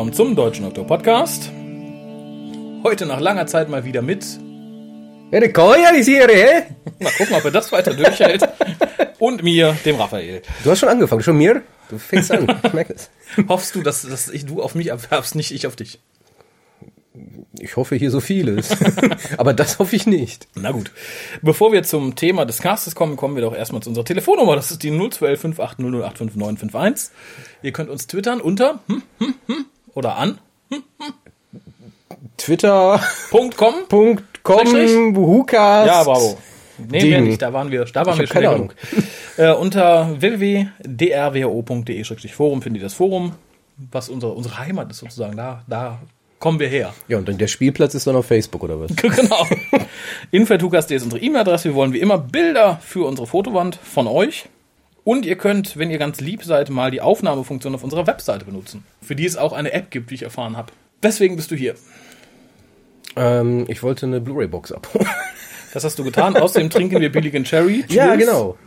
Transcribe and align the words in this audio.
Willkommen 0.00 0.16
zum 0.16 0.34
Deutschen 0.34 0.64
Doktor 0.64 0.86
Podcast. 0.86 1.52
Heute 2.82 3.04
nach 3.04 3.20
langer 3.20 3.46
Zeit 3.46 3.68
mal 3.68 3.84
wieder 3.84 4.00
mit. 4.00 4.24
Die 5.30 6.02
Serie, 6.02 6.68
Mal 7.00 7.12
gucken, 7.18 7.36
ob 7.36 7.44
er 7.44 7.50
das 7.50 7.70
weiter 7.70 7.92
durchhält. 7.92 8.48
Und 9.18 9.42
mir, 9.42 9.76
dem 9.84 9.96
Raphael. 9.96 10.40
Du 10.64 10.70
hast 10.70 10.78
schon 10.78 10.88
angefangen, 10.88 11.22
schon 11.22 11.36
mir? 11.36 11.60
Du 11.90 11.98
fängst 11.98 12.32
an, 12.32 12.48
ich 12.64 12.72
merke 12.72 12.94
es. 12.94 13.10
Hoffst 13.48 13.74
du, 13.74 13.82
dass, 13.82 14.00
dass 14.08 14.30
ich, 14.30 14.46
du 14.46 14.62
auf 14.62 14.74
mich 14.74 14.90
abwerbst, 14.90 15.34
nicht 15.34 15.52
ich 15.52 15.66
auf 15.66 15.76
dich? 15.76 16.00
Ich 17.58 17.76
hoffe 17.76 17.94
hier 17.96 18.10
so 18.10 18.20
vieles. 18.20 18.70
Aber 19.36 19.52
das 19.52 19.80
hoffe 19.80 19.96
ich 19.96 20.06
nicht. 20.06 20.48
Na 20.54 20.70
gut. 20.70 20.92
Bevor 21.42 21.72
wir 21.72 21.82
zum 21.82 22.16
Thema 22.16 22.46
des 22.46 22.62
Castes 22.62 22.94
kommen, 22.94 23.16
kommen 23.16 23.34
wir 23.34 23.42
doch 23.42 23.54
erstmal 23.54 23.82
zu 23.82 23.90
unserer 23.90 24.06
Telefonnummer. 24.06 24.56
Das 24.56 24.70
ist 24.70 24.82
die 24.82 24.90
012 24.90 25.44
580085951. 25.44 27.10
Ihr 27.62 27.72
könnt 27.72 27.90
uns 27.90 28.06
twittern 28.06 28.40
unter 28.40 28.80
hm, 28.86 29.02
hm, 29.18 29.34
hm, 29.46 29.66
oder 29.94 30.16
an 30.16 30.38
Twitter.com, 32.36 33.74
Punkt 33.88 34.22
com. 34.42 34.64
Buhukas. 35.12 35.86
Ja, 35.86 36.02
bravo. 36.04 36.38
Nee, 36.88 37.00
Ding. 37.00 37.24
nicht. 37.24 37.42
Da 37.42 37.52
waren 37.52 37.70
wir, 37.70 37.84
da 37.84 38.06
waren 38.06 38.18
wir 38.18 38.26
hab 38.26 38.32
keine 38.32 38.46
schnell 38.46 38.56
genug. 38.56 38.74
Äh, 39.36 39.52
unter 39.52 40.18
www.drwo.de-forum 40.20 42.62
findet 42.62 42.82
ihr 42.82 42.86
das 42.86 42.94
Forum, 42.94 43.32
was 43.90 44.08
unsere, 44.08 44.32
unsere 44.32 44.58
Heimat 44.58 44.90
ist 44.90 44.96
sozusagen. 44.98 45.36
Da, 45.36 45.62
da 45.66 45.98
kommen 46.38 46.58
wir 46.58 46.68
her. 46.68 46.94
Ja, 47.08 47.18
und 47.18 47.28
dann 47.28 47.36
der 47.36 47.48
Spielplatz 47.48 47.94
ist 47.94 48.06
dann 48.06 48.16
auf 48.16 48.24
Facebook, 48.26 48.62
oder 48.62 48.80
was? 48.80 48.96
genau. 48.96 49.46
Info.tukas.de 50.30 50.96
ist 50.96 51.02
unsere 51.04 51.20
E-Mail-Adresse. 51.22 51.64
Wir 51.64 51.74
wollen 51.74 51.92
wie 51.92 52.00
immer 52.00 52.16
Bilder 52.18 52.80
für 52.82 53.06
unsere 53.06 53.26
Fotowand 53.26 53.76
von 53.76 54.06
euch. 54.06 54.46
Und 55.04 55.24
ihr 55.26 55.36
könnt, 55.36 55.76
wenn 55.76 55.90
ihr 55.90 55.98
ganz 55.98 56.20
lieb 56.20 56.44
seid, 56.44 56.70
mal 56.70 56.90
die 56.90 57.00
Aufnahmefunktion 57.00 57.74
auf 57.74 57.82
unserer 57.82 58.06
Webseite 58.06 58.44
benutzen. 58.44 58.84
Für 59.00 59.16
die 59.16 59.24
es 59.26 59.36
auch 59.36 59.52
eine 59.52 59.72
App 59.72 59.90
gibt, 59.90 60.10
wie 60.10 60.14
ich 60.16 60.22
erfahren 60.22 60.56
habe. 60.56 60.72
Weswegen 61.02 61.36
bist 61.36 61.50
du 61.50 61.56
hier? 61.56 61.74
Ähm, 63.16 63.64
ich 63.68 63.82
wollte 63.82 64.06
eine 64.06 64.20
Blu-ray-Box 64.20 64.72
abholen. 64.72 65.06
Das 65.72 65.84
hast 65.84 65.96
du 66.00 66.02
getan. 66.04 66.36
Außerdem 66.36 66.68
trinken 66.68 67.00
wir 67.00 67.12
billigen 67.12 67.44
Cherry. 67.44 67.84
Ja, 67.88 68.06
Cheers. 68.06 68.18
genau. 68.18 68.58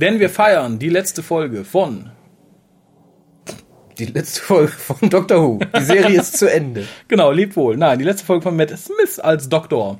Denn 0.00 0.20
wir 0.20 0.30
feiern 0.30 0.78
die 0.78 0.88
letzte 0.88 1.20
Folge 1.24 1.64
von 1.64 2.10
Die 3.98 4.04
letzte 4.04 4.40
Folge 4.40 4.70
von 4.72 5.10
Doctor 5.10 5.42
Who. 5.42 5.58
Die 5.76 5.84
Serie 5.84 6.20
ist 6.20 6.38
zu 6.38 6.48
Ende. 6.48 6.86
Genau, 7.08 7.32
lebt 7.32 7.56
wohl. 7.56 7.76
Nein, 7.76 7.98
die 7.98 8.04
letzte 8.04 8.24
Folge 8.24 8.42
von 8.42 8.54
Matt 8.56 8.70
Smith 8.78 9.18
als 9.18 9.48
Doktor. 9.48 9.98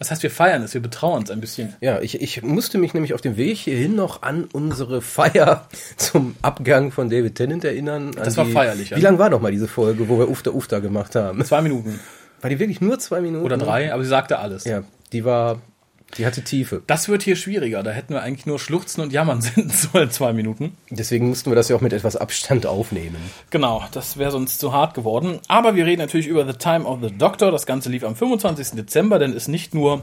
Das 0.00 0.10
heißt, 0.10 0.22
wir 0.22 0.30
feiern 0.30 0.62
es, 0.62 0.72
wir 0.72 0.80
betrauern 0.80 1.24
es 1.24 1.30
ein 1.30 1.42
bisschen. 1.42 1.76
Ja, 1.82 2.00
ich, 2.00 2.22
ich 2.22 2.42
musste 2.42 2.78
mich 2.78 2.94
nämlich 2.94 3.12
auf 3.12 3.20
dem 3.20 3.36
Weg 3.36 3.58
hierhin 3.58 3.94
noch 3.94 4.22
an 4.22 4.48
unsere 4.50 5.02
Feier 5.02 5.68
zum 5.98 6.36
Abgang 6.40 6.90
von 6.90 7.10
David 7.10 7.34
Tennant 7.34 7.64
erinnern. 7.64 8.12
Das 8.12 8.38
war 8.38 8.46
die, 8.46 8.52
feierlich, 8.52 8.92
Wie 8.92 8.94
ja. 8.94 9.00
lang 9.00 9.18
war 9.18 9.28
noch 9.28 9.42
mal 9.42 9.52
diese 9.52 9.68
Folge, 9.68 10.08
wo 10.08 10.18
wir 10.18 10.30
Ufta 10.30 10.52
Ufta 10.52 10.78
gemacht 10.78 11.16
haben? 11.16 11.44
Zwei 11.44 11.60
Minuten 11.60 12.00
War 12.40 12.48
die 12.48 12.58
wirklich 12.58 12.80
nur 12.80 12.98
zwei 12.98 13.20
Minuten? 13.20 13.44
oder 13.44 13.58
drei, 13.58 13.92
aber 13.92 14.02
sie 14.02 14.08
sagte 14.08 14.38
alles. 14.38 14.64
Ja, 14.64 14.84
die 15.12 15.26
war, 15.26 15.60
die 16.18 16.26
hatte 16.26 16.42
Tiefe. 16.42 16.82
Das 16.86 17.08
wird 17.08 17.22
hier 17.22 17.36
schwieriger. 17.36 17.82
Da 17.82 17.90
hätten 17.90 18.14
wir 18.14 18.22
eigentlich 18.22 18.46
nur 18.46 18.58
Schluchzen 18.58 19.00
und 19.02 19.12
Jammern 19.12 19.40
senden 19.42 19.70
sollen, 19.70 20.10
zwei 20.10 20.32
Minuten. 20.32 20.76
Deswegen 20.90 21.28
mussten 21.28 21.50
wir 21.50 21.56
das 21.56 21.68
ja 21.68 21.76
auch 21.76 21.80
mit 21.80 21.92
etwas 21.92 22.16
Abstand 22.16 22.66
aufnehmen. 22.66 23.16
Genau, 23.50 23.84
das 23.92 24.16
wäre 24.16 24.30
sonst 24.30 24.58
zu 24.58 24.72
hart 24.72 24.94
geworden. 24.94 25.40
Aber 25.48 25.74
wir 25.74 25.86
reden 25.86 26.00
natürlich 26.00 26.26
über 26.26 26.46
The 26.46 26.58
Time 26.58 26.84
of 26.84 27.00
the 27.02 27.10
Doctor. 27.10 27.50
Das 27.50 27.66
Ganze 27.66 27.88
lief 27.90 28.04
am 28.04 28.16
25. 28.16 28.70
Dezember, 28.70 29.18
denn 29.18 29.32
ist 29.32 29.48
nicht 29.48 29.74
nur 29.74 30.02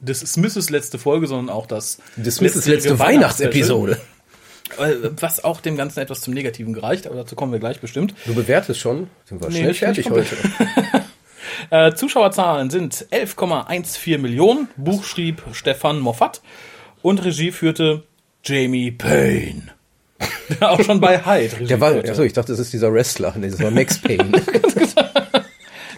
des 0.00 0.20
Smiths 0.20 0.70
letzte 0.70 0.98
Folge, 0.98 1.26
sondern 1.26 1.54
auch 1.54 1.66
das 1.66 1.98
Das 2.16 2.38
ist 2.40 2.66
letzte 2.66 2.98
Weihnachtsepisode. 2.98 3.98
Äh, 4.78 4.94
Was 5.20 5.44
auch 5.44 5.60
dem 5.60 5.76
Ganzen 5.76 6.00
etwas 6.00 6.20
zum 6.20 6.34
Negativen 6.34 6.72
gereicht, 6.72 7.06
aber 7.06 7.16
dazu 7.16 7.36
kommen 7.36 7.52
wir 7.52 7.60
gleich 7.60 7.80
bestimmt. 7.80 8.14
Du 8.26 8.34
bewertest 8.34 8.80
schon. 8.80 9.08
Sind 9.24 9.40
wir 9.40 9.48
Nee, 9.48 9.58
schnell 9.58 9.74
fertig 9.74 10.10
heute. 10.10 10.36
Äh, 11.70 11.92
Zuschauerzahlen 11.94 12.70
sind 12.70 13.06
11,14 13.10 14.18
Millionen. 14.18 14.68
Buch 14.76 15.04
schrieb 15.04 15.42
Stefan 15.52 16.00
Moffat 16.00 16.40
und 17.02 17.24
Regie 17.24 17.52
führte 17.52 18.04
Jamie 18.44 18.90
Payne. 18.90 19.62
Der 20.60 20.70
auch 20.70 20.80
schon 20.82 21.00
bei 21.00 21.18
Hyde 21.24 21.54
Regie 21.56 21.66
Der 21.66 21.80
war, 21.80 21.92
führte. 21.92 22.10
achso, 22.10 22.22
ich 22.22 22.32
dachte, 22.32 22.52
das 22.52 22.60
ist 22.60 22.72
dieser 22.72 22.92
Wrestler. 22.92 23.34
Nee, 23.36 23.50
das 23.50 23.62
war 23.62 23.70
Max 23.70 23.98
Payne. 23.98 24.30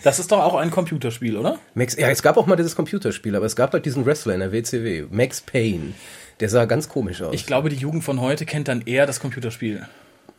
Das 0.04 0.20
ist 0.20 0.30
doch 0.30 0.38
auch 0.38 0.54
ein 0.54 0.70
Computerspiel, 0.70 1.36
oder? 1.36 1.58
Max, 1.74 1.96
ja, 1.96 2.08
es 2.08 2.22
gab 2.22 2.36
auch 2.36 2.46
mal 2.46 2.54
dieses 2.56 2.76
Computerspiel, 2.76 3.34
aber 3.34 3.46
es 3.46 3.56
gab 3.56 3.72
halt 3.72 3.84
diesen 3.84 4.06
Wrestler 4.06 4.32
in 4.34 4.40
der 4.40 4.52
WCW. 4.52 5.06
Max 5.10 5.40
Payne. 5.40 5.92
Der 6.40 6.48
sah 6.48 6.66
ganz 6.66 6.88
komisch 6.88 7.20
aus. 7.20 7.34
Ich 7.34 7.46
glaube, 7.46 7.68
die 7.68 7.76
Jugend 7.76 8.04
von 8.04 8.20
heute 8.20 8.46
kennt 8.46 8.68
dann 8.68 8.82
eher 8.82 9.06
das 9.06 9.18
Computerspiel. 9.18 9.86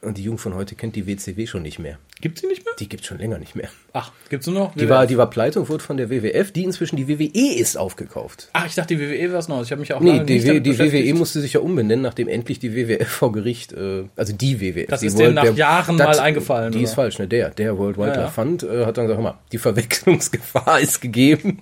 Und 0.01 0.17
die 0.17 0.23
Jugend 0.23 0.39
von 0.39 0.55
heute 0.55 0.75
kennt 0.75 0.95
die 0.95 1.05
WCW 1.07 1.45
schon 1.45 1.61
nicht 1.61 1.77
mehr. 1.77 1.97
Gibt 2.21 2.39
sie 2.39 2.47
nicht 2.47 2.63
mehr? 2.63 2.73
Die 2.79 2.87
gibt's 2.87 3.05
schon 3.07 3.17
länger 3.17 3.37
nicht 3.37 3.55
mehr. 3.55 3.67
Ach, 3.91 4.13
gibt's 4.29 4.47
nur 4.47 4.55
noch? 4.55 4.73
Die 4.75 4.87
war, 4.87 5.05
die 5.07 5.17
war 5.17 5.29
pleite 5.29 5.59
und 5.59 5.67
wurde 5.67 5.83
von 5.83 5.97
der 5.97 6.09
WWF, 6.09 6.51
die 6.53 6.63
inzwischen 6.63 6.95
die 6.95 7.09
WWE 7.09 7.55
ist, 7.59 7.77
aufgekauft. 7.77 8.47
Ach, 8.53 8.65
ich 8.65 8.75
dachte, 8.75 8.95
die 8.95 9.01
WWE 9.01 9.19
wäre 9.19 9.33
was 9.33 9.49
Neues. 9.49 9.67
Ich 9.67 9.71
habe 9.71 9.81
mich 9.81 9.93
auch 9.93 9.99
Nee, 9.99 10.21
die, 10.23 10.41
w 10.41 10.47
damit 10.47 10.65
die. 10.65 10.79
WWE 10.79 11.13
musste 11.15 11.41
sich 11.41 11.51
ja 11.53 11.59
umbenennen, 11.59 12.01
nachdem 12.01 12.29
endlich 12.29 12.59
die 12.59 12.73
WWF 12.75 13.09
vor 13.09 13.33
Gericht, 13.33 13.73
äh, 13.73 14.03
also 14.15 14.31
die 14.31 14.61
WWF. 14.61 14.87
Das 14.87 15.01
die 15.01 15.07
ist 15.07 15.19
denen 15.19 15.33
nach 15.35 15.53
Jahren 15.53 15.97
das- 15.97 16.17
mal 16.17 16.19
eingefallen, 16.23 16.71
Die 16.71 16.77
oder? 16.79 16.85
ist 16.87 16.93
falsch, 16.93 17.19
ne? 17.19 17.27
Der, 17.27 17.49
der 17.49 17.77
World 17.77 17.97
Ja, 17.97 18.03
Wildlife 18.03 18.21
ja. 18.21 18.29
Fund 18.29 18.63
äh, 18.63 18.85
hat 18.85 18.97
dann 18.97 19.05
gesagt, 19.05 19.17
hör 19.21 19.31
mal, 19.31 19.37
die 19.51 19.57
Verwechslungsgefahr 19.57 20.79
ist 20.79 21.01
gegeben. 21.01 21.59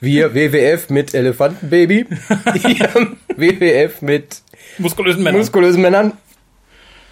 Wir 0.00 0.34
WWF 0.34 0.88
mit 0.90 1.14
Elefantenbaby, 1.14 2.06
WWF 3.36 4.02
mit 4.02 4.42
muskulösen 4.78 5.22
Männern. 5.22 5.40
muskulösen 5.40 5.82
Männern. 5.82 6.12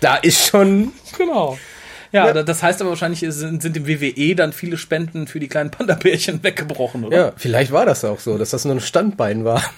Da 0.00 0.16
ist 0.16 0.46
schon 0.46 0.92
genau. 1.16 1.58
Ja, 2.10 2.32
da- 2.32 2.42
das 2.42 2.62
heißt 2.62 2.80
aber 2.80 2.90
wahrscheinlich 2.90 3.20
sind, 3.20 3.60
sind 3.62 3.76
dem 3.76 3.86
WWE 3.86 4.34
dann 4.34 4.52
viele 4.54 4.78
Spenden 4.78 5.26
für 5.26 5.40
die 5.40 5.48
kleinen 5.48 5.70
Panda-Bärchen 5.70 6.42
weggebrochen, 6.42 7.04
oder? 7.04 7.16
Ja, 7.16 7.32
vielleicht 7.36 7.70
war 7.72 7.84
das 7.84 8.04
auch 8.04 8.18
so, 8.20 8.38
dass 8.38 8.50
das 8.50 8.64
nur 8.64 8.74
ein 8.76 8.80
Standbein 8.80 9.44
war. 9.44 9.62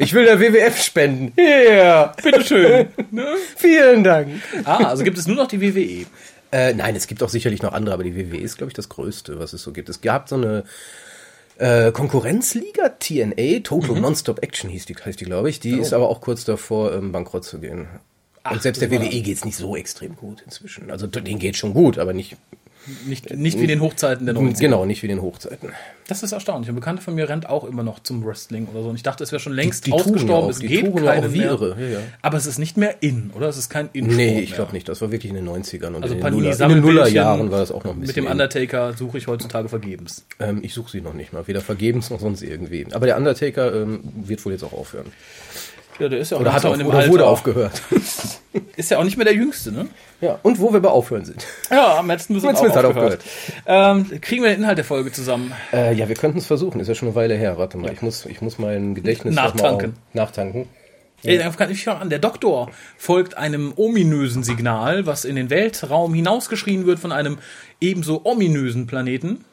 Ich 0.00 0.12
will 0.12 0.24
der 0.26 0.38
WWF 0.38 0.82
spenden. 0.82 1.32
Hier, 1.36 2.12
Bitteschön. 2.22 2.88
vielen 3.56 4.04
Dank. 4.04 4.28
ah, 4.64 4.84
also 4.84 5.02
gibt 5.02 5.16
es 5.16 5.26
nur 5.26 5.36
noch 5.36 5.46
die 5.46 5.62
WWE. 5.62 6.04
Äh, 6.52 6.74
nein, 6.74 6.94
es 6.94 7.06
gibt 7.06 7.22
auch 7.22 7.30
sicherlich 7.30 7.62
noch 7.62 7.72
andere, 7.72 7.94
aber 7.94 8.04
die 8.04 8.14
WWE 8.14 8.36
ist, 8.38 8.58
glaube 8.58 8.68
ich, 8.70 8.74
das 8.74 8.90
Größte, 8.90 9.38
was 9.38 9.54
es 9.54 9.62
so 9.62 9.72
gibt. 9.72 9.88
Es 9.88 10.02
gab 10.02 10.28
so 10.28 10.34
eine 10.36 10.64
äh, 11.56 11.90
Konkurrenzliga, 11.90 12.90
TNA, 12.98 13.60
Total 13.64 13.94
Mhm. 13.96 14.02
Non-Stop 14.02 14.42
Action 14.42 14.68
hieß 14.68 14.84
die, 14.84 14.94
heißt 14.94 15.20
die, 15.20 15.24
glaube 15.24 15.48
ich. 15.48 15.58
Die 15.58 15.78
ist 15.78 15.94
aber 15.94 16.08
auch 16.10 16.20
kurz 16.20 16.44
davor, 16.44 16.92
ähm, 16.92 17.10
bankrott 17.12 17.44
zu 17.44 17.58
gehen. 17.58 17.88
Und 18.50 18.62
selbst 18.62 18.80
der 18.82 18.90
WWE 18.90 19.20
geht's 19.22 19.44
nicht 19.44 19.56
so 19.56 19.76
extrem 19.76 20.16
gut 20.16 20.42
inzwischen. 20.44 20.90
Also 20.90 21.06
denen 21.06 21.38
geht 21.38 21.56
schon 21.56 21.74
gut, 21.74 21.98
aber 21.98 22.12
nicht 22.12 22.36
Nicht, 23.06 23.30
nicht 23.36 23.60
wie 23.60 23.66
den 23.66 23.80
Hochzeiten 23.82 24.24
der 24.24 24.34
90er. 24.34 24.58
genau 24.60 24.86
nicht 24.86 25.02
wie 25.02 25.08
den 25.08 25.20
Hochzeiten. 25.20 25.70
Das 26.06 26.22
ist 26.22 26.32
erstaunlich. 26.32 26.70
Ein 26.70 26.74
Bekannter 26.74 27.02
von 27.02 27.14
mir 27.14 27.28
rennt 27.28 27.46
auch 27.46 27.64
immer 27.64 27.82
noch 27.82 27.98
zum 27.98 28.24
Wrestling 28.24 28.66
oder 28.72 28.82
so. 28.82 28.88
Und 28.88 28.94
ich 28.96 29.02
dachte, 29.02 29.22
es 29.24 29.30
wäre 29.30 29.40
schon 29.40 29.52
längst 29.52 29.84
die 29.86 29.90
touren 29.90 30.04
ausgestorben. 30.04 30.44
auch. 30.46 30.48
es 30.48 30.58
Die 30.60 30.68
geht 30.68 30.96
keine 30.96 31.28
mehr. 31.28 31.50
irre. 31.50 31.76
Ja, 31.78 31.86
ja. 31.86 31.98
Aber 32.22 32.38
es 32.38 32.46
ist 32.46 32.58
nicht 32.58 32.78
mehr 32.78 32.94
in, 33.02 33.30
oder? 33.34 33.48
Es 33.48 33.58
ist 33.58 33.68
kein 33.68 33.90
in 33.92 34.06
Nee, 34.06 34.40
ich 34.40 34.54
glaube 34.54 34.72
nicht. 34.72 34.88
Das 34.88 35.02
war 35.02 35.10
wirklich 35.12 35.28
in 35.28 35.36
den 35.36 35.46
90ern 35.46 35.88
und 35.88 36.02
Also 36.02 36.14
in, 36.14 36.22
den 36.22 36.32
Nuller, 36.32 36.52
in 36.62 36.68
den 36.70 36.80
Nullerjahren 36.80 37.50
war 37.50 37.58
das 37.58 37.72
auch 37.72 37.84
noch 37.84 37.90
ein 37.92 37.98
Mit 37.98 38.06
bisschen. 38.06 38.24
dem 38.24 38.32
Undertaker 38.32 38.94
suche 38.94 39.18
ich 39.18 39.26
heutzutage 39.26 39.68
vergebens. 39.68 40.24
ähm, 40.40 40.60
ich 40.62 40.72
suche 40.72 40.90
sie 40.90 41.02
noch 41.02 41.12
nicht 41.12 41.34
mal, 41.34 41.46
weder 41.46 41.60
vergebens 41.60 42.08
noch 42.08 42.20
sonst 42.20 42.40
irgendwie. 42.42 42.86
Aber 42.92 43.04
der 43.04 43.18
Undertaker 43.18 43.74
ähm, 43.82 44.00
wird 44.14 44.42
wohl 44.46 44.52
jetzt 44.52 44.62
auch 44.64 44.72
aufhören. 44.72 45.06
Ja, 45.98 46.08
der 46.08 46.18
ist 46.20 46.30
ja 46.30 46.36
auch 46.36 46.40
Oder, 46.42 46.52
hat 46.52 46.64
auf, 46.64 46.72
in 46.72 46.78
dem 46.78 46.88
oder 46.88 46.98
Alter. 46.98 47.10
wurde 47.10 47.26
aufgehört. 47.26 47.82
Ist 48.76 48.90
ja 48.90 48.98
auch 48.98 49.04
nicht 49.04 49.16
mehr 49.16 49.24
der 49.24 49.34
Jüngste, 49.34 49.72
ne? 49.72 49.88
ja, 50.20 50.38
und 50.42 50.58
wo 50.58 50.72
wir 50.72 50.80
bei 50.80 50.88
Aufhören 50.88 51.24
sind. 51.24 51.46
Ja, 51.70 51.98
am 51.98 52.06
letzten 52.06 52.32
müssen 52.32 52.46
Matt 52.46 52.56
auch 52.56 52.60
Smith 52.60 52.74
hat 52.74 52.84
aufgehört. 52.84 53.22
Ähm, 53.66 54.20
kriegen 54.20 54.42
wir 54.42 54.50
den 54.50 54.60
Inhalt 54.60 54.78
der 54.78 54.84
Folge 54.84 55.12
zusammen? 55.12 55.52
Äh, 55.72 55.94
ja, 55.94 56.08
wir 56.08 56.16
könnten 56.16 56.38
es 56.38 56.46
versuchen. 56.46 56.80
Ist 56.80 56.88
ja 56.88 56.94
schon 56.94 57.08
eine 57.08 57.14
Weile 57.14 57.34
her. 57.34 57.58
Warte 57.58 57.76
mal, 57.76 57.92
ich 57.92 58.02
muss, 58.02 58.26
ich 58.26 58.40
muss 58.40 58.58
mein 58.58 58.94
Gedächtnis 58.94 59.34
Nachtanken. 59.34 59.96
Nachtanken. 60.12 60.68
Ja. 61.22 61.36
Darauf 61.38 61.56
kann 61.56 61.70
ich 61.70 61.88
an. 61.88 62.10
Der 62.10 62.20
Doktor 62.20 62.70
folgt 62.96 63.36
einem 63.36 63.72
ominösen 63.76 64.44
Signal, 64.44 65.06
was 65.06 65.24
in 65.24 65.34
den 65.34 65.50
Weltraum 65.50 66.14
hinausgeschrien 66.14 66.86
wird 66.86 67.00
von 67.00 67.10
einem 67.12 67.38
ebenso 67.80 68.24
ominösen 68.24 68.86
Planeten. 68.86 69.44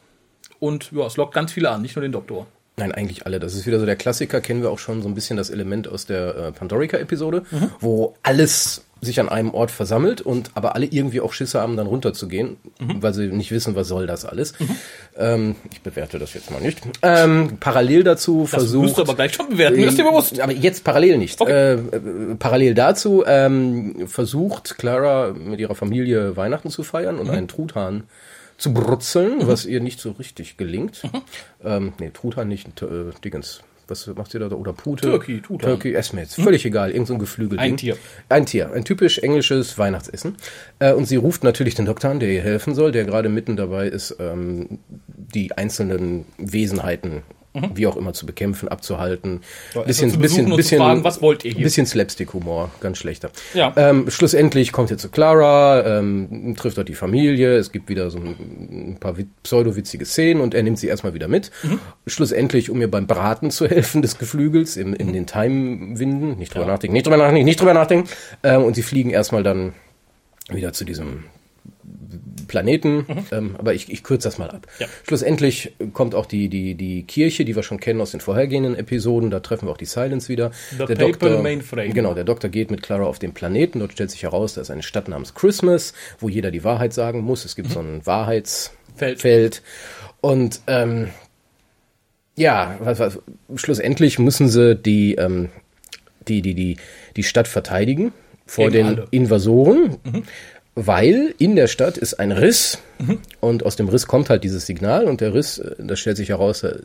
Und 0.60 0.92
ja, 0.92 1.06
es 1.08 1.18
lockt 1.18 1.34
ganz 1.34 1.52
viele 1.52 1.72
an, 1.72 1.82
nicht 1.82 1.96
nur 1.96 2.04
den 2.04 2.12
Doktor. 2.12 2.48
Nein, 2.78 2.92
eigentlich 2.92 3.26
alle. 3.26 3.40
Das 3.40 3.54
ist 3.56 3.66
wieder 3.66 3.80
so 3.80 3.86
der 3.86 3.96
Klassiker. 3.96 4.42
Kennen 4.42 4.62
wir 4.62 4.70
auch 4.70 4.80
schon 4.80 5.02
so 5.02 5.08
ein 5.08 5.16
bisschen 5.16 5.38
das 5.38 5.50
Element 5.50 5.88
aus 5.88 6.06
der 6.06 6.36
äh, 6.36 6.52
Pandorica-Episode, 6.52 7.44
wo 7.80 8.16
alles 8.22 8.82
sich 9.02 9.20
an 9.20 9.30
einem 9.30 9.54
Ort 9.54 9.72
versammelt 9.72 10.22
und 10.22 10.52
aber 10.56 10.74
alle 10.74 10.86
irgendwie 10.88 11.22
auch 11.22 11.32
Schisse 11.32 11.60
haben, 11.62 11.78
dann 11.78 11.86
runterzugehen, 11.86 12.58
weil 12.80 13.14
sie 13.14 13.28
nicht 13.28 13.52
wissen, 13.52 13.76
was 13.76 13.88
soll 13.88 14.08
das 14.08 14.26
alles. 14.26 14.54
Ähm, 15.16 15.56
ich 15.72 15.82
bewerte 15.82 16.18
das 16.18 16.34
jetzt 16.34 16.50
mal 16.50 16.60
nicht. 16.62 16.80
Ähm, 17.04 17.58
parallel 17.60 18.04
dazu 18.04 18.42
Das 18.44 18.50
versucht. 18.52 18.84
musst 18.84 18.98
du 18.98 19.02
aber 19.04 19.14
gleich 19.16 19.34
schon 19.34 19.50
bewerten, 19.50 19.80
ist 19.84 19.98
dir 19.98 20.06
bewusst. 20.06 20.40
Aber 20.40 20.52
jetzt 20.54 20.84
parallel 20.84 21.18
nicht. 21.18 21.40
Okay. 21.40 21.52
Äh, 21.52 21.74
äh, 21.74 21.80
parallel 22.40 22.74
dazu 22.74 23.24
ähm, 23.28 24.08
versucht 24.08 24.78
Clara 24.78 25.34
mit 25.34 25.60
ihrer 25.60 25.76
Familie 25.76 26.36
Weihnachten 26.36 26.70
zu 26.70 26.82
feiern 26.84 27.16
Mhm. 27.16 27.22
und 27.22 27.30
einen 27.30 27.48
Truthahn 27.48 28.04
zu 28.58 28.74
brutzeln, 28.74 29.48
was 29.48 29.66
ihr 29.66 29.82
nicht 29.82 30.00
so 30.00 30.12
richtig 30.12 30.58
gelingt. 30.58 31.02
Ähm, 31.64 31.94
nee, 32.00 32.12
Truthahn 32.12 32.48
nicht, 32.48 32.82
äh, 32.84 33.12
Dingens. 33.24 33.62
Was 33.88 34.08
macht 34.08 34.34
ihr 34.34 34.40
da? 34.40 34.50
Oder 34.52 34.74
Pute? 34.74 35.10
Turkey, 35.10 35.42
Tutan. 35.42 35.70
Turkey, 35.70 35.94
Esmets. 35.94 36.36
Völlig 36.36 36.66
egal. 36.66 36.92
Irgend 36.92 37.08
so 37.08 37.14
ein 37.14 37.20
Geflügel. 37.20 37.60
Ein 37.60 37.78
Tier. 37.78 37.98
Ein 38.30 38.46
Tier. 38.46 38.72
Ein 38.72 38.84
typisch 38.84 39.20
englisches 39.20 39.78
Weihnachtsessen. 39.78 40.38
Äh, 40.80 40.94
und 40.94 41.06
sie 41.06 41.18
ruft 41.18 41.44
natürlich 41.44 41.76
den 41.76 41.86
Doktor 41.86 42.10
an, 42.10 42.20
der 42.20 42.30
ihr 42.30 42.42
helfen 42.42 42.74
soll, 42.74 42.92
der 42.92 43.06
gerade 43.06 43.30
mitten 43.30 43.56
dabei 43.56 43.88
ist, 43.88 44.16
ähm, 44.20 44.80
die 45.08 45.56
einzelnen 45.56 46.26
Wesenheiten 46.38 47.24
wie 47.74 47.88
auch 47.88 47.96
immer 47.96 48.14
zu 48.14 48.26
bekämpfen, 48.26 48.68
abzuhalten. 48.70 49.42
Ja, 49.74 49.82
bisschen, 49.82 50.12
zu 50.12 50.20
bisschen, 50.20 50.54
bisschen, 50.56 50.80
fragen, 50.80 51.04
was 51.04 51.22
wollt 51.22 51.46
ihr 51.46 51.52
hier? 51.54 51.64
Bisschen 51.64 51.86
Slapstick-Humor, 51.86 52.72
ganz 52.82 52.98
schlechter. 52.98 53.30
Ja. 53.54 53.74
Ähm, 53.76 54.10
schlussendlich 54.10 54.72
kommt 54.72 54.92
er 54.92 54.98
zu 54.98 55.10
Clara, 55.10 56.00
ähm, 56.00 56.56
trifft 56.58 56.78
dort 56.78 56.90
die 56.90 56.96
Familie, 56.96 57.56
es 57.58 57.72
gibt 57.72 57.90
wieder 57.90 58.10
so 58.10 58.18
ein, 58.20 58.36
ein 58.92 58.98
paar 59.00 59.18
wit- 59.18 59.28
pseudo-witzige 59.44 60.06
Szenen 60.06 60.42
und 60.42 60.54
er 60.54 60.64
nimmt 60.64 60.80
sie 60.80 60.88
erstmal 60.88 61.14
wieder 61.14 61.28
mit. 61.28 61.52
Mhm. 61.64 61.80
Schlussendlich, 62.08 62.70
um 62.70 62.80
ihr 62.82 62.90
beim 62.92 63.08
Braten 63.08 63.52
zu 63.52 63.68
helfen 63.70 64.02
des 64.02 64.18
Geflügels 64.18 64.78
in, 64.78 64.90
Mhm. 64.90 64.94
in 64.96 65.14
den 65.14 65.26
Time-Winden, 65.28 66.38
nicht 66.38 66.54
drüber 66.54 66.66
nachdenken, 66.66 66.94
nicht 66.94 67.06
drüber 67.06 67.18
nachdenken, 67.18 67.46
nicht 67.46 67.60
drüber 67.60 67.74
nachdenken. 67.74 68.10
Ähm, 68.44 68.64
und 68.64 68.76
sie 68.76 68.84
fliegen 68.84 69.10
erstmal 69.10 69.44
dann 69.44 69.74
wieder 70.50 70.74
zu 70.74 70.86
diesem 70.86 71.24
Planeten, 72.46 73.06
ähm, 73.32 73.56
aber 73.58 73.74
ich, 73.74 73.92
ich 73.92 74.04
kürze 74.04 74.28
das 74.28 74.38
mal 74.38 74.50
ab. 74.50 74.68
Mhm. 74.68 74.84
Ja. 74.84 74.88
Schlussendlich 75.08 75.74
kommt 75.94 76.16
auch 76.16 76.26
die, 76.26 76.50
die, 76.50 76.76
die 76.76 77.04
Kirche, 77.04 77.46
die 77.46 77.56
wir 77.56 77.64
schon 77.64 77.80
kennen 77.80 78.02
aus 78.02 78.12
den 78.12 78.22
vorhergehenden 78.22 78.76
Episoden, 78.76 79.30
da 79.30 79.40
treffen 79.40 79.68
wir 79.68 79.72
auch 79.72 79.78
die 79.78 79.86
Silence 79.86 80.30
wieder. 80.30 80.52
The 80.72 80.96
Papal 80.96 81.42
Mainframe. 81.42 81.94
Genau, 81.94 82.14
der 82.14 82.24
Doktor 82.24 82.50
geht 82.50 82.72
mit 82.72 82.82
Clara 82.82 83.04
auf 83.04 83.20
den 83.20 83.34
Planeten, 83.34 83.80
dort 83.80 83.94
stellt 83.94 84.12
sich 84.12 84.24
heraus, 84.24 84.54
da 84.54 84.62
ist 84.62 84.72
eine 84.72 84.84
Stadt 84.84 85.08
namens 85.08 85.34
Christmas, 85.34 85.94
wo 86.20 86.30
jeder 86.30 86.52
die 86.52 86.64
Wahrheit 86.64 86.94
sagen 86.94 87.22
muss. 87.22 87.46
Es 87.46 87.56
gibt 87.56 87.72
so 87.72 87.80
ein 87.80 88.06
Wahrheitsfeld. 88.06 89.22
Feld. 89.22 89.62
Und 90.22 90.62
ähm, 90.68 91.10
ja, 92.36 92.78
was, 92.80 93.00
was, 93.00 93.20
schlussendlich 93.56 94.20
müssen 94.20 94.50
sie 94.50 94.76
die, 94.76 95.16
ähm, 95.16 95.50
die, 96.28 96.42
die, 96.42 96.54
die, 96.54 96.78
die 97.16 97.24
Stadt 97.24 97.48
verteidigen 97.48 98.12
vor 98.46 98.70
Gegen 98.70 98.74
den 98.74 98.86
alle. 99.00 99.08
Invasoren, 99.12 99.98
weil 100.76 101.34
in 101.38 101.56
der 101.56 101.68
Stadt 101.68 101.98
ist 101.98 102.16
ein 102.16 102.34
Riss 102.34 102.80
und 103.40 103.66
aus 103.66 103.78
dem 103.78 103.88
Riss 103.88 104.08
kommt 104.08 104.30
halt 104.30 104.44
dieses 104.44 104.66
Signal 104.66 105.06
und 105.06 105.22
der 105.22 105.34
Riss, 105.34 105.58
äh, 105.58 105.76
das 105.80 106.00
stellt 106.00 106.18
sich 106.18 106.30
heraus, 106.30 106.64
äh, 106.64 106.80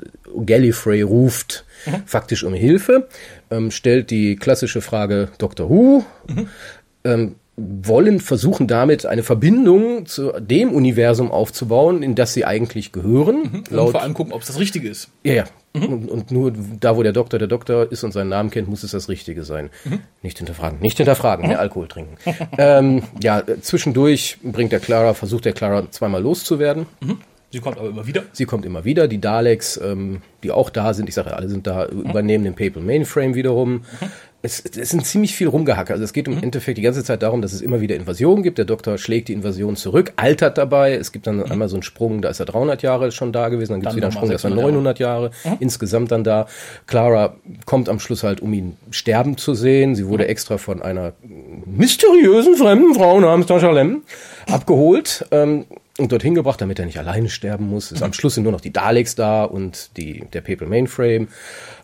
Gallifrey 0.46 1.02
ruft 1.02 1.64
faktisch 2.06 2.44
um 2.44 2.54
Hilfe, 2.54 3.08
ähm, 3.50 3.70
stellt 3.70 4.10
die 4.10 4.36
klassische 4.36 4.80
Frage 4.80 5.28
Dr. 5.38 5.68
Who, 5.68 6.04
ähm, 7.04 7.36
wollen 7.82 8.20
versuchen 8.20 8.66
damit 8.66 9.06
eine 9.06 9.22
Verbindung 9.22 10.06
zu 10.06 10.32
dem 10.40 10.70
Universum 10.70 11.30
aufzubauen, 11.30 12.02
in 12.02 12.14
das 12.14 12.32
sie 12.32 12.44
eigentlich 12.44 12.92
gehören. 12.92 13.64
Und 13.70 13.90
vor 13.90 14.02
allem 14.02 14.14
gucken, 14.14 14.32
ob 14.32 14.42
es 14.42 14.48
das 14.48 14.58
Richtige 14.58 14.88
ist. 14.88 15.08
Ja, 15.22 15.34
ja. 15.34 15.44
Und, 15.72 16.10
und 16.10 16.32
nur 16.32 16.52
da, 16.80 16.96
wo 16.96 17.02
der 17.04 17.12
Doktor 17.12 17.38
der 17.38 17.46
Doktor 17.46 17.92
ist 17.92 18.02
und 18.02 18.10
seinen 18.10 18.28
Namen 18.28 18.50
kennt, 18.50 18.68
muss 18.68 18.82
es 18.82 18.90
das 18.90 19.08
Richtige 19.08 19.44
sein. 19.44 19.70
Nicht 20.20 20.38
hinterfragen, 20.38 20.80
nicht 20.80 20.96
hinterfragen, 20.96 21.46
mehr 21.46 21.60
Alkohol 21.60 21.86
trinken. 21.86 22.16
ähm, 22.58 23.04
ja, 23.22 23.38
äh, 23.38 23.60
zwischendurch 23.60 24.38
bringt 24.42 24.72
der 24.72 24.80
Clara, 24.80 25.14
versucht 25.14 25.44
der 25.44 25.52
Clara 25.52 25.88
zweimal 25.90 26.22
loszuwerden. 26.22 26.86
Sie 27.52 27.58
kommt 27.58 27.78
aber 27.78 27.88
immer 27.88 28.06
wieder. 28.06 28.22
Sie 28.32 28.46
kommt 28.46 28.64
immer 28.64 28.84
wieder. 28.84 29.08
Die 29.08 29.20
Daleks, 29.20 29.76
ähm, 29.76 30.22
die 30.42 30.52
auch 30.52 30.70
da 30.70 30.94
sind, 30.94 31.08
ich 31.08 31.14
sage, 31.14 31.36
alle 31.36 31.48
sind 31.48 31.66
da, 31.66 31.86
übernehmen 31.86 32.44
den 32.44 32.54
Papal 32.54 32.82
Mainframe 32.82 33.34
wiederum. 33.34 33.82
Es, 34.42 34.60
es 34.64 34.90
sind 34.90 35.04
ziemlich 35.04 35.34
viel 35.34 35.48
rumgehackt. 35.48 35.90
Also 35.90 36.02
es 36.02 36.12
geht 36.12 36.26
im 36.26 36.42
Endeffekt 36.42 36.78
die 36.78 36.82
ganze 36.82 37.04
Zeit 37.04 37.22
darum, 37.22 37.42
dass 37.42 37.52
es 37.52 37.60
immer 37.60 37.80
wieder 37.80 37.96
Invasionen 37.96 38.42
gibt. 38.42 38.56
Der 38.58 38.64
Doktor 38.64 38.96
schlägt 38.96 39.28
die 39.28 39.34
Invasion 39.34 39.76
zurück, 39.76 40.12
altert 40.16 40.56
dabei. 40.56 40.94
Es 40.94 41.12
gibt 41.12 41.26
dann 41.26 41.42
einmal 41.42 41.68
so 41.68 41.76
einen 41.76 41.82
Sprung, 41.82 42.22
da 42.22 42.30
ist 42.30 42.40
er 42.40 42.46
300 42.46 42.82
Jahre 42.82 43.12
schon 43.12 43.32
da 43.32 43.48
gewesen. 43.50 43.72
Dann 43.72 43.80
gibt 43.80 43.90
es 43.90 43.96
wieder 43.96 44.06
einen 44.06 44.12
Sprung, 44.12 44.28
da 44.30 44.36
ist 44.36 44.44
er 44.44 44.50
600 44.50 44.72
900 44.72 44.98
Jahre. 44.98 45.30
Insgesamt 45.58 46.10
dann 46.10 46.24
da. 46.24 46.46
Clara 46.86 47.34
kommt 47.66 47.88
am 47.88 48.00
Schluss 48.00 48.22
halt, 48.22 48.40
um 48.40 48.52
ihn 48.52 48.76
sterben 48.90 49.36
zu 49.36 49.54
sehen. 49.54 49.94
Sie 49.94 50.06
wurde 50.06 50.26
extra 50.28 50.58
von 50.58 50.80
einer 50.80 51.12
mysteriösen 51.66 52.56
fremden 52.56 52.94
Frau 52.94 53.20
namens 53.20 53.46
Tasha 53.46 53.70
Lem 53.70 54.02
abgeholt. 54.46 55.26
Ähm, 55.30 55.66
und 55.98 56.12
dorthin 56.12 56.34
gebracht, 56.34 56.60
damit 56.60 56.78
er 56.78 56.86
nicht 56.86 56.98
alleine 56.98 57.28
sterben 57.28 57.68
muss. 57.68 57.92
Ist 57.92 58.02
am 58.02 58.12
Schluss 58.12 58.34
sind 58.34 58.44
nur 58.44 58.52
noch 58.52 58.60
die 58.60 58.72
Daleks 58.72 59.14
da 59.14 59.44
und 59.44 59.96
die, 59.96 60.24
der 60.32 60.40
Papal 60.40 60.68
Mainframe. 60.68 61.28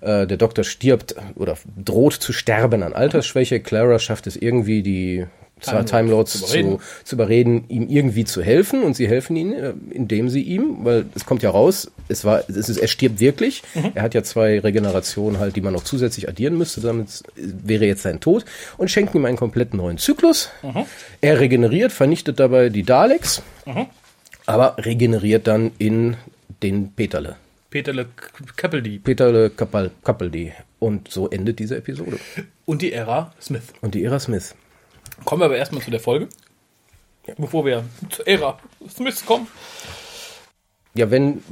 Äh, 0.00 0.26
der 0.26 0.37
Doktor 0.37 0.64
stirbt 0.64 1.14
oder 1.35 1.56
droht 1.76 2.14
zu 2.14 2.32
sterben 2.32 2.82
an 2.82 2.93
Altersschwäche. 2.93 3.61
Clara 3.61 3.99
schafft 3.99 4.26
es 4.26 4.37
irgendwie, 4.37 4.82
die 4.82 5.26
Time 5.61 5.85
Time 5.85 6.11
Lords 6.11 6.32
zu, 6.32 6.38
zu 6.38 6.44
überreden. 6.58 6.79
zu 7.05 7.17
überreden, 7.17 7.64
ihm 7.69 7.88
irgendwie 7.88 8.25
zu 8.25 8.43
helfen. 8.43 8.82
Und 8.82 8.94
sie 8.94 9.08
helfen 9.08 9.37
ihm, 9.37 9.53
äh, 9.53 9.73
indem 9.91 10.29
sie 10.29 10.43
ihm, 10.43 10.85
weil 10.85 11.06
es 11.14 11.25
kommt 11.25 11.43
ja 11.43 11.50
raus, 11.50 11.91
es 12.08 12.25
war, 12.25 12.49
es 12.49 12.69
ist, 12.69 12.76
er 12.76 12.88
stirbt 12.88 13.20
wirklich. 13.20 13.62
Er 13.94 14.03
hat 14.03 14.14
ja 14.14 14.23
zwei 14.23 14.61
Regenerationen 14.61 15.41
halt, 15.41 15.56
die 15.56 15.61
man 15.61 15.73
noch 15.73 15.85
zusätzlich 15.85 16.29
addieren 16.29 16.56
müsste, 16.58 16.81
damit 16.81 17.23
wäre 17.35 17.87
jetzt 17.87 18.03
sein 18.03 18.20
Tod. 18.20 18.44
Und 18.76 18.91
schenken 18.91 19.17
ihm 19.17 19.25
einen 19.25 19.37
komplett 19.37 19.75
neuen 19.75 19.99
Zyklus. 19.99 20.50
Er 21.20 21.41
regeneriert, 21.41 21.93
vernichtet 21.93 22.38
dabei 22.38 22.69
die 22.69 22.82
Daleks 22.82 23.43
aber 24.47 24.76
regeneriert 24.79 25.47
dann 25.47 25.73
in 25.79 26.17
den 26.62 26.93
Peterle. 26.93 27.37
Peterle 27.70 28.06
Capaldi. 28.56 29.00
Peterle 29.00 29.50
Kappel, 29.50 29.91
Kappeldi. 30.03 30.53
Und 30.79 31.11
so 31.11 31.29
endet 31.29 31.58
diese 31.58 31.76
Episode. 31.76 32.19
Und 32.64 32.81
die 32.81 32.93
Ära 32.93 33.35
Smith. 33.41 33.64
Und 33.81 33.94
die 33.94 34.05
Ära 34.05 34.19
Smith. 34.20 34.55
Kommen 35.24 35.40
wir 35.40 35.46
aber 35.46 35.56
erstmal 35.56 35.82
zu 35.82 35.90
der 35.90 36.00
Folge. 36.00 36.28
Bevor 37.38 37.64
wir 37.64 37.84
zur 38.10 38.26
Ära 38.26 38.58
Smith 38.88 39.24
kommen. 39.26 39.48
Ja, 40.94 41.10
wenn, 41.10 41.42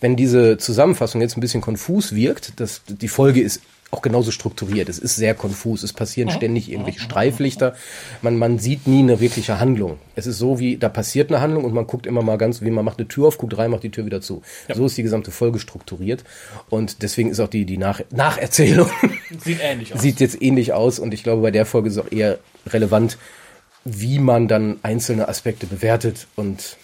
wenn 0.00 0.16
diese 0.16 0.58
Zusammenfassung 0.58 1.20
jetzt 1.20 1.36
ein 1.36 1.40
bisschen 1.40 1.62
konfus 1.62 2.14
wirkt, 2.14 2.60
dass 2.60 2.82
die 2.86 3.08
Folge 3.08 3.40
ist 3.40 3.62
auch 3.90 4.02
genauso 4.02 4.30
strukturiert. 4.30 4.88
Es 4.88 4.98
ist 4.98 5.16
sehr 5.16 5.34
konfus. 5.34 5.82
Es 5.82 5.94
passieren 5.94 6.30
ständig 6.30 6.70
irgendwelche 6.70 7.00
Streiflichter. 7.00 7.74
Man, 8.20 8.36
man 8.36 8.58
sieht 8.58 8.86
nie 8.86 8.98
eine 8.98 9.18
wirkliche 9.20 9.60
Handlung. 9.60 9.98
Es 10.14 10.26
ist 10.26 10.38
so 10.38 10.58
wie, 10.58 10.76
da 10.76 10.90
passiert 10.90 11.30
eine 11.30 11.40
Handlung 11.40 11.64
und 11.64 11.72
man 11.72 11.86
guckt 11.86 12.06
immer 12.06 12.22
mal 12.22 12.36
ganz, 12.36 12.60
wie 12.60 12.70
man 12.70 12.84
macht 12.84 12.98
eine 12.98 13.08
Tür 13.08 13.28
auf, 13.28 13.38
guckt 13.38 13.56
rein, 13.56 13.70
macht 13.70 13.84
die 13.84 13.90
Tür 13.90 14.04
wieder 14.04 14.20
zu. 14.20 14.42
So 14.72 14.84
ist 14.86 14.98
die 14.98 15.02
gesamte 15.02 15.30
Folge 15.30 15.58
strukturiert. 15.58 16.24
Und 16.68 17.02
deswegen 17.02 17.30
ist 17.30 17.40
auch 17.40 17.48
die, 17.48 17.64
die 17.64 17.78
Nach 17.78 18.02
Nacherzählung 18.10 18.90
Sieht 19.42 19.60
ähnlich 19.62 19.94
aus. 19.94 20.02
sieht 20.02 20.20
jetzt 20.20 20.42
ähnlich 20.42 20.72
aus 20.74 20.98
und 20.98 21.14
ich 21.14 21.22
glaube, 21.22 21.42
bei 21.42 21.50
der 21.50 21.64
Folge 21.64 21.88
ist 21.88 21.98
auch 21.98 22.12
eher 22.12 22.38
relevant, 22.66 23.16
wie 23.84 24.18
man 24.18 24.48
dann 24.48 24.76
einzelne 24.82 25.28
Aspekte 25.28 25.66
bewertet 25.66 26.26
und 26.36 26.76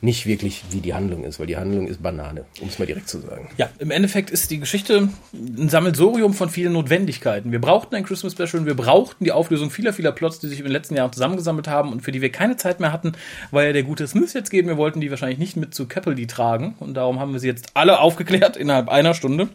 nicht 0.00 0.26
wirklich, 0.26 0.64
wie 0.70 0.80
die 0.80 0.94
Handlung 0.94 1.24
ist, 1.24 1.38
weil 1.38 1.46
die 1.46 1.56
Handlung 1.56 1.86
ist 1.86 2.02
Banane, 2.02 2.44
um 2.60 2.68
es 2.68 2.78
mal 2.78 2.86
direkt 2.86 3.08
zu 3.08 3.20
sagen. 3.20 3.48
Ja, 3.56 3.70
im 3.78 3.90
Endeffekt 3.90 4.30
ist 4.30 4.50
die 4.50 4.60
Geschichte 4.60 5.08
ein 5.32 5.68
Sammelsurium 5.68 6.34
von 6.34 6.50
vielen 6.50 6.72
Notwendigkeiten. 6.72 7.52
Wir 7.52 7.60
brauchten 7.60 7.94
ein 7.94 8.04
Christmas 8.04 8.32
Special 8.32 8.60
und 8.60 8.66
wir 8.66 8.74
brauchten 8.74 9.24
die 9.24 9.32
Auflösung 9.32 9.70
vieler, 9.70 9.92
vieler 9.92 10.12
Plots, 10.12 10.40
die 10.40 10.48
sich 10.48 10.58
in 10.58 10.64
den 10.64 10.72
letzten 10.72 10.96
Jahren 10.96 11.12
zusammengesammelt 11.12 11.68
haben 11.68 11.92
und 11.92 12.02
für 12.02 12.12
die 12.12 12.20
wir 12.20 12.30
keine 12.30 12.56
Zeit 12.56 12.80
mehr 12.80 12.92
hatten, 12.92 13.12
weil 13.50 13.68
ja 13.68 13.72
der 13.72 13.82
gute 13.82 14.06
Smith 14.06 14.32
jetzt 14.32 14.50
geht. 14.50 14.66
Wir 14.66 14.76
wollten 14.76 15.00
die 15.00 15.10
wahrscheinlich 15.10 15.38
nicht 15.38 15.56
mit 15.56 15.74
zu 15.74 15.86
Capaldi 15.86 16.26
tragen 16.26 16.74
und 16.80 16.94
darum 16.94 17.20
haben 17.20 17.32
wir 17.32 17.40
sie 17.40 17.48
jetzt 17.48 17.68
alle 17.74 18.00
aufgeklärt 18.00 18.56
innerhalb 18.56 18.88
einer 18.88 19.14
Stunde. 19.14 19.48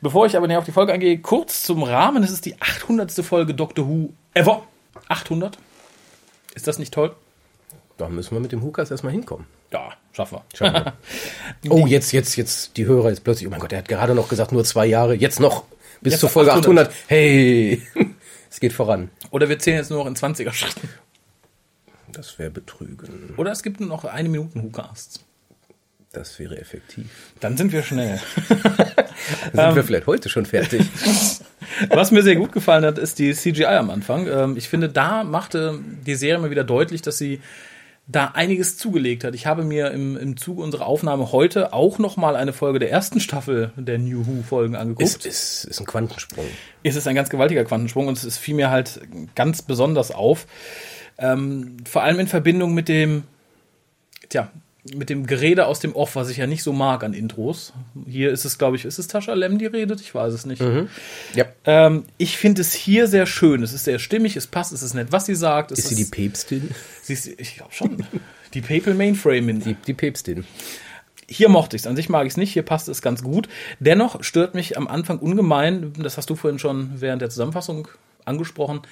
Bevor 0.00 0.26
ich 0.26 0.36
aber 0.36 0.48
näher 0.48 0.58
auf 0.58 0.64
die 0.64 0.72
Folge 0.72 0.92
eingehe, 0.92 1.18
kurz 1.18 1.62
zum 1.62 1.84
Rahmen. 1.84 2.24
Es 2.24 2.32
ist 2.32 2.44
die 2.44 2.60
800. 2.60 3.12
Folge 3.24 3.54
Doctor 3.54 3.86
Who 3.86 4.12
ever. 4.34 4.64
800? 5.08 5.58
Ist 6.54 6.66
das 6.66 6.80
nicht 6.80 6.92
toll? 6.92 7.14
Da 7.98 8.08
müssen 8.08 8.34
wir 8.34 8.40
mit 8.40 8.50
dem 8.50 8.62
Hukas 8.62 8.90
erstmal 8.90 9.12
hinkommen. 9.12 9.46
Ja, 9.72 9.92
schaffen 10.12 10.38
wir. 10.38 10.44
Schauen 10.54 10.72
wir. 10.74 10.92
oh, 11.70 11.86
jetzt, 11.86 12.12
jetzt, 12.12 12.36
jetzt, 12.36 12.76
die 12.76 12.86
Hörer 12.86 13.08
jetzt 13.10 13.24
plötzlich, 13.24 13.46
oh 13.46 13.50
mein 13.50 13.60
Gott, 13.60 13.72
er 13.72 13.78
hat 13.78 13.88
gerade 13.88 14.14
noch 14.14 14.28
gesagt, 14.28 14.52
nur 14.52 14.64
zwei 14.64 14.86
Jahre, 14.86 15.14
jetzt 15.14 15.40
noch 15.40 15.64
bis 16.02 16.14
Jetzt 16.14 16.20
zur 16.20 16.30
Folge 16.30 16.52
800. 16.52 16.88
800. 16.88 16.92
Hey, 17.06 17.82
es 18.50 18.60
geht 18.60 18.72
voran. 18.72 19.10
Oder 19.30 19.48
wir 19.48 19.58
zählen 19.58 19.78
jetzt 19.78 19.90
nur 19.90 20.00
noch 20.00 20.06
in 20.06 20.16
20er 20.16 20.52
Schritten. 20.52 20.88
Das 22.12 22.38
wäre 22.38 22.50
betrügen. 22.50 23.34
Oder 23.36 23.52
es 23.52 23.62
gibt 23.62 23.80
nur 23.80 23.88
noch 23.88 24.04
eine 24.04 24.28
Minuten 24.28 24.62
Whocasts. 24.62 25.20
Das 26.12 26.38
wäre 26.38 26.58
effektiv. 26.60 27.06
Dann 27.40 27.56
sind 27.56 27.72
wir 27.72 27.82
schnell. 27.82 28.20
Dann 28.48 28.58
Ähm. 29.54 29.60
sind 29.68 29.76
wir 29.76 29.84
vielleicht 29.84 30.06
heute 30.06 30.28
schon 30.28 30.44
fertig. 30.44 30.82
Was 31.88 32.10
mir 32.10 32.22
sehr 32.22 32.36
gut 32.36 32.52
gefallen 32.52 32.84
hat, 32.84 32.98
ist 32.98 33.18
die 33.18 33.32
CGI 33.32 33.64
am 33.64 33.88
Anfang. 33.88 34.26
Ähm, 34.26 34.56
Ich 34.58 34.68
finde, 34.68 34.88
da 34.90 35.24
machte 35.24 35.78
die 36.04 36.16
Serie 36.16 36.38
mal 36.40 36.50
wieder 36.50 36.64
deutlich, 36.64 37.00
dass 37.00 37.16
sie 37.16 37.40
da 38.12 38.26
einiges 38.34 38.76
zugelegt 38.76 39.24
hat. 39.24 39.34
Ich 39.34 39.46
habe 39.46 39.64
mir 39.64 39.90
im, 39.90 40.16
im 40.16 40.36
Zuge 40.36 40.62
unserer 40.62 40.86
Aufnahme 40.86 41.32
heute 41.32 41.72
auch 41.72 41.98
noch 41.98 42.16
mal 42.16 42.36
eine 42.36 42.52
Folge 42.52 42.78
der 42.78 42.90
ersten 42.90 43.20
Staffel 43.20 43.72
der 43.76 43.98
New 43.98 44.26
Who-Folgen 44.26 44.76
angeguckt. 44.76 45.02
ist, 45.02 45.26
ist, 45.26 45.64
ist 45.64 45.80
ein 45.80 45.86
Quantensprung. 45.86 46.44
es 46.82 46.96
ist 46.96 47.06
ein 47.06 47.14
ganz 47.14 47.30
gewaltiger 47.30 47.64
Quantensprung 47.64 48.08
und 48.08 48.22
es 48.22 48.38
fiel 48.38 48.54
mir 48.54 48.70
halt 48.70 49.00
ganz 49.34 49.62
besonders 49.62 50.10
auf. 50.10 50.46
Ähm, 51.18 51.78
vor 51.88 52.02
allem 52.02 52.20
in 52.20 52.26
Verbindung 52.26 52.74
mit 52.74 52.88
dem, 52.88 53.24
tja, 54.28 54.50
mit 54.94 55.10
dem 55.10 55.26
Gerede 55.26 55.66
aus 55.66 55.78
dem 55.78 55.94
Off, 55.94 56.16
was 56.16 56.28
ich 56.28 56.38
ja 56.38 56.46
nicht 56.46 56.64
so 56.64 56.72
mag 56.72 57.04
an 57.04 57.14
Intros. 57.14 57.72
Hier 58.06 58.32
ist 58.32 58.44
es, 58.44 58.58
glaube 58.58 58.76
ich, 58.76 58.84
ist 58.84 58.98
es 58.98 59.06
Tascha 59.06 59.32
Lem, 59.32 59.58
die 59.58 59.66
redet? 59.66 60.00
Ich 60.00 60.12
weiß 60.14 60.34
es 60.34 60.44
nicht. 60.44 60.60
Ja. 61.34 61.44
Ähm, 61.64 62.04
ich 62.18 62.36
finde 62.36 62.62
es 62.62 62.72
hier 62.72 63.06
sehr 63.06 63.26
schön. 63.26 63.62
Es 63.62 63.72
ist 63.72 63.84
sehr 63.84 64.00
stimmig, 64.00 64.36
es 64.36 64.48
passt, 64.48 64.72
es 64.72 64.82
ist 64.82 64.94
nett, 64.94 65.12
was 65.12 65.26
sie 65.26 65.36
sagt. 65.36 65.70
Es 65.70 65.78
Ist 65.78 65.88
sie 65.88 65.94
die 65.94 66.04
Päpstin? 66.04 66.70
Sie 67.02 67.12
ist, 67.12 67.26
ich 67.26 67.56
glaube 67.56 67.72
schon. 67.72 68.06
Die 68.54 68.60
Papal 68.60 68.94
Mainframe. 68.94 69.60
Die, 69.60 69.74
die 69.74 69.94
Päpstin. 69.94 70.44
Hier 71.28 71.48
mochte 71.48 71.76
ich 71.76 71.82
es. 71.82 71.86
An 71.86 71.96
sich 71.96 72.08
mag 72.08 72.26
ich 72.26 72.32
es 72.32 72.36
nicht. 72.36 72.52
Hier 72.52 72.62
passt 72.62 72.88
es 72.88 73.02
ganz 73.02 73.22
gut. 73.22 73.48
Dennoch 73.80 74.22
stört 74.22 74.54
mich 74.54 74.76
am 74.76 74.88
Anfang 74.88 75.18
ungemein, 75.18 75.92
das 75.98 76.16
hast 76.16 76.30
du 76.30 76.36
vorhin 76.36 76.58
schon 76.58 77.00
während 77.00 77.22
der 77.22 77.30
Zusammenfassung 77.30 77.88
angesprochen, 78.24 78.82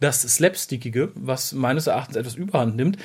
das 0.00 0.22
Slapstickige, 0.22 1.10
was 1.14 1.52
meines 1.52 1.86
Erachtens 1.86 2.16
etwas 2.16 2.34
überhand 2.34 2.76
nimmt. 2.76 2.98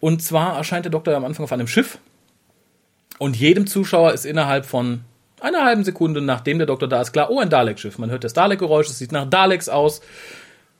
Und 0.00 0.22
zwar 0.22 0.56
erscheint 0.56 0.84
der 0.84 0.92
Doktor 0.92 1.16
am 1.16 1.24
Anfang 1.24 1.44
auf 1.44 1.52
einem 1.52 1.66
Schiff 1.66 1.98
und 3.18 3.36
jedem 3.36 3.66
Zuschauer 3.66 4.12
ist 4.12 4.26
innerhalb 4.26 4.66
von 4.66 5.02
einer 5.40 5.64
halben 5.64 5.84
Sekunde, 5.84 6.20
nachdem 6.20 6.58
der 6.58 6.66
Doktor 6.66 6.88
da 6.88 7.00
ist, 7.00 7.12
klar, 7.12 7.30
oh, 7.30 7.38
ein 7.38 7.50
Dalek-Schiff. 7.50 7.98
Man 7.98 8.10
hört 8.10 8.24
das 8.24 8.32
Dalek-Geräusch, 8.32 8.88
es 8.88 8.98
sieht 8.98 9.12
nach 9.12 9.28
Daleks 9.28 9.68
aus. 9.68 10.00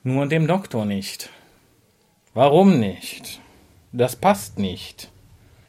Nur 0.03 0.25
dem 0.27 0.47
Doktor 0.47 0.85
nicht. 0.85 1.29
Warum 2.35 2.79
nicht? 2.79 3.39
Das 3.93 4.17
passt 4.17 4.59
nicht. 4.59 5.09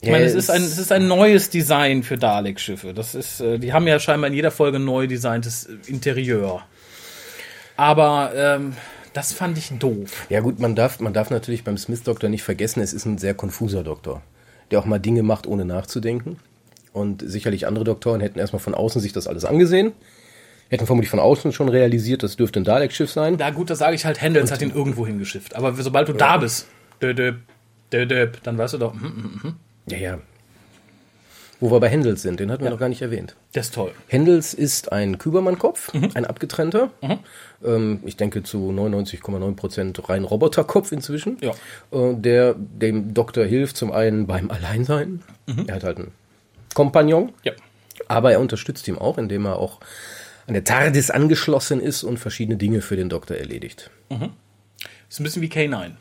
Ich 0.01 0.11
meine, 0.11 0.25
es 0.25 0.35
ist 0.35 0.51
ein, 0.51 0.63
es 0.63 0.79
ist 0.79 0.91
ein 0.93 1.07
neues 1.07 1.49
Design 1.49 2.03
für 2.03 2.19
Dalek-Schiffe. 2.19 2.93
Das 2.93 3.15
ist, 3.15 3.41
äh, 3.41 3.59
die 3.59 3.73
haben 3.73 3.87
ja 3.87 3.99
scheinbar 3.99 4.29
in 4.29 4.35
jeder 4.35 4.51
Folge 4.51 4.81
neu 4.81 5.07
designtes 5.07 5.69
Interieur. 5.87 6.63
Aber 7.77 8.33
ähm, 8.35 8.75
das 9.13 9.33
fand 9.33 9.57
ich 9.59 9.71
doof. 9.79 10.27
Ja 10.29 10.41
gut, 10.41 10.59
man 10.59 10.75
darf, 10.75 10.99
man 10.99 11.13
darf 11.13 11.31
natürlich 11.31 11.63
beim 11.63 11.79
Smith-Doktor 11.79 12.29
nicht 12.29 12.43
vergessen, 12.43 12.81
es 12.81 12.93
ist 12.93 13.07
ein 13.07 13.19
sehr 13.19 13.35
konfuser 13.35 13.85
Doktor, 13.85 14.23
der 14.71 14.81
auch 14.81 14.87
mal 14.87 14.99
Dinge 14.99 15.23
macht, 15.23 15.47
ohne 15.47 15.65
nachzudenken. 15.65 16.37
Und 16.93 17.23
sicherlich 17.25 17.67
andere 17.67 17.85
Doktoren 17.85 18.21
hätten 18.21 18.41
erstmal 18.41 18.61
von 18.61 18.75
außen 18.75 19.01
sich 19.01 19.13
das 19.13 19.29
alles 19.29 19.45
angesehen. 19.45 19.93
Hätten 20.69 20.87
vermutlich 20.87 21.11
von 21.11 21.21
außen 21.21 21.53
schon 21.53 21.69
realisiert, 21.69 22.23
das 22.23 22.37
dürfte 22.37 22.61
ein 22.61 22.65
Dalek-Schiff 22.65 23.11
sein. 23.11 23.37
Na 23.39 23.51
gut, 23.51 23.71
das 23.71 23.79
sage 23.79 23.95
ich 23.95 24.05
halt, 24.05 24.21
Handels 24.21 24.51
hat 24.51 24.63
ihn 24.63 24.73
irgendwo 24.73 25.07
hingeschifft. 25.07 25.55
Aber 25.55 25.73
sobald 25.75 26.09
du 26.09 26.13
ja. 26.13 26.19
da 26.19 26.37
bist, 26.39 26.67
dö, 27.01 27.15
dö, 27.15 27.35
dö, 27.93 28.29
dann 28.43 28.59
weißt 28.59 28.75
du 28.75 28.79
doch, 28.79 28.93
hm, 28.95 29.01
hm, 29.03 29.41
hm. 29.43 29.55
Ja, 29.89 29.99
ja. 29.99 30.19
Wo 31.59 31.71
wir 31.71 31.81
bei 31.81 31.89
Händels 31.89 32.21
sind, 32.21 32.39
den 32.39 32.51
hatten 32.51 32.63
wir 32.65 32.67
Ja. 32.67 32.73
noch 32.73 32.81
gar 32.81 32.91
nicht 32.91 33.01
erwähnt. 33.01 33.35
Das 33.55 33.67
ist 33.67 33.75
toll. 33.75 33.93
Händels 34.09 34.53
ist 34.53 34.93
ein 34.93 35.17
Kübermann-Kopf, 35.17 35.95
Mhm. 35.95 36.11
ein 36.15 36.27
abgetrennter. 36.27 36.91
Ähm, 37.65 38.01
ich 38.05 38.17
denke 38.19 38.43
zu 38.43 38.73
99,9 38.73 39.57
Prozent 39.57 40.07
rein 40.09 40.25
Roboterkopf 40.25 40.93
inzwischen. 40.93 41.39
Ja. 41.41 41.53
Äh, 41.93 42.15
der 42.15 42.55
dem 42.59 43.15
Doktor 43.15 43.45
hilft 43.47 43.79
zum 43.79 43.91
einen 43.91 44.27
beim 44.27 44.51
Alleinsein. 44.51 45.23
Mhm. 45.47 45.65
Er 45.67 45.77
hat 45.77 45.85
halt 45.85 45.97
einen 45.99 46.11
Kompagnon. 46.75 47.33
Ja. 47.43 47.53
Aber 48.09 48.33
er 48.33 48.41
unterstützt 48.41 48.87
ihn 48.89 48.99
auch, 48.99 49.17
indem 49.17 49.47
er 49.47 49.57
auch 49.59 49.81
an 50.47 50.55
der 50.55 50.65
TARDIS 50.65 51.11
angeschlossen 51.11 51.81
ist 51.81 52.03
und 52.05 52.19
verschiedene 52.19 52.57
Dinge 52.57 52.81
für 52.81 52.97
den 52.97 53.09
Doktor 53.09 53.37
erledigt. 53.37 53.91
Ist 55.09 55.21
ein 55.21 55.25
bisschen 55.25 55.43
wie 55.43 55.49
K9. 55.49 55.93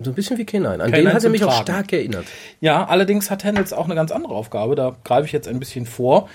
So 0.00 0.10
ein 0.10 0.14
bisschen 0.14 0.38
wie 0.38 0.42
K9. 0.44 0.78
An 0.78 0.90
K9 0.90 0.96
den 0.96 1.12
hat 1.12 1.24
er 1.24 1.30
mich 1.30 1.44
auch 1.44 1.50
Tragen. 1.50 1.62
stark 1.64 1.92
erinnert. 1.92 2.26
Ja, 2.60 2.84
allerdings 2.86 3.30
hat 3.30 3.44
Handels 3.44 3.72
auch 3.72 3.84
eine 3.84 3.94
ganz 3.94 4.10
andere 4.10 4.34
Aufgabe. 4.34 4.74
Da 4.74 4.96
greife 5.04 5.26
ich 5.26 5.32
jetzt 5.32 5.48
ein 5.48 5.58
bisschen 5.58 5.86
vor. 5.86 6.28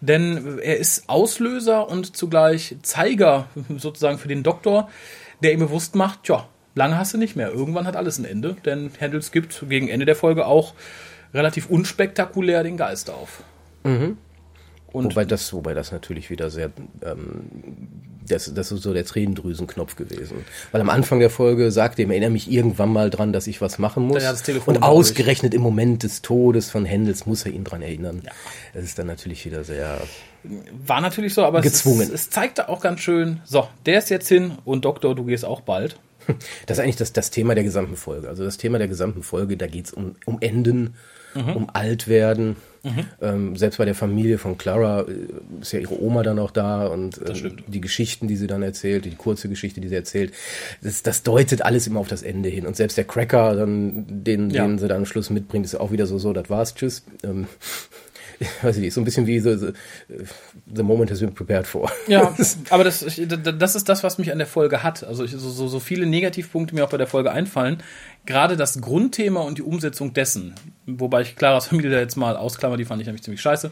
Denn 0.00 0.58
er 0.58 0.78
ist 0.78 1.08
Auslöser 1.08 1.88
und 1.88 2.16
zugleich 2.16 2.76
Zeiger 2.82 3.46
sozusagen 3.76 4.18
für 4.18 4.28
den 4.28 4.42
Doktor, 4.42 4.88
der 5.42 5.52
ihm 5.52 5.60
bewusst 5.60 5.94
macht, 5.94 6.24
tja, 6.24 6.48
lange 6.74 6.98
hast 6.98 7.14
du 7.14 7.18
nicht 7.18 7.36
mehr. 7.36 7.52
Irgendwann 7.52 7.86
hat 7.86 7.94
alles 7.94 8.18
ein 8.18 8.24
Ende. 8.24 8.56
Denn 8.64 8.90
Handels 9.00 9.30
gibt 9.30 9.64
gegen 9.68 9.88
Ende 9.88 10.06
der 10.06 10.16
Folge 10.16 10.46
auch 10.46 10.74
relativ 11.32 11.70
unspektakulär 11.70 12.64
den 12.64 12.76
Geist 12.76 13.10
auf. 13.10 13.44
Und 14.92 15.04
Wobei 15.06 15.24
das, 15.24 15.52
wobei 15.52 15.74
das 15.74 15.90
natürlich 15.92 16.30
wieder 16.30 16.50
sehr, 16.50 16.70
ähm, 17.02 17.44
das, 18.28 18.52
das 18.54 18.70
ist 18.72 18.82
so 18.82 18.92
der 18.92 19.04
Tränendrüsenknopf 19.04 19.96
gewesen. 19.96 20.44
Weil 20.70 20.80
am 20.80 20.90
Anfang 20.90 21.18
der 21.18 21.30
Folge 21.30 21.70
sagte 21.70 22.02
er, 22.02 22.10
erinnere 22.10 22.30
mich 22.30 22.50
irgendwann 22.50 22.92
mal 22.92 23.10
dran, 23.10 23.32
dass 23.32 23.46
ich 23.46 23.60
was 23.60 23.78
machen 23.78 24.04
muss. 24.06 24.22
Ja, 24.22 24.34
Und 24.66 24.82
ausgerechnet 24.82 25.54
im 25.54 25.62
Moment 25.62 26.02
des 26.02 26.22
Todes 26.22 26.70
von 26.70 26.84
Händels 26.84 27.26
muss 27.26 27.44
er 27.44 27.52
ihn 27.52 27.64
dran 27.64 27.82
erinnern. 27.82 28.22
Das 28.74 28.84
ist 28.84 28.98
dann 28.98 29.06
natürlich 29.06 29.44
wieder 29.44 29.64
sehr, 29.64 30.00
war 30.86 31.00
natürlich 31.00 31.34
so, 31.34 31.44
aber 31.44 31.58
es, 31.60 31.64
Gezwungen. 31.64 32.02
es, 32.02 32.10
es 32.10 32.30
zeigte 32.30 32.68
auch 32.68 32.80
ganz 32.80 33.00
schön, 33.00 33.40
so, 33.44 33.68
der 33.86 33.98
ist 33.98 34.10
jetzt 34.10 34.28
hin 34.28 34.52
und 34.64 34.84
Doktor, 34.84 35.14
du 35.14 35.24
gehst 35.24 35.44
auch 35.44 35.60
bald. 35.62 35.98
das 36.66 36.78
ist 36.78 36.84
eigentlich 36.84 36.96
das, 36.96 37.12
das 37.12 37.30
Thema 37.30 37.54
der 37.54 37.64
gesamten 37.64 37.96
Folge. 37.96 38.28
Also 38.28 38.44
das 38.44 38.56
Thema 38.56 38.78
der 38.78 38.88
gesamten 38.88 39.22
Folge, 39.22 39.56
da 39.56 39.66
geht's 39.66 39.92
um, 39.92 40.16
um 40.26 40.38
Enden, 40.40 40.94
Mhm. 41.34 41.56
um 41.56 41.70
Altwerden. 41.72 42.56
Ähm, 43.20 43.54
selbst 43.56 43.76
bei 43.78 43.84
der 43.84 43.94
Familie 43.94 44.38
von 44.38 44.58
Clara 44.58 45.02
äh, 45.02 45.14
ist 45.60 45.72
ja 45.72 45.78
ihre 45.78 46.02
Oma 46.02 46.22
dann 46.24 46.38
auch 46.40 46.50
da 46.50 46.86
und 46.88 47.20
ähm, 47.24 47.58
die 47.68 47.80
Geschichten, 47.80 48.26
die 48.26 48.36
sie 48.36 48.48
dann 48.48 48.62
erzählt, 48.62 49.04
die 49.04 49.14
kurze 49.14 49.48
Geschichte, 49.48 49.80
die 49.80 49.88
sie 49.88 49.94
erzählt, 49.94 50.32
das, 50.82 51.02
das 51.04 51.22
deutet 51.22 51.62
alles 51.62 51.86
immer 51.86 52.00
auf 52.00 52.08
das 52.08 52.22
Ende 52.22 52.48
hin. 52.48 52.66
Und 52.66 52.74
selbst 52.76 52.96
der 52.96 53.04
Cracker, 53.04 53.54
dann, 53.54 54.04
den, 54.24 54.50
Ja. 54.50 54.66
den 54.66 54.78
sie 54.78 54.88
dann 54.88 54.98
am 54.98 55.06
Schluss 55.06 55.30
mitbringt, 55.30 55.64
ist 55.64 55.76
auch 55.76 55.92
wieder 55.92 56.06
so, 56.06 56.18
so, 56.18 56.32
das 56.32 56.50
war's, 56.50 56.74
tschüss. 56.74 57.04
Ähm, 57.22 57.46
ich 58.58 58.64
weiß 58.64 58.76
nicht, 58.78 58.92
so 58.92 59.00
ein 59.00 59.04
bisschen 59.04 59.26
wie 59.26 59.38
so, 59.38 59.50
äh, 59.50 59.72
The 60.74 60.82
Moment 60.82 61.10
has 61.10 61.20
been 61.20 61.32
prepared 61.32 61.66
for. 61.66 61.90
Ja, 62.08 62.34
aber 62.70 62.84
das, 62.84 63.02
ich, 63.02 63.26
das 63.26 63.74
ist 63.74 63.88
das, 63.88 64.02
was 64.02 64.18
mich 64.18 64.32
an 64.32 64.38
der 64.38 64.46
Folge 64.46 64.82
hat. 64.82 65.04
Also 65.04 65.24
ich, 65.24 65.32
so, 65.32 65.50
so, 65.50 65.68
so 65.68 65.80
viele 65.80 66.06
Negativpunkte 66.06 66.74
mir 66.74 66.84
auch 66.84 66.90
bei 66.90 66.96
der 66.96 67.06
Folge 67.06 67.30
einfallen. 67.30 67.82
Gerade 68.26 68.56
das 68.56 68.80
Grundthema 68.80 69.40
und 69.40 69.58
die 69.58 69.62
Umsetzung 69.62 70.12
dessen, 70.12 70.54
wobei 70.86 71.22
ich 71.22 71.36
Claras 71.36 71.66
Familie 71.66 71.90
da 71.90 71.98
jetzt 71.98 72.16
mal 72.16 72.36
ausklammer, 72.36 72.76
die 72.76 72.84
fand 72.84 73.00
ich 73.00 73.06
nämlich 73.06 73.22
ziemlich 73.22 73.40
scheiße, 73.40 73.70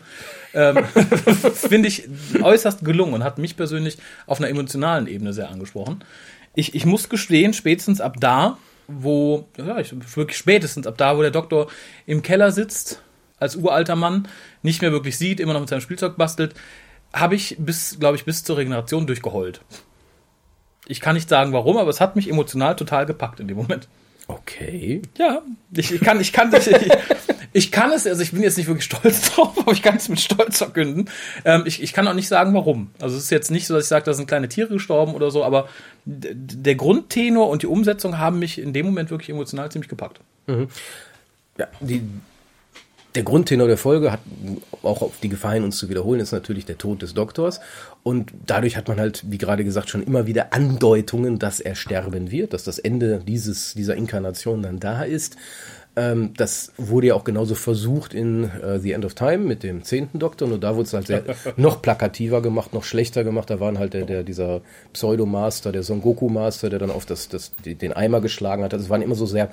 ähm, 0.54 0.84
finde 1.54 1.88
ich 1.88 2.08
äußerst 2.40 2.84
gelungen 2.84 3.14
und 3.14 3.24
hat 3.24 3.38
mich 3.38 3.56
persönlich 3.56 3.98
auf 4.26 4.38
einer 4.38 4.48
emotionalen 4.48 5.06
Ebene 5.06 5.32
sehr 5.32 5.50
angesprochen. 5.50 6.04
Ich, 6.54 6.74
ich 6.74 6.84
muss 6.84 7.08
gestehen, 7.08 7.52
spätestens 7.52 8.00
ab 8.00 8.16
da, 8.18 8.58
wo, 8.88 9.48
ja, 9.56 9.78
ich, 9.78 9.94
wirklich 10.16 10.36
spätestens 10.36 10.86
ab 10.86 10.94
da, 10.98 11.16
wo 11.16 11.22
der 11.22 11.30
Doktor 11.30 11.68
im 12.06 12.22
Keller 12.22 12.50
sitzt, 12.50 13.02
als 13.40 13.56
uralter 13.56 13.96
Mann, 13.96 14.28
nicht 14.62 14.82
mehr 14.82 14.92
wirklich 14.92 15.18
sieht, 15.18 15.40
immer 15.40 15.54
noch 15.54 15.60
mit 15.60 15.68
seinem 15.68 15.80
Spielzeug 15.80 16.16
bastelt, 16.16 16.54
habe 17.12 17.34
ich 17.34 17.56
bis, 17.58 17.98
glaube 17.98 18.16
ich, 18.16 18.24
bis 18.24 18.44
zur 18.44 18.56
Regeneration 18.56 19.06
durchgeheult. 19.06 19.62
Ich 20.86 21.00
kann 21.00 21.14
nicht 21.14 21.28
sagen 21.28 21.52
warum, 21.52 21.76
aber 21.76 21.90
es 21.90 22.00
hat 22.00 22.16
mich 22.16 22.28
emotional 22.28 22.76
total 22.76 23.06
gepackt 23.06 23.40
in 23.40 23.48
dem 23.48 23.56
Moment. 23.56 23.88
Okay. 24.26 25.02
Ja, 25.18 25.42
ich, 25.72 25.92
ich 25.92 26.00
kann, 26.00 26.20
ich 26.20 26.32
kann, 26.32 26.52
ich, 26.54 26.70
ich, 27.52 27.72
kann 27.72 27.90
es, 27.90 28.06
also 28.06 28.22
ich 28.22 28.30
bin 28.30 28.42
jetzt 28.42 28.58
nicht 28.58 28.68
wirklich 28.68 28.84
stolz 28.84 29.22
drauf, 29.34 29.58
aber 29.58 29.72
ich 29.72 29.82
kann 29.82 29.96
es 29.96 30.08
mit 30.08 30.20
Stolz 30.20 30.58
verkünden. 30.58 31.10
Ähm, 31.44 31.64
ich, 31.66 31.82
ich 31.82 31.92
kann 31.92 32.06
auch 32.06 32.14
nicht 32.14 32.28
sagen, 32.28 32.54
warum. 32.54 32.92
Also 33.00 33.16
es 33.16 33.24
ist 33.24 33.30
jetzt 33.30 33.50
nicht 33.50 33.66
so, 33.66 33.74
dass 33.74 33.84
ich 33.84 33.88
sage, 33.88 34.04
da 34.04 34.14
sind 34.14 34.28
kleine 34.28 34.48
Tiere 34.48 34.68
gestorben 34.68 35.14
oder 35.14 35.32
so, 35.32 35.44
aber 35.44 35.68
der 36.04 36.74
Grundtenor 36.76 37.48
und 37.48 37.62
die 37.62 37.66
Umsetzung 37.66 38.18
haben 38.18 38.38
mich 38.38 38.58
in 38.58 38.72
dem 38.72 38.86
Moment 38.86 39.10
wirklich 39.10 39.30
emotional 39.30 39.70
ziemlich 39.70 39.88
gepackt. 39.88 40.20
Ja, 41.58 41.66
die, 41.80 42.02
der 43.14 43.22
Grundtenor 43.24 43.66
der 43.66 43.76
Folge 43.76 44.12
hat 44.12 44.20
auch 44.82 45.02
auf 45.02 45.18
die 45.22 45.28
Gefahr 45.28 45.54
hin, 45.54 45.64
uns 45.64 45.78
zu 45.78 45.88
wiederholen, 45.88 46.20
ist 46.20 46.32
natürlich 46.32 46.64
der 46.64 46.78
Tod 46.78 47.02
des 47.02 47.14
Doktors. 47.14 47.60
Und 48.02 48.32
dadurch 48.46 48.76
hat 48.76 48.88
man 48.88 49.00
halt, 49.00 49.24
wie 49.30 49.38
gerade 49.38 49.64
gesagt, 49.64 49.90
schon 49.90 50.02
immer 50.02 50.26
wieder 50.26 50.52
Andeutungen, 50.52 51.38
dass 51.38 51.60
er 51.60 51.74
sterben 51.74 52.30
wird, 52.30 52.52
dass 52.52 52.64
das 52.64 52.78
Ende 52.78 53.20
dieses, 53.26 53.74
dieser 53.74 53.96
Inkarnation 53.96 54.62
dann 54.62 54.80
da 54.80 55.02
ist. 55.02 55.36
Ähm, 56.00 56.30
das 56.36 56.72
wurde 56.78 57.08
ja 57.08 57.14
auch 57.14 57.24
genauso 57.24 57.54
versucht 57.54 58.14
in 58.14 58.44
äh, 58.44 58.78
The 58.78 58.92
End 58.92 59.04
of 59.04 59.14
Time 59.14 59.38
mit 59.38 59.62
dem 59.62 59.84
zehnten 59.84 60.18
Doktor, 60.18 60.48
nur 60.48 60.58
da 60.58 60.74
wurde 60.74 60.84
es 60.84 60.94
halt 60.94 61.08
sehr, 61.08 61.24
noch 61.56 61.82
plakativer 61.82 62.40
gemacht, 62.40 62.72
noch 62.72 62.84
schlechter 62.84 63.22
gemacht. 63.22 63.50
Da 63.50 63.60
waren 63.60 63.78
halt 63.78 63.92
der, 63.92 64.06
der 64.06 64.22
dieser 64.22 64.62
Pseudo-Master, 64.94 65.72
der 65.72 65.82
Son 65.82 66.00
Goku-Master, 66.00 66.70
der 66.70 66.78
dann 66.78 66.90
auf 66.90 67.04
das, 67.04 67.28
das, 67.28 67.52
den 67.64 67.92
Eimer 67.92 68.20
geschlagen 68.20 68.64
hat. 68.64 68.72
Also 68.72 68.84
es 68.84 68.90
waren 68.90 69.02
immer 69.02 69.14
so 69.14 69.26
sehr 69.26 69.50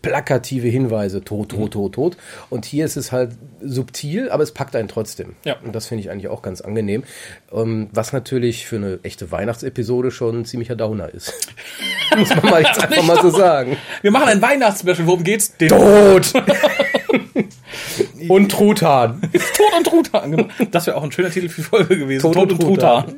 plakative 0.00 0.68
Hinweise, 0.68 1.22
tot, 1.22 1.50
tot, 1.50 1.72
tot, 1.72 1.92
tot. 1.92 2.16
Und 2.48 2.64
hier 2.64 2.86
ist 2.86 2.96
es 2.96 3.12
halt 3.12 3.32
subtil, 3.60 4.30
aber 4.30 4.42
es 4.42 4.52
packt 4.52 4.74
einen 4.76 4.88
trotzdem. 4.88 5.34
Ja. 5.44 5.56
Und 5.62 5.74
das 5.74 5.86
finde 5.86 6.02
ich 6.02 6.10
eigentlich 6.10 6.28
auch 6.28 6.40
ganz 6.40 6.62
angenehm. 6.62 7.04
Ähm, 7.52 7.88
was 7.92 8.12
natürlich 8.12 8.66
für 8.66 8.76
eine 8.76 9.00
echte 9.02 9.30
Weihnachtsepisode 9.30 10.10
schon 10.10 10.40
ein 10.40 10.44
ziemlicher 10.46 10.76
Downer 10.76 11.12
ist. 11.12 11.34
Muss 12.16 12.30
man 12.30 12.44
mal 12.50 12.62
jetzt 12.62 12.82
einfach 12.82 13.04
mal 13.04 13.20
so 13.20 13.30
sagen. 13.30 13.76
Wir 14.02 14.10
machen 14.10 14.28
ein 14.28 14.42
Weihnachtsspecial, 14.42 15.06
worum 15.06 15.24
geht's? 15.24 15.56
Den 15.56 15.68
Tod! 15.90 16.32
und 18.28 18.52
Truthahn. 18.52 19.20
Tod 19.20 19.72
und 19.76 19.86
Truthahn. 19.86 20.30
genau. 20.30 20.48
Das 20.70 20.86
wäre 20.86 20.96
auch 20.96 21.02
ein 21.02 21.10
schöner 21.10 21.30
Titel 21.30 21.48
für 21.48 21.62
die 21.62 21.66
Folge 21.66 21.98
gewesen. 21.98 22.32
Tod 22.32 22.52
und 22.52 22.60
Truthahn. 22.60 23.14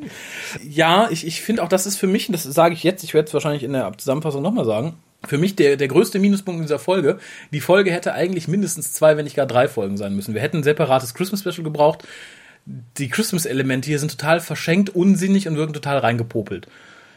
Ja, 0.67 1.09
ich, 1.11 1.27
ich 1.27 1.43
finde 1.43 1.63
auch, 1.63 1.69
das 1.69 1.87
ist 1.87 1.99
für 1.99 2.07
mich, 2.07 2.29
und 2.29 2.33
das 2.33 2.45
sage 2.45 2.75
ich 2.75 2.83
jetzt, 2.83 3.05
ich 3.05 3.13
werde 3.13 3.29
es 3.29 3.35
wahrscheinlich 3.35 3.63
in 3.63 3.75
der 3.75 3.93
Zusammenfassung 3.99 4.43
nochmal 4.43 4.65
sagen, 4.65 4.95
für 5.25 5.39
mich 5.39 5.55
der, 5.55 5.77
der 5.77 5.89
größte 5.89 6.19
Minuspunkt 6.19 6.59
in 6.61 6.65
dieser 6.65 6.79
Folge. 6.79 7.19
Die 7.53 7.61
Folge 7.61 7.93
hätte 7.93 8.15
eigentlich 8.15 8.49
mindestens 8.49 8.93
zwei, 8.93 9.17
wenn 9.17 9.25
nicht 9.25 9.37
gar 9.37 9.47
drei 9.47 9.69
Folgen 9.69 9.97
sein 9.97 10.17
müssen. 10.17 10.35
Wir 10.35 10.41
hätten 10.41 10.59
ein 10.59 10.63
separates 10.63 11.15
Christmas-Special 11.15 11.63
gebraucht. 11.63 12.05
Die 12.65 13.09
Christmas-Elemente 13.09 13.89
hier 13.89 13.99
sind 13.99 14.11
total 14.11 14.41
verschenkt, 14.41 14.91
unsinnig 14.91 15.47
und 15.47 15.57
wirken 15.57 15.75
total 15.75 15.99
reingepopelt. 15.99 16.67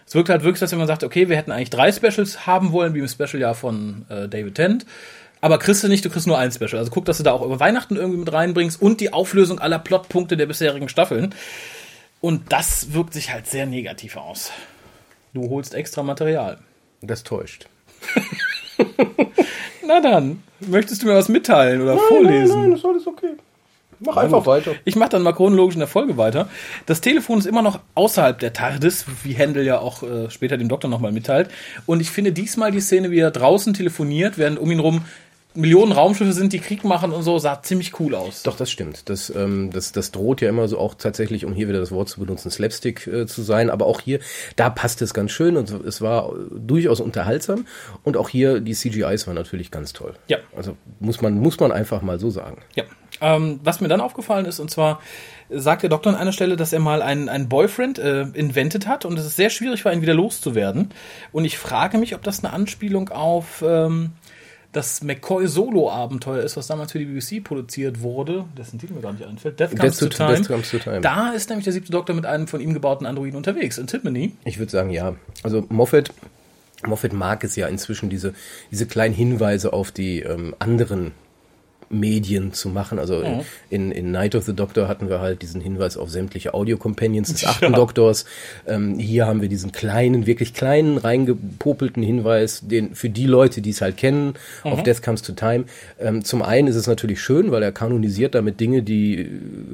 Es 0.05 0.13
wirkt 0.13 0.29
halt 0.29 0.43
wirklich, 0.43 0.61
als 0.61 0.71
wenn 0.71 0.79
man 0.79 0.87
sagt, 0.87 1.03
okay, 1.03 1.29
wir 1.29 1.37
hätten 1.37 1.51
eigentlich 1.51 1.71
drei 1.71 1.91
Specials 1.91 2.45
haben 2.45 2.71
wollen, 2.71 2.93
wie 2.93 2.99
im 2.99 3.07
Special-Jahr 3.07 3.55
von 3.55 4.05
äh, 4.09 4.27
David 4.27 4.55
Tennant. 4.55 4.85
Aber 5.45 5.59
kriegst 5.59 5.83
du 5.83 5.87
nicht, 5.87 6.03
du 6.03 6.09
kriegst 6.09 6.25
nur 6.25 6.39
ein 6.39 6.51
Special. 6.51 6.77
Also 6.77 6.89
guck, 6.89 7.05
dass 7.05 7.17
du 7.17 7.23
da 7.23 7.31
auch 7.31 7.43
über 7.43 7.59
Weihnachten 7.59 7.97
irgendwie 7.97 8.17
mit 8.17 8.33
reinbringst 8.33 8.81
und 8.81 8.99
die 8.99 9.13
Auflösung 9.13 9.59
aller 9.59 9.77
Plotpunkte 9.77 10.37
der 10.37 10.47
bisherigen 10.47 10.89
Staffeln. 10.89 11.35
Und 12.19 12.51
das 12.51 12.93
wirkt 12.93 13.13
sich 13.13 13.31
halt 13.31 13.45
sehr 13.45 13.67
negativ 13.67 14.17
aus. 14.17 14.51
Du 15.35 15.47
holst 15.51 15.75
extra 15.75 16.01
Material. 16.01 16.57
Das 17.03 17.23
täuscht. 17.23 17.67
Na 19.87 20.01
dann, 20.01 20.41
möchtest 20.61 21.03
du 21.03 21.05
mir 21.05 21.13
was 21.13 21.29
mitteilen 21.29 21.83
oder 21.83 21.99
vorlesen? 21.99 22.73
ist 22.73 22.83
alles 22.83 23.05
okay. 23.05 23.35
Mach 23.99 24.17
einfach 24.17 24.47
weiter. 24.47 24.73
Ich 24.83 24.95
mache 24.95 25.09
dann 25.09 25.21
mal 25.21 25.33
chronologisch 25.33 25.75
in 25.75 25.79
der 25.79 25.87
Folge 25.87 26.17
weiter. 26.17 26.49
Das 26.87 27.01
Telefon 27.01 27.37
ist 27.37 27.45
immer 27.45 27.61
noch 27.61 27.79
außerhalb 27.93 28.39
der 28.39 28.51
TARDIS, 28.51 29.05
wie 29.23 29.33
Händel 29.33 29.63
ja 29.63 29.77
auch 29.77 30.01
äh, 30.01 30.29
später 30.31 30.57
dem 30.57 30.69
Doktor 30.69 30.89
nochmal 30.89 31.11
mitteilt. 31.11 31.49
Und 31.85 32.01
ich 32.01 32.09
finde 32.09 32.31
diesmal 32.31 32.71
die 32.71 32.81
Szene, 32.81 33.11
wie 33.11 33.19
er 33.19 33.29
draußen 33.31 33.73
telefoniert, 33.73 34.39
während 34.39 34.59
um 34.59 34.71
ihn 34.71 34.79
rum 34.79 35.05
Millionen 35.55 35.91
Raumschiffe 35.91 36.33
sind, 36.33 36.53
die 36.53 36.59
Krieg 36.59 36.83
machen 36.83 37.11
und 37.11 37.23
so, 37.23 37.39
sah 37.39 37.61
ziemlich 37.61 37.99
cool 37.99 38.15
aus. 38.15 38.43
Doch, 38.43 38.57
das 38.57 38.69
stimmt. 38.69 39.09
Das, 39.09 39.29
ähm, 39.29 39.71
das, 39.71 39.91
das 39.91 40.11
droht 40.11 40.41
ja 40.41 40.49
immer 40.49 40.67
so 40.67 40.77
auch 40.77 40.95
tatsächlich, 40.95 41.45
um 41.45 41.53
hier 41.53 41.67
wieder 41.67 41.79
das 41.79 41.91
Wort 41.91 42.09
zu 42.09 42.19
benutzen, 42.19 42.51
Slapstick 42.51 43.07
äh, 43.07 43.25
zu 43.25 43.41
sein. 43.41 43.69
Aber 43.69 43.85
auch 43.85 44.01
hier, 44.01 44.19
da 44.55 44.69
passt 44.69 45.01
es 45.01 45.13
ganz 45.13 45.31
schön 45.31 45.57
und 45.57 45.69
es 45.71 46.01
war 46.01 46.33
durchaus 46.51 46.99
unterhaltsam. 46.99 47.65
Und 48.03 48.17
auch 48.17 48.29
hier, 48.29 48.59
die 48.59 48.73
CGIs 48.73 49.27
waren 49.27 49.35
natürlich 49.35 49.71
ganz 49.71 49.93
toll. 49.93 50.13
Ja. 50.27 50.37
Also 50.55 50.75
muss 50.99 51.21
man, 51.21 51.39
muss 51.39 51.59
man 51.59 51.71
einfach 51.71 52.01
mal 52.01 52.19
so 52.19 52.29
sagen. 52.29 52.57
Ja. 52.75 52.83
Ähm, 53.21 53.59
was 53.63 53.79
mir 53.79 53.87
dann 53.87 54.01
aufgefallen 54.01 54.45
ist, 54.45 54.59
und 54.59 54.69
zwar 54.69 54.99
sagt 55.49 55.83
der 55.83 55.89
Doktor 55.89 56.09
an 56.09 56.15
einer 56.15 56.31
Stelle, 56.31 56.55
dass 56.57 56.73
er 56.73 56.79
mal 56.79 57.01
einen, 57.01 57.29
einen 57.29 57.47
Boyfriend 57.47 57.99
äh, 57.99 58.21
invented 58.33 58.87
hat 58.87 59.05
und 59.05 59.17
es 59.17 59.25
ist 59.25 59.35
sehr 59.35 59.49
schwierig 59.49 59.85
war, 59.85 59.93
ihn 59.93 60.01
wieder 60.01 60.13
loszuwerden. 60.13 60.89
Und 61.31 61.45
ich 61.45 61.57
frage 61.57 61.97
mich, 61.97 62.15
ob 62.15 62.23
das 62.23 62.43
eine 62.43 62.51
Anspielung 62.51 63.09
auf 63.09 63.63
ähm, 63.65 64.11
das 64.75 65.01
McCoy-Solo-Abenteuer 65.01 66.43
ist, 66.43 66.57
was 66.57 66.67
damals 66.67 66.91
für 66.91 66.99
die 66.99 67.05
BBC 67.05 67.43
produziert 67.43 68.01
wurde, 68.01 68.45
dessen 68.57 68.77
Titel 68.77 68.93
mir 68.93 69.01
gar 69.01 69.13
nicht 69.13 69.25
einfällt, 69.25 69.59
Death 69.59 69.77
Comes, 69.77 69.97
to, 69.97 70.07
time. 70.07 70.35
Death 70.35 70.47
Comes 70.47 70.69
to 70.69 70.79
Time. 70.79 71.01
Da 71.01 71.31
ist 71.31 71.49
nämlich 71.49 71.63
der 71.63 71.73
siebte 71.73 71.91
Doktor 71.91 72.13
mit 72.13 72.25
einem 72.25 72.47
von 72.47 72.59
ihm 72.59 72.73
gebauten 72.73 73.07
Androiden 73.07 73.37
unterwegs, 73.37 73.77
in 73.77 73.87
Tiffany. 73.87 74.33
Ich 74.43 74.59
würde 74.59 74.71
sagen, 74.71 74.89
ja. 74.89 75.15
Also 75.43 75.65
Moffat 75.69 76.11
Moffat 76.85 77.13
mag 77.13 77.43
es 77.43 77.55
ja 77.55 77.67
inzwischen 77.67 78.09
diese, 78.09 78.33
diese 78.69 78.85
kleinen 78.85 79.13
Hinweise 79.13 79.73
auf 79.73 79.91
die 79.91 80.19
ähm, 80.19 80.53
anderen 80.59 81.13
Medien 81.89 82.53
zu 82.53 82.69
machen. 82.69 82.99
Also 82.99 83.19
mhm. 83.19 83.41
in, 83.69 83.91
in 83.91 84.11
Night 84.11 84.35
of 84.35 84.43
the 84.45 84.53
Doctor 84.53 84.87
hatten 84.87 85.09
wir 85.09 85.19
halt 85.19 85.41
diesen 85.41 85.61
Hinweis 85.61 85.97
auf 85.97 86.09
sämtliche 86.09 86.53
Audio-Companions 86.53 87.31
des 87.33 87.45
achten 87.45 87.65
ja. 87.65 87.71
Doktors. 87.71 88.25
Ähm, 88.67 88.99
hier 88.99 89.27
haben 89.27 89.41
wir 89.41 89.49
diesen 89.49 89.71
kleinen, 89.71 90.25
wirklich 90.25 90.53
kleinen, 90.53 90.97
reingepopelten 90.97 92.03
Hinweis, 92.03 92.61
den 92.63 92.95
für 92.95 93.09
die 93.09 93.25
Leute, 93.25 93.61
die 93.61 93.71
es 93.71 93.81
halt 93.81 93.97
kennen, 93.97 94.33
mhm. 94.63 94.71
auf 94.71 94.83
Death 94.83 95.01
Comes 95.01 95.21
to 95.21 95.33
Time. 95.33 95.65
Ähm, 95.99 96.23
zum 96.23 96.41
einen 96.41 96.67
ist 96.67 96.75
es 96.75 96.87
natürlich 96.87 97.21
schön, 97.21 97.51
weil 97.51 97.63
er 97.63 97.71
kanonisiert 97.71 98.35
damit 98.35 98.59
Dinge, 98.59 98.83
die 98.83 99.21
äh, 99.21 99.27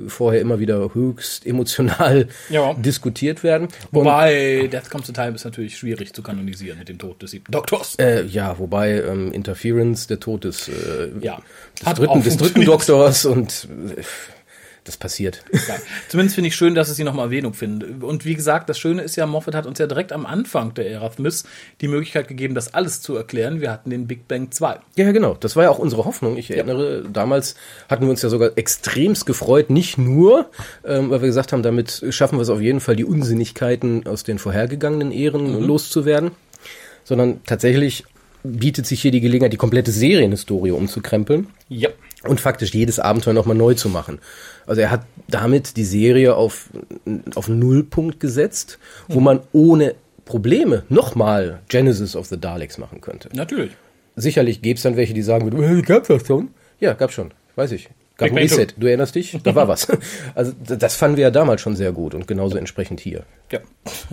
vorher 0.07 0.41
immer 0.41 0.59
wieder 0.59 0.93
höchst 0.93 1.45
emotional 1.45 2.27
ja. 2.49 2.73
diskutiert 2.73 3.43
werden. 3.43 3.67
Wobei 3.91 4.67
Death 4.71 4.89
Comes 4.89 5.07
to 5.07 5.13
Time 5.13 5.35
ist 5.35 5.45
natürlich 5.45 5.77
schwierig 5.77 6.13
zu 6.13 6.21
kanonisieren 6.21 6.79
mit 6.79 6.89
dem 6.89 6.97
Tod 6.97 7.21
des 7.21 7.31
siebten 7.31 7.51
Doktors. 7.51 7.95
Äh, 7.95 8.25
ja, 8.25 8.57
wobei 8.59 9.01
ähm, 9.01 9.31
Interference, 9.31 10.07
der 10.07 10.19
Tod 10.19 10.43
des, 10.43 10.67
äh, 10.67 11.09
ja. 11.21 11.41
Des 11.85 11.93
dritten, 11.93 12.23
des 12.23 12.37
dritten 12.37 12.65
Doktors 12.65 13.25
und 13.25 13.67
äh, 13.97 14.01
das 14.83 14.97
passiert. 14.97 15.43
Ja, 15.53 15.75
zumindest 16.09 16.35
finde 16.35 16.47
ich 16.47 16.55
schön, 16.55 16.73
dass 16.73 16.89
es 16.89 16.95
sie 16.95 17.03
nochmal 17.03 17.25
Erwähnung 17.25 17.53
findet. 17.53 18.01
Und 18.03 18.25
wie 18.25 18.33
gesagt, 18.33 18.67
das 18.67 18.79
Schöne 18.79 19.03
ist 19.03 19.15
ja, 19.15 19.27
Moffat 19.27 19.53
hat 19.53 19.67
uns 19.67 19.77
ja 19.77 19.85
direkt 19.85 20.11
am 20.11 20.25
Anfang 20.25 20.73
der 20.73 20.89
Ära 20.89 21.11
Smith 21.11 21.43
die 21.81 21.87
Möglichkeit 21.87 22.27
gegeben, 22.27 22.55
das 22.55 22.73
alles 22.73 22.99
zu 22.99 23.15
erklären. 23.15 23.61
Wir 23.61 23.71
hatten 23.71 23.91
den 23.91 24.07
Big 24.07 24.27
Bang 24.27 24.49
2. 24.49 24.79
Ja, 24.95 25.11
genau. 25.11 25.35
Das 25.39 25.55
war 25.55 25.65
ja 25.65 25.69
auch 25.69 25.77
unsere 25.77 26.05
Hoffnung. 26.05 26.35
Ich 26.35 26.49
erinnere, 26.49 27.03
ja. 27.03 27.09
damals 27.13 27.55
hatten 27.89 28.05
wir 28.05 28.09
uns 28.09 28.23
ja 28.23 28.29
sogar 28.29 28.57
extremst 28.57 29.27
gefreut. 29.27 29.69
Nicht 29.69 29.99
nur, 29.99 30.49
ähm, 30.83 31.11
weil 31.11 31.21
wir 31.21 31.27
gesagt 31.27 31.53
haben, 31.53 31.61
damit 31.61 32.03
schaffen 32.09 32.39
wir 32.39 32.43
es 32.43 32.49
auf 32.49 32.61
jeden 32.61 32.79
Fall, 32.79 32.95
die 32.95 33.05
Unsinnigkeiten 33.05 34.07
aus 34.07 34.23
den 34.23 34.39
vorhergegangenen 34.39 35.11
Ehren 35.11 35.59
mhm. 35.59 35.63
loszuwerden, 35.63 36.31
sondern 37.03 37.43
tatsächlich 37.45 38.05
bietet 38.43 38.85
sich 38.85 39.01
hier 39.01 39.11
die 39.11 39.21
Gelegenheit, 39.21 39.53
die 39.53 39.57
komplette 39.57 39.91
Serienhistorie 39.91 40.71
umzukrempeln. 40.71 41.47
Ja. 41.69 41.89
Und 42.23 42.39
faktisch 42.39 42.73
jedes 42.73 42.99
Abenteuer 42.99 43.33
nochmal 43.33 43.55
neu 43.55 43.73
zu 43.73 43.89
machen. 43.89 44.19
Also 44.67 44.81
er 44.81 44.91
hat 44.91 45.05
damit 45.27 45.77
die 45.77 45.85
Serie 45.85 46.35
auf, 46.35 46.69
auf 47.35 47.47
Nullpunkt 47.47 48.19
gesetzt, 48.19 48.77
wo 49.07 49.19
mhm. 49.19 49.25
man 49.25 49.39
ohne 49.53 49.95
Probleme 50.25 50.83
nochmal 50.89 51.61
Genesis 51.67 52.15
of 52.15 52.27
the 52.27 52.39
Daleks 52.39 52.77
machen 52.77 53.01
könnte. 53.01 53.29
Natürlich. 53.33 53.71
Sicherlich 54.15 54.61
gäbe 54.61 54.77
es 54.77 54.83
dann 54.83 54.97
welche, 54.97 55.13
die 55.13 55.21
sagen 55.21 55.45
würden, 55.45 55.63
hey, 55.63 55.81
gab's 55.81 56.09
das 56.09 56.25
schon? 56.25 56.49
Ja, 56.79 56.93
gab's 56.93 57.13
schon. 57.13 57.31
Weiß 57.55 57.71
ich. 57.71 57.89
Gab 58.21 58.31
ein 58.31 58.37
Reset. 58.37 58.67
Du 58.77 58.87
erinnerst 58.87 59.15
dich? 59.15 59.37
Da 59.43 59.55
war 59.55 59.67
was. 59.67 59.87
Also 60.35 60.53
das 60.63 60.95
fanden 60.95 61.17
wir 61.17 61.23
ja 61.23 61.31
damals 61.31 61.61
schon 61.61 61.75
sehr 61.75 61.91
gut 61.91 62.15
und 62.15 62.27
genauso 62.27 62.57
entsprechend 62.57 62.99
hier. 62.99 63.23
Ja. 63.51 63.59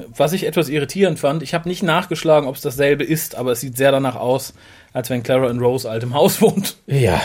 Was 0.08 0.32
ich 0.32 0.44
etwas 0.46 0.68
irritierend 0.68 1.18
fand, 1.18 1.42
ich 1.42 1.54
habe 1.54 1.68
nicht 1.68 1.82
nachgeschlagen, 1.82 2.48
ob 2.48 2.56
es 2.56 2.62
dasselbe 2.62 3.04
ist, 3.04 3.34
aber 3.36 3.52
es 3.52 3.60
sieht 3.60 3.76
sehr 3.76 3.92
danach 3.92 4.16
aus, 4.16 4.54
als 4.92 5.10
wenn 5.10 5.22
Clara 5.22 5.50
in 5.50 5.60
Rose 5.60 5.88
altem 5.88 6.14
Haus 6.14 6.40
wohnt. 6.42 6.76
Ja. 6.86 7.20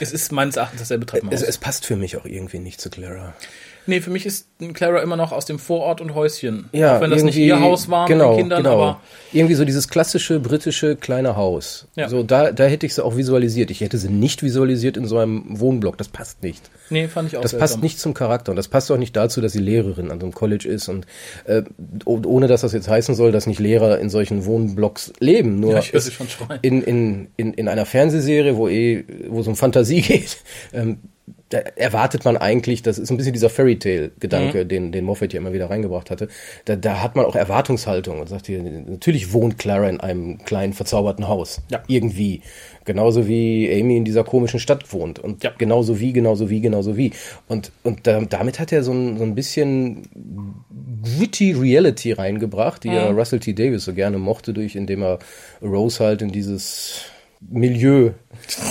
Es 0.00 0.12
ist 0.12 0.32
meines 0.32 0.56
Erachtens 0.56 0.80
dasselbe 0.80 1.06
Treppenhaus. 1.06 1.40
Es, 1.40 1.48
es 1.48 1.58
passt 1.58 1.86
für 1.86 1.96
mich 1.96 2.16
auch 2.16 2.24
irgendwie 2.24 2.58
nicht 2.58 2.80
zu 2.80 2.90
Clara. 2.90 3.34
Nee, 3.86 4.00
für 4.00 4.10
mich 4.10 4.24
ist 4.24 4.48
Clara 4.72 5.00
immer 5.02 5.16
noch 5.16 5.32
aus 5.32 5.44
dem 5.44 5.58
Vorort 5.58 6.00
und 6.00 6.14
Häuschen. 6.14 6.68
Ja, 6.72 6.96
auch 6.96 7.00
wenn 7.00 7.10
das 7.10 7.22
nicht 7.22 7.36
ihr 7.36 7.60
Haus 7.60 7.90
war 7.90 8.06
genau, 8.06 8.30
mit 8.30 8.38
den 8.38 8.42
Kindern, 8.42 8.62
genau. 8.62 8.74
aber 8.74 9.00
irgendwie 9.32 9.54
so 9.54 9.64
dieses 9.64 9.88
klassische 9.88 10.40
britische 10.40 10.96
kleine 10.96 11.36
Haus. 11.36 11.86
Ja. 11.94 12.08
So 12.08 12.22
da 12.22 12.52
da 12.52 12.64
hätte 12.64 12.86
ich 12.86 12.94
sie 12.94 13.04
auch 13.04 13.16
visualisiert. 13.16 13.70
Ich 13.70 13.80
hätte 13.80 13.98
sie 13.98 14.08
nicht 14.08 14.42
visualisiert 14.42 14.96
in 14.96 15.06
so 15.06 15.18
einem 15.18 15.60
Wohnblock, 15.60 15.98
das 15.98 16.08
passt 16.08 16.42
nicht. 16.42 16.70
Nee, 16.90 17.08
fand 17.08 17.28
ich 17.28 17.36
auch 17.36 17.42
Das 17.42 17.52
seltsam. 17.52 17.68
passt 17.68 17.82
nicht 17.82 17.98
zum 17.98 18.14
Charakter 18.14 18.52
und 18.52 18.56
das 18.56 18.68
passt 18.68 18.90
auch 18.90 18.96
nicht 18.96 19.16
dazu, 19.16 19.40
dass 19.40 19.52
sie 19.52 19.58
Lehrerin 19.58 20.10
an 20.10 20.20
so 20.20 20.26
einem 20.26 20.34
College 20.34 20.68
ist 20.68 20.88
und 20.88 21.06
äh, 21.44 21.62
ohne 22.04 22.46
dass 22.46 22.62
das 22.62 22.72
jetzt 22.72 22.88
heißen 22.88 23.14
soll, 23.14 23.32
dass 23.32 23.46
nicht 23.46 23.60
Lehrer 23.60 23.98
in 23.98 24.10
solchen 24.10 24.44
Wohnblocks 24.44 25.12
leben, 25.18 25.60
nur 25.60 25.74
ja, 25.74 25.78
ich 25.80 25.94
es 25.94 26.12
schon 26.12 26.26
in, 26.62 26.82
in, 26.82 27.28
in, 27.36 27.54
in 27.54 27.68
einer 27.68 27.86
Fernsehserie, 27.86 28.56
wo 28.56 28.68
eh 28.68 29.04
wo 29.28 29.40
es 29.40 29.46
um 29.46 29.56
Fantasie 29.56 30.00
geht, 30.02 30.38
ähm, 30.72 30.98
erwartet 31.50 32.24
man 32.24 32.36
eigentlich, 32.36 32.82
das 32.82 32.98
ist 32.98 33.10
ein 33.10 33.16
bisschen 33.16 33.32
dieser 33.32 33.50
Fairy 33.50 33.78
Tale 33.78 34.10
Gedanke, 34.18 34.64
mhm. 34.64 34.68
den, 34.68 34.92
den 34.92 35.04
Moffat 35.04 35.32
ja 35.32 35.40
immer 35.40 35.52
wieder 35.52 35.70
reingebracht 35.70 36.10
hatte. 36.10 36.28
Da, 36.64 36.76
da 36.76 37.02
hat 37.02 37.16
man 37.16 37.26
auch 37.26 37.36
Erwartungshaltung 37.36 38.20
und 38.20 38.28
sagt 38.28 38.46
hier, 38.46 38.62
natürlich 38.62 39.32
wohnt 39.32 39.58
Clara 39.58 39.88
in 39.88 40.00
einem 40.00 40.38
kleinen 40.38 40.72
verzauberten 40.72 41.28
Haus. 41.28 41.62
Ja. 41.70 41.82
Irgendwie. 41.86 42.42
Genauso 42.84 43.28
wie 43.28 43.70
Amy 43.72 43.96
in 43.96 44.04
dieser 44.04 44.24
komischen 44.24 44.60
Stadt 44.60 44.92
wohnt. 44.92 45.18
Und 45.18 45.44
ja. 45.44 45.52
genauso 45.56 46.00
wie, 46.00 46.12
genauso 46.12 46.50
wie, 46.50 46.60
genauso 46.60 46.96
wie. 46.96 47.12
Und, 47.48 47.72
und 47.82 48.06
da, 48.06 48.20
damit 48.22 48.58
hat 48.58 48.72
er 48.72 48.82
so 48.82 48.92
ein, 48.92 49.18
so 49.18 49.24
ein 49.24 49.34
bisschen 49.34 50.08
gritty 51.02 51.52
Reality 51.52 52.12
reingebracht, 52.12 52.84
die 52.84 52.88
mhm. 52.88 52.94
ja 52.94 53.10
Russell 53.10 53.40
T. 53.40 53.52
Davis 53.52 53.84
so 53.84 53.94
gerne 53.94 54.18
mochte, 54.18 54.52
durch, 54.52 54.76
indem 54.76 55.02
er 55.02 55.18
Rose 55.62 56.02
halt 56.02 56.22
in 56.22 56.32
dieses 56.32 57.04
Milieu 57.50 58.12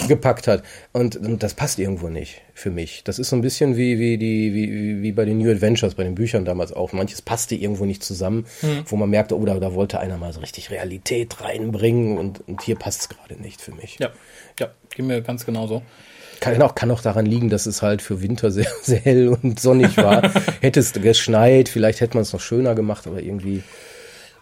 gepackt 0.07 0.47
hat. 0.47 0.63
Und, 0.91 1.15
und, 1.15 1.43
das 1.43 1.53
passt 1.53 1.79
irgendwo 1.79 2.09
nicht 2.09 2.41
für 2.53 2.69
mich. 2.69 3.03
Das 3.03 3.19
ist 3.19 3.29
so 3.29 3.35
ein 3.35 3.41
bisschen 3.41 3.77
wie, 3.77 3.99
wie, 3.99 4.17
die, 4.17 4.53
wie, 4.53 5.01
wie 5.01 5.11
bei 5.11 5.25
den 5.25 5.39
New 5.39 5.49
Adventures, 5.49 5.95
bei 5.95 6.03
den 6.03 6.15
Büchern 6.15 6.45
damals 6.45 6.73
auch. 6.73 6.93
Manches 6.93 7.21
passte 7.21 7.55
irgendwo 7.55 7.85
nicht 7.85 8.03
zusammen, 8.03 8.45
hm. 8.61 8.83
wo 8.85 8.95
man 8.95 9.09
merkte, 9.09 9.37
oh, 9.37 9.45
da, 9.45 9.59
da 9.59 9.73
wollte 9.73 9.99
einer 9.99 10.17
mal 10.17 10.33
so 10.33 10.39
richtig 10.39 10.71
Realität 10.71 11.41
reinbringen 11.41 12.17
und, 12.17 12.47
und 12.47 12.61
hier 12.61 12.75
passt 12.75 13.01
es 13.01 13.09
gerade 13.09 13.41
nicht 13.41 13.61
für 13.61 13.73
mich. 13.73 13.97
Ja, 13.99 14.09
ja, 14.59 14.69
geht 14.89 15.05
mir 15.05 15.21
ganz 15.21 15.45
genauso. 15.45 15.81
Kann 16.39 16.61
auch, 16.61 16.75
kann 16.75 16.91
auch 16.91 17.01
daran 17.01 17.25
liegen, 17.25 17.49
dass 17.49 17.65
es 17.67 17.81
halt 17.81 18.01
für 18.01 18.21
Winter 18.21 18.51
sehr, 18.51 18.67
sehr 18.81 18.99
hell 18.99 19.29
und 19.29 19.59
sonnig 19.59 19.95
war. 19.97 20.29
hätte 20.61 20.81
es 20.81 20.91
geschneit, 20.93 21.69
vielleicht 21.69 22.01
hätte 22.01 22.17
man 22.17 22.23
es 22.23 22.33
noch 22.33 22.41
schöner 22.41 22.75
gemacht, 22.75 23.07
aber 23.07 23.21
irgendwie 23.21 23.63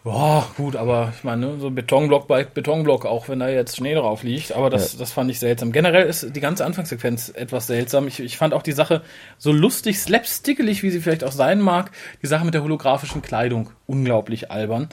Boah, 0.03 0.47
gut, 0.57 0.75
aber 0.75 1.13
ich 1.15 1.23
meine, 1.23 1.59
so 1.59 1.69
Betonblock 1.69 2.27
bei 2.27 2.43
Betonblock, 2.43 3.05
auch 3.05 3.29
wenn 3.29 3.39
da 3.39 3.49
jetzt 3.49 3.77
Schnee 3.77 3.93
drauf 3.93 4.23
liegt, 4.23 4.51
aber 4.51 4.71
das, 4.71 4.93
ja. 4.93 4.99
das 4.99 5.11
fand 5.11 5.29
ich 5.29 5.37
seltsam. 5.37 5.71
Generell 5.71 6.07
ist 6.07 6.35
die 6.35 6.39
ganze 6.39 6.65
Anfangssequenz 6.65 7.29
etwas 7.29 7.67
seltsam. 7.67 8.07
Ich, 8.07 8.19
ich 8.19 8.35
fand 8.35 8.55
auch 8.55 8.63
die 8.63 8.71
Sache 8.71 9.03
so 9.37 9.51
lustig, 9.51 9.99
slapstickelig, 9.99 10.81
wie 10.81 10.89
sie 10.89 11.01
vielleicht 11.01 11.23
auch 11.23 11.31
sein 11.31 11.59
mag, 11.59 11.91
die 12.23 12.27
Sache 12.27 12.45
mit 12.45 12.55
der 12.55 12.63
holographischen 12.63 13.21
Kleidung 13.21 13.69
unglaublich 13.85 14.49
albern. 14.49 14.89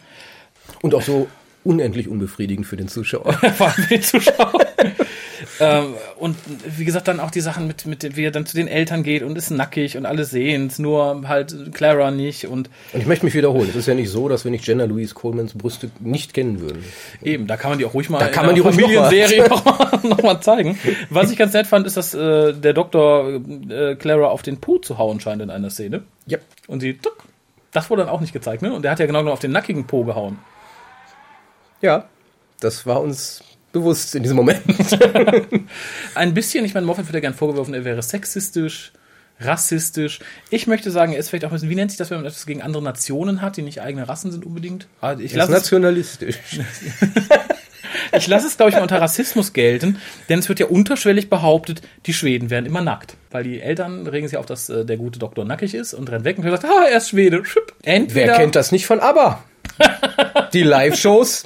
Und 0.83 0.95
auch 0.95 1.03
so 1.03 1.27
unendlich 1.65 2.09
unbefriedigend 2.09 2.67
für 2.67 2.77
den 2.77 2.89
Zuschauer. 2.89 3.33
Vor 3.57 3.69
allem 3.69 3.77
für 3.77 3.95
den 3.95 4.03
Zuschauer. 4.03 4.61
ähm, 5.61 5.95
und 6.19 6.37
wie 6.67 6.85
gesagt, 6.85 7.09
dann 7.09 7.21
auch 7.21 7.31
die 7.31 7.41
Sachen 7.41 7.67
mit, 7.67 7.87
mit, 7.87 8.17
wie 8.17 8.25
er 8.25 8.31
dann 8.31 8.47
zu 8.47 8.57
den 8.57 8.69
Eltern 8.69 9.03
geht 9.03 9.23
und 9.23 9.37
ist 9.37 9.51
nackig 9.51 9.97
und 9.97 10.07
alle 10.07 10.25
sehen 10.25 10.67
es, 10.67 10.79
nur 10.79 11.29
halt 11.29 11.75
Clara 11.75 12.11
nicht. 12.11 12.47
Und, 12.47 12.71
und 12.93 13.01
ich 13.01 13.07
möchte 13.07 13.25
mich 13.25 13.35
wiederholen. 13.35 13.69
Es 13.69 13.77
ist 13.77 13.87
ja 13.87 13.95
nicht 13.95 14.11
so, 14.11 14.29
dass 14.29 14.45
wir 14.45 14.51
nicht 14.51 14.67
Jenna 14.67 14.85
Louise 14.85 15.15
Colemans 15.15 15.55
Brüste 15.55 15.91
nicht 16.01 16.35
kennen 16.35 16.61
würden. 16.61 16.85
Eben, 17.23 17.47
da 17.47 17.57
kann 17.57 17.71
man 17.71 17.79
die 17.79 17.85
auch 17.85 17.95
ruhig 17.95 18.11
mal 18.11 18.19
da 18.19 18.29
kann 18.29 18.47
man 18.47 18.55
die 18.55 18.63
Familienserie 18.63 19.49
noch, 19.49 19.65
mal, 19.65 20.01
noch 20.03 20.23
mal 20.23 20.41
zeigen. 20.41 20.79
Was 21.11 21.31
ich 21.31 21.39
ganz 21.39 21.53
nett 21.53 21.67
fand, 21.67 21.87
ist, 21.87 21.97
dass 21.97 22.15
äh, 22.15 22.53
der 22.53 22.73
Doktor 22.73 23.41
äh, 23.69 23.97
Clara 23.97 24.29
auf 24.29 24.43
den 24.43 24.59
Po 24.59 24.79
zu 24.79 24.99
hauen 24.99 25.21
scheint 25.21 25.43
in 25.43 25.51
einer 25.51 25.71
Szene. 25.71 26.03
Ja. 26.27 26.39
Und 26.67 26.81
sie, 26.81 26.95
tuck, 26.95 27.25
das 27.73 27.91
wurde 27.91 28.03
dann 28.03 28.11
auch 28.11 28.21
nicht 28.21 28.33
gezeigt, 28.33 28.63
ne? 28.63 28.73
Und 28.73 28.83
der 28.83 28.93
hat 28.93 28.99
ja 28.99 29.07
genau 29.07 29.27
auf 29.29 29.41
den 29.41 29.53
nackigen 29.53 29.87
Po 29.87 30.05
gehauen. 30.05 30.39
Ja, 31.81 32.07
das 32.61 32.87
war 32.87 33.01
uns 33.01 33.43
bewusst 33.73 34.15
in 34.15 34.23
diesem 34.23 34.37
Moment. 34.37 34.63
Ein 36.15 36.35
bisschen, 36.35 36.65
ich 36.65 36.75
meine, 36.75 36.87
Moffat 36.87 37.07
wird 37.07 37.15
ja 37.15 37.21
gern 37.21 37.35
vorgeworfen, 37.35 37.75
er 37.75 37.85
wäre 37.85 38.03
sexistisch, 38.03 38.93
rassistisch. 39.41 40.21
Ich 40.51 40.67
möchte 40.67 40.91
sagen, 40.91 41.13
er 41.13 41.19
ist 41.19 41.31
vielleicht 41.31 41.45
auch 41.45 41.51
ein 41.51 41.55
bisschen, 41.55 41.71
wie 41.71 41.75
nennt 41.75 41.91
sich 41.91 41.99
das, 41.99 42.11
wenn 42.11 42.19
man 42.19 42.27
etwas 42.27 42.47
gegen 42.47 42.63
andere 42.63 42.83
Nationen 42.83 43.41
hat, 43.41 43.57
die 43.57 43.63
nicht 43.63 43.81
eigene 43.81 44.09
Rassen 44.09 44.33
sind 44.33 44.45
unbedingt? 44.45 44.89
Ah, 45.01 45.15
ich 45.19 45.35
er 45.35 45.45
ist 45.45 45.51
nationalistisch. 45.51 46.37
Ich 48.17 48.27
lasse 48.27 48.47
es, 48.47 48.57
glaube 48.57 48.71
ich, 48.71 48.77
mal 48.77 48.83
unter 48.83 49.01
Rassismus 49.01 49.53
gelten, 49.53 49.99
denn 50.29 50.39
es 50.39 50.49
wird 50.49 50.61
ja 50.61 50.67
unterschwellig 50.67 51.29
behauptet, 51.29 51.83
die 52.07 52.13
Schweden 52.13 52.51
wären 52.51 52.67
immer 52.67 52.81
nackt. 52.81 53.17
Weil 53.31 53.45
die 53.45 53.61
Eltern 53.61 54.07
regen 54.07 54.29
sich 54.29 54.39
auf, 54.39 54.47
dass 54.47 54.69
äh, 54.69 54.85
der 54.85 54.97
gute 54.97 55.19
Doktor 55.19 55.45
nackig 55.45 55.75
ist 55.75 55.95
und 55.95 56.11
rennt 56.11 56.25
weg 56.25 56.39
und 56.39 56.45
sagt, 56.45 56.65
ah, 56.65 56.87
er 56.91 56.99
ist 56.99 57.11
Schwede. 57.11 57.43
Entweder, 57.83 58.29
Wer 58.29 58.37
kennt 58.37 58.57
das 58.57 58.73
nicht 58.73 58.87
von 58.87 59.01
ABBA? 59.01 59.45
Die 60.53 60.63
Live-Shows, 60.63 61.45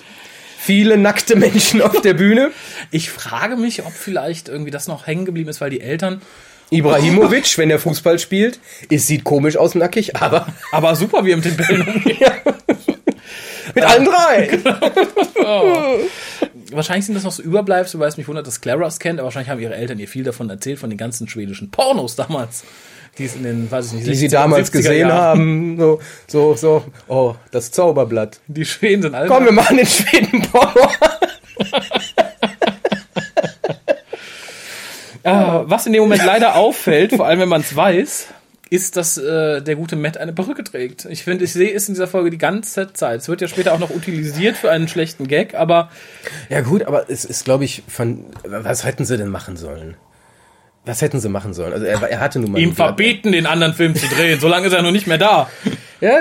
viele 0.62 0.96
nackte 0.96 1.34
Menschen 1.36 1.82
auf 1.82 2.00
der 2.02 2.14
Bühne. 2.14 2.52
Ich 2.90 3.10
frage 3.10 3.56
mich, 3.56 3.84
ob 3.84 3.92
vielleicht 3.92 4.48
irgendwie 4.48 4.70
das 4.70 4.86
noch 4.86 5.06
hängen 5.06 5.24
geblieben 5.24 5.50
ist, 5.50 5.60
weil 5.60 5.70
die 5.70 5.80
Eltern, 5.80 6.22
Ibrahimovic, 6.70 7.58
wenn 7.58 7.68
er 7.68 7.78
Fußball 7.78 8.18
spielt, 8.18 8.60
es 8.88 9.06
sieht 9.06 9.24
komisch 9.24 9.56
aus 9.56 9.74
nackig, 9.74 10.16
aber 10.16 10.46
aber 10.70 10.94
super, 10.94 11.24
wie 11.24 11.32
er 11.32 11.36
mit 11.36 11.44
den 11.44 11.56
Bällen 11.56 11.82
umgeht. 11.82 12.20
mit 13.74 13.84
allen 13.84 14.04
drei. 14.04 14.58
Wahrscheinlich 16.70 17.06
sind 17.06 17.14
das 17.14 17.24
noch 17.24 17.32
so 17.32 17.42
Überbleibsel, 17.42 18.00
weil 18.00 18.08
es 18.08 18.16
mich 18.16 18.28
wundert, 18.28 18.46
dass 18.46 18.60
Clara 18.60 18.86
es 18.86 19.00
kennt, 19.00 19.18
aber 19.18 19.26
wahrscheinlich 19.26 19.50
haben 19.50 19.60
ihre 19.60 19.74
Eltern 19.74 19.98
ihr 19.98 20.08
viel 20.08 20.24
davon 20.24 20.48
erzählt, 20.48 20.78
von 20.78 20.88
den 20.88 20.96
ganzen 20.96 21.28
schwedischen 21.28 21.70
Pornos 21.70 22.16
damals, 22.16 22.64
die 23.18 23.24
es 23.26 23.34
in 23.36 23.42
den, 23.42 23.70
weiß 23.70 23.86
ich 23.88 23.92
nicht, 23.92 24.06
Die 24.06 24.14
sie 24.14 24.28
60er, 24.28 24.30
damals 24.32 24.68
70er 24.70 24.72
gesehen 24.78 25.08
Jahren- 25.08 25.12
haben. 25.38 25.78
So, 25.78 26.00
so, 26.26 26.54
so, 26.56 26.84
oh, 27.08 27.34
das 27.50 27.70
Zauberblatt. 27.70 28.40
Die 28.46 28.64
Schweden 28.64 29.02
sind 29.02 29.14
alle. 29.14 29.28
Komm, 29.28 29.44
wir 29.44 29.52
machen 29.52 29.76
den 29.76 29.86
Schweden 29.86 30.42
Porno. 30.42 30.88
Ah, 35.24 35.62
was 35.66 35.86
in 35.86 35.92
dem 35.92 36.02
Moment 36.02 36.24
leider 36.24 36.56
auffällt, 36.56 37.12
vor 37.14 37.26
allem 37.26 37.38
wenn 37.38 37.48
man 37.48 37.60
es 37.60 37.76
weiß, 37.76 38.26
ist, 38.70 38.96
dass 38.96 39.18
äh, 39.18 39.60
der 39.62 39.76
gute 39.76 39.94
Matt 39.94 40.16
eine 40.16 40.32
Perücke 40.32 40.64
trägt. 40.64 41.04
Ich 41.04 41.22
finde, 41.22 41.44
ich 41.44 41.52
sehe 41.52 41.72
es 41.72 41.86
in 41.88 41.94
dieser 41.94 42.08
Folge 42.08 42.30
die 42.30 42.38
ganze 42.38 42.92
Zeit. 42.92 43.20
Es 43.20 43.28
wird 43.28 43.40
ja 43.40 43.46
später 43.46 43.72
auch 43.74 43.78
noch 43.78 43.90
utilisiert 43.90 44.56
für 44.56 44.70
einen 44.72 44.88
schlechten 44.88 45.28
Gag, 45.28 45.54
aber 45.54 45.90
Ja 46.48 46.62
gut, 46.62 46.82
aber 46.84 47.08
es 47.08 47.24
ist, 47.24 47.44
glaube 47.44 47.64
ich, 47.64 47.84
von, 47.86 48.24
was 48.44 48.84
hätten 48.84 49.04
sie 49.04 49.16
denn 49.16 49.28
machen 49.28 49.56
sollen? 49.56 49.94
Was 50.84 51.00
hätten 51.00 51.20
sie 51.20 51.28
machen 51.28 51.54
sollen? 51.54 51.72
Also 51.72 51.84
er, 51.86 52.02
er 52.02 52.18
hatte 52.20 52.40
nun 52.40 52.52
mal... 52.52 52.60
ihm 52.60 52.74
verbieten, 52.74 53.30
den 53.32 53.46
anderen 53.46 53.72
Film 53.74 53.94
zu 53.94 54.06
drehen. 54.06 54.40
Solange 54.40 54.66
ist 54.66 54.72
er 54.72 54.82
noch 54.82 54.90
nicht 54.90 55.06
mehr 55.06 55.18
da. 55.18 55.48
Ja, 56.02 56.18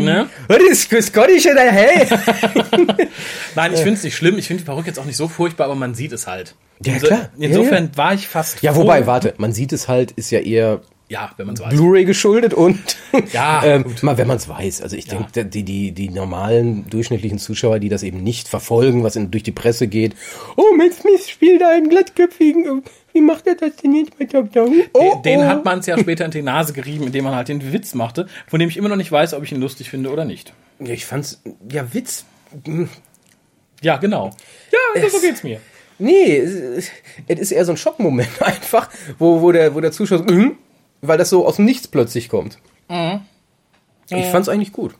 Ne? 0.00 0.28
Was 0.48 0.58
ist 0.70 0.90
das 0.92 1.06
Scottish 1.08 1.44
oder 1.46 1.60
hey? 1.70 2.06
Nein, 3.54 3.72
ich 3.74 3.80
finde 3.80 3.94
es 3.98 4.02
nicht 4.02 4.16
schlimm. 4.16 4.38
Ich 4.38 4.46
finde 4.46 4.62
die 4.62 4.66
Perücke 4.66 4.86
jetzt 4.88 4.98
auch 4.98 5.04
nicht 5.04 5.16
so 5.18 5.28
furchtbar, 5.28 5.64
aber 5.66 5.74
man 5.74 5.94
sieht 5.94 6.12
es 6.12 6.26
halt. 6.26 6.54
Ja, 6.82 6.94
Inso- 6.94 7.06
klar. 7.06 7.28
Ja, 7.36 7.48
Insofern 7.48 7.90
war 7.96 8.14
ich 8.14 8.28
fast. 8.28 8.62
Ja, 8.62 8.72
froh. 8.72 8.82
wobei, 8.82 9.06
warte, 9.06 9.34
man 9.36 9.52
sieht 9.52 9.72
es 9.74 9.88
halt, 9.88 10.12
ist 10.12 10.30
ja 10.30 10.38
eher 10.40 10.80
Ja, 11.10 11.32
wenn 11.38 11.46
man 11.46 11.54
es 11.54 11.60
weiß. 11.62 11.70
Blu-ray 11.74 12.04
geschuldet 12.04 12.52
und 12.52 12.78
Ja, 13.32 13.62
ähm, 13.64 13.84
mal, 14.02 14.18
wenn 14.18 14.28
man 14.28 14.36
es 14.36 14.46
weiß. 14.48 14.82
Also 14.82 14.94
ich 14.96 15.06
Ja. 15.06 15.14
denke, 15.14 15.46
die, 15.46 15.62
die, 15.62 15.92
die 15.92 16.10
normalen 16.10 16.88
durchschnittlichen 16.90 17.38
Zuschauer, 17.38 17.78
die 17.78 17.88
das 17.88 18.02
eben 18.02 18.22
nicht 18.22 18.46
verfolgen, 18.48 19.02
was 19.04 19.16
in, 19.16 19.30
durch 19.30 19.42
die 19.42 19.52
Presse 19.52 19.88
geht, 19.88 20.14
oh, 20.56 20.74
Matt 20.76 20.92
Smith 20.94 21.28
spielt 21.30 21.62
einen 21.62 21.88
glattköpfigen, 21.88 22.82
wie 23.14 23.20
macht 23.22 23.46
er 23.46 23.54
das 23.54 23.76
denn 23.76 23.94
jetzt 23.94 24.18
mit? 24.18 24.34
Oh, 24.34 25.22
Den 25.24 25.40
oh. 25.40 25.44
hat 25.44 25.64
man 25.64 25.78
es 25.78 25.86
ja 25.86 25.98
später 25.98 26.26
in 26.26 26.30
die 26.30 26.42
Nase 26.42 26.74
gerieben, 26.74 27.06
indem 27.06 27.24
man 27.24 27.34
halt 27.34 27.48
den 27.48 27.72
Witz 27.72 27.94
machte, 27.94 28.26
von 28.46 28.60
dem 28.60 28.68
ich 28.68 28.76
immer 28.76 28.90
noch 28.90 28.96
nicht 28.96 29.10
weiß, 29.10 29.32
ob 29.32 29.42
ich 29.42 29.50
ihn 29.52 29.60
lustig 29.60 29.88
finde 29.88 30.10
oder 30.10 30.26
nicht. 30.26 30.52
Ja, 30.78 30.92
ich 30.92 31.06
fand's, 31.06 31.42
ja, 31.72 31.92
Witz. 31.94 32.26
Ja, 33.80 33.96
genau. 33.96 34.30
Ja, 34.70 35.00
Es- 35.02 35.12
so 35.12 35.20
geht's 35.20 35.42
mir. 35.42 35.60
Nee, 36.00 36.36
es 36.36 36.90
ist 37.26 37.50
eher 37.50 37.64
so 37.64 37.72
ein 37.72 37.76
Schockmoment 37.76 38.28
einfach, 38.40 38.88
wo, 39.18 39.40
wo, 39.40 39.50
der, 39.50 39.74
wo 39.74 39.80
der 39.80 39.90
Zuschauer, 39.90 40.18
so, 40.18 40.24
mhm, 40.32 40.56
weil 41.00 41.18
das 41.18 41.30
so 41.30 41.46
aus 41.46 41.56
dem 41.56 41.64
Nichts 41.64 41.88
plötzlich 41.88 42.28
kommt. 42.28 42.58
Ich 44.10 44.26
fand's 44.26 44.48
eigentlich 44.48 44.72
gut. 44.72 44.94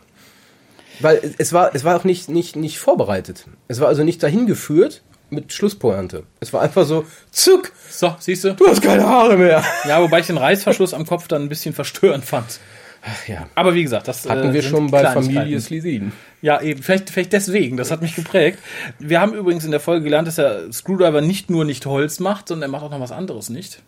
Weil 1.00 1.34
es 1.38 1.52
war, 1.52 1.74
es 1.74 1.84
war 1.84 1.96
auch 1.96 2.04
nicht, 2.04 2.28
nicht, 2.28 2.56
nicht 2.56 2.78
vorbereitet. 2.78 3.46
Es 3.68 3.80
war 3.80 3.88
also 3.88 4.02
nicht 4.02 4.22
dahin 4.22 4.46
geführt 4.46 5.02
mit 5.30 5.52
Schlusspointe. 5.52 6.24
Es 6.40 6.52
war 6.52 6.62
einfach 6.62 6.84
so, 6.84 7.04
zuck, 7.30 7.72
So, 7.90 8.16
siehst 8.18 8.44
du? 8.44 8.54
du 8.54 8.66
hast 8.66 8.82
keine 8.82 9.06
Haare 9.06 9.36
mehr. 9.36 9.62
Ja, 9.86 10.02
wobei 10.02 10.20
ich 10.20 10.26
den 10.26 10.38
Reißverschluss 10.38 10.94
am 10.94 11.06
Kopf 11.06 11.28
dann 11.28 11.42
ein 11.42 11.48
bisschen 11.48 11.74
verstörend 11.74 12.24
fand. 12.24 12.58
Ach 13.02 13.28
ja. 13.28 13.46
Aber 13.54 13.74
wie 13.74 13.82
gesagt, 13.82 14.08
das 14.08 14.28
Hatten 14.28 14.50
äh, 14.50 14.52
wir 14.54 14.62
schon 14.62 14.90
bei. 14.90 15.04
Familie 15.04 15.60
Slisin. 15.60 16.12
Ja, 16.42 16.60
eben. 16.60 16.82
Vielleicht, 16.82 17.10
vielleicht 17.10 17.32
deswegen. 17.32 17.76
Das 17.76 17.90
hat 17.90 18.02
mich 18.02 18.16
geprägt. 18.16 18.58
Wir 18.98 19.20
haben 19.20 19.34
übrigens 19.34 19.64
in 19.64 19.70
der 19.70 19.80
Folge 19.80 20.04
gelernt, 20.04 20.26
dass 20.26 20.34
der 20.34 20.72
Screwdriver 20.72 21.20
nicht 21.20 21.48
nur 21.48 21.64
nicht 21.64 21.86
Holz 21.86 22.18
macht, 22.18 22.48
sondern 22.48 22.70
er 22.70 22.72
macht 22.72 22.82
auch 22.82 22.90
noch 22.90 23.00
was 23.00 23.12
anderes 23.12 23.50
nicht. 23.50 23.82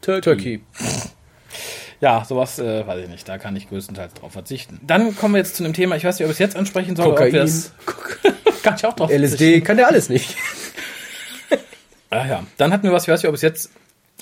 Turkey. 0.00 0.20
Turkey. 0.20 0.60
Ja, 2.00 2.24
sowas 2.24 2.58
äh, 2.58 2.86
weiß 2.86 3.02
ich 3.04 3.08
nicht. 3.08 3.28
Da 3.28 3.38
kann 3.38 3.56
ich 3.56 3.68
größtenteils 3.68 4.14
drauf 4.14 4.32
verzichten. 4.32 4.80
Dann 4.86 5.16
kommen 5.16 5.34
wir 5.34 5.38
jetzt 5.38 5.56
zu 5.56 5.64
einem 5.64 5.72
Thema. 5.72 5.96
Ich 5.96 6.04
weiß 6.04 6.18
nicht, 6.18 6.26
ob 6.26 6.30
ich 6.30 6.34
es 6.36 6.38
jetzt 6.40 6.56
ansprechen 6.56 6.94
soll. 6.96 7.06
oder 7.06 7.14
Ob 7.14 7.32
wir 7.32 7.40
Kokain. 7.40 7.46
es 7.46 7.72
kann 8.62 8.74
ich 8.76 8.84
auch 8.84 8.94
drauf 8.94 9.10
LSD 9.10 9.60
kann 9.62 9.76
der 9.76 9.88
alles 9.88 10.08
nicht. 10.08 10.36
Ah 12.08 12.24
ja. 12.24 12.46
Dann 12.56 12.72
hatten 12.72 12.84
wir 12.84 12.92
was, 12.92 13.02
ich 13.02 13.08
weiß 13.08 13.20
nicht, 13.20 13.28
ob 13.28 13.34
ich 13.34 13.38
es 13.38 13.42
jetzt 13.42 13.70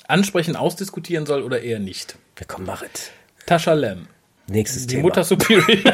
ansprechen, 0.07 0.55
ausdiskutieren 0.55 1.27
soll 1.27 1.43
oder 1.43 1.61
eher 1.61 1.77
nicht. 1.79 2.15
Ja, 2.39 2.45
komm, 2.47 2.65
mach 2.65 2.81
es. 2.81 3.11
Tasha 3.45 3.73
Lem, 3.73 4.07
Nächstes 4.47 4.87
die 4.87 4.95
Thema. 4.95 5.03
Mutter 5.03 5.23
Superior. 5.23 5.93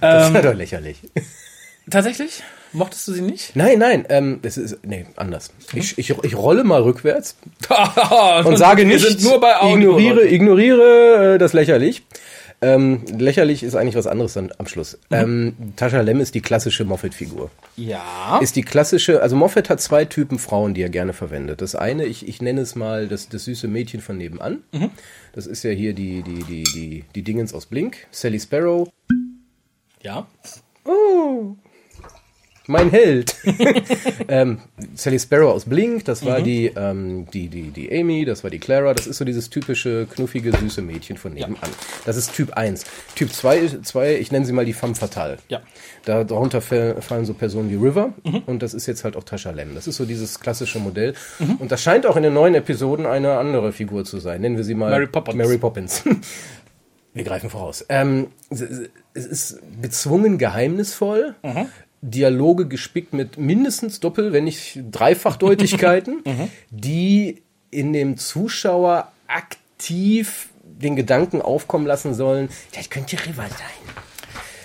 das 0.00 0.34
war 0.34 0.42
doch 0.42 0.54
lächerlich. 0.54 0.98
Tatsächlich? 1.90 2.42
Mochtest 2.72 3.08
du 3.08 3.12
sie 3.12 3.22
nicht? 3.22 3.54
Nein, 3.54 3.78
nein, 3.78 4.06
ähm, 4.08 4.38
das 4.42 4.56
ist, 4.56 4.78
nee, 4.82 5.06
anders. 5.16 5.50
Ich, 5.74 5.98
ich, 5.98 6.10
ich 6.10 6.36
rolle 6.36 6.64
mal 6.64 6.82
rückwärts 6.82 7.36
und 8.38 8.46
und 8.46 8.56
sage 8.56 8.84
nicht, 8.84 9.02
wir 9.02 9.10
sind 9.10 9.22
nur 9.22 9.40
bei 9.40 9.60
Audio. 9.60 9.98
ignoriere, 9.98 10.28
ignoriere 10.28 11.34
äh, 11.34 11.38
das 11.38 11.52
lächerlich. 11.52 12.02
Ähm, 12.62 13.02
lächerlich 13.18 13.64
ist 13.64 13.74
eigentlich 13.74 13.96
was 13.96 14.06
anderes 14.06 14.34
dann 14.34 14.52
am 14.56 14.68
Schluss. 14.68 14.96
Mhm. 15.10 15.16
Ähm, 15.16 15.54
Tasha 15.74 16.00
Lem 16.00 16.20
ist 16.20 16.36
die 16.36 16.40
klassische 16.40 16.84
Moffat-Figur. 16.84 17.50
Ja. 17.76 18.38
Ist 18.40 18.54
die 18.54 18.62
klassische, 18.62 19.20
also 19.20 19.34
Moffat 19.34 19.68
hat 19.68 19.80
zwei 19.80 20.04
Typen 20.04 20.38
Frauen, 20.38 20.72
die 20.72 20.82
er 20.82 20.88
gerne 20.88 21.12
verwendet. 21.12 21.60
Das 21.60 21.74
eine, 21.74 22.04
ich, 22.04 22.28
ich 22.28 22.40
nenne 22.40 22.60
es 22.60 22.76
mal 22.76 23.08
das, 23.08 23.28
das 23.28 23.46
süße 23.46 23.66
Mädchen 23.66 24.00
von 24.00 24.16
nebenan. 24.16 24.62
Mhm. 24.70 24.90
Das 25.32 25.48
ist 25.48 25.64
ja 25.64 25.72
hier 25.72 25.92
die, 25.92 26.22
die, 26.22 26.44
die, 26.44 26.62
die, 26.62 27.04
die 27.12 27.22
Dingens 27.22 27.52
aus 27.52 27.66
Blink, 27.66 28.06
Sally 28.12 28.38
Sparrow. 28.38 28.88
Ja. 30.02 30.28
Oh, 30.84 31.56
mein 32.66 32.90
Held. 32.90 33.34
ähm, 34.28 34.58
Sally 34.94 35.18
Sparrow 35.18 35.52
aus 35.52 35.64
Blink, 35.64 36.04
das 36.04 36.24
war 36.24 36.40
die, 36.42 36.66
ähm, 36.76 37.26
die, 37.32 37.48
die, 37.48 37.70
die 37.70 37.92
Amy, 37.92 38.24
das 38.24 38.42
war 38.44 38.50
die 38.50 38.58
Clara, 38.58 38.94
das 38.94 39.06
ist 39.06 39.18
so 39.18 39.24
dieses 39.24 39.50
typische, 39.50 40.06
knuffige, 40.06 40.52
süße 40.56 40.80
Mädchen 40.82 41.16
von 41.16 41.34
nebenan. 41.34 41.58
Das 42.04 42.16
ist 42.16 42.34
Typ 42.34 42.52
1. 42.54 42.84
Typ 43.14 43.32
2, 43.32 43.80
zwei, 43.82 44.14
ich 44.16 44.30
nenne 44.32 44.46
sie 44.46 44.52
mal 44.52 44.64
die 44.64 44.72
Femme 44.72 44.94
Fatale. 44.94 45.38
Ja. 45.48 45.60
Da, 46.04 46.24
darunter 46.24 46.60
fa- 46.60 47.00
fallen 47.00 47.24
so 47.24 47.34
Personen 47.34 47.70
wie 47.70 47.76
River 47.76 48.12
und 48.46 48.62
das 48.62 48.74
ist 48.74 48.86
jetzt 48.86 49.04
halt 49.04 49.16
auch 49.16 49.24
Tasha 49.24 49.50
Lem. 49.50 49.74
Das 49.74 49.86
ist 49.86 49.96
so 49.96 50.04
dieses 50.04 50.40
klassische 50.40 50.78
Modell. 50.78 51.14
Und 51.58 51.70
das 51.72 51.82
scheint 51.82 52.06
auch 52.06 52.16
in 52.16 52.22
den 52.22 52.34
neuen 52.34 52.54
Episoden 52.54 53.06
eine 53.06 53.38
andere 53.38 53.72
Figur 53.72 54.04
zu 54.04 54.18
sein. 54.18 54.40
Nennen 54.40 54.56
wir 54.56 54.64
sie 54.64 54.74
mal 54.74 54.90
Mary 54.90 55.06
Poppins. 55.06 55.36
Mary 55.36 55.58
Poppins. 55.58 56.04
Wir 57.14 57.24
greifen 57.24 57.50
voraus. 57.50 57.84
Ähm, 57.90 58.28
es- 58.48 58.62
ist 59.14 59.58
bezwungen 59.82 60.38
geheimnisvoll. 60.38 61.34
Dialoge 62.02 62.66
gespickt 62.66 63.14
mit 63.14 63.38
mindestens 63.38 64.00
Doppel, 64.00 64.32
wenn 64.32 64.44
nicht 64.44 64.80
Dreifachdeutigkeiten, 64.90 66.22
die 66.70 67.42
in 67.70 67.92
dem 67.92 68.16
Zuschauer 68.18 69.10
aktiv 69.28 70.50
den 70.64 70.96
Gedanken 70.96 71.40
aufkommen 71.40 71.86
lassen 71.86 72.12
sollen, 72.12 72.48
das 72.74 72.90
könnte 72.90 73.16
River 73.24 73.48
sein. 73.48 73.94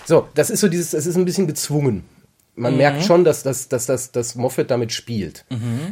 So, 0.06 0.28
das 0.34 0.50
ist 0.50 0.62
so 0.62 0.68
dieses, 0.68 0.94
es 0.94 1.06
ist 1.06 1.16
ein 1.16 1.26
bisschen 1.26 1.48
gezwungen. 1.48 2.04
Man 2.56 2.76
merkt 2.76 3.04
schon, 3.04 3.24
dass, 3.24 3.44
dass, 3.44 3.68
dass, 3.70 3.86
dass, 3.86 4.12
dass 4.12 4.34
Moffat 4.34 4.72
damit 4.72 4.92
spielt. 4.92 5.46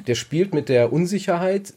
Der 0.08 0.16
spielt 0.16 0.54
mit 0.54 0.68
der 0.68 0.92
Unsicherheit, 0.92 1.76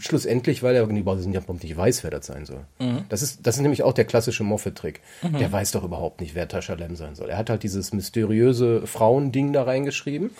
schlussendlich, 0.00 0.62
weil 0.62 0.74
er 0.74 0.82
überhaupt 0.84 1.62
nicht 1.62 1.76
weiß, 1.76 2.02
wer 2.02 2.10
das 2.10 2.26
sein 2.26 2.44
soll. 2.44 2.64
Das, 3.08 3.22
ist, 3.22 3.46
das 3.46 3.56
ist 3.56 3.62
nämlich 3.62 3.82
auch 3.82 3.92
der 3.92 4.04
klassische 4.04 4.42
Moffat-Trick. 4.44 5.00
Der 5.38 5.50
weiß 5.52 5.72
doch 5.72 5.84
überhaupt 5.84 6.20
nicht, 6.20 6.34
wer 6.34 6.48
Tasha 6.48 6.74
Lem 6.74 6.96
sein 6.96 7.14
soll. 7.14 7.30
Er 7.30 7.38
hat 7.38 7.50
halt 7.50 7.62
dieses 7.62 7.92
mysteriöse 7.92 8.86
Frauending 8.86 9.52
da 9.52 9.62
reingeschrieben, 9.62 10.30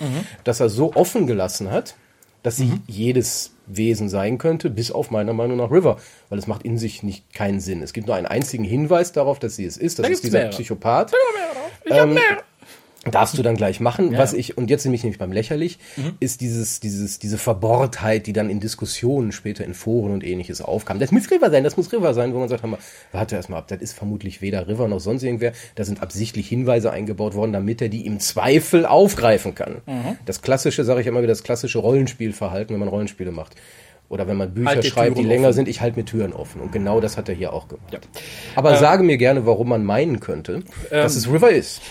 das 0.45 0.61
er 0.61 0.69
so 0.69 0.95
offen 0.95 1.27
gelassen 1.27 1.71
hat, 1.71 1.95
dass 2.43 2.57
sie 2.57 2.75
jedes 2.87 3.53
Wesen 3.67 4.09
sein 4.09 4.39
könnte, 4.39 4.71
bis 4.71 4.93
auf 4.93 5.11
meiner 5.11 5.33
Meinung 5.33 5.57
nach 5.57 5.71
River, 5.73 5.97
weil 6.29 6.39
es 6.39 6.47
macht 6.47 6.63
in 6.63 6.79
sich 6.79 7.03
nicht 7.03 7.33
keinen 7.35 7.59
Sinn. 7.61 7.83
Es 7.83 7.93
gibt 7.93 8.07
nur 8.07 8.15
einen 8.15 8.27
einzigen 8.27 8.63
Hinweis 8.65 9.11
darauf, 9.13 9.41
dass 9.41 9.57
sie 9.57 9.65
es 9.65 9.77
ist. 9.77 9.99
Das 9.99 10.07
Da 10.07 10.13
ist 10.13 10.23
dieser 10.23 10.39
mehrere. 10.39 10.51
Psychopath. 10.53 11.13
Ich 11.85 11.93
hab 11.93 12.07
Ähm, 12.07 12.15
mehr. 12.15 12.23
Darfst 13.11 13.39
du 13.39 13.43
dann 13.43 13.57
gleich 13.57 13.81
machen. 13.81 14.13
Ja. 14.13 14.19
Was 14.19 14.33
ich, 14.33 14.57
und 14.59 14.71
jetzt 14.71 14.85
nämlich 14.85 15.03
nämlich 15.03 15.19
beim 15.19 15.33
lächerlich, 15.33 15.79
ist 16.21 16.41
dieses, 16.41 16.81
dieses, 16.81 17.19
diese 17.19 17.39
Verbohrtheit, 17.39 18.27
die 18.27 18.33
dann 18.33 18.51
in 18.51 18.61
Diskussionen 18.61 19.33
später 19.33 19.65
in 19.65 19.75
Foren 19.75 20.13
und 20.13 20.25
ähnliches 20.25 20.61
aufkam. 20.61 20.99
Das 20.99 21.13
muss 21.13 21.31
River 21.31 21.51
sein, 21.51 21.65
das 21.65 21.77
muss 21.77 21.93
River 21.93 22.15
sein, 22.15 22.35
wo 22.35 22.39
man 22.39 22.49
sagt, 22.49 22.65
mal, 22.65 22.79
warte 23.13 23.37
erst 23.37 23.49
mal 23.49 23.59
ab, 23.59 23.69
das 23.69 23.81
ist 23.81 23.93
vermutlich 23.93 24.43
weder 24.43 24.69
River 24.69 24.89
noch 24.89 25.01
sonst 25.01 25.23
irgendwer. 25.23 25.53
Da 25.75 25.85
sind 25.85 26.03
absichtlich 26.03 26.49
Hinweise 26.49 26.91
eingebaut 26.91 27.35
worden, 27.35 27.53
damit 27.53 27.81
er 27.81 27.89
die 27.89 28.07
im 28.07 28.21
Zweifel 28.21 28.87
aufgreifen 28.87 29.55
kann. 29.55 29.83
Das 30.25 30.43
klassische, 30.43 30.85
sage 30.85 31.01
ich 31.01 31.07
immer 31.07 31.19
wieder, 31.23 31.33
das 31.33 31.43
klassische 31.43 31.79
Rollenspielverhalten, 31.79 32.75
wenn 32.75 32.81
man 32.81 32.89
Rollenspiele 32.89 33.31
macht. 33.31 33.57
Oder 34.09 34.29
wenn 34.29 34.37
man 34.37 34.55
Bücher 34.55 34.69
Halt 34.69 34.85
die 34.85 34.89
schreibt, 34.89 35.19
die 35.19 35.25
länger 35.25 35.49
offen. 35.49 35.55
sind, 35.55 35.69
ich 35.69 35.81
halte 35.81 35.99
mir 35.99 36.05
Türen 36.05 36.33
offen. 36.33 36.61
Und 36.61 36.71
genau 36.71 37.01
das 37.01 37.17
hat 37.17 37.29
er 37.29 37.35
hier 37.35 37.53
auch 37.53 37.67
gemacht. 37.67 37.93
Ja. 37.93 37.99
Aber 38.55 38.77
sage 38.77 39.03
mir 39.03 39.17
gerne, 39.17 39.47
warum 39.47 39.69
man 39.69 39.85
meinen 39.85 40.21
könnte, 40.21 40.63
dass 40.91 41.17
es 41.17 41.29
River 41.29 41.51
ist. 41.51 41.83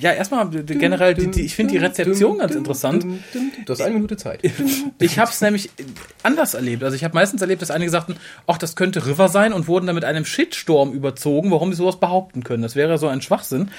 Ja, 0.00 0.12
erstmal 0.12 0.48
generell, 0.48 1.14
die, 1.14 1.30
die, 1.30 1.42
ich 1.42 1.54
finde 1.54 1.72
die 1.72 1.78
Rezeption 1.78 2.38
ganz 2.38 2.54
interessant. 2.54 3.06
Du 3.64 3.72
hast 3.72 3.80
eine 3.80 3.94
Minute 3.94 4.16
Zeit. 4.16 4.40
Ich 4.98 5.18
habe 5.18 5.30
es 5.30 5.40
nämlich 5.40 5.70
anders 6.22 6.54
erlebt. 6.54 6.82
Also 6.82 6.96
ich 6.96 7.04
habe 7.04 7.14
meistens 7.14 7.40
erlebt, 7.40 7.62
dass 7.62 7.70
einige 7.70 7.90
sagten, 7.90 8.16
ach, 8.46 8.58
das 8.58 8.76
könnte 8.76 9.06
River 9.06 9.28
sein 9.28 9.52
und 9.52 9.68
wurden 9.68 9.86
dann 9.86 9.94
mit 9.94 10.04
einem 10.04 10.24
Shitstorm 10.24 10.92
überzogen, 10.92 11.50
warum 11.50 11.72
sie 11.72 11.76
sowas 11.76 12.00
behaupten 12.00 12.44
können. 12.44 12.62
Das 12.62 12.76
wäre 12.76 12.98
so 12.98 13.08
ein 13.08 13.22
Schwachsinn. 13.22 13.70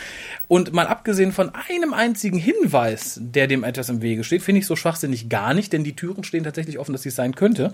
Und 0.47 0.73
mal 0.73 0.87
abgesehen 0.87 1.31
von 1.31 1.51
einem 1.69 1.93
einzigen 1.93 2.37
Hinweis, 2.37 3.19
der 3.21 3.47
dem 3.47 3.63
etwas 3.63 3.89
im 3.89 4.01
Wege 4.01 4.23
steht, 4.23 4.41
finde 4.41 4.59
ich 4.59 4.65
so 4.65 4.75
schwachsinnig 4.75 5.29
gar 5.29 5.53
nicht, 5.53 5.73
denn 5.73 5.83
die 5.83 5.95
Türen 5.95 6.23
stehen 6.23 6.43
tatsächlich 6.43 6.79
offen, 6.79 6.93
dass 6.93 7.01
sie 7.01 7.09
es 7.09 7.15
sein 7.15 7.35
könnte. 7.35 7.73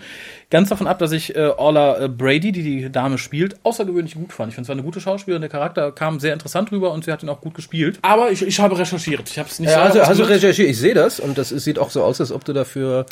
Ganz 0.50 0.70
davon 0.70 0.88
ab, 0.88 1.00
dass 1.00 1.12
ich 1.12 1.36
äh, 1.36 1.50
Orla 1.58 2.06
äh, 2.06 2.10
Brady, 2.10 2.52
die 2.52 2.64
die 2.64 2.92
Dame 2.92 3.18
spielt, 3.18 3.64
außergewöhnlich 3.64 4.16
gut 4.16 4.34
fand. 4.34 4.50
Ich 4.50 4.56
finde 4.56 4.66
es 4.66 4.70
war 4.70 4.76
eine 4.76 4.84
gute 4.84 5.02
Schauspielerin, 5.02 5.42
der 5.42 5.50
Charakter 5.50 5.92
kam 5.92 6.20
sehr 6.20 6.34
interessant 6.34 6.72
rüber 6.72 6.92
und 6.92 7.04
sie 7.06 7.12
hat 7.12 7.24
ihn 7.24 7.30
auch 7.30 7.42
gut 7.42 7.54
gespielt. 7.54 8.00
Aber 8.02 8.13
ich, 8.32 8.42
ich 8.42 8.60
habe 8.60 8.78
recherchiert. 8.78 9.30
Ich 9.30 9.38
habe 9.40 9.50
es 9.50 9.60
nicht 9.60 9.70
Ja, 9.70 9.82
also, 9.84 9.94
selber 9.94 10.08
also 10.08 10.24
recherchiert, 10.24 10.70
ich 10.70 10.78
sehe 10.80 10.94
das 10.94 11.20
und 11.20 11.38
das 11.38 11.52
ist, 11.52 11.64
sieht 11.64 11.80
auch 11.80 11.90
so 11.90 12.04
aus, 12.04 12.20
als 12.22 12.32
ob 12.32 12.44
du 12.46 12.54
dafür 12.54 13.06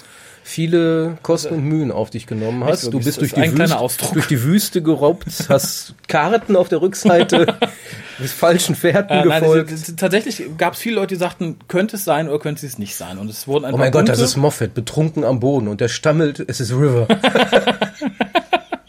viele 0.43 1.17
Kosten 1.21 1.53
und 1.53 1.63
Mühen 1.65 1.91
auf 1.91 2.09
dich 2.09 2.25
genommen 2.25 2.63
hast. 2.63 2.85
Du 2.91 2.99
bist 2.99 3.21
durch 3.21 3.33
die, 3.33 3.41
Wüste, 3.57 3.77
durch 4.13 4.27
die 4.27 4.41
Wüste 4.43 4.81
gerobbt, 4.81 5.27
hast 5.49 5.93
Karten 6.07 6.55
auf 6.55 6.67
der 6.67 6.81
Rückseite, 6.81 7.57
bist 8.17 8.33
falschen 8.33 8.73
Fährten 8.75 9.13
Äh, 9.19 9.25
nein, 9.25 9.41
gefolgt. 9.41 9.71
es- 9.71 9.89
es- 9.89 9.95
tatsächlich 9.97 10.43
gab 10.57 10.73
es 10.73 10.79
viele 10.79 10.95
Leute, 10.95 11.13
die 11.13 11.19
sagten, 11.19 11.59
könnte 11.67 11.95
es 11.97 12.05
sein 12.05 12.27
oder 12.27 12.39
könnte 12.39 12.65
es 12.65 12.79
nicht 12.79 12.95
sein. 12.95 13.19
Und 13.19 13.29
es 13.29 13.47
wurden 13.47 13.65
einfach 13.65 13.77
Oh 13.77 13.79
mein 13.79 13.91
Gott, 13.91 14.09
das 14.09 14.19
ist 14.19 14.35
Moffat, 14.35 14.73
betrunken 14.73 15.23
am 15.23 15.39
Boden 15.39 15.67
und 15.67 15.79
der 15.79 15.89
stammelt, 15.89 16.43
es 16.47 16.59
ist 16.59 16.71
River. 16.71 17.07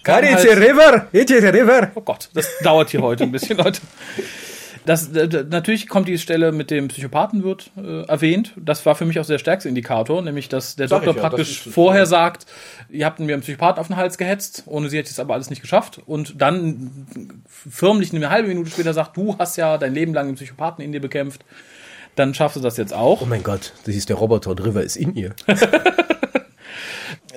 Kann 0.05 0.25
it's 0.25 0.44
halt- 0.44 0.51
a 0.51 0.55
river, 0.55 1.07
it's 1.12 1.31
a 1.33 1.37
river. 1.51 1.90
Oh 1.94 2.01
Gott, 2.01 2.29
das 2.35 2.48
dauert 2.62 2.90
hier 2.90 3.03
heute 3.03 3.22
ein 3.25 3.31
bisschen, 3.31 3.57
Leute. 3.59 3.81
Das, 4.85 5.12
d- 5.12 5.45
natürlich 5.49 5.88
kommt 5.88 6.09
die 6.09 6.18
Stelle 6.18 6.51
mit 6.51 6.71
dem 6.73 6.88
Psychopathen 6.88 7.45
wird 7.45 7.71
äh, 7.77 8.03
erwähnt. 8.07 8.53
Das 8.57 8.85
war 8.85 8.95
für 8.97 9.05
mich 9.05 9.21
auch 9.21 9.27
der 9.27 9.38
stärkste 9.38 9.68
Indikator, 9.68 10.21
nämlich 10.23 10.49
dass 10.49 10.75
der 10.75 10.88
Sag 10.88 11.05
Doktor 11.05 11.23
ja, 11.23 11.29
praktisch 11.29 11.62
vorher 11.62 12.05
sagt, 12.07 12.47
ihr 12.90 13.07
habt 13.07 13.21
mir 13.21 13.33
einen 13.33 13.42
Psychopathen 13.42 13.79
auf 13.81 13.87
den 13.87 13.97
Hals 13.97 14.18
gehetzt, 14.18 14.64
ohne 14.66 14.88
sie 14.88 14.99
hätte 14.99 15.07
ich 15.07 15.12
es 15.12 15.21
aber 15.21 15.35
alles 15.35 15.51
nicht 15.51 15.62
geschafft. 15.62 16.01
Und 16.07 16.40
dann 16.40 17.07
förmlich 17.47 18.12
eine 18.12 18.31
halbe 18.31 18.49
Minute 18.49 18.71
später 18.71 18.92
sagt, 18.92 19.16
du 19.16 19.37
hast 19.38 19.57
ja 19.57 19.79
dein 19.79 19.95
Leben 19.95 20.14
lang 20.14 20.27
den 20.27 20.35
Psychopathen 20.35 20.85
in 20.85 20.90
dir 20.92 21.01
bekämpft. 21.01 21.45
Dann 22.16 22.35
schaffst 22.35 22.57
du 22.57 22.61
das 22.61 22.77
jetzt 22.77 22.92
auch. 22.92 23.23
Oh 23.23 23.27
mein 23.27 23.42
Gott, 23.42 23.73
das 23.87 23.95
ist 23.95 24.09
der 24.09 24.16
Roboter 24.16 24.51
und 24.51 24.64
River 24.64 24.83
ist 24.83 24.97
in 24.97 25.14
ihr. 25.14 25.35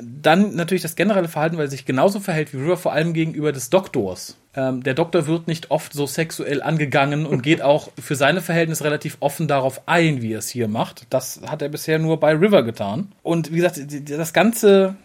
Dann 0.02 0.56
natürlich 0.56 0.82
das 0.82 0.96
generelle 0.96 1.28
Verhalten, 1.28 1.58
weil 1.58 1.66
er 1.66 1.72
sich 1.72 1.86
genauso 1.86 2.20
verhält 2.20 2.54
wie 2.54 2.58
River, 2.58 2.78
vor 2.78 2.94
allem 2.94 3.14
gegenüber 3.14 3.52
des 3.52 3.70
Doktors. 3.70 4.38
Ähm, 4.56 4.84
der 4.84 4.94
Doktor 4.94 5.28
wird 5.28 5.48
nicht 5.48 5.72
oft 5.72 5.94
so 5.94 6.06
sexuell 6.06 6.62
angegangen 6.62 7.26
und 7.26 7.44
geht 7.44 7.62
auch 7.64 7.90
für 8.00 8.16
seine 8.16 8.42
Verhältnisse 8.42 8.84
relativ 8.84 9.18
offen 9.20 9.48
darauf 9.48 9.88
ein, 9.88 10.22
wie 10.22 10.34
er 10.34 10.40
es 10.40 10.50
hier 10.50 10.68
macht. 10.68 11.08
Das 11.10 11.42
hat 11.48 11.62
er 11.62 11.70
bisher 11.70 12.00
nur 12.00 12.20
bei 12.20 12.34
River 12.34 12.64
getan. 12.64 13.12
Und 13.24 13.52
wie 13.52 13.58
gesagt, 13.58 13.80
das 14.10 14.34
ganze 14.34 14.96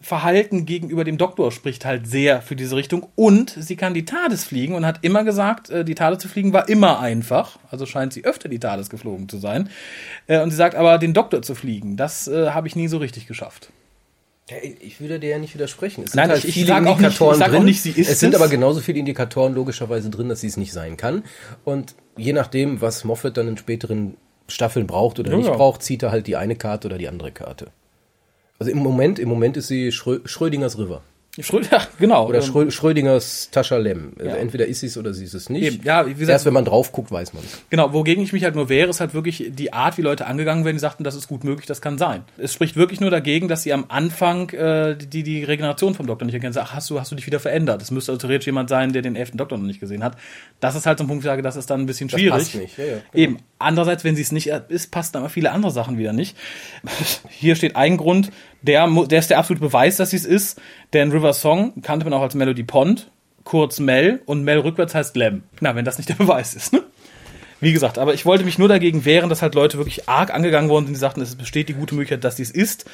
Verhalten 0.00 0.66
gegenüber 0.66 1.04
dem 1.04 1.16
Doktor 1.16 1.50
spricht 1.50 1.84
halt 1.84 2.06
sehr 2.06 2.42
für 2.42 2.54
diese 2.54 2.76
Richtung. 2.76 3.08
Und 3.14 3.50
sie 3.50 3.76
kann 3.76 3.94
die 3.94 4.04
TARDIS 4.04 4.44
fliegen 4.44 4.74
und 4.74 4.84
hat 4.84 4.98
immer 5.02 5.24
gesagt, 5.24 5.70
äh, 5.70 5.84
die 5.84 5.94
TARDIS 5.94 6.20
zu 6.20 6.28
fliegen 6.28 6.52
war 6.52 6.68
immer 6.68 7.00
einfach. 7.00 7.58
Also 7.70 7.86
scheint 7.86 8.12
sie 8.12 8.24
öfter 8.24 8.48
die 8.48 8.58
TARDIS 8.58 8.90
geflogen 8.90 9.28
zu 9.28 9.38
sein. 9.38 9.70
Äh, 10.26 10.40
Und 10.40 10.50
sie 10.50 10.56
sagt 10.56 10.74
aber, 10.74 10.98
den 10.98 11.14
Doktor 11.14 11.42
zu 11.42 11.54
fliegen, 11.54 11.96
das 11.96 12.28
äh, 12.28 12.50
habe 12.50 12.68
ich 12.68 12.76
nie 12.76 12.88
so 12.88 12.98
richtig 12.98 13.26
geschafft. 13.26 13.70
Ich 14.82 15.00
würde 15.00 15.18
dir 15.18 15.30
ja 15.30 15.38
nicht 15.38 15.54
widersprechen. 15.54 16.04
Es 16.04 16.14
Nein, 16.14 16.26
sind 16.26 16.34
halt 16.34 16.44
ich- 16.44 16.54
viele 16.54 16.66
sag 16.68 16.76
auch 16.76 16.80
nicht- 16.82 16.92
Indikatoren 16.98 17.32
ich 17.34 17.38
sag 17.40 17.50
drin. 17.50 17.64
nicht, 17.64 17.82
sie 17.82 17.90
ist 17.90 18.08
es 18.08 18.20
sind 18.20 18.32
es. 18.34 18.40
aber 18.40 18.48
genauso 18.48 18.80
viele 18.80 19.00
Indikatoren 19.00 19.54
logischerweise 19.54 20.08
drin, 20.08 20.28
dass 20.28 20.40
sie 20.40 20.46
es 20.46 20.56
nicht 20.56 20.72
sein 20.72 20.96
kann. 20.96 21.24
Und 21.64 21.96
je 22.16 22.32
nachdem, 22.32 22.80
was 22.80 23.02
Moffat 23.04 23.36
dann 23.36 23.48
in 23.48 23.56
späteren 23.56 24.16
Staffeln 24.46 24.86
braucht 24.86 25.18
oder 25.18 25.32
Ja, 25.32 25.36
nicht 25.36 25.48
ja. 25.48 25.54
braucht, 25.56 25.82
zieht 25.82 26.04
er 26.04 26.12
halt 26.12 26.28
die 26.28 26.36
eine 26.36 26.54
Karte 26.54 26.86
oder 26.86 26.96
die 26.98 27.08
andere 27.08 27.32
Karte. 27.32 27.68
Also 28.60 28.70
im 28.70 28.78
Moment, 28.78 29.18
im 29.18 29.28
Moment 29.28 29.56
ist 29.56 29.66
sie 29.66 29.90
Schrö 29.90 30.20
Schrödingers 30.24 30.78
River. 30.78 31.02
Schröder, 31.40 31.82
genau. 31.98 32.26
Oder 32.28 32.38
Ähm, 32.38 32.44
Schrö 32.44 32.70
Schrödingers 32.70 33.50
Tascha 33.50 33.76
Lem. 33.76 34.12
Also 34.18 34.30
Ja. 34.30 34.36
entweder 34.36 34.66
ist 34.66 34.80
sie 34.80 34.86
es 34.86 34.96
oder 34.96 35.12
sie 35.12 35.24
ist 35.24 35.34
es 35.34 35.50
nicht. 35.50 35.64
Eben, 35.64 35.84
ja, 35.84 36.06
wie 36.06 36.10
gesagt- 36.14 36.30
Erst 36.30 36.46
wenn 36.46 36.54
man 36.54 36.64
drauf 36.64 36.92
guckt, 36.92 37.10
weiß 37.10 37.34
man 37.34 37.42
es. 37.44 37.58
Genau, 37.70 37.92
wogegen 37.92 38.22
ich 38.24 38.32
mich 38.32 38.42
halt 38.44 38.54
nur 38.54 38.68
wehre, 38.68 38.88
ist 38.88 39.00
halt 39.00 39.12
wirklich 39.14 39.50
die 39.50 39.72
Art, 39.72 39.98
wie 39.98 40.02
Leute 40.02 40.26
angegangen 40.26 40.64
werden, 40.64 40.76
die 40.76 40.80
sagten, 40.80 41.04
das 41.04 41.14
ist 41.14 41.28
gut 41.28 41.44
möglich, 41.44 41.66
das 41.66 41.80
kann 41.82 41.98
sein. 41.98 42.22
Es 42.38 42.52
spricht 42.54 42.76
wirklich 42.76 43.00
nur 43.00 43.10
dagegen, 43.10 43.48
dass 43.48 43.62
sie 43.62 43.72
am 43.72 43.84
Anfang 43.88 44.50
äh, 44.50 44.96
die, 44.96 45.22
die 45.22 45.44
Regeneration 45.44 45.94
vom 45.94 46.06
Doktor 46.06 46.24
nicht 46.24 46.34
erkennen. 46.34 46.54
Ach, 46.58 46.72
hast 46.74 46.88
du, 46.90 46.98
hast 47.00 47.10
du 47.12 47.16
dich 47.16 47.26
wieder 47.26 47.40
verändert? 47.40 47.80
Das 47.82 47.90
müsste 47.90 48.12
also 48.12 48.20
theoretisch 48.26 48.46
jemand 48.46 48.68
sein, 48.70 48.92
der 48.92 49.02
den 49.02 49.16
elften 49.16 49.36
Doktor 49.38 49.58
noch 49.58 49.66
nicht 49.66 49.80
gesehen 49.80 50.02
hat. 50.02 50.16
Das 50.60 50.74
ist 50.74 50.86
halt 50.86 50.98
so 50.98 51.04
ein 51.04 51.08
Punkt, 51.08 51.22
wo 51.22 51.26
ich 51.26 51.30
sage, 51.30 51.42
das 51.42 51.56
ist 51.56 51.68
dann 51.70 51.80
ein 51.80 51.86
bisschen 51.86 52.08
schwierig. 52.08 52.30
passt 52.30 52.54
nicht, 52.54 52.78
ja, 52.78 52.84
ja, 52.84 52.90
genau. 52.92 53.02
Eben. 53.14 53.36
Andererseits, 53.58 54.04
wenn 54.04 54.16
sie 54.16 54.22
es 54.22 54.32
nicht 54.32 54.48
ist, 54.68 54.90
passt 54.90 55.14
dann 55.14 55.22
aber 55.22 55.30
viele 55.30 55.50
andere 55.50 55.70
Sachen 55.72 55.96
wieder 55.98 56.12
nicht. 56.12 56.36
Hier 57.30 57.56
steht 57.56 57.74
ein 57.76 57.96
Grund, 57.96 58.30
der, 58.62 58.88
der 59.06 59.18
ist 59.18 59.30
der 59.30 59.38
absolute 59.38 59.64
Beweis, 59.64 59.96
dass 59.96 60.10
sie 60.10 60.16
es 60.16 60.24
ist. 60.24 60.60
Denn 60.92 61.10
River 61.10 61.32
Song 61.32 61.80
kannte 61.82 62.04
man 62.04 62.12
auch 62.12 62.22
als 62.22 62.34
Melody 62.34 62.62
Pond, 62.62 63.10
kurz 63.44 63.78
Mel, 63.78 64.22
und 64.26 64.44
Mel 64.44 64.58
rückwärts 64.58 64.94
heißt 64.94 65.16
Lem. 65.16 65.42
Na, 65.60 65.74
wenn 65.74 65.84
das 65.84 65.98
nicht 65.98 66.08
der 66.08 66.14
Beweis 66.18 66.54
ist, 66.54 66.72
ne? 66.72 66.82
Wie 67.60 67.72
gesagt, 67.72 67.98
aber 67.98 68.12
ich 68.12 68.26
wollte 68.26 68.44
mich 68.44 68.58
nur 68.58 68.68
dagegen 68.68 69.06
wehren, 69.06 69.30
dass 69.30 69.40
halt 69.40 69.54
Leute 69.54 69.78
wirklich 69.78 70.08
arg 70.08 70.32
angegangen 70.32 70.68
wurden 70.68 70.86
und 70.86 70.92
die 70.92 70.98
sagten, 70.98 71.22
es 71.22 71.36
besteht 71.36 71.70
die 71.70 71.74
gute 71.74 71.94
Möglichkeit, 71.94 72.22
dass 72.22 72.36
dies 72.36 72.50
ist. 72.50 72.84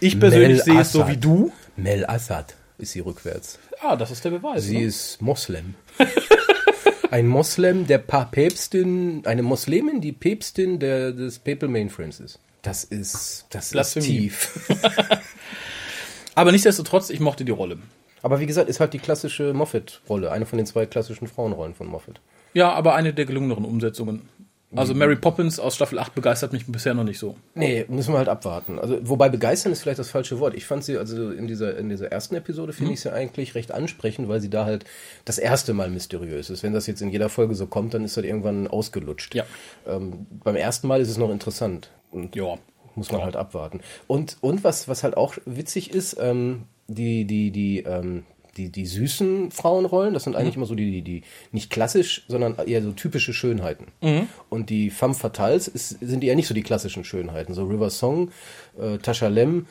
Ich 0.00 0.18
persönlich 0.18 0.58
Mel 0.58 0.64
sehe 0.64 0.80
es 0.80 0.92
so 0.92 1.06
wie 1.06 1.16
du. 1.16 1.52
Mel 1.76 2.04
Assad 2.06 2.56
ist 2.78 2.92
sie 2.92 3.00
rückwärts. 3.00 3.58
Ah, 3.80 3.94
das 3.94 4.10
ist 4.10 4.24
der 4.24 4.30
Beweis. 4.30 4.64
Sie 4.64 4.78
ne? 4.78 4.84
ist 4.84 5.22
Moslem. 5.22 5.74
Ein 7.10 7.26
Moslem, 7.26 7.86
der 7.86 7.98
Päpstin, 7.98 9.22
eine 9.24 9.42
Moslemin, 9.42 10.00
die 10.00 10.12
Päpstin 10.12 10.78
der, 10.78 11.10
des 11.10 11.40
Papal 11.40 11.68
Mainframes 11.68 12.20
ist. 12.20 12.38
Das 12.62 12.84
ist, 12.84 13.46
das 13.50 13.72
ist 13.72 14.00
tief. 14.00 14.68
Aber 16.34 16.52
nichtsdestotrotz, 16.52 17.10
ich 17.10 17.20
mochte 17.20 17.44
die 17.44 17.52
Rolle. 17.52 17.78
Aber 18.22 18.40
wie 18.40 18.46
gesagt, 18.46 18.68
ist 18.68 18.80
halt 18.80 18.92
die 18.92 18.98
klassische 18.98 19.54
Moffat-Rolle, 19.54 20.30
eine 20.30 20.46
von 20.46 20.58
den 20.58 20.66
zwei 20.66 20.86
klassischen 20.86 21.26
Frauenrollen 21.26 21.74
von 21.74 21.86
Moffat. 21.86 22.20
Ja, 22.52 22.72
aber 22.72 22.94
eine 22.94 23.14
der 23.14 23.24
gelungeneren 23.24 23.64
Umsetzungen. 23.64 24.28
Also 24.74 24.94
Mary 24.94 25.16
Poppins 25.16 25.58
aus 25.58 25.74
Staffel 25.74 25.98
8 25.98 26.14
begeistert 26.14 26.52
mich 26.52 26.64
bisher 26.66 26.94
noch 26.94 27.02
nicht 27.02 27.18
so. 27.18 27.36
Nee, 27.54 27.86
müssen 27.88 28.14
wir 28.14 28.18
halt 28.18 28.28
abwarten. 28.28 28.78
Also, 28.78 28.98
wobei 29.02 29.28
begeistern 29.28 29.72
ist 29.72 29.82
vielleicht 29.82 29.98
das 29.98 30.10
falsche 30.10 30.38
Wort. 30.38 30.54
Ich 30.54 30.64
fand 30.64 30.84
sie, 30.84 30.96
also 30.96 31.32
in 31.32 31.48
dieser, 31.48 31.76
in 31.76 31.88
dieser 31.88 32.12
ersten 32.12 32.36
Episode 32.36 32.72
finde 32.72 32.92
ich 32.92 33.00
sie 33.00 33.12
eigentlich 33.12 33.56
recht 33.56 33.72
ansprechend, 33.72 34.28
weil 34.28 34.40
sie 34.40 34.48
da 34.48 34.64
halt 34.64 34.84
das 35.24 35.38
erste 35.38 35.74
Mal 35.74 35.90
mysteriös 35.90 36.50
ist. 36.50 36.62
Wenn 36.62 36.72
das 36.72 36.86
jetzt 36.86 37.02
in 37.02 37.10
jeder 37.10 37.28
Folge 37.28 37.56
so 37.56 37.66
kommt, 37.66 37.94
dann 37.94 38.04
ist 38.04 38.16
das 38.16 38.22
irgendwann 38.22 38.68
ausgelutscht. 38.68 39.34
Ja. 39.34 39.44
Ähm, 39.88 40.26
beim 40.44 40.54
ersten 40.54 40.86
Mal 40.86 41.00
ist 41.00 41.10
es 41.10 41.16
noch 41.16 41.30
interessant. 41.30 41.90
Und 42.10 42.34
Ja. 42.36 42.56
muss 42.96 43.10
man 43.10 43.20
Ja. 43.20 43.24
halt 43.26 43.36
abwarten. 43.36 43.80
Und, 44.06 44.36
und 44.40 44.64
was, 44.64 44.88
was 44.88 45.02
halt 45.04 45.16
auch 45.16 45.34
witzig 45.46 45.92
ist, 45.94 46.16
ähm, 46.20 46.64
die, 46.88 47.24
die, 47.24 47.50
die, 47.50 47.80
ähm, 47.80 48.24
die, 48.56 48.68
die 48.68 48.84
süßen 48.84 49.52
Frauenrollen, 49.52 50.12
das 50.12 50.24
sind 50.24 50.34
eigentlich 50.34 50.56
immer 50.56 50.66
so 50.66 50.74
die, 50.74 50.90
die, 50.90 51.02
die 51.02 51.22
nicht 51.52 51.70
klassisch, 51.70 52.24
sondern 52.26 52.56
eher 52.66 52.82
so 52.82 52.90
typische 52.90 53.32
Schönheiten. 53.32 53.86
Und 54.48 54.70
die 54.70 54.90
femme 54.90 55.14
fatales 55.14 55.68
ist, 55.68 55.90
sind 56.00 56.24
eher 56.24 56.34
nicht 56.34 56.48
so 56.48 56.52
die 56.54 56.64
klassischen 56.64 57.04
Schönheiten. 57.04 57.54
So 57.54 57.64
River 57.64 57.90
Song, 57.90 58.32
äh, 58.78 58.98
Tasha 58.98 59.28
Lem, 59.28 59.66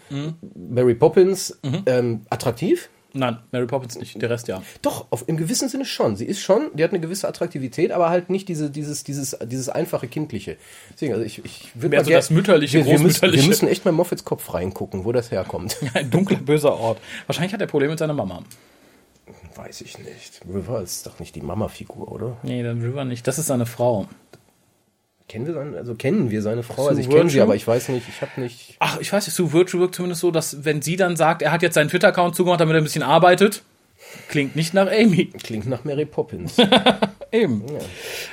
Mary 0.56 0.95
Poppins, 0.95 1.60
ähm, 1.86 2.21
attraktiv. 2.30 2.89
Nein, 3.13 3.39
Mary 3.52 3.65
Poppins 3.65 3.98
nicht, 3.98 4.22
der 4.22 4.30
Rest 4.30 4.48
ja. 4.48 4.62
Doch, 4.84 5.08
auf, 5.10 5.28
im 5.28 5.38
gewissen 5.38 5.67
Sinne 5.67 5.86
schon. 5.86 6.15
Sie 6.15 6.26
ist 6.26 6.41
schon, 6.41 6.69
die 6.74 6.84
hat 6.84 6.91
eine 6.91 7.00
gewisse 7.00 7.28
Attraktivität, 7.28 7.91
aber 7.91 8.10
halt 8.10 8.30
nicht 8.30 8.48
diese, 8.48 8.69
dieses, 8.69 9.04
dieses, 9.04 9.38
dieses 9.45 9.67
einfache 9.67 10.08
Kindliche. 10.08 10.58
Deswegen, 10.93 11.13
also 11.13 11.26
ich, 11.26 11.43
ich 11.43 11.72
würde 11.74 11.89
Mehr 11.89 12.06
so 12.06 12.12
das 12.12 12.30
mütterliche, 12.30 12.86
wir, 12.86 12.86
wir, 12.86 13.00
müssen, 13.00 13.32
wir 13.32 13.43
müssen 13.43 13.67
echt 13.67 13.84
mal 13.86 13.91
Moffats 13.91 14.24
Kopf 14.24 14.54
reingucken, 14.54 15.06
wo 15.06 15.12
das 15.12 15.32
herkommt. 15.32 15.78
Ein 15.93 16.12
dunkler, 16.12 16.38
böser 16.38 16.74
Ort. 16.74 17.00
Wahrscheinlich 17.26 17.54
hat 17.54 17.62
er 17.62 17.67
Probleme 17.67 17.91
mit 17.93 18.00
seiner 18.00 18.13
Mama. 18.13 18.43
Weiß 19.56 19.82
ich 19.82 19.98
nicht. 19.98 20.41
River 20.48 20.82
ist 20.82 21.06
doch 21.06 21.19
nicht 21.19 21.36
die 21.36 21.41
Mama-Figur, 21.41 22.12
oder? 22.12 22.38
Nee, 22.43 22.62
der 22.62 22.76
River 22.76 23.06
nicht. 23.06 23.28
Das 23.28 23.39
ist 23.39 23.48
seine 23.48 23.65
Frau. 23.65 24.08
Kennen 25.30 25.46
wir 25.46 25.54
seine, 25.54 25.78
also 25.78 25.94
kennen 25.94 26.32
wir 26.32 26.42
seine 26.42 26.63
Frau? 26.63 26.82
Sue 26.82 26.89
Also 26.89 27.02
ich 27.02 27.10
kenne 27.10 27.30
sie, 27.30 27.39
aber 27.39 27.56
ich 27.56 27.65
weiß 27.65 27.89
nicht, 27.89 28.10
ich 28.10 28.20
habe 28.22 28.42
nicht. 28.42 28.76
Ach, 28.80 29.00
ich 29.00 29.13
weiß 29.13 29.28
nicht, 29.28 29.36
Sue 29.36 29.54
Virtue 29.54 29.80
wirkt 29.80 29.94
zumindest 29.94 30.22
so, 30.22 30.32
dass 30.32 30.65
wenn 30.65 30.82
sie 30.82 30.96
dann 30.96 31.15
sagt, 31.15 31.44
er 31.44 31.52
hat 31.52 31.62
jetzt 31.62 31.76
seinen 31.76 31.89
Twitter-Account 31.89 32.36
zugemacht, 32.36 32.60
damit 32.60 32.74
er 32.74 32.82
ein 32.82 32.84
bisschen 32.84 33.04
arbeitet, 33.04 33.62
klingt 34.28 34.56
nicht 34.56 34.74
nach 34.74 34.88
Amy. 34.88 35.28
Klingt 35.44 35.68
nach 35.68 35.84
Mary 35.84 36.08
Poppins. 36.08 36.58
Eben. 37.32 37.63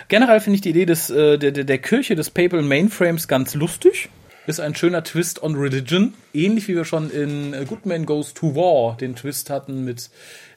Generell 0.09 0.41
finde 0.41 0.55
ich 0.55 0.63
die 0.63 0.71
Idee 0.71 0.87
des, 0.87 1.11
äh, 1.11 1.37
der, 1.37 1.53
der, 1.53 1.65
der 1.65 1.79
Kirche 1.79 2.15
des 2.15 2.31
Papal 2.31 2.63
Mainframes 2.63 3.29
ganz 3.29 3.55
lustig. 3.55 4.09
Ist 4.47 4.61
ein 4.61 4.75
schöner 4.75 5.05
Twist 5.05 5.43
on 5.43 5.55
Religion. 5.55 6.15
Ähnlich 6.33 6.67
wie 6.67 6.77
wir 6.77 6.87
schon 6.87 7.11
in 7.11 7.53
äh, 7.53 7.67
Good 7.67 7.85
Man 7.85 8.07
Goes 8.07 8.33
to 8.33 8.55
War 8.55 8.97
den 8.97 9.17
Twist 9.17 9.51
hatten 9.51 9.85
mit 9.85 10.09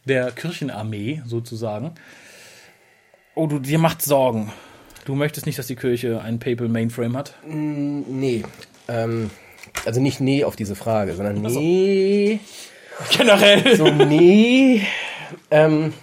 der 0.05 0.31
Kirchenarmee 0.31 1.21
sozusagen. 1.25 1.95
Oh, 3.35 3.47
du, 3.47 3.59
dir 3.59 3.79
macht 3.79 4.01
Sorgen. 4.01 4.53
Du 5.09 5.15
möchtest 5.15 5.47
nicht, 5.47 5.57
dass 5.57 5.65
die 5.65 5.75
Kirche 5.75 6.21
einen 6.21 6.37
Papal 6.37 6.67
Mainframe 6.67 7.17
hat? 7.17 7.33
nee. 7.43 8.43
Ähm, 8.87 9.31
also 9.83 9.99
nicht 9.99 10.19
nee 10.19 10.43
auf 10.43 10.55
diese 10.55 10.75
Frage, 10.75 11.15
sondern 11.15 11.41
nee. 11.41 12.39
Generell. 13.09 13.75
So 13.75 13.89
nee. 13.89 14.83
Ähm, 15.49 15.93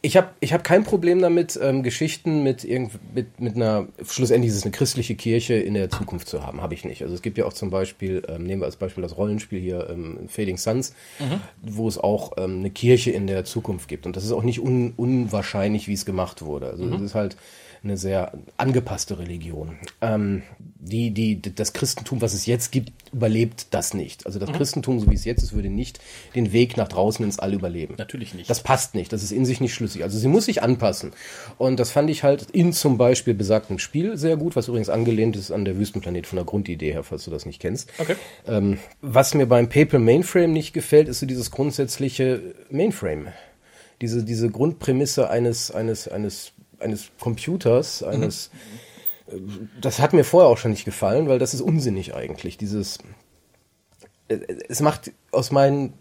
Ich 0.00 0.16
habe 0.18 0.28
ich 0.40 0.52
hab 0.54 0.64
kein 0.64 0.84
Problem 0.84 1.20
damit, 1.20 1.58
ähm, 1.62 1.82
Geschichten 1.82 2.42
mit, 2.42 2.64
irgend, 2.64 2.92
mit, 3.14 3.38
mit 3.38 3.56
einer, 3.56 3.86
schlussendlich 4.06 4.50
ist 4.50 4.56
es 4.58 4.62
eine 4.64 4.72
christliche 4.72 5.14
Kirche 5.14 5.54
in 5.54 5.74
der 5.74 5.90
Zukunft 5.90 6.28
zu 6.28 6.42
haben. 6.42 6.62
Habe 6.62 6.72
ich 6.72 6.86
nicht. 6.86 7.02
Also 7.02 7.14
es 7.14 7.20
gibt 7.20 7.36
ja 7.36 7.44
auch 7.44 7.52
zum 7.52 7.68
Beispiel, 7.68 8.22
ähm, 8.28 8.44
nehmen 8.44 8.62
wir 8.62 8.66
als 8.66 8.76
Beispiel 8.76 9.02
das 9.02 9.18
Rollenspiel 9.18 9.60
hier, 9.60 9.88
ähm, 9.90 10.20
Fading 10.28 10.56
Suns, 10.56 10.94
mhm. 11.18 11.40
wo 11.60 11.86
es 11.86 11.98
auch 11.98 12.32
ähm, 12.38 12.60
eine 12.60 12.70
Kirche 12.70 13.10
in 13.10 13.26
der 13.26 13.44
Zukunft 13.44 13.88
gibt. 13.88 14.06
Und 14.06 14.16
das 14.16 14.24
ist 14.24 14.32
auch 14.32 14.42
nicht 14.42 14.60
un, 14.60 14.94
unwahrscheinlich, 14.96 15.86
wie 15.86 15.94
es 15.94 16.06
gemacht 16.06 16.40
wurde. 16.40 16.68
Also 16.68 16.84
es 16.84 16.98
mhm. 16.98 17.04
ist 17.04 17.14
halt 17.14 17.36
eine 17.84 17.96
sehr 17.96 18.32
angepasste 18.56 19.18
Religion. 19.18 19.76
Ähm, 20.00 20.42
die, 20.58 21.12
die, 21.12 21.40
das 21.40 21.72
Christentum, 21.72 22.20
was 22.20 22.34
es 22.34 22.46
jetzt 22.46 22.72
gibt, 22.72 22.92
überlebt 23.12 23.68
das 23.70 23.94
nicht. 23.94 24.26
Also 24.26 24.38
das 24.38 24.50
mhm. 24.50 24.54
Christentum, 24.54 25.00
so 25.00 25.10
wie 25.10 25.14
es 25.14 25.24
jetzt 25.24 25.42
ist, 25.42 25.52
würde 25.52 25.70
nicht 25.70 26.00
den 26.34 26.52
Weg 26.52 26.76
nach 26.76 26.88
draußen 26.88 27.24
ins 27.24 27.38
All 27.38 27.54
überleben. 27.54 27.94
Natürlich 27.96 28.34
nicht. 28.34 28.50
Das 28.50 28.62
passt 28.62 28.94
nicht. 28.94 29.12
Das 29.12 29.22
ist 29.22 29.30
in 29.30 29.46
sich 29.46 29.60
nicht 29.60 29.74
schlüssig. 29.74 30.02
Also 30.02 30.18
sie 30.18 30.28
muss 30.28 30.46
sich 30.46 30.62
anpassen. 30.62 31.12
Und 31.58 31.78
das 31.80 31.90
fand 31.90 32.10
ich 32.10 32.22
halt 32.22 32.50
in 32.50 32.72
zum 32.72 32.98
Beispiel 32.98 33.34
besagtem 33.34 33.78
Spiel 33.78 34.16
sehr 34.16 34.36
gut, 34.36 34.56
was 34.56 34.68
übrigens 34.68 34.88
angelehnt 34.88 35.36
ist 35.36 35.50
an 35.50 35.64
der 35.64 35.78
Wüstenplanet 35.78 36.26
von 36.26 36.36
der 36.36 36.44
Grundidee 36.44 36.92
her, 36.92 37.04
falls 37.04 37.24
du 37.24 37.30
das 37.30 37.46
nicht 37.46 37.60
kennst. 37.60 37.90
Okay. 37.98 38.16
Ähm, 38.46 38.78
was 39.00 39.34
mir 39.34 39.46
beim 39.46 39.68
Paper 39.68 39.98
Mainframe 39.98 40.52
nicht 40.52 40.72
gefällt, 40.72 41.08
ist 41.08 41.20
so 41.20 41.26
dieses 41.26 41.50
grundsätzliche 41.50 42.54
Mainframe. 42.70 43.28
Diese, 44.00 44.24
diese 44.24 44.50
Grundprämisse 44.50 45.30
eines, 45.30 45.70
eines, 45.70 46.08
eines 46.08 46.52
eines 46.84 47.10
Computers, 47.18 48.02
eines. 48.02 48.50
Mhm. 49.28 49.70
Das 49.80 49.98
hat 49.98 50.12
mir 50.12 50.24
vorher 50.24 50.50
auch 50.50 50.58
schon 50.58 50.70
nicht 50.70 50.84
gefallen, 50.84 51.28
weil 51.28 51.38
das 51.38 51.54
ist 51.54 51.62
unsinnig 51.62 52.14
eigentlich. 52.14 52.58
Dieses. 52.58 52.98
Es 54.68 54.80
macht 54.80 55.12
aus 55.32 55.50
meinen 55.50 55.94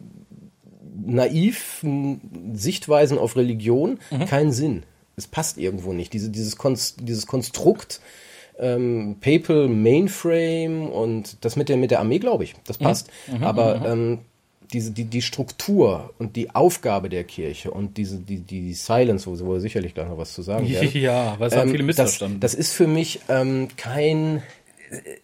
naiven 1.05 2.53
Sichtweisen 2.53 3.17
auf 3.17 3.35
Religion 3.35 3.99
mhm. 4.11 4.25
keinen 4.25 4.51
Sinn. 4.51 4.83
Es 5.15 5.27
passt 5.27 5.57
irgendwo 5.57 5.93
nicht. 5.93 6.13
Diese, 6.13 6.29
dieses, 6.29 6.57
Konst, 6.57 6.97
dieses 7.01 7.27
Konstrukt 7.27 8.01
ähm, 8.59 9.17
Papal 9.19 9.67
Mainframe 9.67 10.87
und 10.87 11.43
das 11.43 11.55
mit 11.55 11.69
der, 11.69 11.77
mit 11.77 11.91
der 11.91 11.99
Armee, 11.99 12.19
glaube 12.19 12.43
ich, 12.43 12.55
das 12.65 12.79
mhm. 12.79 12.83
passt. 12.83 13.09
Mhm. 13.27 13.43
Aber 13.43 13.79
mhm. 13.79 13.85
ähm, 13.85 14.19
diese, 14.71 14.91
die, 14.91 15.05
die 15.05 15.21
Struktur 15.21 16.13
und 16.19 16.35
die 16.35 16.53
Aufgabe 16.53 17.09
der 17.09 17.23
Kirche 17.23 17.71
und 17.71 17.97
diese, 17.97 18.17
die, 18.17 18.39
die 18.39 18.73
Silence, 18.73 19.27
wo, 19.27 19.45
wo 19.45 19.59
sicherlich 19.59 19.93
gleich 19.93 20.07
noch 20.07 20.17
was 20.17 20.33
zu 20.33 20.41
sagen 20.41 20.69
werden. 20.71 20.89
Ja, 20.93 21.35
weil 21.39 21.47
es 21.47 21.55
haben 21.55 21.67
ähm, 21.67 21.71
viele 21.71 21.83
missverstanden. 21.83 22.39
Das, 22.39 22.51
das 22.51 22.59
ist 22.59 22.73
für 22.73 22.87
mich 22.87 23.19
ähm, 23.29 23.67
kein, 23.75 24.41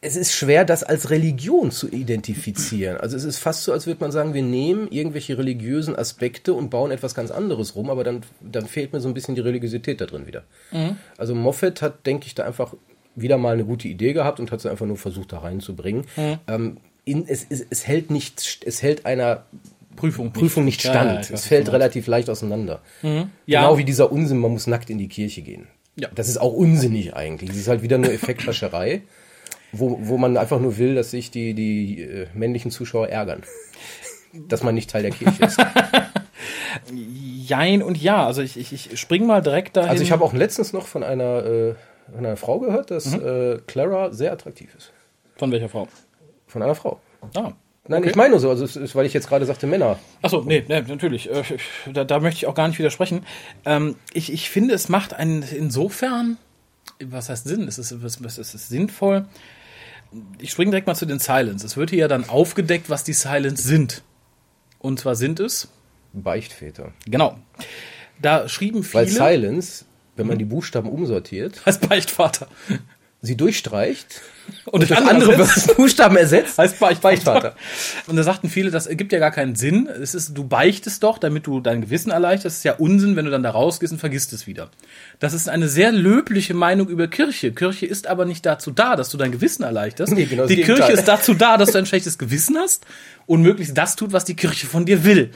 es 0.01 0.15
ist 0.15 0.33
schwer, 0.33 0.65
das 0.65 0.83
als 0.83 1.09
Religion 1.09 1.71
zu 1.71 1.89
identifizieren. 1.89 2.97
Also 2.97 3.15
es 3.17 3.23
ist 3.23 3.37
fast 3.39 3.63
so, 3.63 3.71
als 3.71 3.87
würde 3.87 4.01
man 4.01 4.11
sagen, 4.11 4.33
wir 4.33 4.43
nehmen 4.43 4.87
irgendwelche 4.91 5.37
religiösen 5.37 5.95
Aspekte 5.95 6.53
und 6.53 6.69
bauen 6.69 6.91
etwas 6.91 7.15
ganz 7.15 7.31
anderes 7.31 7.75
rum, 7.75 7.89
aber 7.89 8.03
dann, 8.03 8.21
dann 8.41 8.65
fehlt 8.65 8.93
mir 8.93 8.99
so 8.99 9.07
ein 9.07 9.13
bisschen 9.13 9.35
die 9.35 9.41
Religiosität 9.41 10.01
da 10.01 10.05
drin 10.05 10.27
wieder. 10.27 10.43
Mhm. 10.71 10.97
Also 11.17 11.35
Moffat 11.35 11.81
hat, 11.81 12.05
denke 12.05 12.27
ich, 12.27 12.35
da 12.35 12.43
einfach 12.45 12.73
wieder 13.15 13.37
mal 13.37 13.53
eine 13.53 13.65
gute 13.65 13.87
Idee 13.87 14.13
gehabt 14.13 14.39
und 14.39 14.51
hat 14.51 14.61
sie 14.61 14.69
einfach 14.69 14.85
nur 14.85 14.97
versucht, 14.97 15.33
da 15.33 15.39
reinzubringen. 15.39 16.05
Mhm. 16.15 16.37
Ähm, 16.47 16.77
in, 17.09 17.27
es, 17.27 17.45
es, 17.49 17.65
es 17.69 17.87
hält 17.87 18.11
nicht, 18.11 18.61
es 18.65 18.81
hält 18.81 19.05
einer 19.05 19.45
Prüfung, 19.95 20.31
Prüfung 20.31 20.65
nicht, 20.65 20.83
nicht 20.83 20.89
stand. 20.89 21.25
Ja, 21.25 21.29
ja, 21.29 21.35
es 21.35 21.45
fällt 21.45 21.71
relativ 21.71 22.07
leicht 22.07 22.29
auseinander. 22.29 22.81
Mhm. 23.01 23.31
Ja. 23.45 23.61
Genau 23.61 23.77
wie 23.77 23.83
dieser 23.83 24.11
Unsinn, 24.11 24.37
man 24.37 24.51
muss 24.51 24.67
nackt 24.67 24.89
in 24.89 24.97
die 24.97 25.09
Kirche 25.09 25.41
gehen. 25.41 25.67
Ja. 25.95 26.07
Das 26.15 26.29
ist 26.29 26.37
auch 26.37 26.53
unsinnig 26.53 27.15
eigentlich. 27.15 27.49
Das 27.49 27.59
ist 27.59 27.67
halt 27.67 27.81
wieder 27.81 27.97
nur 27.97 28.11
Effekthascherei, 28.11 29.01
wo, 29.73 29.99
wo 30.01 30.17
man 30.17 30.37
einfach 30.37 30.59
nur 30.59 30.77
will, 30.77 30.95
dass 30.95 31.11
sich 31.11 31.31
die, 31.31 31.53
die 31.53 32.01
äh, 32.01 32.27
männlichen 32.33 32.71
Zuschauer 32.71 33.09
ärgern. 33.09 33.43
dass 34.47 34.63
man 34.63 34.75
nicht 34.75 34.89
Teil 34.89 35.01
der 35.01 35.11
Kirche 35.11 35.45
ist. 35.45 35.57
Jein 36.93 37.81
und 37.81 38.01
ja. 38.01 38.25
Also 38.25 38.41
ich, 38.41 38.57
ich, 38.57 38.71
ich 38.73 38.99
spring 38.99 39.25
mal 39.25 39.41
direkt 39.41 39.77
dahin. 39.77 39.89
Also 39.89 40.03
ich 40.03 40.11
habe 40.11 40.23
auch 40.23 40.33
letztens 40.33 40.73
noch 40.73 40.85
von 40.85 41.03
einer, 41.03 41.45
äh, 41.45 41.75
einer 42.17 42.37
Frau 42.37 42.59
gehört, 42.59 42.91
dass 42.91 43.17
mhm. 43.17 43.25
äh, 43.25 43.57
Clara 43.67 44.11
sehr 44.11 44.31
attraktiv 44.31 44.73
ist. 44.77 44.91
Von 45.35 45.51
welcher 45.51 45.69
Frau? 45.69 45.87
Von 46.49 46.63
einer 46.63 46.75
Frau. 46.75 46.99
Ah. 47.35 47.53
Nein, 47.87 48.01
okay. 48.01 48.09
ich 48.09 48.15
meine 48.15 48.31
nur 48.31 48.39
so, 48.39 48.49
also 48.49 48.65
es 48.65 48.75
ist, 48.75 48.95
weil 48.95 49.05
ich 49.05 49.13
jetzt 49.13 49.29
gerade 49.29 49.45
sagte 49.45 49.65
Männer. 49.65 49.97
Achso, 50.21 50.43
nee, 50.43 50.63
nee, 50.67 50.81
natürlich. 50.81 51.29
Äh, 51.31 51.43
da, 51.91 52.03
da 52.03 52.19
möchte 52.19 52.37
ich 52.37 52.47
auch 52.47 52.53
gar 52.53 52.67
nicht 52.67 52.77
widersprechen. 52.77 53.25
Ähm, 53.65 53.95
ich, 54.13 54.31
ich 54.31 54.49
finde, 54.49 54.75
es 54.75 54.89
macht 54.89 55.13
einen 55.13 55.41
insofern, 55.43 56.37
was 57.03 57.29
heißt 57.29 57.47
Sinn? 57.47 57.67
Es 57.67 57.79
ist, 57.79 58.03
was, 58.03 58.23
was 58.23 58.37
ist 58.37 58.69
sinnvoll. 58.69 59.25
Ich 60.39 60.51
springe 60.51 60.71
direkt 60.71 60.87
mal 60.87 60.95
zu 60.95 61.05
den 61.05 61.19
Silence. 61.19 61.65
Es 61.65 61.77
wird 61.77 61.91
hier 61.91 61.99
ja 61.99 62.07
dann 62.07 62.29
aufgedeckt, 62.29 62.89
was 62.89 63.03
die 63.03 63.13
Silence 63.13 63.63
sind. 63.63 64.03
Und 64.79 64.99
zwar 64.99 65.15
sind 65.15 65.39
es 65.39 65.69
Beichtväter. 66.13 66.93
Genau. 67.05 67.37
Da 68.21 68.49
schrieben 68.49 68.83
viele. 68.83 69.05
Weil 69.05 69.07
Silence, 69.07 69.85
wenn 70.15 70.27
man 70.27 70.37
die 70.37 70.45
Buchstaben 70.45 70.89
umsortiert, 70.89 71.65
heißt 71.65 71.87
Beichtvater 71.87 72.47
sie 73.21 73.35
durchstreicht 73.35 74.21
und, 74.65 74.73
und 74.73 74.89
durch 74.89 74.97
andere, 74.97 75.33
andere 75.33 75.47
Buchstaben 75.75 76.17
ersetzt. 76.17 76.57
Heißt 76.57 76.79
Beichtvater. 76.79 77.55
Und 78.07 78.15
da 78.15 78.23
sagten 78.23 78.49
viele, 78.49 78.71
das 78.71 78.87
ergibt 78.87 79.11
ja 79.11 79.19
gar 79.19 79.31
keinen 79.31 79.55
Sinn. 79.55 79.87
Es 79.87 80.15
ist, 80.15 80.37
du 80.37 80.43
beichtest 80.43 81.03
doch, 81.03 81.17
damit 81.17 81.47
du 81.47 81.59
dein 81.59 81.81
Gewissen 81.81 82.11
erleichterst. 82.11 82.45
Das 82.45 82.57
ist 82.57 82.63
ja 82.63 82.73
Unsinn, 82.73 83.15
wenn 83.15 83.25
du 83.25 83.31
dann 83.31 83.43
da 83.43 83.51
rausgehst 83.51 83.93
und 83.93 83.99
vergisst 83.99 84.33
es 84.33 84.47
wieder. 84.47 84.69
Das 85.19 85.33
ist 85.33 85.49
eine 85.49 85.67
sehr 85.67 85.91
löbliche 85.91 86.53
Meinung 86.53 86.87
über 86.87 87.07
Kirche. 87.07 87.51
Kirche 87.51 87.85
ist 87.85 88.07
aber 88.07 88.25
nicht 88.25 88.45
dazu 88.45 88.71
da, 88.71 88.95
dass 88.95 89.09
du 89.09 89.17
dein 89.17 89.31
Gewissen 89.31 89.63
erleichterst. 89.63 90.13
Nee, 90.13 90.25
genau 90.25 90.45
die 90.45 90.61
Kirche 90.61 90.91
ist 90.91 91.07
dazu 91.07 91.33
da, 91.33 91.57
dass 91.57 91.71
du 91.71 91.77
ein 91.77 91.85
schlechtes 91.85 92.17
Gewissen 92.17 92.57
hast 92.57 92.85
und 93.25 93.41
möglichst 93.41 93.77
das 93.77 93.95
tut, 93.95 94.11
was 94.11 94.25
die 94.25 94.35
Kirche 94.35 94.67
von 94.67 94.85
dir 94.85 95.03
will. 95.03 95.31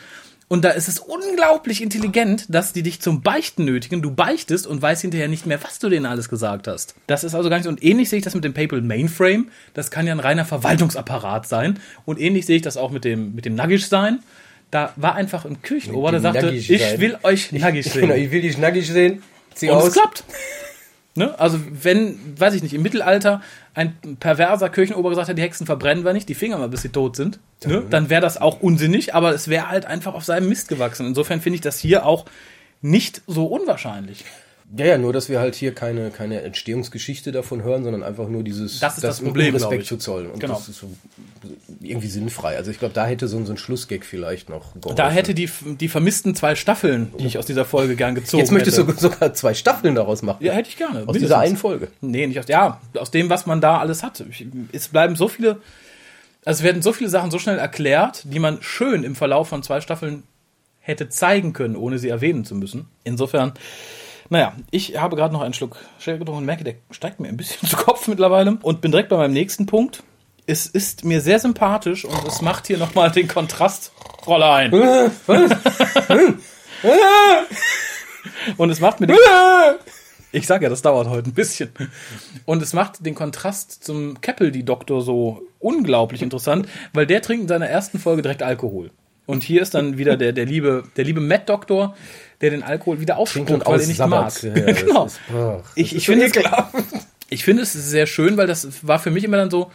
Und 0.47 0.63
da 0.63 0.69
ist 0.69 0.88
es 0.88 0.99
unglaublich 0.99 1.82
intelligent, 1.82 2.45
dass 2.49 2.73
die 2.73 2.84
dich 2.84 3.01
zum 3.01 3.21
Beichten 3.21 3.65
nötigen. 3.65 4.01
Du 4.01 4.12
beichtest 4.12 4.67
und 4.67 4.82
weißt 4.82 5.01
hinterher 5.01 5.27
nicht 5.27 5.45
mehr, 5.45 5.63
was 5.63 5.79
du 5.79 5.89
denen 5.89 6.06
alles 6.06 6.29
gesagt 6.29 6.67
hast. 6.67 6.95
Das 7.08 7.23
ist 7.23 7.34
also 7.34 7.49
gar 7.49 7.58
nicht 7.58 7.63
so. 7.63 7.69
Und 7.69 7.84
ähnlich 7.84 8.10
sehe 8.10 8.19
ich 8.19 8.25
das 8.25 8.36
mit 8.36 8.43
dem 8.43 8.53
PayPal 8.53 8.82
Mainframe. 8.82 9.47
Das 9.73 9.89
kann 9.89 10.06
ja 10.06 10.13
ein 10.13 10.19
reiner 10.19 10.45
Verwaltungsapparat 10.45 11.47
sein. 11.47 11.79
Und 12.06 12.19
ähnlich 12.19 12.45
sehe 12.45 12.58
ich 12.58 12.62
das 12.62 12.77
auch 12.77 12.91
mit 12.91 13.06
dem, 13.06 13.36
mit 13.36 13.45
dem 13.45 13.56
Nuggish 13.56 13.88
sein. 13.88 14.19
Da 14.69 14.91
war 14.95 15.15
einfach 15.15 15.45
ein 15.45 15.62
Kirchenober, 15.62 16.12
der 16.12 16.19
sagte, 16.19 16.49
ich 16.49 16.69
will 16.69 17.17
euch 17.23 17.51
nackig 17.51 17.86
sehen. 17.86 18.01
Genau, 18.01 18.15
ich 18.15 18.32
will 18.32 18.41
dich 18.41 18.58
nackig 18.58 18.88
sehen. 18.88 19.21
Zieh 19.53 19.69
und 19.69 19.77
aus. 19.77 19.88
es 19.88 19.93
klappt. 19.93 20.23
Ne? 21.15 21.39
Also 21.39 21.60
wenn, 21.69 22.17
weiß 22.39 22.56
ich 22.56 22.63
nicht, 22.63 22.73
im 22.73 22.82
Mittelalter 22.82 23.41
ein 23.76 23.95
perverser 24.19 24.69
Kirchenober 24.69 25.10
gesagt 25.10 25.30
hat, 25.30 25.38
die 25.38 25.43
Hexen 25.43 25.67
verbrennen 25.67 26.04
wir 26.04 26.13
nicht, 26.13 26.28
die 26.28 26.34
Finger 26.34 26.58
mal, 26.58 26.69
bis 26.69 26.82
sie 26.82 26.89
tot 26.89 27.15
sind, 27.15 27.39
ne? 27.65 27.84
dann 27.88 28.10
wäre 28.10 28.21
das 28.21 28.41
auch 28.41 28.62
unsinnig, 28.62 29.13
aber 29.13 29.34
es 29.34 29.47
wäre 29.47 29.69
halt 29.69 29.86
einfach 29.86 30.15
auf 30.15 30.23
seinem 30.23 30.49
Mist 30.49 30.69
gewachsen. 30.69 31.06
Insofern 31.06 31.39
finde 31.39 31.56
ich 31.56 31.62
das 31.62 31.78
hier 31.78 32.06
auch 32.06 32.26
nicht 32.82 33.21
so 33.28 33.45
unwahrscheinlich. 33.45 34.26
Ja, 34.76 34.86
ja, 34.86 34.98
nur, 34.98 35.14
dass 35.14 35.30
wir 35.30 35.40
halt 35.40 35.54
hier 35.54 35.76
keine, 35.76 36.10
keine 36.10 36.42
Entstehungsgeschichte 36.42 37.32
davon 37.32 37.62
hören, 37.62 37.84
sondern 37.84 38.02
einfach 38.02 38.28
nur 38.28 38.44
dieses 38.44 38.80
das 38.80 38.96
ist 38.96 39.04
das, 39.04 39.18
das 39.18 39.26
Problem, 39.26 39.54
Respekt 39.54 39.86
zu 39.86 39.98
zollen. 39.98 40.32
Und 40.32 40.40
genau. 40.40 40.56
das 40.56 40.68
ist 40.68 40.80
so 40.80 40.90
irgendwie 41.80 42.08
sinnfrei. 42.08 42.58
Also 42.58 42.72
ich 42.72 42.80
glaube, 42.80 42.94
da 42.94 43.06
hätte 43.06 43.28
so, 43.28 43.38
ein, 43.38 43.46
so 43.46 43.54
ein 43.54 43.58
Schlussgag 43.58 44.04
vielleicht 44.04 44.50
noch 44.50 44.74
geholfen. 44.74 44.96
Da 44.96 45.12
hätte 45.12 45.36
die, 45.36 45.48
die 45.80 45.88
vermissten 45.88 46.34
zwei 46.34 46.56
Staffeln, 46.56 47.14
die 47.20 47.28
ich 47.28 47.38
aus 47.38 47.46
dieser 47.46 47.66
Folge 47.66 47.96
gern 47.96 48.16
gezogen 48.16 48.42
Jetzt 48.42 48.52
möchtest 48.52 48.80
hätte. 48.80 48.94
du 48.94 49.00
sogar 49.00 49.34
zwei 49.36 49.54
Staffeln 49.54 49.94
daraus 49.94 50.24
machen. 50.24 50.44
Ja, 50.44 50.54
hätte 50.54 50.70
ich 50.70 50.78
gerne. 50.78 51.02
Aus 51.02 51.06
mindestens. 51.06 51.22
dieser 51.22 51.40
einen 51.40 51.58
Folge. 51.58 51.90
Nee, 52.02 52.26
nicht 52.26 52.40
aus, 52.40 52.48
ja, 52.48 52.82
aus 52.98 53.12
dem, 53.12 53.30
was 53.30 53.46
man 53.46 53.62
da 53.62 53.78
alles 53.78 54.02
hat. 54.02 54.24
Es 54.72 54.88
bleiben 54.88 55.16
so 55.16 55.28
viele, 55.28 55.62
also 56.46 56.60
es 56.60 56.64
werden 56.64 56.82
so 56.82 56.94
viele 56.94 57.12
Sachen 57.12 57.30
so 57.30 57.38
schnell 57.38 57.60
erklärt, 57.60 58.24
die 58.26 58.40
man 58.40 58.58
schön 58.62 59.04
im 59.04 59.16
Verlauf 59.16 59.50
von 59.50 59.62
zwei 59.62 59.82
Staffeln 59.82 60.24
hätte 60.80 61.10
zeigen 61.10 61.54
können, 61.54 61.76
ohne 61.76 62.00
sie 62.00 62.10
erwähnen 62.10 62.44
zu 62.44 62.56
müssen. 62.56 62.88
Insofern, 63.04 63.54
naja, 64.34 64.54
ich 64.72 65.00
habe 65.00 65.15
gerade 65.15 65.32
noch 65.32 65.41
einen 65.41 65.54
Schluck 65.54 65.78
Sherry 66.00 66.17
getrunken 66.17 66.39
und 66.39 66.46
merke, 66.46 66.63
der 66.63 66.74
steigt 66.89 67.19
mir 67.19 67.28
ein 67.28 67.38
bisschen 67.38 67.69
zu 67.69 67.78
Kopf 67.78 68.08
mittlerweile 68.08 68.58
und 68.63 68.82
bin 68.82 68.91
direkt 68.91 69.10
bei 69.10 69.17
meinem 69.17 69.34
nächsten 69.34 69.67
Punkt. 69.67 70.02
Es 70.46 70.65
ist 70.65 71.06
mir 71.06 71.22
sehr 71.22 71.39
sympathisch 71.39 72.04
und 72.04 72.28
es 72.28 72.41
macht 72.41 72.65
hier 72.67 72.80
nochmal 72.80 73.12
den 73.12 73.28
Kontrast. 73.28 73.93
Rolle 74.26 74.52
ein. 74.52 74.74
und 78.58 78.69
es 78.69 78.79
macht 78.81 79.00
mir 79.00 79.08
den, 79.08 79.15
Ich 80.31 80.48
sag 80.48 80.63
ja, 80.63 80.69
das 80.69 80.81
dauert 80.81 81.08
heute 81.08 81.29
ein 81.29 81.34
bisschen. 81.34 81.69
Und 82.46 82.63
es 82.63 82.73
macht 82.73 83.06
den 83.06 83.13
Kontrast 83.13 83.84
zum 83.84 84.19
Capaldi-Doktor 84.19 85.04
so 85.04 85.44
unglaublich 85.60 86.23
interessant, 86.23 86.67
weil 86.92 87.06
der 87.06 87.21
trinkt 87.21 87.44
in 87.44 87.48
seiner 87.48 87.67
ersten 87.67 88.00
Folge 88.00 88.23
direkt 88.23 88.42
Alkohol. 88.42 88.90
Und 89.26 89.44
hier 89.44 89.62
ist 89.62 89.74
dann 89.74 89.98
wieder 89.98 90.17
der, 90.17 90.34
der 90.34 90.46
liebe, 90.46 90.84
der 90.98 91.06
liebe 91.06 91.21
Matt-Doktor, 91.21 91.96
der 92.42 92.50
den 92.50 92.63
Alkohol 92.63 93.00
wieder 93.00 93.17
aufspuckt, 93.17 93.65
weil 93.65 93.80
er 93.80 93.88
nicht 93.88 94.06
mag. 94.06 94.44
Ja, 94.44 94.52
genau. 94.74 95.06
Ist, 95.06 95.19
oh, 95.34 95.62
ich, 95.76 95.96
ich 95.96 96.06
finde 96.06 96.26
es, 96.26 96.34
ich 97.30 97.44
finde 97.44 97.63
es 97.63 97.74
sehr 97.74 98.06
schön, 98.06 98.36
weil 98.36 98.48
das 98.48 98.86
war 98.86 99.00
für 99.00 99.12
mich 99.12 99.24
immer 99.24 99.38
dann 99.38 99.50
so 99.50 99.71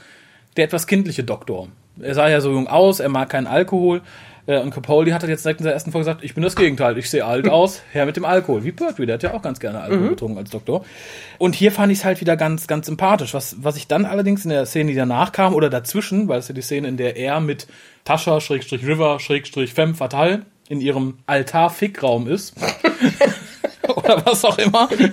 der 0.56 0.64
etwas 0.64 0.86
kindliche 0.86 1.24
Doktor. 1.24 1.68
Er 2.00 2.14
sah 2.14 2.28
ja 2.28 2.40
so 2.40 2.50
jung 2.50 2.68
aus, 2.68 3.00
er 3.00 3.08
mag 3.08 3.30
keinen 3.30 3.46
Alkohol. 3.46 4.02
Äh, 4.48 4.60
und 4.60 4.70
Capaldi 4.70 5.12
hat 5.12 5.22
jetzt 5.28 5.44
direkt 5.44 5.60
in 5.60 5.64
der 5.64 5.74
ersten 5.74 5.92
Folge 5.92 6.06
gesagt, 6.06 6.24
ich 6.24 6.34
bin 6.34 6.42
das 6.42 6.56
Gegenteil, 6.56 6.98
ich 6.98 7.08
sehe 7.08 7.24
alt 7.24 7.48
aus, 7.48 7.82
her 7.92 8.06
mit 8.06 8.16
dem 8.16 8.24
Alkohol. 8.24 8.64
Wie 8.64 8.72
Pertwee, 8.72 9.06
der 9.06 9.14
hat 9.14 9.22
ja 9.22 9.34
auch 9.34 9.42
ganz 9.42 9.60
gerne 9.60 9.80
Alkohol 9.80 10.06
mhm. 10.06 10.08
getrunken 10.08 10.38
als 10.38 10.50
Doktor. 10.50 10.84
Und 11.36 11.54
hier 11.54 11.70
fand 11.70 11.92
ich 11.92 11.98
es 11.98 12.04
halt 12.04 12.20
wieder 12.20 12.36
ganz, 12.36 12.66
ganz 12.66 12.86
sympathisch. 12.86 13.34
Was, 13.34 13.62
was 13.62 13.76
ich 13.76 13.86
dann 13.86 14.06
allerdings 14.06 14.44
in 14.44 14.50
der 14.50 14.66
Szene, 14.66 14.90
die 14.90 14.96
danach 14.96 15.30
kam, 15.30 15.54
oder 15.54 15.70
dazwischen, 15.70 16.26
weil 16.28 16.38
es 16.38 16.48
ja 16.48 16.54
die 16.54 16.62
Szene, 16.62 16.88
in 16.88 16.96
der 16.96 17.16
er 17.16 17.40
mit 17.40 17.68
Tascha, 18.04 18.40
Schrägstrich 18.40 18.86
River, 18.86 19.20
Schrägstrich 19.20 19.74
Femme 19.74 19.94
Fatale 19.94 20.46
in 20.68 20.80
ihrem 20.80 21.18
Altar-Fickraum 21.26 22.26
ist. 22.26 22.54
oder 23.96 24.24
was 24.26 24.44
auch 24.44 24.58
immer. 24.58 24.88
Im 24.92 25.12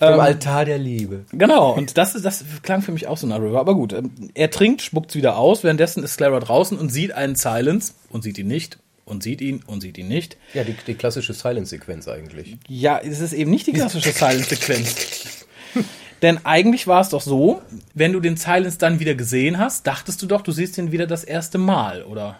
Ähm, 0.00 0.20
Altar 0.20 0.64
der 0.64 0.78
Liebe. 0.78 1.24
Genau, 1.32 1.72
und 1.72 1.96
das, 1.98 2.14
ist, 2.14 2.24
das 2.24 2.44
klang 2.62 2.82
für 2.82 2.92
mich 2.92 3.06
auch 3.06 3.16
so 3.16 3.26
nach 3.26 3.38
River. 3.38 3.60
Aber 3.60 3.74
gut, 3.74 3.92
ähm, 3.92 4.10
er 4.34 4.50
trinkt, 4.50 4.82
spuckt's 4.82 5.14
wieder 5.14 5.36
aus. 5.36 5.64
Währenddessen 5.64 6.02
ist 6.02 6.16
Clara 6.16 6.40
draußen 6.40 6.78
und 6.78 6.90
sieht 6.90 7.12
einen 7.12 7.36
Silence 7.36 7.94
und 8.10 8.22
sieht 8.22 8.38
ihn 8.38 8.48
nicht 8.48 8.78
und 9.04 9.22
sieht 9.22 9.40
ihn 9.40 9.62
und 9.66 9.80
sieht 9.80 9.98
ihn 9.98 10.08
nicht. 10.08 10.36
Ja, 10.54 10.64
die, 10.64 10.74
die 10.86 10.94
klassische 10.94 11.34
Silence-Sequenz 11.34 12.08
eigentlich. 12.08 12.56
Ja, 12.68 12.98
es 12.98 13.20
ist 13.20 13.32
eben 13.32 13.50
nicht 13.50 13.66
die 13.66 13.72
klassische 13.72 14.12
Silence-Sequenz. 14.12 15.46
Denn 16.22 16.44
eigentlich 16.44 16.86
war 16.86 17.02
es 17.02 17.10
doch 17.10 17.20
so, 17.20 17.60
wenn 17.92 18.12
du 18.14 18.20
den 18.20 18.36
Silence 18.38 18.78
dann 18.78 18.98
wieder 18.98 19.14
gesehen 19.14 19.58
hast, 19.58 19.86
dachtest 19.86 20.22
du 20.22 20.26
doch, 20.26 20.40
du 20.40 20.52
siehst 20.52 20.78
ihn 20.78 20.90
wieder 20.90 21.06
das 21.06 21.22
erste 21.22 21.58
Mal, 21.58 22.02
oder 22.02 22.38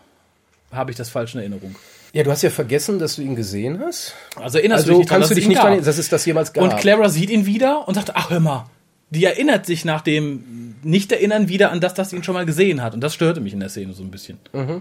habe 0.73 0.91
ich 0.91 0.97
das 0.97 1.11
falsch 1.11 1.35
in 1.35 1.41
Erinnerung? 1.41 1.75
Ja, 2.15 2.23
du 2.23 2.31
hast 2.31 2.43
ja 2.43 2.51
vergessen, 2.51 3.01
dass 3.01 3.17
du 3.17 3.23
ihn 3.23 3.35
gesehen 3.35 3.81
hast. 3.81 4.15
Also 4.37 4.59
erinnerst 4.59 4.85
Also 4.85 4.93
du 4.93 4.99
dich 5.01 5.09
kannst 5.09 5.31
du 5.31 5.35
dass 5.35 5.39
dich 5.41 5.49
nicht 5.49 5.61
daran, 5.61 5.83
dass 5.83 5.99
es 5.99 6.09
das 6.09 6.25
jemals 6.25 6.53
gab. 6.53 6.63
Und 6.63 6.77
Clara 6.79 7.09
sieht 7.09 7.29
ihn 7.29 7.45
wieder 7.45 7.89
und 7.89 7.95
sagt, 7.95 8.13
ach 8.15 8.31
hör 8.31 8.39
mal, 8.39 8.67
die 9.11 9.25
erinnert 9.25 9.67
sich 9.67 9.85
nach 9.85 10.01
dem 10.01 10.77
Nicht-Erinnern 10.85 11.49
wieder 11.49 11.73
an 11.73 11.81
das, 11.81 11.93
dass 11.95 12.11
sie 12.11 12.17
ihn 12.17 12.23
schon 12.23 12.35
mal 12.35 12.47
gesehen 12.47 12.83
hat. 12.83 12.95
Und 12.95 13.01
das 13.01 13.15
störte 13.15 13.41
mich 13.41 13.53
in 13.53 13.59
der 13.59 13.69
Szene 13.69 13.95
so 13.95 14.05
ein 14.05 14.13
bisschen. 14.13 14.39
ja, 14.53 14.81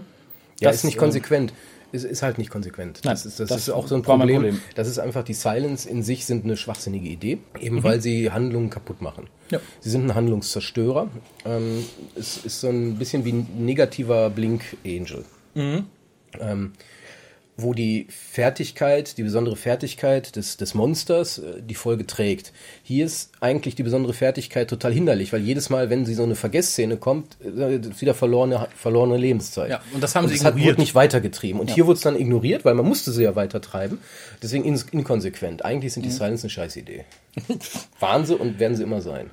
das, 0.60 0.76
ist 0.76 0.84
nicht 0.84 0.94
ähm, 0.94 1.00
konsequent. 1.00 1.52
Ist, 1.90 2.04
ist 2.04 2.22
halt 2.22 2.38
nicht 2.38 2.50
konsequent. 2.50 3.00
Nein, 3.04 3.14
das 3.14 3.26
ist, 3.26 3.40
das 3.40 3.48
das 3.48 3.58
ist 3.58 3.70
auch 3.70 3.88
so 3.88 3.96
ein 3.96 4.02
Problem. 4.02 4.36
Problem. 4.36 4.60
Das 4.76 4.86
ist 4.86 5.00
einfach, 5.00 5.24
die 5.24 5.34
Silence 5.34 5.88
in 5.88 6.04
sich 6.04 6.26
sind 6.26 6.44
eine 6.44 6.56
schwachsinnige 6.56 7.08
Idee, 7.08 7.38
eben 7.60 7.82
weil 7.82 8.00
sie 8.00 8.30
Handlungen 8.30 8.70
kaputt 8.70 9.02
machen. 9.02 9.28
Ja. 9.50 9.58
Sie 9.80 9.90
sind 9.90 10.04
ein 10.04 10.14
Handlungszerstörer. 10.14 11.08
Ähm, 11.44 11.84
es 12.16 12.36
ist 12.38 12.60
so 12.60 12.68
ein 12.68 12.96
bisschen 12.96 13.24
wie 13.24 13.32
ein 13.32 13.46
negativer 13.58 14.30
Blink-Angel. 14.30 15.24
Ähm, 15.54 16.72
wo 17.56 17.72
die 17.72 18.08
Fertigkeit, 18.10 19.16
die 19.16 19.22
besondere 19.22 19.54
Fertigkeit 19.54 20.34
des, 20.34 20.56
des 20.56 20.74
Monsters 20.74 21.38
äh, 21.38 21.62
die 21.62 21.76
Folge 21.76 22.04
trägt. 22.04 22.52
Hier 22.82 23.04
ist 23.06 23.30
eigentlich 23.40 23.76
die 23.76 23.84
besondere 23.84 24.12
Fertigkeit 24.12 24.68
total 24.68 24.92
hinderlich, 24.92 25.32
weil 25.32 25.40
jedes 25.40 25.70
Mal, 25.70 25.88
wenn 25.88 26.04
sie 26.04 26.14
so 26.14 26.24
eine 26.24 26.34
Vergessszene 26.34 26.96
kommt, 26.96 27.36
äh, 27.44 27.76
ist 27.76 28.00
wieder 28.00 28.14
verlorene, 28.14 28.66
verlorene 28.74 29.16
Lebenszeit. 29.16 29.70
Ja, 29.70 29.80
und 29.92 30.02
das 30.02 30.16
haben 30.16 30.26
sie 30.26 30.34
das 30.34 30.44
hat, 30.44 30.54
ignoriert. 30.54 30.74
wurde 30.76 30.82
nicht 30.82 30.94
weitergetrieben. 30.96 31.60
Und 31.60 31.70
hier 31.70 31.86
wurde 31.86 31.96
es 31.96 32.02
dann 32.02 32.16
ignoriert, 32.16 32.64
weil 32.64 32.74
man 32.74 32.86
musste 32.86 33.12
sie 33.12 33.22
ja 33.22 33.36
weiter 33.36 33.60
treiben. 33.60 33.98
Deswegen 34.42 34.64
ins- 34.64 34.86
inkonsequent. 34.90 35.64
Eigentlich 35.64 35.92
sind 35.92 36.02
die 36.04 36.08
Mhm. 36.08 36.14
Silence 36.14 36.42
eine 36.44 36.50
Scheißidee. 36.50 37.04
Waren 38.00 38.26
sie 38.26 38.34
und 38.34 38.58
werden 38.58 38.76
sie 38.76 38.82
immer 38.82 39.00
sein. 39.00 39.30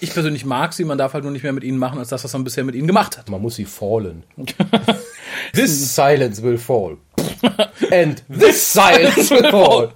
Ich 0.00 0.14
persönlich 0.14 0.46
mag 0.46 0.72
sie, 0.72 0.86
man 0.86 0.96
darf 0.96 1.12
halt 1.12 1.24
nur 1.24 1.32
nicht 1.34 1.42
mehr 1.42 1.52
mit 1.52 1.62
ihnen 1.64 1.76
machen, 1.76 1.98
als 1.98 2.08
das, 2.08 2.24
was 2.24 2.32
man 2.32 2.44
bisher 2.44 2.64
mit 2.64 2.74
ihnen 2.74 2.86
gemacht 2.86 3.18
hat. 3.18 3.28
Man 3.28 3.42
muss 3.42 3.56
sie 3.56 3.66
fallen. 3.66 4.22
This 5.52 5.94
silence 5.94 6.42
will 6.42 6.56
fall. 6.58 6.96
And 7.90 8.22
this 8.28 8.72
silence 8.72 9.30
will 9.30 9.50
fall. 9.50 9.90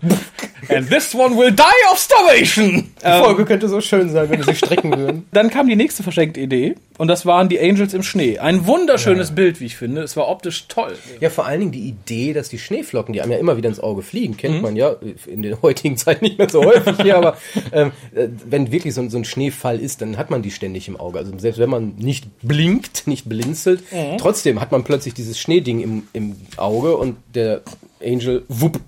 And 0.68 0.88
this 0.88 1.14
one 1.14 1.36
will 1.36 1.50
die 1.50 1.62
of 1.90 1.98
starvation! 1.98 2.90
Die 3.02 3.22
Folge 3.24 3.44
könnte 3.44 3.68
so 3.68 3.80
schön 3.80 4.08
sein, 4.10 4.28
wenn 4.30 4.38
wir 4.38 4.44
sie 4.44 4.54
strecken 4.54 4.96
würden. 4.96 5.26
Dann 5.32 5.50
kam 5.50 5.66
die 5.68 5.74
nächste 5.74 6.02
verschenkte 6.02 6.38
Idee 6.40 6.74
und 6.98 7.08
das 7.08 7.24
waren 7.26 7.48
die 7.48 7.58
Angels 7.58 7.94
im 7.94 8.02
Schnee. 8.02 8.38
Ein 8.38 8.66
wunderschönes 8.66 9.34
Bild, 9.34 9.58
wie 9.60 9.66
ich 9.66 9.76
finde. 9.76 10.02
Es 10.02 10.16
war 10.16 10.28
optisch 10.28 10.66
toll. 10.68 10.94
Ja, 11.20 11.30
vor 11.30 11.46
allen 11.46 11.60
Dingen 11.60 11.72
die 11.72 11.88
Idee, 11.88 12.34
dass 12.34 12.50
die 12.50 12.58
Schneeflocken, 12.58 13.14
die 13.14 13.22
einem 13.22 13.32
ja 13.32 13.38
immer 13.38 13.56
wieder 13.56 13.68
ins 13.70 13.80
Auge 13.80 14.02
fliegen, 14.02 14.36
kennt 14.36 14.60
man 14.62 14.76
ja 14.76 14.94
in 15.26 15.42
der 15.42 15.60
heutigen 15.62 15.96
Zeit 15.96 16.20
nicht 16.22 16.36
mehr 16.38 16.48
so 16.50 16.62
häufig 16.62 16.96
hier, 17.02 17.16
aber 17.16 17.36
ähm, 17.72 17.92
äh, 18.14 18.28
wenn 18.44 18.70
wirklich 18.70 18.94
so, 18.94 19.00
ein- 19.00 19.10
so 19.10 19.16
ein 19.16 19.24
Schneefall 19.24 19.80
ist, 19.80 20.02
dann 20.02 20.18
hat 20.18 20.30
man 20.30 20.42
die 20.42 20.50
ständig 20.50 20.86
im 20.88 21.00
Auge. 21.00 21.18
Also 21.18 21.32
selbst 21.38 21.58
wenn 21.58 21.70
man 21.70 21.94
nicht 21.96 22.26
blinkt, 22.42 23.06
nicht 23.06 23.28
blinzelt, 23.28 23.82
trotzdem 24.18 24.60
hat 24.60 24.70
man 24.72 24.84
plötzlich 24.84 25.14
dieses 25.14 25.38
Schneeding 25.40 25.80
im, 25.80 26.02
im 26.12 26.36
Auge 26.58 26.96
und 26.96 27.16
der 27.34 27.62
Angel 28.02 28.44
wupp, 28.48 28.80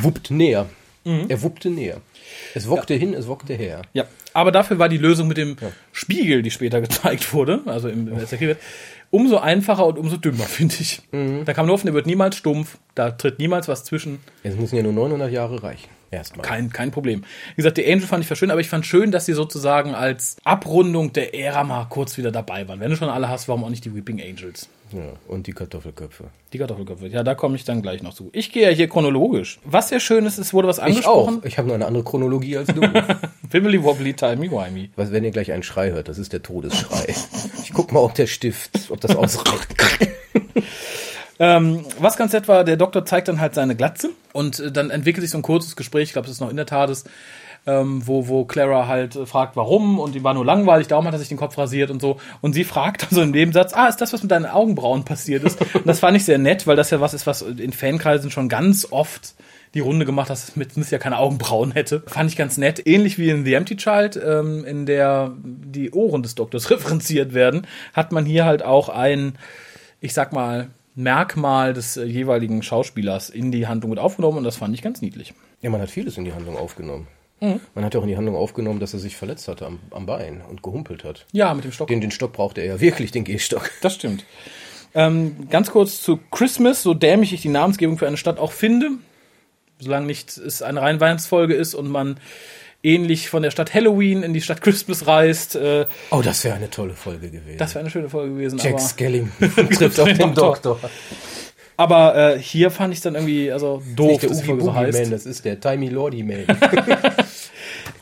wuppt 0.00 0.30
näher. 0.30 0.66
Er 1.04 1.42
wuppte 1.42 1.68
näher. 1.68 2.00
Es 2.54 2.68
wockte 2.68 2.94
hin, 2.94 3.12
es 3.14 3.26
wockte 3.26 3.54
her. 3.54 3.82
Ja, 3.92 4.04
aber 4.34 4.52
dafür 4.52 4.78
war 4.78 4.88
die 4.88 4.98
Lösung 4.98 5.28
mit 5.28 5.36
dem 5.36 5.56
Spiegel, 5.90 6.42
die 6.42 6.50
später 6.50 6.80
gezeigt 6.80 7.32
wurde, 7.32 7.60
also 7.66 7.88
im, 7.88 8.08
im 8.08 8.24
SRK, 8.24 8.56
umso 9.10 9.38
einfacher 9.38 9.86
und 9.86 9.98
umso 9.98 10.16
dümmer, 10.16 10.44
finde 10.44 10.76
ich. 10.80 11.02
Da 11.10 11.52
kann 11.54 11.66
man 11.66 11.72
hoffen, 11.72 11.86
der 11.86 11.94
wird 11.94 12.06
niemals 12.06 12.36
stumpf, 12.36 12.78
da 12.94 13.10
tritt 13.10 13.38
niemals 13.38 13.68
was 13.68 13.84
zwischen. 13.84 14.20
Es 14.42 14.56
müssen 14.56 14.76
ja 14.76 14.82
nur 14.82 14.92
900 14.92 15.30
Jahre 15.30 15.62
reichen. 15.62 15.88
Erstmal. 16.10 16.46
Kein, 16.46 16.70
kein 16.70 16.90
Problem. 16.90 17.24
Wie 17.54 17.56
gesagt, 17.56 17.78
die 17.78 17.90
Angel 17.90 18.06
fand 18.06 18.22
ich 18.22 18.38
schön, 18.38 18.50
aber 18.50 18.60
ich 18.60 18.68
fand 18.68 18.84
schön, 18.84 19.10
dass 19.10 19.24
sie 19.24 19.32
sozusagen 19.32 19.94
als 19.94 20.36
Abrundung 20.44 21.14
der 21.14 21.34
Ära 21.34 21.64
mal 21.64 21.86
kurz 21.86 22.18
wieder 22.18 22.30
dabei 22.30 22.68
waren. 22.68 22.80
Wenn 22.80 22.90
du 22.90 22.96
schon 22.96 23.08
alle 23.08 23.30
hast, 23.30 23.48
warum 23.48 23.64
auch 23.64 23.70
nicht 23.70 23.86
die 23.86 23.94
Weeping 23.94 24.20
Angels? 24.20 24.68
Ja, 24.92 25.12
und 25.28 25.46
die 25.46 25.52
Kartoffelköpfe. 25.52 26.24
Die 26.52 26.58
Kartoffelköpfe. 26.58 27.06
Ja, 27.08 27.22
da 27.22 27.34
komme 27.34 27.56
ich 27.56 27.64
dann 27.64 27.82
gleich 27.82 28.02
noch 28.02 28.12
zu. 28.14 28.28
Ich 28.32 28.52
gehe 28.52 28.62
ja 28.62 28.68
hier 28.74 28.88
chronologisch. 28.88 29.58
Was 29.64 29.88
sehr 29.88 30.00
schön 30.00 30.26
ist, 30.26 30.38
es 30.38 30.52
wurde 30.52 30.68
was 30.68 30.78
Ich 30.78 30.84
angesprochen. 30.84 31.40
auch. 31.40 31.44
Ich 31.44 31.58
habe 31.58 31.68
nur 31.68 31.74
eine 31.74 31.86
andere 31.86 32.04
Chronologie 32.04 32.58
als 32.58 32.68
du. 32.68 32.80
Wibbly 33.50 33.82
wobbly 33.82 34.14
timey 34.14 34.50
wimey. 34.50 34.90
Was, 34.96 35.12
wenn 35.12 35.24
ihr 35.24 35.30
gleich 35.30 35.52
einen 35.52 35.62
Schrei 35.62 35.90
hört, 35.90 36.08
das 36.08 36.18
ist 36.18 36.32
der 36.32 36.42
Todesschrei. 36.42 37.14
Ich 37.62 37.72
guck 37.72 37.92
mal, 37.92 38.00
ob 38.00 38.14
der 38.14 38.26
Stift, 38.26 38.90
ob 38.90 39.00
das 39.00 39.16
ausreicht. 39.16 39.74
Ähm, 41.38 41.84
was 41.98 42.16
ganz 42.16 42.32
nett 42.32 42.46
war, 42.46 42.62
der 42.62 42.76
Doktor 42.76 43.04
zeigt 43.04 43.26
dann 43.26 43.40
halt 43.40 43.54
seine 43.54 43.74
Glatze 43.74 44.10
und 44.32 44.60
äh, 44.60 44.70
dann 44.70 44.90
entwickelt 44.90 45.22
sich 45.22 45.30
so 45.30 45.38
ein 45.38 45.42
kurzes 45.42 45.74
Gespräch, 45.74 46.04
ich 46.04 46.12
glaube, 46.12 46.26
das 46.28 46.36
ist 46.36 46.40
noch 46.40 46.50
in 46.50 46.56
der 46.56 46.66
TARDIS, 46.66 47.02
ähm, 47.66 48.06
wo, 48.06 48.28
wo 48.28 48.44
Clara 48.44 48.88
halt 48.88 49.16
äh, 49.16 49.26
fragt, 49.26 49.56
warum 49.56 49.98
und 49.98 50.14
die 50.14 50.24
war 50.24 50.34
nur 50.34 50.44
langweilig, 50.44 50.88
darum 50.88 51.06
hat 51.06 51.14
er 51.14 51.18
sich 51.18 51.28
den 51.28 51.36
Kopf 51.38 51.56
rasiert 51.56 51.90
und 51.90 52.00
so. 52.00 52.16
Und 52.40 52.54
sie 52.54 52.64
fragt 52.64 53.02
dann 53.02 53.10
so 53.10 53.22
im 53.22 53.30
Nebensatz, 53.30 53.72
ah, 53.74 53.86
ist 53.86 54.00
das, 54.00 54.12
was 54.12 54.22
mit 54.22 54.30
deinen 54.30 54.46
Augenbrauen 54.46 55.04
passiert 55.04 55.44
ist? 55.44 55.60
Und 55.74 55.86
das 55.86 56.00
fand 56.00 56.16
ich 56.16 56.24
sehr 56.24 56.38
nett, 56.38 56.66
weil 56.66 56.76
das 56.76 56.90
ja 56.90 57.00
was 57.00 57.14
ist, 57.14 57.26
was 57.26 57.42
in 57.42 57.72
Fankreisen 57.72 58.30
schon 58.30 58.48
ganz 58.48 58.88
oft 58.90 59.34
die 59.74 59.80
Runde 59.80 60.04
gemacht, 60.04 60.28
dass 60.28 60.48
es 60.48 60.56
mit 60.56 60.76
ja 60.90 60.98
keine 60.98 61.18
Augenbrauen 61.18 61.72
hätte. 61.72 62.02
Fand 62.06 62.30
ich 62.30 62.36
ganz 62.36 62.58
nett. 62.58 62.86
Ähnlich 62.86 63.18
wie 63.18 63.30
in 63.30 63.44
The 63.44 63.54
Empty 63.54 63.76
Child, 63.76 64.20
ähm, 64.22 64.64
in 64.64 64.84
der 64.84 65.32
die 65.42 65.92
Ohren 65.92 66.22
des 66.22 66.34
Doktors 66.34 66.70
referenziert 66.70 67.32
werden, 67.32 67.66
hat 67.94 68.12
man 68.12 68.26
hier 68.26 68.44
halt 68.44 68.62
auch 68.62 68.88
ein, 68.88 69.38
ich 70.00 70.12
sag 70.14 70.32
mal, 70.32 70.68
Merkmal 70.94 71.72
des 71.72 71.96
äh, 71.96 72.04
jeweiligen 72.04 72.62
Schauspielers 72.62 73.30
in 73.30 73.50
die 73.50 73.66
Handlung 73.66 73.90
mit 73.90 73.98
aufgenommen 73.98 74.38
und 74.38 74.44
das 74.44 74.56
fand 74.56 74.74
ich 74.74 74.82
ganz 74.82 75.00
niedlich. 75.00 75.32
Ja, 75.62 75.70
man 75.70 75.80
hat 75.80 75.90
vieles 75.90 76.18
in 76.18 76.24
die 76.24 76.34
Handlung 76.34 76.58
aufgenommen. 76.58 77.06
Man 77.74 77.84
hat 77.84 77.94
ja 77.94 77.98
auch 78.00 78.04
in 78.04 78.08
die 78.08 78.16
Handlung 78.16 78.36
aufgenommen, 78.36 78.78
dass 78.78 78.92
er 78.94 79.00
sich 79.00 79.16
verletzt 79.16 79.48
hatte 79.48 79.66
am, 79.66 79.80
am 79.90 80.06
Bein 80.06 80.42
und 80.48 80.62
gehumpelt 80.62 81.02
hat. 81.02 81.26
Ja, 81.32 81.52
mit 81.54 81.64
dem 81.64 81.72
Stock. 81.72 81.88
Den, 81.88 82.00
den 82.00 82.12
Stock 82.12 82.32
brauchte 82.32 82.60
er 82.60 82.66
ja 82.68 82.80
wirklich, 82.80 83.10
den 83.10 83.24
Gehstock. 83.24 83.70
Das 83.82 83.94
stimmt. 83.94 84.24
Ähm, 84.94 85.48
ganz 85.50 85.70
kurz 85.70 86.02
zu 86.02 86.20
Christmas, 86.30 86.82
so 86.82 86.94
dämlich 86.94 87.32
ich 87.32 87.42
die 87.42 87.48
Namensgebung 87.48 87.98
für 87.98 88.06
eine 88.06 88.16
Stadt 88.16 88.38
auch 88.38 88.52
finde, 88.52 88.90
solange 89.80 90.06
nicht 90.06 90.36
es 90.36 90.62
eine 90.62 90.82
rein 90.82 91.00
Weihnachtsfolge 91.00 91.54
ist 91.54 91.74
und 91.74 91.88
man 91.90 92.18
ähnlich 92.82 93.28
von 93.28 93.42
der 93.42 93.50
Stadt 93.50 93.74
Halloween 93.74 94.22
in 94.22 94.34
die 94.34 94.40
Stadt 94.40 94.60
Christmas 94.60 95.06
reist, 95.06 95.56
äh, 95.56 95.86
Oh, 96.10 96.20
das 96.22 96.44
wäre 96.44 96.56
eine 96.56 96.70
tolle 96.70 96.94
Folge 96.94 97.30
gewesen. 97.30 97.58
das 97.58 97.74
wäre 97.74 97.80
eine 97.80 97.90
schöne 97.90 98.08
Folge 98.08 98.34
gewesen. 98.34 98.58
Jack 98.58 98.74
aber 98.74 98.80
Skelling 98.80 99.32
trifft 99.40 99.98
auf 99.98 100.12
den 100.12 100.34
Doktor. 100.34 100.78
Aber 101.76 102.34
äh, 102.34 102.38
hier 102.38 102.70
fand 102.70 102.92
ich 102.92 102.98
es 102.98 103.02
dann 103.02 103.14
irgendwie 103.14 103.50
also 103.50 103.82
doof, 103.96 104.10
Nicht 104.10 104.22
der 104.22 104.28
dass 104.30 104.40
die 104.40 104.46
Folge 104.46 104.64
so 104.64 104.74
heißt. 104.74 105.00
Man, 105.00 105.10
das 105.10 105.26
ist 105.26 105.44
der 105.44 105.58
Timey 105.58 105.88
Lordy 105.88 106.22
Man. 106.22 106.44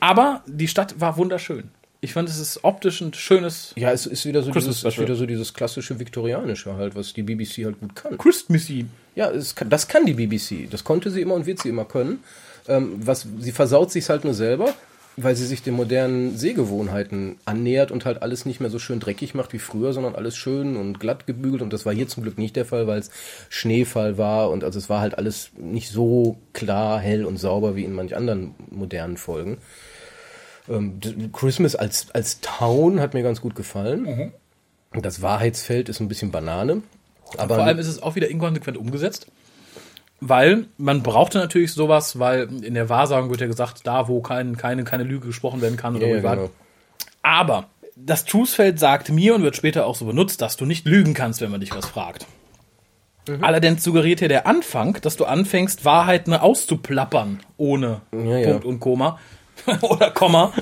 Aber 0.01 0.43
die 0.47 0.69
Stadt 0.69 1.01
war 1.01 1.17
wunderschön. 1.17 1.71
Ich 2.03 2.15
fand, 2.15 2.31
es 2.31 2.39
ist 2.39 2.65
optisch 2.65 3.03
ein 3.03 3.13
schönes 3.13 3.75
ja, 3.77 3.93
es 3.93 4.07
ist 4.07 4.25
wieder 4.25 4.43
so, 4.43 4.51
dieses, 4.51 4.85
ist 4.85 4.99
wieder 4.99 5.15
so 5.15 5.27
dieses 5.27 5.53
klassische 5.53 6.01
Viktorianische 6.01 6.75
halt, 6.75 6.97
was 6.97 7.13
die 7.13 7.23
BBC 7.23 7.65
halt 7.67 7.79
gut 7.79 7.95
kann. 7.95 8.17
Christmassy. 8.17 8.87
Ja, 9.15 9.31
kann, 9.55 9.69
das 9.69 9.87
kann 9.87 10.07
die 10.07 10.15
BBC. 10.15 10.71
Das 10.71 10.83
konnte 10.83 11.11
sie 11.11 11.21
immer 11.21 11.35
und 11.35 11.45
wird 11.45 11.61
sie 11.61 11.69
immer 11.69 11.85
können. 11.85 12.21
Ähm, 12.69 12.95
was, 13.05 13.27
sie 13.39 13.53
versaut 13.53 13.91
sich 13.91 14.09
halt 14.09 14.25
nur 14.25 14.33
selber, 14.33 14.73
weil 15.17 15.37
sie 15.37 15.45
sich 15.45 15.63
den 15.63 15.75
modernen 15.75 16.39
Sehgewohnheiten 16.39 17.37
annähert 17.45 17.91
und 17.91 18.07
halt 18.07 18.23
alles 18.23 18.47
nicht 18.47 18.61
mehr 18.61 18.71
so 18.71 18.79
schön 18.79 19.01
dreckig 19.01 19.35
macht 19.35 19.53
wie 19.53 19.59
früher, 19.59 19.93
sondern 19.93 20.15
alles 20.15 20.37
schön 20.37 20.77
und 20.77 21.01
glatt 21.01 21.27
gebügelt. 21.27 21.61
Und 21.61 21.73
das 21.73 21.85
war 21.85 21.93
hier 21.93 22.09
zum 22.09 22.23
Glück 22.23 22.39
nicht 22.39 22.57
der 22.57 22.65
Fall, 22.65 22.87
weil 22.87 23.01
es 23.01 23.11
Schneefall 23.51 24.17
war 24.17 24.51
und 24.51 24.65
also 24.65 24.79
es 24.79 24.89
war 24.89 25.03
halt 25.03 25.19
alles 25.19 25.51
nicht 25.59 25.91
so 25.91 26.39
klar, 26.55 26.99
hell 26.99 27.27
und 27.27 27.37
sauber 27.37 27.77
wie 27.77 27.85
in 27.85 27.93
manch 27.93 28.17
anderen 28.17 28.55
modernen 28.71 29.19
Folgen. 29.19 29.59
Ähm, 30.71 31.01
Christmas 31.33 31.75
als, 31.75 32.11
als 32.13 32.41
Town 32.41 33.01
hat 33.01 33.15
mir 33.15 33.23
ganz 33.23 33.41
gut 33.41 33.55
gefallen. 33.55 34.33
Das 34.93 35.21
Wahrheitsfeld 35.21 35.89
ist 35.89 36.01
ein 36.01 36.09
bisschen 36.09 36.31
Banane. 36.31 36.83
Aber 37.37 37.57
Vor 37.57 37.65
allem 37.65 37.79
ist 37.79 37.89
es 37.89 38.03
auch 38.03 38.15
wieder 38.15 38.29
inkonsequent 38.29 38.77
umgesetzt. 38.77 39.27
Weil 40.21 40.67
man 40.77 41.03
brauchte 41.03 41.39
natürlich 41.39 41.73
sowas, 41.73 42.19
weil 42.19 42.49
in 42.63 42.75
der 42.75 42.89
Wahrsagung 42.89 43.31
wird 43.31 43.41
ja 43.41 43.47
gesagt, 43.47 43.87
da 43.87 44.07
wo 44.07 44.21
kein, 44.21 44.57
keine, 44.57 44.85
keine 44.85 45.05
Lüge 45.05 45.29
gesprochen 45.29 45.63
werden 45.63 45.77
kann 45.77 45.97
oder 45.97 46.07
Ja, 46.07 46.21
genau. 46.21 46.51
Aber 47.23 47.67
das 47.97 48.25
Truthfeld 48.25 48.79
sagt 48.79 49.09
mir 49.11 49.35
und 49.35 49.43
wird 49.43 49.57
später 49.57 49.87
auch 49.87 49.95
so 49.95 50.05
benutzt, 50.05 50.43
dass 50.43 50.57
du 50.57 50.67
nicht 50.67 50.87
lügen 50.87 51.15
kannst, 51.15 51.41
wenn 51.41 51.51
man 51.51 51.61
dich 51.61 51.75
was 51.75 51.87
fragt. 51.87 52.27
Mhm. 53.29 53.43
Allerdings 53.43 53.83
suggeriert 53.83 54.21
ja 54.21 54.29
der 54.29 54.47
Anfang, 54.47 54.99
dass 55.01 55.17
du 55.17 55.25
anfängst, 55.25 55.85
Wahrheiten 55.85 56.35
auszuplappern, 56.35 57.41
ohne 57.57 58.03
Ja, 58.13 58.39
ja. 58.39 58.51
Punkt 58.51 58.65
und 58.67 58.81
Komma 58.81 59.19
oder 59.83 60.11
Komma. 60.11 60.53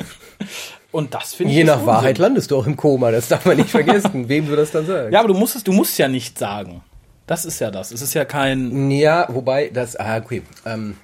Und 0.91 1.15
das 1.15 1.35
finde 1.35 1.53
ich 1.53 1.59
Je 1.59 1.65
nach 1.65 1.75
Unsinn. 1.75 1.87
Wahrheit 1.87 2.19
landest 2.19 2.51
du 2.51 2.57
auch 2.57 2.67
im 2.67 2.77
Koma, 2.77 3.11
das 3.11 3.29
darf 3.29 3.45
man 3.45 3.57
nicht 3.57 3.71
vergessen, 3.71 4.29
wem 4.29 4.47
du 4.47 4.57
das 4.57 4.71
dann 4.71 4.87
sagst. 4.87 5.13
Ja, 5.13 5.21
aber 5.21 5.29
du 5.29 5.35
musst 5.35 5.57
es, 5.57 5.65
du 5.65 5.73
musst 5.73 5.99
ja 5.99 6.09
nicht 6.09 6.39
sagen. 6.39 6.83
Das 7.27 7.45
ist 7.45 7.61
ja 7.61 7.71
das. 7.71 7.93
Es 7.93 8.01
ist 8.01 8.15
ja 8.15 8.25
kein. 8.25 8.91
Ja, 8.91 9.27
wobei, 9.29 9.69
das, 9.69 9.97
ah, 9.97 10.17
okay. 10.17 10.43
Ähm, 10.65 10.97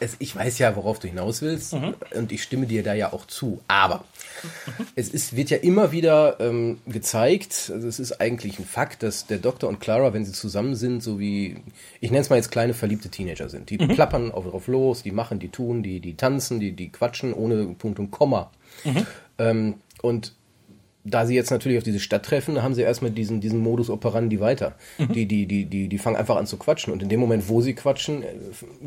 es, 0.00 0.16
ich 0.18 0.36
weiß 0.36 0.58
ja, 0.58 0.76
worauf 0.76 0.98
du 0.98 1.08
hinaus 1.08 1.40
willst 1.40 1.72
mhm. 1.72 1.94
und 2.14 2.30
ich 2.30 2.42
stimme 2.42 2.66
dir 2.66 2.82
da 2.82 2.92
ja 2.92 3.12
auch 3.12 3.26
zu. 3.26 3.60
Aber. 3.66 4.04
es 4.94 5.08
ist, 5.08 5.36
wird 5.36 5.50
ja 5.50 5.58
immer 5.58 5.92
wieder 5.92 6.38
ähm, 6.40 6.78
gezeigt, 6.86 7.70
also 7.72 7.86
es 7.88 7.98
ist 7.98 8.20
eigentlich 8.20 8.58
ein 8.58 8.64
Fakt, 8.64 9.02
dass 9.02 9.26
der 9.26 9.38
Doktor 9.38 9.68
und 9.68 9.80
Clara, 9.80 10.12
wenn 10.12 10.24
sie 10.24 10.32
zusammen 10.32 10.74
sind, 10.74 11.02
so 11.02 11.18
wie, 11.18 11.56
ich 12.00 12.10
nenne 12.10 12.22
es 12.22 12.30
mal 12.30 12.36
jetzt 12.36 12.50
kleine 12.50 12.74
verliebte 12.74 13.08
Teenager 13.08 13.48
sind. 13.48 13.70
Die 13.70 13.78
mhm. 13.78 13.88
plappern 13.88 14.32
auf, 14.32 14.52
auf 14.52 14.66
los, 14.66 15.02
die 15.02 15.12
machen, 15.12 15.38
die 15.38 15.48
tun, 15.48 15.82
die, 15.82 16.00
die 16.00 16.14
tanzen, 16.14 16.60
die, 16.60 16.72
die 16.72 16.90
quatschen 16.90 17.32
ohne 17.32 17.66
Punkt 17.74 17.98
und 17.98 18.10
Komma. 18.10 18.50
Mhm. 18.84 19.06
Ähm, 19.38 19.74
und 20.02 20.34
da 21.04 21.26
sie 21.26 21.34
jetzt 21.34 21.50
natürlich 21.50 21.78
auf 21.78 21.84
diese 21.84 22.00
Stadt 22.00 22.24
treffen, 22.24 22.62
haben 22.62 22.74
sie 22.74 22.80
erstmal 22.82 23.10
diesen, 23.10 23.40
diesen 23.40 23.58
Modus 23.60 23.90
operandi 23.90 24.40
weiter. 24.40 24.74
Mhm. 24.98 25.12
Die, 25.12 25.26
die, 25.26 25.46
die, 25.46 25.66
die, 25.66 25.88
die 25.88 25.98
fangen 25.98 26.16
einfach 26.16 26.36
an 26.36 26.46
zu 26.46 26.56
quatschen. 26.56 26.92
Und 26.92 27.02
in 27.02 27.10
dem 27.10 27.20
Moment, 27.20 27.48
wo 27.48 27.60
sie 27.60 27.74
quatschen, 27.74 28.22
äh, 28.22 28.26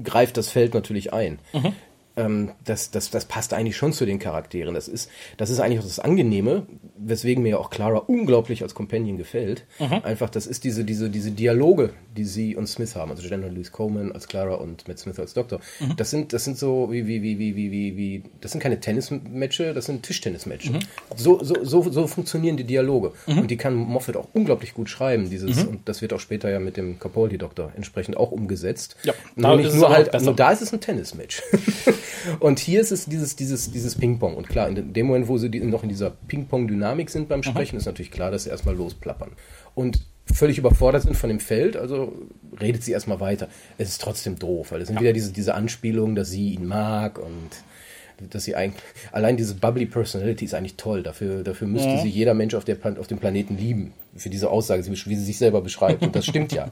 greift 0.03 0.37
das 0.37 0.49
Feld 0.49 0.73
natürlich 0.73 1.13
ein. 1.13 1.39
Mhm 1.53 1.73
ähm, 2.17 2.51
das, 2.65 2.91
das, 2.91 3.09
das 3.09 3.25
passt 3.25 3.53
eigentlich 3.53 3.77
schon 3.77 3.93
zu 3.93 4.05
den 4.05 4.19
Charakteren. 4.19 4.73
Das 4.73 4.87
ist, 4.87 5.09
das 5.37 5.49
ist 5.49 5.59
eigentlich 5.59 5.79
auch 5.79 5.83
das 5.83 5.99
Angenehme, 5.99 6.65
weswegen 6.97 7.43
mir 7.43 7.59
auch 7.59 7.69
Clara 7.69 7.99
unglaublich 7.99 8.63
als 8.63 8.73
Companion 8.73 9.17
gefällt. 9.17 9.65
Mhm. 9.79 10.01
Einfach, 10.03 10.29
das 10.29 10.47
ist 10.47 10.63
diese, 10.63 10.83
diese, 10.83 11.09
diese 11.09 11.31
Dialoge, 11.31 11.91
die 12.17 12.25
sie 12.25 12.55
und 12.55 12.67
Smith 12.67 12.95
haben. 12.95 13.11
Also 13.11 13.27
Jennifer 13.27 13.51
Louise 13.51 13.71
Coleman 13.71 14.11
als 14.11 14.27
Clara 14.27 14.55
und 14.55 14.87
Matt 14.87 14.99
Smith 14.99 15.19
als 15.19 15.33
Doktor. 15.33 15.59
Mhm. 15.79 15.95
Das 15.95 16.09
sind, 16.09 16.33
das 16.33 16.43
sind 16.43 16.57
so 16.57 16.91
wie, 16.91 17.07
wie, 17.07 17.21
wie, 17.21 17.39
wie, 17.39 17.55
wie, 17.55 17.71
wie, 17.71 17.97
wie, 17.97 18.23
das 18.41 18.51
sind 18.51 18.61
keine 18.61 18.79
Tennismatches, 18.79 19.75
das 19.75 19.85
sind 19.85 20.03
Tischtennismatches. 20.03 20.71
Mhm. 20.71 20.79
So, 21.15 21.43
so, 21.43 21.63
so, 21.63 21.89
so 21.89 22.07
funktionieren 22.07 22.57
die 22.57 22.63
Dialoge. 22.63 23.13
Mhm. 23.27 23.39
Und 23.39 23.51
die 23.51 23.57
kann 23.57 23.75
Moffat 23.75 24.17
auch 24.17 24.27
unglaublich 24.33 24.73
gut 24.73 24.89
schreiben, 24.89 25.29
dieses, 25.29 25.63
mhm. 25.63 25.69
und 25.69 25.89
das 25.89 26.01
wird 26.01 26.13
auch 26.13 26.19
später 26.19 26.49
ja 26.49 26.59
mit 26.59 26.77
dem 26.77 26.99
Capaldi-Doktor 26.99 27.71
entsprechend 27.75 28.17
auch 28.17 28.31
umgesetzt. 28.31 28.95
Ja, 29.03 29.13
da 29.35 29.49
nur, 29.49 29.57
nicht, 29.57 29.75
nur 29.75 29.89
halt, 29.89 30.19
nur 30.21 30.35
da 30.35 30.51
ist 30.51 30.61
es 30.61 30.73
ein 30.73 30.81
Tennismatch. 30.81 31.43
Und 32.39 32.59
hier 32.59 32.81
ist 32.81 32.91
es 32.91 33.05
dieses, 33.05 33.35
dieses, 33.35 33.71
dieses 33.71 33.95
Ping-Pong. 33.95 34.35
Und 34.35 34.47
klar, 34.47 34.67
in 34.67 34.93
dem 34.93 35.07
Moment, 35.07 35.27
wo 35.27 35.37
sie 35.37 35.49
noch 35.49 35.83
in 35.83 35.89
dieser 35.89 36.11
Ping-Pong-Dynamik 36.27 37.09
sind 37.09 37.29
beim 37.29 37.43
Sprechen, 37.43 37.75
Aha. 37.75 37.79
ist 37.79 37.85
natürlich 37.85 38.11
klar, 38.11 38.31
dass 38.31 38.43
sie 38.43 38.49
erstmal 38.49 38.75
losplappern. 38.75 39.31
Und 39.75 39.99
völlig 40.33 40.57
überfordert 40.57 41.03
sind 41.03 41.15
von 41.15 41.29
dem 41.29 41.39
Feld, 41.39 41.77
also 41.77 42.13
redet 42.59 42.83
sie 42.83 42.91
erstmal 42.91 43.19
weiter. 43.19 43.47
Es 43.77 43.89
ist 43.89 44.01
trotzdem 44.01 44.37
doof, 44.37 44.71
weil 44.71 44.81
es 44.81 44.87
sind 44.87 44.95
ja. 44.95 45.01
wieder 45.01 45.13
diese, 45.13 45.31
diese 45.31 45.55
Anspielungen, 45.55 46.15
dass 46.15 46.29
sie 46.29 46.53
ihn 46.53 46.65
mag 46.65 47.19
und 47.19 48.29
dass 48.31 48.43
sie 48.43 48.55
eigentlich, 48.55 48.83
allein 49.11 49.37
diese 49.37 49.55
bubbly 49.55 49.85
Personality 49.85 50.45
ist 50.45 50.55
eigentlich 50.55 50.75
toll. 50.75 51.03
Dafür, 51.03 51.43
dafür 51.43 51.67
müsste 51.67 51.89
ja. 51.89 52.01
sie 52.01 52.09
jeder 52.09 52.33
Mensch 52.33 52.55
auf, 52.55 52.65
der, 52.65 52.77
auf 52.99 53.07
dem 53.07 53.19
Planeten 53.19 53.57
lieben. 53.57 53.93
Für 54.15 54.29
diese 54.29 54.49
Aussage, 54.49 54.83
wie 54.85 55.15
sie 55.15 55.23
sich 55.23 55.37
selber 55.37 55.61
beschreibt. 55.61 56.01
Und 56.01 56.15
das 56.15 56.25
stimmt 56.25 56.51
ja. 56.51 56.71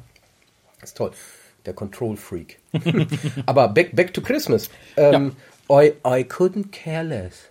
Das 0.80 0.90
ist 0.90 0.98
toll 0.98 1.12
der 1.66 1.74
Control 1.74 2.18
Freak. 2.18 2.60
Aber 3.46 3.70
back, 3.70 3.96
back 3.96 4.14
to 4.14 4.22
Christmas. 4.22 4.70
Ähm, 4.98 5.34
ja. 5.70 5.82
I, 5.82 5.94
I 6.06 6.24
couldn't 6.24 6.72
care 6.72 7.04
less. 7.04 7.50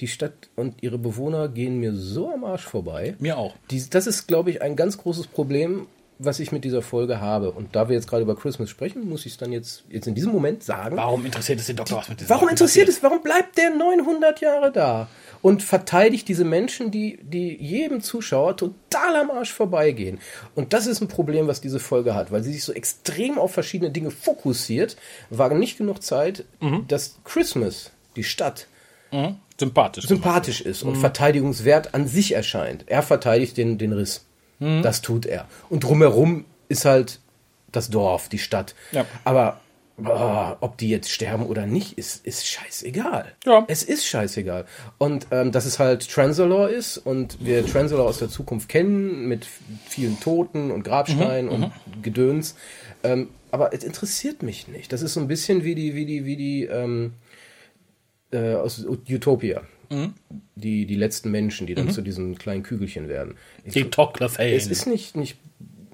Die 0.00 0.08
Stadt 0.08 0.48
und 0.54 0.82
ihre 0.82 0.98
Bewohner 0.98 1.48
gehen 1.48 1.78
mir 1.78 1.92
so 1.94 2.32
am 2.32 2.44
Arsch 2.44 2.64
vorbei. 2.64 3.16
Mir 3.18 3.36
auch. 3.36 3.54
Die, 3.70 3.82
das 3.90 4.06
ist, 4.06 4.28
glaube 4.28 4.50
ich, 4.50 4.62
ein 4.62 4.76
ganz 4.76 4.96
großes 4.98 5.26
Problem, 5.26 5.88
was 6.18 6.40
ich 6.40 6.52
mit 6.52 6.64
dieser 6.64 6.82
Folge 6.82 7.20
habe. 7.20 7.50
Und 7.50 7.74
da 7.74 7.88
wir 7.88 7.96
jetzt 7.96 8.08
gerade 8.08 8.22
über 8.22 8.36
Christmas 8.36 8.70
sprechen, 8.70 9.08
muss 9.08 9.26
ich 9.26 9.32
es 9.32 9.38
dann 9.38 9.52
jetzt, 9.52 9.84
jetzt 9.88 10.06
in 10.06 10.14
diesem 10.14 10.32
Moment 10.32 10.62
sagen. 10.62 10.96
Warum 10.96 11.24
interessiert 11.24 11.60
es 11.60 11.66
den 11.66 11.76
Doktor 11.76 11.98
was 11.98 12.08
mit 12.08 12.20
diesem 12.20 12.30
Warum 12.30 12.48
interessiert 12.48 12.88
es? 12.88 13.02
Warum 13.02 13.22
bleibt 13.22 13.56
der 13.58 13.70
900 13.70 14.40
Jahre 14.40 14.72
da? 14.72 15.08
Und 15.42 15.62
verteidigt 15.62 16.28
diese 16.28 16.44
Menschen, 16.44 16.90
die, 16.90 17.18
die 17.22 17.56
jedem 17.56 18.00
Zuschauer 18.00 18.56
total 18.56 19.16
am 19.16 19.30
Arsch 19.30 19.52
vorbeigehen. 19.52 20.18
Und 20.54 20.72
das 20.72 20.86
ist 20.86 21.00
ein 21.00 21.08
Problem, 21.08 21.46
was 21.46 21.60
diese 21.60 21.78
Folge 21.78 22.14
hat, 22.14 22.32
weil 22.32 22.42
sie 22.42 22.52
sich 22.52 22.64
so 22.64 22.72
extrem 22.72 23.38
auf 23.38 23.52
verschiedene 23.52 23.90
Dinge 23.90 24.10
fokussiert, 24.10 24.96
war 25.30 25.52
nicht 25.54 25.78
genug 25.78 26.02
Zeit, 26.02 26.44
mhm. 26.60 26.86
dass 26.88 27.18
Christmas, 27.24 27.90
die 28.16 28.24
Stadt, 28.24 28.66
mhm. 29.12 29.36
sympathisch, 29.58 30.06
sympathisch 30.06 30.60
ist 30.60 30.82
und 30.82 30.96
mhm. 30.96 31.00
verteidigungswert 31.00 31.94
an 31.94 32.06
sich 32.06 32.32
erscheint. 32.32 32.84
Er 32.86 33.02
verteidigt 33.02 33.56
den, 33.56 33.78
den 33.78 33.92
Riss. 33.92 34.24
Mhm. 34.58 34.82
Das 34.82 35.02
tut 35.02 35.26
er. 35.26 35.46
Und 35.68 35.84
drumherum 35.84 36.44
ist 36.68 36.84
halt 36.84 37.20
das 37.72 37.90
Dorf, 37.90 38.28
die 38.28 38.38
Stadt. 38.38 38.74
Ja. 38.92 39.04
Aber 39.24 39.60
Oh, 40.04 40.56
ob 40.60 40.78
die 40.78 40.90
jetzt 40.90 41.10
sterben 41.10 41.44
oder 41.44 41.66
nicht, 41.66 41.98
ist, 41.98 42.24
ist 42.24 42.46
scheißegal. 42.46 43.34
Ja. 43.44 43.64
Es 43.66 43.82
ist 43.82 44.06
scheißegal. 44.06 44.64
Und 44.96 45.26
ähm, 45.32 45.50
dass 45.50 45.66
es 45.66 45.78
halt 45.78 46.08
Transalore 46.08 46.70
ist 46.70 46.98
und 46.98 47.44
wir 47.44 47.66
Transalore 47.66 48.08
aus 48.08 48.18
der 48.18 48.28
Zukunft 48.28 48.68
kennen 48.68 49.26
mit 49.26 49.46
vielen 49.86 50.20
Toten 50.20 50.70
und 50.70 50.84
Grabsteinen 50.84 51.46
mhm, 51.46 51.52
und 51.52 51.60
mhm. 51.60 52.02
Gedöns. 52.02 52.54
Ähm, 53.02 53.28
aber 53.50 53.72
es 53.72 53.82
interessiert 53.82 54.42
mich 54.42 54.68
nicht. 54.68 54.92
Das 54.92 55.02
ist 55.02 55.14
so 55.14 55.20
ein 55.20 55.26
bisschen 55.26 55.64
wie 55.64 55.74
die, 55.74 55.94
wie 55.94 56.06
die, 56.06 56.24
wie 56.24 56.36
die 56.36 56.64
ähm, 56.64 57.14
äh, 58.30 58.54
aus 58.54 58.84
Utopia. 58.84 59.62
Mhm. 59.90 60.14
Die, 60.54 60.86
die 60.86 60.96
letzten 60.96 61.30
Menschen, 61.30 61.66
die 61.66 61.74
dann 61.74 61.86
mhm. 61.86 61.90
zu 61.90 62.02
diesen 62.02 62.38
kleinen 62.38 62.62
Kügelchen 62.62 63.08
werden. 63.08 63.34
Die 63.64 63.84
Tocklefane. 63.84 64.52
Es 64.52 64.66
ist 64.66 64.86
nicht, 64.86 65.16
nicht 65.16 65.38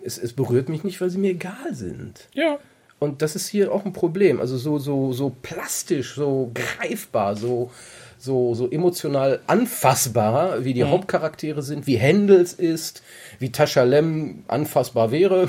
es, 0.05 0.19
es 0.19 0.33
berührt 0.35 0.69
mich 0.69 0.85
nicht, 0.85 1.01
weil 1.01 1.11
sie 1.11 1.19
mir 1.19 1.31
egal 1.31 1.75
sind. 1.75 2.29
Ja. 2.35 2.59
Und 3.05 3.23
das 3.23 3.37
ist 3.37 3.49
hier 3.49 3.73
auch 3.73 3.85
ein 3.85 3.93
Problem. 3.93 4.41
Also 4.41 4.57
so, 4.57 4.79
so, 4.79 5.13
so 5.13 5.31
plastisch, 5.43 6.15
so 6.15 6.51
greifbar, 6.55 7.37
so, 7.37 7.71
so, 8.19 8.55
so 8.55 8.71
emotional 8.71 9.41
anfassbar, 9.47 10.65
wie 10.65 10.75
die 10.75 10.85
mhm. 10.85 10.91
Hauptcharaktere 10.91 11.63
sind, 11.63 11.87
wie 11.87 11.97
Händels 11.97 12.55
ist, 12.55 13.03
wie 13.39 13.53
Tascha 13.53 13.83
Lem 13.85 14.45
anfassbar 14.49 15.11
wäre. 15.11 15.49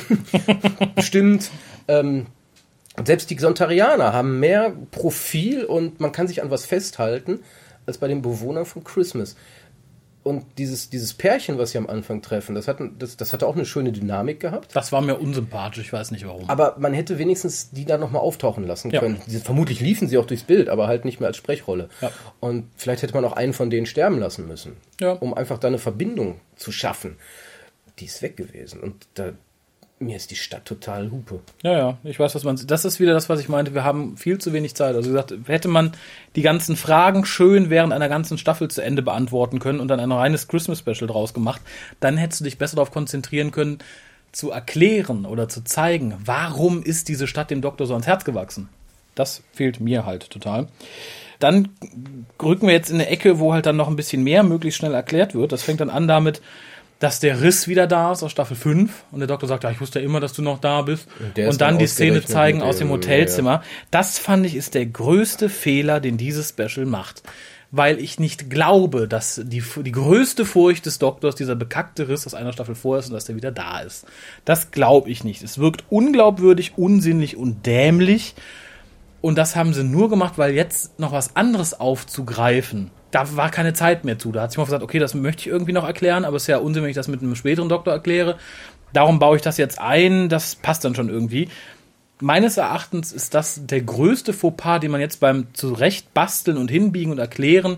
Stimmt. 0.99 1.49
Ähm, 1.88 2.28
selbst 3.03 3.30
die 3.30 3.36
Xontarianer 3.36 4.14
haben 4.14 4.39
mehr 4.39 4.74
Profil 4.91 5.66
und 5.66 5.99
man 5.99 6.12
kann 6.12 6.28
sich 6.28 6.41
an 6.41 6.51
was 6.51 6.66
festhalten 6.66 7.39
als 7.86 7.97
bei 7.97 8.08
den 8.08 8.22
Bewohnern 8.22 8.66
von 8.66 8.84
Christmas 8.84 9.36
und 10.26 10.43
dieses, 10.57 10.89
dieses 10.89 11.13
Pärchen, 11.13 11.59
was 11.59 11.69
sie 11.69 11.78
am 11.78 11.86
Anfang 11.86 12.23
treffen, 12.23 12.55
das, 12.55 12.67
hat, 12.67 12.80
das, 12.97 13.15
das 13.15 13.32
hatte 13.32 13.45
auch 13.45 13.55
eine 13.55 13.63
schöne 13.63 13.91
Dynamik 13.91 14.39
gehabt. 14.39 14.76
Das 14.76 14.91
war 14.91 15.01
mir 15.01 15.19
unsympathisch, 15.19 15.86
ich 15.86 15.93
weiß 15.93 16.09
nicht 16.09 16.26
warum. 16.26 16.49
Aber 16.49 16.78
man 16.80 16.95
hätte 16.95 17.19
wenigstens 17.19 17.69
die 17.69 17.86
da 17.86 17.99
nochmal 17.99 18.23
auftauchen 18.23 18.65
lassen 18.65 18.89
können. 18.89 19.21
Ja. 19.28 19.39
Vermutlich 19.41 19.82
liefen 19.82 20.07
sie 20.07 20.17
auch 20.17 20.26
durchs 20.26 20.43
Bild, 20.43 20.67
aber 20.67 20.88
halt 20.88 21.05
nicht 21.05 21.19
mehr 21.19 21.28
als 21.28 21.38
Sprechrolle. 21.38 21.89
Ja. 22.01 22.11
Und 22.39 22.65
vielleicht 22.76 23.03
hätte 23.03 23.13
man 23.13 23.23
auch 23.23 23.34
einen 23.34 23.53
von 23.53 23.69
denen 23.69 23.86
sterben 23.86 24.17
lassen 24.17 24.47
müssen, 24.47 24.78
ja. 24.99 25.11
um 25.11 25.36
einfach 25.36 25.59
da 25.59 25.67
eine 25.67 25.78
Verbindung 25.78 26.41
zu 26.55 26.71
schaffen. 26.71 27.17
Die 27.99 28.05
ist 28.05 28.23
weg 28.23 28.36
gewesen. 28.36 28.80
Und 28.80 29.05
da, 29.13 29.34
mir 30.00 30.18
ist 30.18 30.30
die 30.32 30.36
Stadt 30.36 30.66
total 30.66 31.10
Hupe. 31.10 31.39
Ja, 31.64 31.72
ja, 31.72 31.98
ich 32.04 32.20
weiß, 32.20 32.36
was 32.36 32.43
man. 32.43 32.60
Das 32.68 32.84
ist 32.84 33.00
wieder 33.00 33.14
das, 33.14 33.30
was 33.30 33.39
ich 33.39 33.48
meinte. 33.48 33.74
Wir 33.74 33.86
haben 33.86 34.18
viel 34.18 34.38
zu 34.39 34.52
wenig 34.52 34.76
Zeit. 34.76 34.96
Also 34.96 35.10
gesagt, 35.10 35.34
hätte 35.48 35.70
man 35.70 35.93
die 36.36 36.41
ganzen 36.41 36.76
Fragen 36.76 37.26
schön 37.26 37.70
während 37.70 37.93
einer 37.93 38.10
ganzen 38.10 38.38
Staffel 38.38 38.70
zu 38.70 38.82
Ende 38.82 39.02
beantworten 39.02 39.60
können 39.60 39.80
und 39.80 39.88
dann 39.88 40.02
ein 40.02 40.12
reines 40.12 40.48
Christmas 40.48 40.80
Special 40.80 41.08
draus 41.08 41.34
gemacht, 41.34 41.62
dann 42.02 42.18
hättest 42.18 42.41
du 42.41 42.46
dich 42.46 42.58
besser 42.58 42.76
darauf 42.76 42.91
konzentrieren 42.91 43.52
können, 43.52 43.80
zu 44.34 44.52
erklären 44.52 45.26
oder 45.26 45.48
zu 45.48 45.64
zeigen, 45.64 46.16
warum 46.26 46.84
ist 46.84 47.08
diese 47.08 47.26
Stadt 47.26 47.50
dem 47.50 47.62
Doktor 47.62 47.88
so 47.88 47.93
ans 47.93 48.08
Herz 48.08 48.26
gewachsen. 48.26 48.68
Das 49.16 49.43
fehlt 49.54 49.80
mir 49.80 50.06
halt 50.06 50.30
total. 50.30 50.68
Dann 51.39 51.70
rücken 52.41 52.68
wir 52.68 52.74
jetzt 52.74 52.89
in 52.89 52.96
eine 52.96 53.08
Ecke, 53.08 53.39
wo 53.39 53.54
halt 53.54 53.66
dann 53.66 53.78
noch 53.78 53.88
ein 53.88 53.96
bisschen 53.96 54.24
mehr 54.24 54.43
möglichst 54.43 54.78
schnell 54.78 54.93
erklärt 54.93 55.36
wird. 55.36 55.54
Das 55.54 55.64
fängt 55.64 55.80
dann 55.80 55.89
an 55.89 56.08
damit, 56.08 56.41
dass 57.00 57.20
der 57.20 57.41
Riss 57.41 57.68
wieder 57.68 57.88
da 57.88 58.12
ist 58.12 58.24
aus 58.24 58.32
Staffel 58.32 58.56
5 58.56 58.91
und 59.12 59.20
der 59.20 59.28
Doktor 59.28 59.48
sagt, 59.48 59.64
ja, 59.64 59.72
ich 59.72 59.82
wusste 59.82 60.00
ja 60.00 60.06
immer, 60.06 60.20
dass 60.20 60.34
du 60.34 60.41
noch 60.41 60.60
da 60.60 60.82
bist. 60.82 61.08
Und, 61.20 61.46
und 61.46 61.62
dann 61.62 61.78
die 61.78 61.88
Szene 61.88 62.24
zeigen 62.24 62.62
aus 62.62 62.78
dem 62.78 62.89
Hotelzimmer. 62.89 63.52
Ja. 63.52 63.64
Das 63.91 64.18
fand 64.18 64.46
ich 64.46 64.56
ist 64.56 64.76
der 64.76 64.86
größte 64.86 65.50
Fehler, 65.50 66.00
den 66.00 66.18
dieses 66.18 66.50
Special 66.50 66.86
macht. 66.86 67.24
Weil 67.72 68.00
ich 68.00 68.20
nicht 68.20 68.50
glaube, 68.50 69.10
dass 69.10 69.41
die, 69.43 69.62
die 69.84 69.91
größte 69.91 70.46
Furcht 70.46 70.86
des 70.86 70.98
Doktors 70.98 71.36
dieser 71.36 71.56
bekackte 71.56 72.08
Riss 72.08 72.26
aus 72.26 72.34
einer 72.34 72.54
Staffel 72.54 72.76
vor 72.76 72.98
ist 73.00 73.08
und 73.08 73.14
dass 73.14 73.26
der 73.26 73.36
wieder 73.36 73.52
da 73.52 73.80
ist. 73.80 74.06
Das 74.46 74.72
glaube 74.72 75.10
ich 75.10 75.26
nicht. 75.26 75.43
Es 75.43 75.58
wirkt 75.58 75.84
unglaubwürdig, 75.89 76.78
unsinnlich 76.78 77.36
und 77.36 77.66
dämlich. 77.66 78.36
Und 79.20 79.38
das 79.38 79.58
haben 79.58 79.74
sie 79.74 79.84
nur 79.84 80.10
gemacht, 80.10 80.38
weil 80.38 80.54
jetzt 80.54 81.00
noch 81.00 81.12
was 81.12 81.36
anderes 81.36 81.78
aufzugreifen 81.78 82.91
da 83.16 83.38
war 83.38 83.49
keine 83.49 83.72
Zeit 83.72 84.03
mehr 84.03 84.20
zu. 84.20 84.34
Da 84.34 84.41
hat 84.41 84.51
sich 84.51 84.57
mal 84.57 84.66
gesagt, 84.66 84.84
okay, 84.84 84.99
das 84.99 85.13
möchte 85.13 85.39
ich 85.39 85.47
irgendwie 85.47 85.72
noch 85.72 85.86
erklären, 85.86 86.26
aber 86.26 86.36
es 86.36 86.43
ist 86.43 86.47
ja 86.47 86.57
Unsinn, 86.57 86.84
wenn 86.84 86.89
ich 86.89 86.97
das 86.97 87.07
mit 87.07 87.22
einem 87.22 87.36
späteren 87.36 87.70
Doktor 87.70 87.93
erkläre. 87.93 88.36
Darum 88.91 89.20
baue 89.20 89.38
ich 89.38 89.41
das 89.41 89.57
jetzt 89.57 89.80
ein, 89.80 90.28
das 90.28 90.55
passt 90.55 90.84
dann 90.84 90.95
schon 90.95 91.07
irgendwie. 91.07 91.47
Meines 92.20 92.57
Erachtens 92.57 93.13
ist 93.13 93.34
das 93.34 93.66
der 93.68 93.82
größte 93.82 94.34
Fauxpas, 94.34 94.80
den 94.80 94.91
man 94.91 94.99
jetzt 94.99 95.22
beim 95.22 95.47
Zurechtbasteln 95.53 96.57
und 96.57 96.70
Hinbiegen 96.70 97.13
und 97.13 97.20
Erklären 97.20 97.78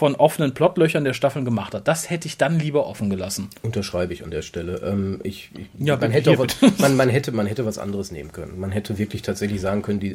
von 0.00 0.14
offenen 0.14 0.54
Plotlöchern 0.54 1.04
der 1.04 1.12
Staffeln 1.12 1.44
gemacht 1.44 1.74
hat. 1.74 1.86
Das 1.86 2.08
hätte 2.08 2.26
ich 2.26 2.38
dann 2.38 2.58
lieber 2.58 2.86
offen 2.86 3.10
gelassen. 3.10 3.50
Unterschreibe 3.62 4.14
ich 4.14 4.24
an 4.24 4.30
der 4.30 4.40
Stelle. 4.40 4.80
Ähm, 4.82 5.20
ich, 5.24 5.50
ich, 5.54 5.66
Ja, 5.78 5.98
man, 5.98 6.10
hätte 6.10 6.38
was, 6.38 6.46
man, 6.78 6.96
man, 6.96 7.10
hätte, 7.10 7.32
man 7.32 7.44
hätte 7.44 7.66
was 7.66 7.76
anderes 7.76 8.10
nehmen 8.10 8.32
können. 8.32 8.58
Man 8.58 8.70
hätte 8.72 8.96
wirklich 8.96 9.20
tatsächlich 9.20 9.60
sagen 9.60 9.82
können, 9.82 10.00
die, 10.00 10.12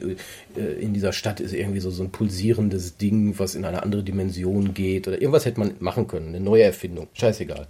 äh, 0.57 0.61
in 0.81 0.95
dieser 0.95 1.13
Stadt 1.13 1.39
ist 1.39 1.53
irgendwie 1.53 1.81
so, 1.81 1.91
so 1.91 2.01
ein 2.01 2.09
pulsierendes 2.09 2.97
Ding, 2.97 3.37
was 3.37 3.53
in 3.53 3.63
eine 3.63 3.83
andere 3.83 4.01
Dimension 4.01 4.73
geht. 4.73 5.07
Oder 5.07 5.21
irgendwas 5.21 5.45
hätte 5.45 5.59
man 5.59 5.75
machen 5.79 6.07
können. 6.07 6.29
Eine 6.29 6.39
neue 6.39 6.63
Erfindung. 6.63 7.07
Scheißegal. 7.13 7.67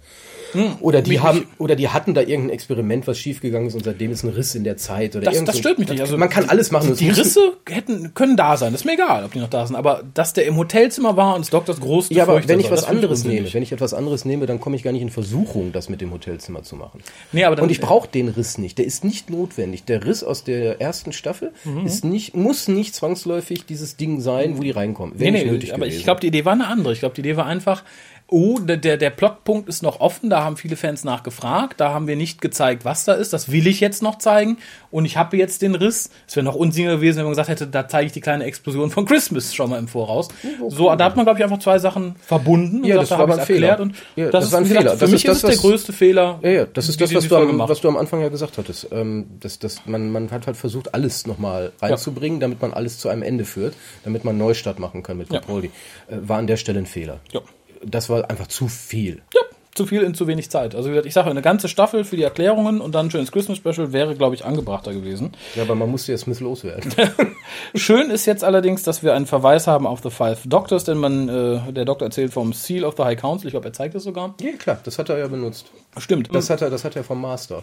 Oder 0.80 1.02
die 1.02 1.20
haben, 1.20 1.46
oder 1.58 1.76
die 1.76 1.88
hatten 1.90 2.14
da 2.14 2.22
irgendein 2.22 2.50
Experiment, 2.54 3.06
was 3.06 3.18
schiefgegangen 3.18 3.68
ist 3.68 3.74
und 3.74 3.84
seitdem 3.84 4.10
ist 4.10 4.22
ein 4.22 4.30
Riss 4.30 4.54
in 4.54 4.64
der 4.64 4.78
Zeit. 4.78 5.14
Oder 5.16 5.26
Das- 5.26 5.44
das 5.44 5.58
stört 5.58 5.78
mich 5.78 5.88
nicht. 5.90 6.00
Also, 6.00 6.16
man 6.16 6.30
kann 6.30 6.48
alles 6.48 6.70
machen. 6.70 6.96
Die 6.96 7.08
muss- 7.08 7.18
Risse 7.18 7.40
hätten, 7.68 8.14
können 8.14 8.38
da 8.38 8.56
sein. 8.56 8.72
Das 8.72 8.80
ist 8.80 8.84
mir 8.86 8.94
egal, 8.94 9.24
ob 9.24 9.32
die 9.32 9.38
noch 9.40 9.50
da 9.50 9.66
sind. 9.66 9.76
Aber 9.76 10.02
dass 10.14 10.32
der 10.32 10.46
im 10.46 10.56
Hotelzimmer 10.56 11.16
war 11.18 11.34
und 11.34 11.42
das 11.44 11.50
Doktors 11.50 11.78
groß 11.80 12.05
Ja, 12.10 12.24
aber 12.24 12.46
wenn 12.48 12.60
ich 12.60 12.70
was 12.70 12.84
anderes 12.84 13.18
unsinnig. 13.20 13.40
nehme, 13.42 13.54
wenn 13.54 13.62
ich 13.62 13.72
etwas 13.72 13.94
anderes 13.94 14.24
nehme, 14.24 14.46
dann 14.46 14.60
komme 14.60 14.76
ich 14.76 14.82
gar 14.82 14.92
nicht 14.92 15.02
in 15.02 15.10
Versuchung, 15.10 15.72
das 15.72 15.88
mit 15.88 16.00
dem 16.00 16.12
Hotelzimmer 16.12 16.62
zu 16.62 16.76
machen. 16.76 17.00
Nee, 17.32 17.44
aber 17.44 17.56
dann- 17.56 17.64
Und 17.64 17.70
ich 17.70 17.80
brauche 17.80 18.08
den 18.08 18.28
Riss 18.28 18.58
nicht. 18.58 18.78
Der 18.78 18.84
ist 18.86 19.04
nicht 19.04 19.30
notwendig. 19.30 19.84
Der 19.84 20.04
Riss 20.04 20.22
aus 20.24 20.44
der 20.44 20.80
ersten 20.80 21.12
Staffel 21.12 21.52
Mhm. 21.64 21.86
ist 21.86 22.04
nicht, 22.04 22.36
muss 22.36 22.68
nicht 22.68 22.94
zwangsläufig 22.94 23.64
dieses 23.66 23.96
Ding 23.96 24.20
sein, 24.20 24.58
wo 24.58 24.62
die 24.62 24.70
reinkommen. 24.70 25.14
Nee, 25.18 25.30
nee, 25.30 25.40
aber 25.42 25.52
gewesen. 25.58 25.96
ich 25.98 26.04
glaube, 26.04 26.20
die 26.20 26.28
Idee 26.28 26.44
war 26.44 26.52
eine 26.52 26.66
andere. 26.68 26.92
Ich 26.92 27.00
glaube, 27.00 27.14
die 27.14 27.20
Idee 27.22 27.36
war 27.36 27.46
einfach, 27.46 27.84
oh, 28.28 28.58
der, 28.58 28.76
der, 28.76 28.96
der 28.96 29.10
Plotpunkt 29.10 29.68
ist 29.68 29.82
noch 29.82 30.00
offen, 30.00 30.30
da 30.30 30.42
haben 30.42 30.56
viele 30.56 30.76
Fans 30.76 31.04
nachgefragt, 31.04 31.80
da 31.80 31.92
haben 31.92 32.08
wir 32.08 32.16
nicht 32.16 32.40
gezeigt, 32.40 32.84
was 32.84 33.04
da 33.04 33.12
ist, 33.14 33.32
das 33.32 33.52
will 33.52 33.66
ich 33.68 33.80
jetzt 33.80 34.02
noch 34.02 34.18
zeigen 34.18 34.58
und 34.90 35.04
ich 35.04 35.16
habe 35.16 35.36
jetzt 35.36 35.62
den 35.62 35.74
Riss. 35.76 36.10
Es 36.26 36.34
wäre 36.34 36.44
noch 36.44 36.56
unsinniger 36.56 36.96
gewesen, 36.96 37.18
wenn 37.18 37.24
man 37.24 37.32
gesagt 37.32 37.48
hätte, 37.48 37.66
da 37.68 37.86
zeige 37.86 38.06
ich 38.06 38.12
die 38.12 38.20
kleine 38.20 38.44
Explosion 38.44 38.90
von 38.90 39.06
Christmas 39.06 39.54
schon 39.54 39.70
mal 39.70 39.78
im 39.78 39.86
Voraus. 39.88 40.28
So, 40.68 40.94
da 40.94 41.04
hat 41.04 41.16
man, 41.16 41.24
glaube 41.24 41.38
ich, 41.38 41.44
einfach 41.44 41.60
zwei 41.60 41.78
Sachen 41.78 42.16
verbunden 42.16 42.78
und 42.82 42.84
Ja, 42.88 42.96
das 42.96 43.10
da 43.10 43.18
war 43.18 43.28
ich's 43.28 43.38
ein 43.38 43.46
Fehler. 43.46 43.78
Und 43.80 43.94
Ja, 44.16 44.30
das, 44.30 44.50
das 44.50 44.54
ein 44.54 44.62
ist, 44.64 44.68
gesagt, 44.70 44.82
Fehler. 44.84 44.94
Für 44.94 45.00
Das 45.00 45.10
mich 45.10 45.24
ist 45.24 45.30
ist, 45.30 45.44
das, 45.44 45.50
es 45.54 45.60
der 45.60 45.70
größte 45.70 45.92
Fehler. 45.92 46.38
Ja, 46.42 46.50
ja, 46.50 46.66
das 46.66 46.88
ist 46.88 47.00
das, 47.00 47.14
was 47.14 47.28
du, 47.28 47.36
am, 47.36 47.58
was 47.60 47.80
du 47.80 47.88
am 47.88 47.96
Anfang 47.96 48.20
ja 48.22 48.28
gesagt 48.28 48.58
hattest. 48.58 48.88
Ähm, 48.90 49.26
das, 49.40 49.58
das, 49.60 49.82
man, 49.86 50.10
man 50.10 50.30
hat 50.32 50.46
halt 50.48 50.56
versucht, 50.56 50.94
alles 50.94 51.26
nochmal 51.26 51.72
reinzubringen, 51.80 52.40
damit 52.40 52.60
man 52.60 52.72
alles 52.74 52.98
zu 52.98 53.08
einem 53.08 53.22
Ende 53.22 53.44
führt, 53.44 53.74
damit 54.04 54.24
man 54.24 54.36
Neustart 54.36 54.78
machen 54.80 55.02
kann 55.04 55.16
mit 55.18 55.32
Ja. 55.32 55.40
Capaldi. 55.40 55.70
Äh, 56.08 56.16
war 56.22 56.38
an 56.38 56.46
der 56.48 56.56
Stelle 56.56 56.80
ein 56.80 56.86
Fehler. 56.86 57.20
Ja. 57.32 57.40
Das 57.84 58.08
war 58.08 58.28
einfach 58.30 58.46
zu 58.46 58.68
viel. 58.68 59.22
Ja, 59.34 59.40
zu 59.74 59.86
viel 59.86 60.02
in 60.02 60.14
zu 60.14 60.26
wenig 60.26 60.50
Zeit. 60.50 60.74
Also 60.74 60.90
ich 60.90 61.12
sage, 61.12 61.28
eine 61.30 61.42
ganze 61.42 61.68
Staffel 61.68 62.04
für 62.04 62.16
die 62.16 62.22
Erklärungen 62.22 62.80
und 62.80 62.94
dann 62.94 63.06
ein 63.06 63.10
schönes 63.10 63.30
Christmas 63.30 63.58
Special 63.58 63.92
wäre, 63.92 64.14
glaube 64.14 64.34
ich, 64.34 64.44
angebrachter 64.44 64.92
gewesen. 64.94 65.32
Ja, 65.54 65.64
aber 65.64 65.74
man 65.74 65.90
musste 65.90 66.12
ja 66.12 66.18
Smith 66.18 66.40
loswerden. 66.40 66.94
Schön 67.74 68.10
ist 68.10 68.24
jetzt 68.24 68.42
allerdings, 68.42 68.82
dass 68.84 69.02
wir 69.02 69.12
einen 69.14 69.26
Verweis 69.26 69.66
haben 69.66 69.86
auf 69.86 70.00
The 70.02 70.08
Five 70.10 70.40
Doctors, 70.46 70.84
denn 70.84 70.96
man, 70.98 71.28
äh, 71.28 71.72
der 71.72 71.84
Doktor 71.84 72.06
erzählt 72.06 72.32
vom 72.32 72.54
Seal 72.54 72.84
of 72.84 72.94
the 72.96 73.02
High 73.02 73.20
Council. 73.20 73.48
Ich 73.48 73.52
glaube, 73.52 73.68
er 73.68 73.72
zeigt 73.74 73.94
es 73.94 74.04
sogar. 74.04 74.34
ja, 74.40 74.52
klar, 74.52 74.78
das 74.82 74.98
hat 74.98 75.10
er 75.10 75.18
ja 75.18 75.28
benutzt. 75.28 75.66
Stimmt. 75.98 76.34
Das 76.34 76.48
hat 76.48 76.62
er, 76.62 76.70
das 76.70 76.82
hat 76.84 76.96
er 76.96 77.04
vom 77.04 77.20
Master. 77.20 77.62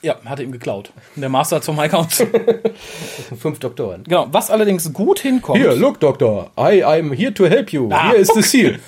ja, 0.00 0.16
hat 0.24 0.38
er 0.38 0.44
ihm 0.46 0.52
geklaut. 0.52 0.90
Der 1.16 1.28
Master 1.28 1.60
zum 1.60 1.76
High 1.76 1.90
Council. 1.90 2.28
Fünf 3.38 3.58
Doktoren. 3.58 4.04
genau. 4.04 4.26
Was 4.32 4.50
allerdings 4.50 4.90
gut 4.92 5.20
hinkommt. 5.20 5.58
Here, 5.58 5.74
look, 5.74 6.00
Doctor. 6.00 6.50
I, 6.58 6.82
I'm 6.82 7.12
here 7.14 7.34
to 7.34 7.44
help 7.44 7.72
you. 7.74 7.90
Ah, 7.92 8.08
here 8.10 8.16
is 8.18 8.28
the 8.28 8.42
seal. 8.42 8.78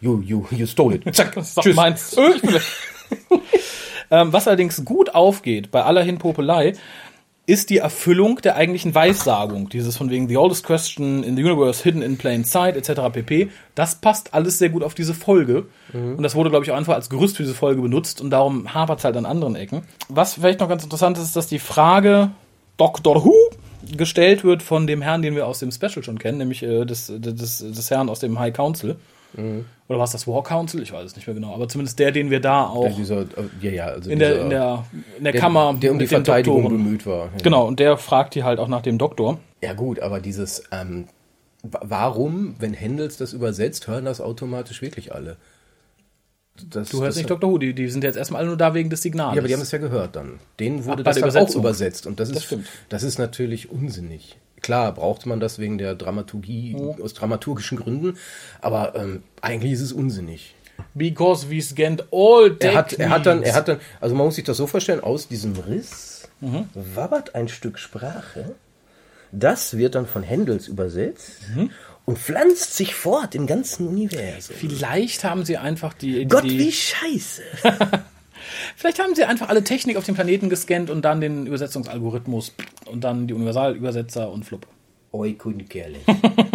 You, 0.00 0.20
you, 0.20 0.46
you 0.50 0.66
stole 0.66 0.94
it. 0.94 1.02
Zack. 1.14 1.34
Das 1.34 1.48
ist 1.48 1.58
doch 1.58 1.74
meins. 1.74 2.16
ähm, 4.10 4.32
was 4.32 4.46
allerdings 4.46 4.84
gut 4.84 5.14
aufgeht 5.14 5.70
bei 5.70 5.82
aller 5.84 6.02
Hinpopelei, 6.02 6.74
ist 7.48 7.70
die 7.70 7.78
Erfüllung 7.78 8.40
der 8.42 8.56
eigentlichen 8.56 8.92
Weissagung. 8.94 9.68
Dieses 9.68 9.96
von 9.96 10.10
wegen 10.10 10.28
The 10.28 10.36
oldest 10.36 10.64
question 10.64 11.22
in 11.22 11.36
the 11.36 11.44
universe 11.44 11.82
hidden 11.84 12.02
in 12.02 12.18
plain 12.18 12.42
sight 12.42 12.76
etc. 12.76 13.02
pp. 13.12 13.50
Das 13.76 13.94
passt 13.96 14.34
alles 14.34 14.58
sehr 14.58 14.68
gut 14.68 14.82
auf 14.82 14.94
diese 14.94 15.14
Folge. 15.14 15.66
Und 15.92 16.22
das 16.24 16.34
wurde, 16.34 16.50
glaube 16.50 16.64
ich, 16.64 16.72
auch 16.72 16.76
einfach 16.76 16.94
als 16.94 17.08
Gerüst 17.08 17.36
für 17.36 17.44
diese 17.44 17.54
Folge 17.54 17.80
benutzt 17.80 18.20
und 18.20 18.30
darum 18.30 18.74
hapert 18.74 18.98
es 18.98 19.04
halt 19.04 19.16
an 19.16 19.26
anderen 19.26 19.54
Ecken. 19.54 19.82
Was 20.08 20.34
vielleicht 20.34 20.58
noch 20.58 20.68
ganz 20.68 20.82
interessant 20.82 21.18
ist, 21.18 21.24
ist, 21.24 21.36
dass 21.36 21.46
die 21.46 21.60
Frage 21.60 22.32
Doctor 22.76 23.24
Who 23.24 23.34
gestellt 23.96 24.42
wird 24.42 24.62
von 24.62 24.86
dem 24.86 25.00
Herrn, 25.00 25.22
den 25.22 25.36
wir 25.36 25.46
aus 25.46 25.60
dem 25.60 25.70
Special 25.70 26.02
schon 26.02 26.18
kennen, 26.18 26.38
nämlich 26.38 26.62
äh, 26.62 26.84
des, 26.84 27.12
des, 27.14 27.58
des 27.58 27.90
Herrn 27.90 28.08
aus 28.08 28.18
dem 28.18 28.38
High 28.38 28.52
Council. 28.52 28.96
Oder 29.88 29.98
war 29.98 30.04
es 30.04 30.10
das 30.12 30.26
War 30.26 30.42
Council? 30.42 30.82
Ich 30.82 30.92
weiß 30.92 31.04
es 31.04 31.14
nicht 31.16 31.26
mehr 31.26 31.34
genau. 31.34 31.54
Aber 31.54 31.68
zumindest 31.68 31.98
der, 31.98 32.10
den 32.12 32.30
wir 32.30 32.40
da 32.40 32.66
auch 32.66 32.84
Ja, 32.84 32.90
dieser, 32.90 33.20
äh, 33.22 33.26
ja, 33.60 33.70
ja, 33.70 33.84
also 33.86 34.10
in, 34.10 34.18
der, 34.18 34.30
dieser- 34.32 34.42
in, 34.44 34.50
der, 34.50 34.84
in 35.18 35.24
der 35.24 35.32
der, 35.32 35.40
Kammer 35.40 35.74
der 35.80 35.92
um 35.92 35.98
die 35.98 36.06
Verteidigung 36.06 36.62
Doktoren. 36.62 36.82
bemüht 36.84 37.06
war. 37.06 37.28
Genau, 37.42 37.66
und 37.66 37.78
der 37.78 37.96
fragt 37.96 38.34
die 38.34 38.42
halt 38.44 38.58
auch 38.58 38.68
nach 38.68 38.82
dem 38.82 38.98
Doktor. 38.98 39.38
Ja 39.62 39.74
gut, 39.74 40.00
aber 40.00 40.20
dieses, 40.20 40.64
ähm, 40.72 41.06
wa- 41.62 41.80
warum, 41.84 42.56
wenn 42.58 42.72
Händels 42.74 43.16
das 43.16 43.32
übersetzt, 43.32 43.86
hören 43.88 44.04
das 44.04 44.20
automatisch 44.20 44.82
wirklich 44.82 45.14
alle? 45.14 45.36
Das, 46.70 46.88
Du 46.88 47.02
hörst 47.02 47.18
nicht 47.18 47.28
Doktor 47.28 47.50
Who, 47.50 47.58
die, 47.58 47.74
die 47.74 47.88
sind 47.88 48.02
jetzt 48.02 48.16
erstmal 48.16 48.38
alle 48.40 48.48
nur 48.48 48.56
da 48.56 48.72
wegen 48.72 48.88
des 48.88 49.02
Signals. 49.02 49.34
Ja, 49.34 49.40
aber 49.40 49.48
die 49.48 49.52
haben 49.54 49.60
es 49.60 49.70
ja 49.72 49.78
gehört 49.78 50.16
dann. 50.16 50.40
Denen 50.58 50.86
wurde 50.86 51.02
Ach, 51.02 51.04
das 51.04 51.16
der 51.18 51.28
dann 51.30 51.44
auch 51.46 51.54
übersetzt. 51.54 52.06
Und 52.06 52.18
das 52.18 52.30
ist, 52.30 52.36
Das 52.36 52.44
stimmt. 52.44 52.66
das 52.88 53.02
ist 53.02 53.18
natürlich 53.18 53.70
unsinnig. 53.70 54.36
Klar, 54.66 54.92
braucht 54.92 55.26
man 55.26 55.38
das 55.38 55.58
wegen 55.60 55.78
der 55.78 55.94
Dramaturgie, 55.94 56.76
aus 57.00 57.14
dramaturgischen 57.14 57.78
Gründen, 57.78 58.18
aber 58.60 58.94
ähm, 58.96 59.22
eigentlich 59.40 59.72
ist 59.72 59.80
es 59.80 59.92
unsinnig. 59.92 60.54
Because 60.92 61.48
we 61.50 61.62
scanned 61.62 62.04
all 62.12 62.56
Er 62.58 62.74
hat, 62.74 62.92
er 62.94 63.10
hat 63.10 63.26
dann, 63.26 63.38
er 63.38 63.44
techniques. 63.44 63.54
hat 63.54 63.68
dann, 63.68 63.80
also 64.00 64.14
man 64.16 64.26
muss 64.26 64.34
sich 64.34 64.44
das 64.44 64.56
so 64.56 64.66
vorstellen, 64.66 65.00
aus 65.00 65.28
diesem 65.28 65.54
Riss 65.56 66.28
Mhm. 66.40 66.68
wabbert 66.74 67.34
ein 67.34 67.48
Stück 67.48 67.78
Sprache, 67.78 68.56
das 69.32 69.76
wird 69.78 69.94
dann 69.94 70.06
von 70.06 70.22
Händels 70.22 70.68
übersetzt 70.68 71.48
Mhm. 71.54 71.70
und 72.04 72.18
pflanzt 72.18 72.76
sich 72.76 72.94
fort 72.94 73.34
im 73.34 73.46
ganzen 73.46 73.86
Universum. 73.88 74.56
Vielleicht 74.56 75.22
haben 75.24 75.44
sie 75.46 75.56
einfach 75.58 75.94
die, 75.94 76.26
Gott, 76.26 76.44
die 76.44 76.58
wie 76.58 76.72
scheiße. 76.72 77.42
Vielleicht 78.76 78.98
haben 78.98 79.14
sie 79.14 79.24
einfach 79.24 79.48
alle 79.48 79.64
Technik 79.64 79.96
auf 79.96 80.04
dem 80.04 80.14
Planeten 80.14 80.50
gescannt 80.50 80.90
und 80.90 81.02
dann 81.02 81.22
den 81.22 81.46
Übersetzungsalgorithmus 81.46 82.54
und 82.84 83.04
dann 83.04 83.26
die 83.26 83.32
Universalübersetzer 83.32 84.30
und 84.30 84.44
flupp. 84.44 84.66
Oi, 85.12 85.32
Kunkerle. 85.32 86.00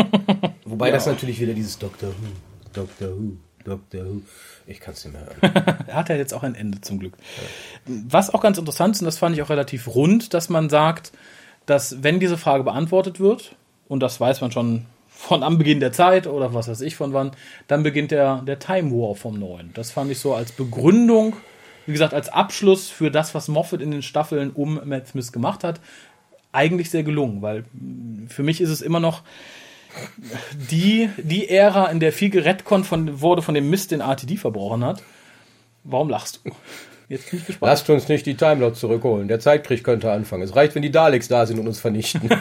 Wobei 0.65 0.91
das 0.91 1.07
natürlich 1.07 1.41
wieder 1.41 1.53
dieses 1.53 1.79
Doctor 1.79 2.09
Who, 2.09 2.73
Doctor 2.73 3.07
Who, 3.09 3.37
Doctor 3.65 4.05
Who. 4.05 4.21
Ich 4.67 4.79
kann 4.79 4.93
es 4.93 5.03
nicht 5.03 5.13
mehr 5.15 5.25
hören. 5.25 5.77
Er 5.87 5.95
hat 5.95 6.09
ja 6.09 6.15
jetzt 6.15 6.35
auch 6.35 6.43
ein 6.43 6.53
Ende 6.53 6.79
zum 6.81 6.99
Glück. 6.99 7.13
Was 7.87 8.31
auch 8.31 8.41
ganz 8.41 8.59
interessant 8.59 8.95
ist, 8.95 9.01
und 9.01 9.05
das 9.05 9.17
fand 9.17 9.35
ich 9.35 9.41
auch 9.41 9.49
relativ 9.49 9.87
rund, 9.87 10.35
dass 10.35 10.47
man 10.47 10.69
sagt, 10.69 11.11
dass 11.65 12.03
wenn 12.03 12.19
diese 12.19 12.37
Frage 12.37 12.63
beantwortet 12.63 13.19
wird, 13.19 13.55
und 13.87 13.99
das 13.99 14.19
weiß 14.19 14.41
man 14.41 14.51
schon 14.51 14.85
von 15.09 15.41
am 15.41 15.57
Beginn 15.57 15.79
der 15.79 15.91
Zeit 15.91 16.27
oder 16.27 16.53
was 16.53 16.67
weiß 16.67 16.81
ich 16.81 16.95
von 16.95 17.13
wann, 17.13 17.31
dann 17.67 17.81
beginnt 17.81 18.11
der, 18.11 18.43
der 18.43 18.59
Time 18.59 18.91
War 18.91 19.15
vom 19.15 19.39
Neuen. 19.39 19.71
Das 19.73 19.89
fand 19.89 20.11
ich 20.11 20.19
so 20.19 20.35
als 20.35 20.51
Begründung, 20.51 21.35
wie 21.85 21.91
gesagt, 21.91 22.13
als 22.13 22.29
Abschluss 22.29 22.89
für 22.89 23.11
das, 23.11 23.33
was 23.35 23.47
Moffat 23.47 23.81
in 23.81 23.91
den 23.91 24.01
Staffeln 24.01 24.51
um 24.51 24.79
Matt 24.85 25.07
Smith 25.07 25.31
gemacht 25.31 25.63
hat, 25.63 25.79
eigentlich 26.51 26.89
sehr 26.89 27.03
gelungen, 27.03 27.41
weil 27.41 27.65
mh, 27.73 28.29
für 28.29 28.43
mich 28.43 28.61
ist 28.61 28.69
es 28.69 28.81
immer 28.81 28.99
noch 28.99 29.23
die, 30.71 31.09
die 31.17 31.49
Ära, 31.49 31.87
in 31.87 31.99
der 31.99 32.13
viel 32.13 32.29
gerettet 32.29 32.67
von, 32.85 33.21
wurde 33.21 33.41
von 33.41 33.55
dem 33.55 33.69
Mist, 33.69 33.91
den 33.91 33.99
RTD 34.01 34.37
verbrochen 34.37 34.85
hat. 34.85 35.03
Warum 35.83 36.09
lachst 36.09 36.41
du? 36.43 36.51
Jetzt 37.09 37.29
bin 37.29 37.39
ich 37.39 37.45
gespannt. 37.45 37.69
Lasst 37.69 37.89
uns 37.89 38.07
nicht 38.07 38.25
die 38.25 38.35
Timelot 38.35 38.77
zurückholen. 38.77 39.27
Der 39.27 39.41
Zeitkrieg 39.41 39.83
könnte 39.83 40.11
anfangen. 40.11 40.43
Es 40.43 40.55
reicht, 40.55 40.75
wenn 40.75 40.81
die 40.81 40.91
Daleks 40.91 41.27
da 41.27 41.45
sind 41.45 41.59
und 41.59 41.67
uns 41.67 41.79
vernichten. 41.79 42.29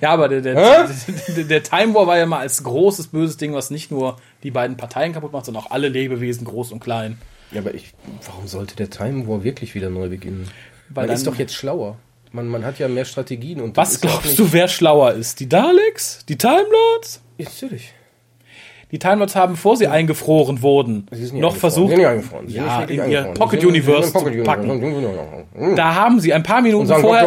Ja, 0.00 0.10
aber 0.10 0.28
der, 0.28 0.40
der, 0.40 0.88
der, 1.36 1.44
der 1.44 1.62
Time 1.62 1.94
War 1.94 2.06
war 2.06 2.16
ja 2.16 2.26
mal 2.26 2.38
als 2.38 2.62
großes, 2.62 3.08
böses 3.08 3.36
Ding, 3.36 3.54
was 3.54 3.70
nicht 3.70 3.90
nur 3.90 4.16
die 4.42 4.50
beiden 4.50 4.76
Parteien 4.76 5.12
kaputt 5.12 5.32
macht, 5.32 5.46
sondern 5.46 5.64
auch 5.64 5.70
alle 5.70 5.88
Lebewesen, 5.88 6.44
groß 6.44 6.72
und 6.72 6.80
klein. 6.80 7.18
Ja, 7.52 7.60
aber 7.60 7.74
ich, 7.74 7.92
warum 8.26 8.46
sollte 8.46 8.76
der 8.76 8.90
Time 8.90 9.26
War 9.26 9.42
wirklich 9.44 9.74
wieder 9.74 9.90
neu 9.90 10.08
beginnen? 10.08 10.48
Weil 10.88 11.06
man 11.06 11.16
ist 11.16 11.26
doch 11.26 11.36
jetzt 11.36 11.54
schlauer. 11.54 11.96
Man, 12.32 12.46
man 12.46 12.64
hat 12.64 12.78
ja 12.78 12.88
mehr 12.88 13.04
Strategien 13.04 13.60
und 13.60 13.76
Was 13.76 14.00
glaubst 14.00 14.38
du, 14.38 14.52
wer 14.52 14.68
schlauer 14.68 15.12
ist? 15.14 15.40
Die 15.40 15.48
Daleks? 15.48 16.24
Die 16.28 16.38
Time 16.38 16.66
Lords? 16.70 17.20
Ja, 17.38 17.46
natürlich. 17.46 17.92
Die 18.92 18.98
Time 18.98 19.16
Lords 19.16 19.36
haben, 19.36 19.52
bevor 19.52 19.76
sie 19.76 19.86
eingefroren 19.86 20.62
wurden, 20.62 21.06
noch 21.34 21.54
versucht, 21.56 21.96
ja, 21.96 22.82
in 22.82 23.10
ihr. 23.10 23.22
Pocket 23.34 23.64
Universe 23.64 24.12
zu 24.12 24.42
packen. 24.42 25.76
Da 25.76 25.94
haben 25.94 26.18
sie 26.20 26.32
ein 26.32 26.42
paar 26.42 26.60
Minuten 26.60 26.88
vorher, 26.88 27.26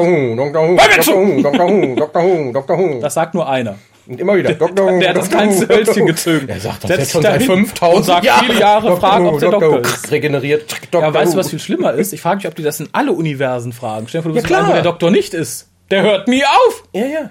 das 3.01 3.13
sagt 3.13 3.33
nur 3.33 3.47
einer. 3.49 3.75
Und 4.05 4.19
immer 4.19 4.35
wieder, 4.35 4.53
Dr. 4.53 4.91
Who, 4.91 4.99
Der 4.99 5.09
hat 5.09 5.17
das 5.17 5.29
kleinste 5.29 5.67
Hölzchen 5.67 6.05
gezogen. 6.05 6.49
Er 6.49 6.59
sagt 6.59 6.83
das 6.83 6.89
Setzt 6.89 6.99
jetzt 6.99 7.11
schon 7.13 7.21
seit 7.21 7.35
dahin 7.35 7.47
5000 7.47 7.95
und 7.97 8.03
sagt 8.03 8.25
Jahren. 8.25 8.45
viele 8.45 8.59
Jahre, 8.59 8.87
Dr. 8.87 8.99
fragen, 8.99 9.27
ob 9.27 9.39
der. 9.39 9.51
Doktor 9.51 9.79
ist. 9.81 10.11
Regeneriert. 10.11 10.75
Dr. 10.91 11.01
Ja, 11.01 11.13
weißt 11.13 11.33
du, 11.33 11.37
was 11.37 11.49
viel 11.49 11.59
schlimmer 11.59 11.93
ist? 11.93 12.11
Ich 12.11 12.21
frage 12.21 12.37
mich, 12.37 12.47
ob 12.47 12.55
die 12.55 12.63
das 12.63 12.79
in 12.79 12.89
alle 12.91 13.13
Universen 13.13 13.71
fragen. 13.71 14.07
Stell 14.09 14.19
dir 14.19 14.23
vor, 14.23 14.31
du 14.33 14.35
bist 14.41 14.49
Ja, 14.49 14.57
wo 14.59 14.63
klar. 14.63 14.73
der 14.73 14.83
Doktor 14.83 15.09
nicht 15.11 15.33
ist. 15.33 15.69
Der 15.89 16.01
hört 16.03 16.27
nie 16.27 16.43
auf. 16.43 16.83
Ja, 16.93 17.05
ja. 17.05 17.29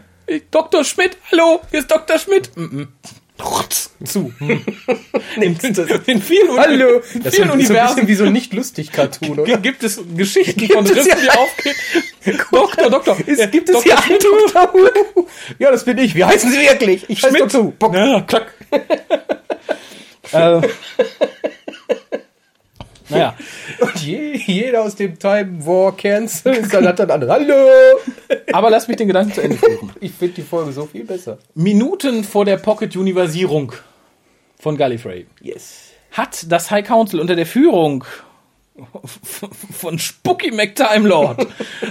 Dr. 0.51 0.85
Schmidt, 0.85 1.19
hallo, 1.31 1.61
hier 1.71 1.81
ist 1.81 1.91
Dr. 1.91 2.19
Schmidt. 2.19 2.51
Mm 2.57 2.63
-mm. 2.65 2.87
Rotz, 3.43 3.91
zu. 4.05 4.33
in, 5.37 5.59
in 6.07 6.23
vielen, 6.23 6.57
Hallo. 6.57 7.03
in 7.15 7.23
Das 7.23 7.35
ist 7.35 7.35
vielen 7.35 7.49
so 7.49 7.55
bisschen 7.57 7.77
Universen 7.77 8.09
wie 8.09 8.15
so 8.15 8.25
ein 8.25 8.33
Nicht-Lustig-Cartoon, 8.33 9.41
oder? 9.41 9.57
gibt 9.59 9.83
es 9.83 10.01
Geschichten 10.17 10.69
von 10.69 10.85
es 10.85 10.97
Rissen, 10.97 11.19
die 11.23 11.31
aufgehen. 11.31 11.75
Doktor, 12.53 12.91
Doktor. 12.91 13.17
Es 13.27 13.51
gibt 13.51 13.69
es 13.69 13.83
hier 13.83 13.99
einen. 13.99 14.21
Who. 14.21 15.29
Ja, 15.59 15.71
das 15.71 15.85
bin 15.85 15.99
ich. 15.99 16.15
Wie 16.15 16.25
heißen 16.25 16.51
Sie 16.51 16.59
wirklich? 16.59 17.05
Ich 17.09 17.23
heiße. 17.23 17.53
Who. 17.53 17.73
Ja, 17.93 18.21
klack. 18.23 18.53
äh, 20.33 20.61
naja, 23.13 23.35
Und 23.81 23.97
je, 24.03 24.37
jeder 24.47 24.83
aus 24.83 24.97
dem 24.97 25.19
Time 25.19 25.65
War 25.67 25.97
Cancel, 25.97 26.63
dann 26.73 26.87
hat 26.87 26.99
dann 26.99 27.11
an, 27.11 27.29
hallo! 27.29 27.55
aber 28.53 28.71
lass 28.71 28.89
mich 28.89 28.97
den 28.97 29.09
Gedanken 29.09 29.33
zu 29.35 29.41
Ende 29.43 29.57
führen. 29.57 29.93
Ich 30.01 30.13
finde 30.13 30.35
die 30.35 30.43
Folge 30.43 30.73
so 30.73 30.87
viel 30.87 31.05
besser. 31.05 31.39
Minuten 31.55 32.25
vor 32.25 32.45
der 32.45 32.57
Pocket-Universierung 32.57 33.73
von 34.59 34.77
Gallifrey 34.77 35.27
Yes. 35.41 35.91
hat 36.13 36.51
das 36.51 36.71
High 36.71 36.87
Council 36.87 37.21
unter 37.21 37.37
der 37.37 37.47
Führung 37.47 38.05
von 39.79 39.99
Spooky 39.99 40.51
McTimelord 40.51 41.47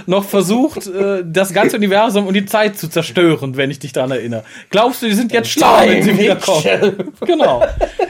noch 0.06 0.24
versucht, 0.24 0.86
äh, 0.86 1.24
das 1.24 1.52
ganze 1.52 1.76
Universum 1.76 2.26
und 2.26 2.34
die 2.34 2.46
Zeit 2.46 2.78
zu 2.78 2.88
zerstören, 2.88 3.56
wenn 3.56 3.70
ich 3.70 3.78
dich 3.78 3.92
daran 3.92 4.10
erinnere. 4.10 4.44
Glaubst 4.70 5.02
du, 5.02 5.06
die 5.06 5.14
sind 5.14 5.32
jetzt 5.32 5.50
schlau, 5.50 5.80
wenn 5.86 6.02
sie 6.02 6.18
wiederkommen? 6.18 7.12
Genau. 7.20 7.64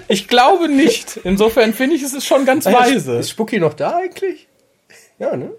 Ich 0.08 0.28
glaube 0.28 0.68
nicht. 0.68 1.20
Insofern 1.24 1.74
finde 1.74 1.96
ich, 1.96 2.02
es 2.02 2.14
ist 2.14 2.26
schon 2.26 2.44
ganz 2.44 2.66
weise. 2.66 3.18
Ist 3.18 3.30
Spucky 3.30 3.58
noch 3.58 3.74
da 3.74 3.96
eigentlich? 3.96 4.48
Ja, 5.18 5.36
ne? 5.36 5.50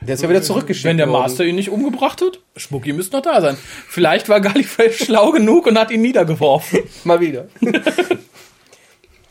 Der 0.00 0.14
ist 0.14 0.22
ja 0.22 0.30
wieder 0.30 0.42
zurückgeschickt 0.42 0.84
Wenn 0.86 0.96
der. 0.96 1.06
Master 1.06 1.44
ihn 1.44 1.56
nicht 1.56 1.68
umgebracht 1.68 2.22
hat, 2.22 2.40
Spooky 2.56 2.92
müsste 2.92 3.16
noch 3.16 3.22
da 3.22 3.40
sein. 3.40 3.56
Vielleicht 3.88 4.28
war 4.28 4.40
Gallifrey 4.40 4.92
schlau 4.92 5.30
genug 5.30 5.66
und 5.66 5.78
hat 5.78 5.90
ihn 5.90 6.00
niedergeworfen. 6.00 6.80
Mal 7.04 7.20
wieder. 7.20 7.48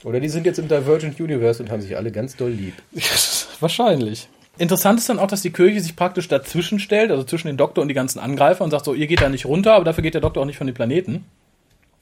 Oder 0.04 0.20
die 0.20 0.30
sind 0.30 0.46
jetzt 0.46 0.60
im 0.60 0.68
Divergent 0.68 1.20
Universe 1.20 1.62
und 1.62 1.72
haben 1.72 1.82
sich 1.82 1.98
alle 1.98 2.12
ganz 2.12 2.36
doll 2.36 2.52
lieb. 2.52 2.74
Wahrscheinlich. 3.60 4.28
Interessant 4.58 5.00
ist 5.00 5.08
dann 5.08 5.20
auch, 5.20 5.28
dass 5.28 5.42
die 5.42 5.52
Kirche 5.52 5.80
sich 5.80 5.96
praktisch 5.96 6.28
dazwischen 6.28 6.80
stellt, 6.80 7.12
also 7.12 7.24
zwischen 7.24 7.48
den 7.48 7.58
Doktor 7.58 7.82
und 7.82 7.88
die 7.88 7.94
ganzen 7.94 8.20
Angreifer 8.20 8.64
und 8.64 8.72
sagt 8.72 8.86
so, 8.86 8.94
ihr 8.94 9.08
geht 9.08 9.22
da 9.22 9.30
nicht 9.30 9.46
runter, 9.46 9.74
aber 9.74 9.86
dafür 9.86 10.02
geht 10.02 10.16
der 10.16 10.22
Doktor 10.22 10.42
auch 10.42 10.46
nicht 10.46 10.58
von 10.58 10.68
den 10.68 10.74
Planeten. 10.74 11.26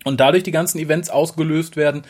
Und 0.04 0.20
dadurch 0.20 0.44
die 0.44 0.52
ganzen 0.52 0.80
Events 0.80 1.10
ausgelöst 1.10 1.76
werden, 1.76 2.04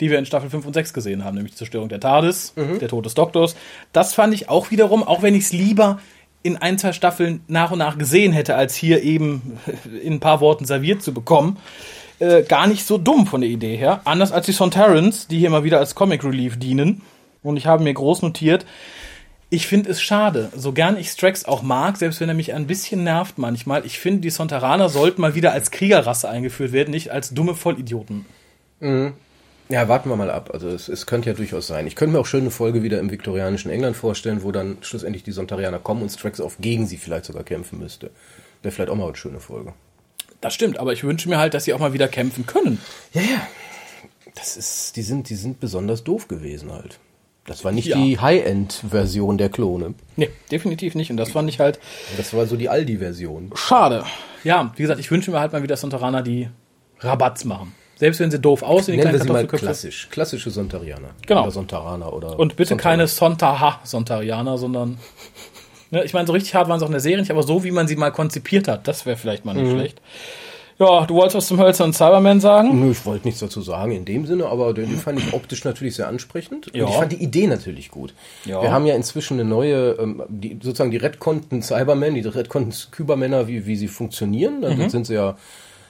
die 0.00 0.10
wir 0.10 0.18
in 0.18 0.26
Staffel 0.26 0.48
5 0.48 0.66
und 0.66 0.72
6 0.72 0.94
gesehen 0.94 1.24
haben, 1.24 1.34
nämlich 1.34 1.52
die 1.52 1.58
Zerstörung 1.58 1.88
der 1.88 2.00
TARDIS, 2.00 2.54
der 2.80 2.88
Tod 2.88 3.04
des 3.04 3.14
Doktors. 3.14 3.54
Das 3.92 4.14
fand 4.14 4.32
ich 4.32 4.48
auch 4.48 4.70
wiederum, 4.70 5.02
auch 5.02 5.22
wenn 5.22 5.34
ich 5.34 5.44
es 5.44 5.52
lieber 5.52 6.00
in 6.42 6.56
ein, 6.56 6.78
zwei 6.78 6.92
Staffeln 6.92 7.42
nach 7.46 7.70
und 7.70 7.78
nach 7.78 7.98
gesehen 7.98 8.32
hätte, 8.32 8.56
als 8.56 8.74
hier 8.74 9.02
eben 9.02 9.58
in 10.02 10.14
ein 10.14 10.20
paar 10.20 10.40
Worten 10.40 10.64
serviert 10.64 11.02
zu 11.02 11.12
bekommen, 11.12 11.58
äh, 12.18 12.42
gar 12.42 12.66
nicht 12.66 12.86
so 12.86 12.98
dumm 12.98 13.26
von 13.26 13.42
der 13.42 13.50
Idee 13.50 13.76
her. 13.76 14.00
Anders 14.04 14.32
als 14.32 14.46
die 14.46 14.52
Sontarans, 14.52 15.28
die 15.28 15.38
hier 15.38 15.50
mal 15.50 15.64
wieder 15.64 15.78
als 15.78 15.94
Comic 15.94 16.24
Relief 16.24 16.58
dienen. 16.58 17.02
Und 17.42 17.56
ich 17.56 17.66
habe 17.66 17.82
mir 17.82 17.94
groß 17.94 18.22
notiert, 18.22 18.66
ich 19.50 19.66
finde 19.66 19.90
es 19.90 20.00
schade, 20.00 20.50
so 20.56 20.72
gern 20.72 20.96
ich 20.96 21.10
Strax 21.10 21.44
auch 21.44 21.60
mag, 21.62 21.98
selbst 21.98 22.20
wenn 22.20 22.28
er 22.30 22.34
mich 22.34 22.54
ein 22.54 22.66
bisschen 22.66 23.04
nervt 23.04 23.36
manchmal. 23.36 23.84
Ich 23.84 23.98
finde, 23.98 24.22
die 24.22 24.30
Sontaraner 24.30 24.88
sollten 24.88 25.20
mal 25.20 25.34
wieder 25.34 25.52
als 25.52 25.70
Kriegerrasse 25.70 26.28
eingeführt 26.28 26.72
werden, 26.72 26.90
nicht 26.90 27.10
als 27.10 27.34
dumme 27.34 27.54
Vollidioten. 27.54 28.24
Ja, 29.68 29.88
warten 29.88 30.08
wir 30.08 30.16
mal 30.16 30.30
ab. 30.30 30.50
Also 30.54 30.68
es, 30.68 30.88
es 30.88 31.04
könnte 31.06 31.28
ja 31.28 31.36
durchaus 31.36 31.66
sein. 31.66 31.86
Ich 31.86 31.96
könnte 31.96 32.14
mir 32.14 32.20
auch 32.20 32.26
schön 32.26 32.40
eine 32.40 32.50
Folge 32.50 32.82
wieder 32.82 32.98
im 32.98 33.10
viktorianischen 33.10 33.70
England 33.70 33.96
vorstellen, 33.96 34.42
wo 34.42 34.52
dann 34.52 34.78
schlussendlich 34.80 35.22
die 35.22 35.32
Sontarianer 35.32 35.78
kommen 35.78 36.02
und 36.02 36.10
Strax 36.10 36.40
auf 36.40 36.56
gegen 36.58 36.86
sie 36.86 36.96
vielleicht 36.96 37.26
sogar 37.26 37.44
kämpfen 37.44 37.78
müsste. 37.78 38.10
Wäre 38.62 38.72
vielleicht 38.72 38.90
auch 38.90 38.96
mal 38.96 39.06
eine 39.06 39.16
schöne 39.16 39.40
Folge. 39.40 39.74
Das 40.40 40.54
stimmt, 40.54 40.78
aber 40.78 40.92
ich 40.92 41.04
wünsche 41.04 41.28
mir 41.28 41.38
halt, 41.38 41.54
dass 41.54 41.64
sie 41.64 41.74
auch 41.74 41.78
mal 41.78 41.92
wieder 41.92 42.08
kämpfen 42.08 42.46
können. 42.46 42.80
Ja, 43.12 43.20
ja. 43.20 43.46
Das 44.34 44.56
ist, 44.56 44.96
die 44.96 45.02
sind, 45.02 45.28
die 45.28 45.34
sind 45.34 45.60
besonders 45.60 46.04
doof 46.04 46.26
gewesen 46.26 46.72
halt. 46.72 46.98
Das 47.46 47.64
war 47.64 47.72
nicht 47.72 47.86
Ja. 47.88 47.96
die 47.96 48.18
High-End-Version 48.20 49.36
der 49.38 49.48
Klone. 49.48 49.94
Nee, 50.16 50.30
definitiv 50.50 50.94
nicht. 50.94 51.10
Und 51.10 51.16
das 51.16 51.32
fand 51.32 51.48
ich 51.48 51.58
halt 51.58 51.80
Das 52.16 52.32
war 52.34 52.46
so 52.46 52.56
die 52.56 52.68
Aldi-Version. 52.68 53.50
schade. 53.54 54.04
Ja, 54.44 54.72
wie 54.76 54.82
gesagt, 54.82 55.00
ich 55.00 55.10
wünsche 55.10 55.30
mir 55.30 55.40
halt 55.40 55.52
mal 55.52 55.62
wieder 55.62 55.76
Sontaraner, 55.76 56.22
die 56.22 56.48
Rabatz 57.00 57.44
machen. 57.44 57.74
Selbst 57.96 58.18
wenn 58.20 58.30
sie 58.30 58.40
doof 58.40 58.62
aussehen, 58.62 58.94
die 58.94 58.98
Nennen 58.98 59.12
wir 59.12 59.20
kleinen 59.24 59.48
sie 59.48 59.52
mal 59.52 59.58
klassisch. 59.58 60.08
Klassische 60.10 60.50
Sontarianer. 60.50 61.10
Genau. 61.26 61.42
Oder 61.42 61.50
Sontaraner 61.52 62.12
oder. 62.12 62.38
Und 62.38 62.56
bitte 62.56 62.70
Sontaraner. 62.70 62.96
keine 62.96 63.06
Sontaha-Sontarianer, 63.08 64.58
sondern. 64.58 64.98
Ne, 65.90 66.02
ich 66.04 66.12
meine, 66.14 66.26
so 66.26 66.32
richtig 66.32 66.54
hart 66.54 66.68
waren 66.68 66.78
sie 66.78 66.84
auch 66.84 66.88
in 66.88 66.92
der 66.94 67.00
Serie 67.00 67.18
nicht, 67.18 67.30
aber 67.30 67.42
so 67.42 67.64
wie 67.64 67.70
man 67.70 67.86
sie 67.86 67.96
mal 67.96 68.10
konzipiert 68.10 68.66
hat, 68.66 68.88
das 68.88 69.04
wäre 69.04 69.16
vielleicht 69.16 69.44
mal 69.44 69.52
nicht 69.54 69.66
Mhm. 69.70 69.76
schlecht. 69.78 70.00
Ja, 70.82 71.06
du 71.06 71.14
wolltest 71.14 71.36
was 71.36 71.46
zum 71.46 71.60
Hölzer 71.60 71.84
und 71.84 71.94
Cyberman 71.94 72.40
sagen? 72.40 72.80
Nö, 72.80 72.90
ich 72.90 73.06
wollte 73.06 73.26
nichts 73.26 73.40
dazu 73.40 73.60
sagen 73.62 73.92
in 73.92 74.04
dem 74.04 74.26
Sinne, 74.26 74.46
aber 74.46 74.74
den, 74.74 74.88
fand 74.96 75.20
ich 75.20 75.32
optisch 75.32 75.64
natürlich 75.64 75.94
sehr 75.94 76.08
ansprechend. 76.08 76.68
Und 76.68 76.76
Ja. 76.76 76.88
ich 76.88 76.94
fand 76.94 77.12
die 77.12 77.22
Idee 77.22 77.46
natürlich 77.46 77.90
gut. 77.90 78.14
Ja. 78.44 78.60
Wir 78.60 78.72
haben 78.72 78.84
ja 78.86 78.96
inzwischen 78.96 79.34
eine 79.38 79.48
neue, 79.48 79.92
ähm, 79.92 80.22
die, 80.28 80.58
sozusagen 80.60 80.90
die 80.90 80.96
Redconten 80.96 81.62
Cybermen, 81.62 82.14
die 82.14 82.22
Redconten 82.22 82.74
Kybermänner, 82.90 83.46
wie, 83.46 83.64
wie 83.66 83.76
sie 83.76 83.88
funktionieren. 83.88 84.56
Mhm. 84.58 84.62
Dann 84.78 84.90
sind 84.90 85.06
sie 85.06 85.14
ja 85.14 85.36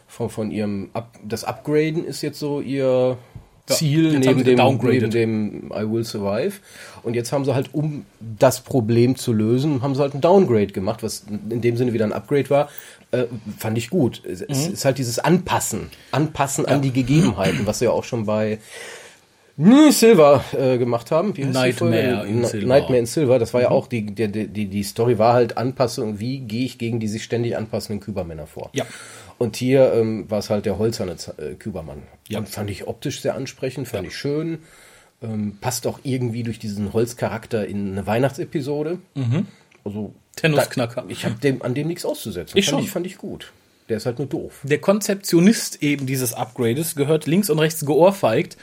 von, 0.07 0.29
von 0.29 0.51
ihrem, 0.51 0.91
Up, 0.93 1.09
das 1.27 1.45
Upgraden 1.45 2.05
ist 2.05 2.21
jetzt 2.21 2.39
so 2.39 2.61
ihr 2.61 3.17
Ziel 3.67 4.19
neben 4.19 4.45
dem, 4.45 4.59
neben 4.83 5.11
dem 5.11 5.73
I 5.75 5.91
Will 5.91 6.05
Survive. 6.05 6.55
Und 7.03 7.15
jetzt 7.15 7.33
haben 7.33 7.45
sie 7.45 7.55
halt, 7.55 7.73
um 7.73 8.05
das 8.21 8.61
Problem 8.61 9.17
zu 9.17 9.33
lösen, 9.33 9.83
haben 9.83 9.95
sie 9.95 10.03
halt 10.03 10.15
ein 10.15 10.21
Downgrade 10.21 10.67
gemacht, 10.67 11.03
was 11.03 11.25
in 11.49 11.61
dem 11.63 11.77
Sinne 11.77 11.93
wieder 11.93 12.05
ein 12.05 12.13
Upgrade 12.13 12.51
war. 12.51 12.69
Äh, 13.13 13.27
fand 13.59 13.79
ich 13.79 13.91
gut. 13.91 14.23
Es, 14.25 14.41
es 14.41 14.67
Mhm. 14.69 14.73
ist 14.75 14.85
halt 14.85 14.99
dieses 14.99 15.19
Anpassen. 15.19 15.91
Anpassen 16.11 16.67
an 16.67 16.83
die 16.83 16.93
Gegebenheiten, 16.93 17.67
was 17.67 17.79
sie 17.79 17.85
ja 17.85 17.91
auch 17.93 18.05
schon 18.05 18.27
bei 18.27 18.59
Silver 19.91 20.43
äh, 20.59 20.79
gemacht 20.79 21.11
haben. 21.11 21.35
Nightmare 21.37 22.27
in 22.27 22.45
Silver. 22.45 22.67
Nightmare 22.67 22.99
in 22.99 23.07
Silver. 23.07 23.39
Das 23.39 23.53
war 23.53 23.61
ja 23.61 23.71
auch 23.71 23.87
die, 23.87 24.07
die, 24.07 24.29
die, 24.29 24.67
die 24.67 24.83
Story 24.83 25.19
war 25.19 25.35
halt 25.35 25.59
Anpassung. 25.59 26.19
Wie 26.21 26.41
gehe 26.41 26.65
ich 26.65 26.79
gegen 26.79 27.01
die 27.01 27.09
sich 27.09 27.23
ständig 27.23 27.57
anpassenden 27.57 28.01
Kübermänner 28.01 28.47
vor? 28.47 28.71
Ja. 28.73 28.87
Und 29.39 29.57
hier 29.57 29.93
ähm, 29.93 30.31
war 30.31 30.39
es 30.39 30.49
halt 30.51 30.65
der 30.67 30.79
holzerne 30.79 31.17
Z- 31.17 31.39
äh, 31.39 31.55
Kübermann. 31.55 32.03
Ja. 32.29 32.39
Und 32.39 32.49
fand 32.49 32.71
ich 32.71 32.87
optisch 32.87 33.21
sehr 33.21 33.35
ansprechend, 33.35 33.89
fand 33.89 34.07
ich 34.07 34.17
schön. 34.17 34.61
Ähm, 35.23 35.59
passt 35.61 35.87
auch 35.87 36.01
irgendwie 36.03 36.43
durch 36.45 36.59
diesen 36.59 36.93
Holzcharakter 36.95 37.67
in 37.67 37.93
eine 37.93 38.07
Weihnachtsepisode. 38.07 38.99
Also 39.85 40.15
Da- 40.37 41.11
Ich 41.11 41.25
habe 41.25 41.35
dem 41.37 41.63
an 41.63 41.75
dem 41.75 41.89
nichts 41.89 42.05
auszusetzen. 42.05 42.57
Ich 42.59 42.67
fand 42.67 42.79
schon. 42.79 42.85
ich 42.85 42.91
fand 42.91 43.07
ich 43.07 43.19
gut. 43.19 43.53
Der 43.89 43.97
ist 43.99 44.07
halt 44.07 44.19
nur 44.19 44.29
doof. 44.29 44.61
Der 44.63 44.79
Konzeptionist 44.81 45.83
eben 45.83 46.07
dieses 46.07 46.33
Upgrades 46.35 46.95
gehört 46.95 47.27
links 47.27 47.51
und 47.51 47.59
rechts 47.59 47.85
geohrfeigt. 47.85 48.57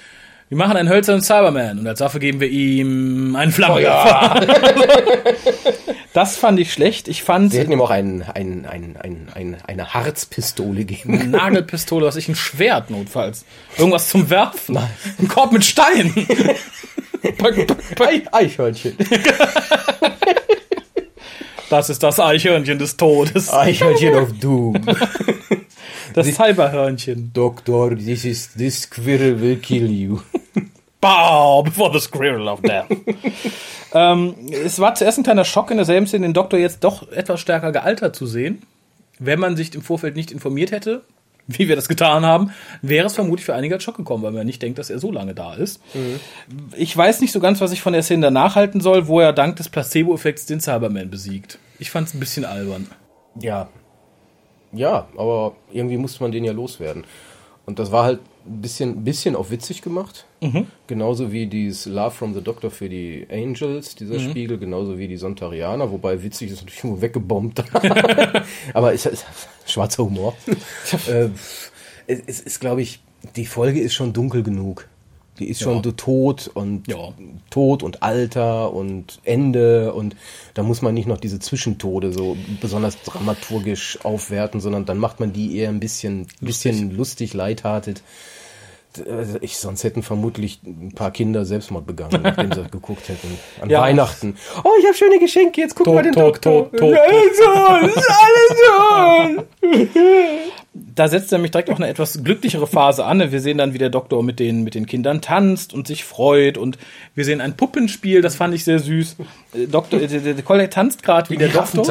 Wir 0.48 0.58
machen 0.58 0.78
einen 0.78 0.90
hölzernen 0.90 1.22
Cyberman 1.22 1.78
und 1.78 1.88
als 1.88 2.00
Waffe 2.00 2.20
geben 2.20 2.40
wir 2.40 2.48
ihm 2.50 3.36
einen 3.36 3.52
Flammenwerfer. 3.52 4.48
das 6.14 6.38
fand 6.38 6.60
ich 6.60 6.74
schlecht. 6.74 7.08
Ich 7.08 7.22
fand 7.22 7.52
Sie 7.52 7.60
hätten 7.60 7.72
ihm 7.72 7.82
auch 7.82 7.92
ein, 7.92 8.24
ein, 8.24 8.66
ein, 8.66 8.98
ein, 9.00 9.28
ein, 9.36 9.58
eine 9.68 9.94
Harzpistole 9.94 10.86
geben 10.86 11.14
eine 11.20 11.28
Nagelpistole, 11.28 12.04
was 12.08 12.16
ich 12.16 12.28
ein 12.30 12.36
Schwert 12.36 12.90
notfalls. 12.90 13.46
Irgendwas 13.78 14.10
zum 14.10 14.32
Werfen. 14.32 14.78
Ein 15.20 15.28
Korb 15.28 15.52
mit 15.52 15.64
Steinen. 15.66 16.16
Eichhörnchen. 18.32 18.96
Das 21.70 21.90
ist 21.90 22.02
das 22.02 22.20
Eichhörnchen 22.20 22.80
des 22.80 22.98
Todes. 22.98 23.50
Eichhörnchen 23.54 24.16
of 24.16 24.34
Doom. 24.40 24.76
Das 26.16 26.26
Cyberhörnchen. 26.26 27.32
Doktor, 27.34 27.96
this 27.96 28.26
is 28.26 28.52
this 28.54 28.82
squirrel 28.82 29.40
will 29.40 29.58
kill 29.58 29.92
you. 29.92 30.20
Bow 31.02 31.62
before 31.62 31.94
the 31.94 32.00
squirrel 32.00 32.48
of 32.48 32.62
death. 32.62 32.88
ähm, 33.94 34.34
es 34.52 34.80
war 34.80 34.96
zuerst 34.96 35.20
ein 35.20 35.24
kleiner 35.24 35.46
Schock 35.46 35.70
in 35.70 35.78
derselben 35.78 36.08
Szene, 36.08 36.26
den 36.26 36.34
Doktor 36.34 36.58
jetzt 36.58 36.84
doch 36.84 37.10
etwas 37.12 37.40
stärker 37.40 37.72
gealtert 37.72 38.16
zu 38.16 38.26
sehen. 38.26 38.64
Wenn 39.20 39.40
man 39.40 39.56
sich 39.56 39.76
im 39.76 39.84
Vorfeld 39.84 40.16
nicht 40.16 40.32
informiert 40.32 40.72
hätte, 40.72 41.04
wie 41.50 41.68
wir 41.68 41.76
das 41.76 41.88
getan 41.88 42.26
haben, 42.26 42.52
wäre 42.82 43.08
es 43.08 43.16
vermutlich 43.16 43.46
für 43.46 43.56
einige 43.56 43.76
als 43.76 43.84
Schock 43.84 43.98
gekommen, 43.98 44.24
weil 44.24 44.32
man 44.32 44.46
nicht 44.46 44.62
denkt, 44.62 44.78
dass 44.78 44.90
er 44.90 45.00
so 45.00 45.12
lange 45.12 45.34
da 45.34 45.56
ist. 45.56 45.82
Ich 46.76 46.96
weiß 46.96 47.22
nicht 47.22 47.32
so 47.32 47.40
ganz, 47.40 47.60
was 47.60 47.72
ich 47.72 47.82
von 47.82 47.94
der 47.94 48.04
Szene 48.04 48.28
danach 48.28 48.56
halten 48.56 48.82
soll, 48.82 49.08
wo 49.08 49.20
er 49.20 49.34
dank 49.34 49.56
des 49.56 49.68
Placebo-Effekts 49.70 50.46
den 50.46 50.62
Cyberman 50.62 51.10
besiegt. 51.10 51.58
Ich 51.80 51.90
fand 51.90 52.08
es 52.08 52.14
ein 52.14 52.20
bisschen 52.20 52.46
albern. 52.46 52.88
Ja. 53.40 53.70
Ja, 54.72 55.08
aber 55.18 55.56
irgendwie 55.72 55.98
musste 55.98 56.22
man 56.22 56.32
den 56.32 56.44
ja 56.44 56.52
loswerden. 56.52 57.06
Und 57.66 57.80
das 57.80 57.92
war 57.92 58.04
halt 58.04 58.20
ein 58.50 58.62
bisschen, 58.62 59.04
bisschen 59.04 59.36
auf 59.36 59.52
witzig 59.52 59.82
gemacht. 59.82 60.26
Genauso 60.88 61.32
wie 61.32 61.46
dieses 61.48 61.86
Love 61.86 62.12
from 62.12 62.34
the 62.34 62.42
Doctor 62.42 62.72
für 62.72 62.90
die 62.90 63.28
Angels, 63.32 63.96
dieser 63.96 64.20
Spiegel, 64.20 64.58
genauso 64.58 64.98
wie 64.98 65.08
die 65.08 65.18
Sontarianer, 65.18 65.92
wobei 65.92 66.24
witzig 66.24 66.52
ist 66.52 66.62
natürlich 66.62 66.84
nur 66.84 67.02
weggebombt. 67.02 67.64
aber 68.74 68.94
ist, 68.94 69.06
ist 69.06 69.26
schwarzer 69.66 70.04
Humor. 70.06 70.34
äh, 71.08 71.30
es, 72.08 72.20
es 72.26 72.40
ist, 72.42 72.60
glaube 72.60 72.82
ich, 72.82 73.00
die 73.36 73.46
Folge 73.46 73.80
ist 73.82 73.94
schon 73.94 74.14
dunkel 74.14 74.44
genug. 74.44 74.88
Die 75.40 75.48
ist 75.48 75.62
schon 75.62 75.78
Ja. 75.78 75.84
so 75.84 75.92
tot 75.94 76.50
und 76.54 76.88
Ja. 76.90 77.14
Tod 77.50 77.82
und 77.84 78.04
Alter 78.04 78.74
und 78.74 79.20
Ende 79.24 79.94
und 79.94 80.16
da 80.54 80.64
muss 80.64 80.82
man 80.82 80.94
nicht 80.94 81.08
noch 81.08 81.18
diese 81.18 81.40
Zwischentode 81.40 82.12
so 82.12 82.36
besonders 82.60 83.02
dramaturgisch 83.04 84.00
aufwerten, 84.04 84.60
sondern 84.60 84.86
dann 84.86 84.98
macht 84.98 85.20
man 85.22 85.32
die 85.32 85.56
eher 85.58 85.70
ein 85.70 85.80
bisschen 85.80 86.28
lustig, 86.42 86.72
bisschen 86.72 86.98
lustig 86.98 87.34
lighthearted. 87.34 88.02
Also 89.08 89.38
ich, 89.42 89.58
sonst 89.58 89.84
hätten 89.84 90.04
vermutlich 90.04 90.60
ein 90.66 90.94
paar 90.96 91.12
Kinder 91.12 91.46
Selbstmord 91.46 91.86
begangen, 91.86 92.22
nachdem 92.22 92.52
sie 92.52 92.64
geguckt 92.72 93.08
hätten. 93.10 93.38
An 93.62 93.70
Ja. 93.70 93.82
Weihnachten. 93.82 94.36
Oh, 94.64 94.70
ich 94.80 94.86
habe 94.86 94.96
schöne 94.96 95.20
Geschenke, 95.20 95.62
jetzt 95.62 95.76
guck 95.76 95.86
Tot, 95.86 95.96
mal 95.96 96.04
den 96.04 96.14
tot, 96.14 96.36
Doktor. 96.46 96.72
tot, 96.72 96.80
tot, 96.80 96.98
alles 96.98 97.40
alles. 98.78 99.46
Da 100.96 101.08
setzt 101.08 101.32
nämlich 101.32 101.52
direkt 101.52 101.70
auch 101.72 101.78
eine 101.78 101.88
etwas 101.88 102.24
glücklichere 102.24 102.68
Phase 102.68 103.04
an. 103.06 103.32
Wir 103.32 103.42
sehen 103.42 103.58
dann, 103.58 103.74
wie 103.74 103.78
der 103.80 103.90
Doktor 103.90 104.22
mit 104.24 104.40
den, 104.40 104.64
mit 104.64 104.76
den 104.76 104.86
Kindern 104.86 105.20
tanzt 105.22 105.74
und 105.74 105.88
sich 105.88 106.04
freut. 106.04 106.58
Und 106.58 106.78
wir 107.16 107.26
sehen 107.26 107.42
ein 107.42 107.58
Puppenspiel, 107.58 108.22
das 108.22 108.36
fand 108.36 108.54
ich 108.54 108.64
sehr 108.64 108.80
süß. 108.80 109.16
Äh, 109.56 109.68
Doktor, 109.68 110.00
äh, 110.00 110.08
der, 110.08 110.20
der, 110.20 110.34
der 110.36 110.44
Colette 110.44 110.70
tanzt 110.70 111.02
gerade 111.04 111.30
wie 111.30 111.38
der 111.38 111.48
Doktor. 111.50 111.86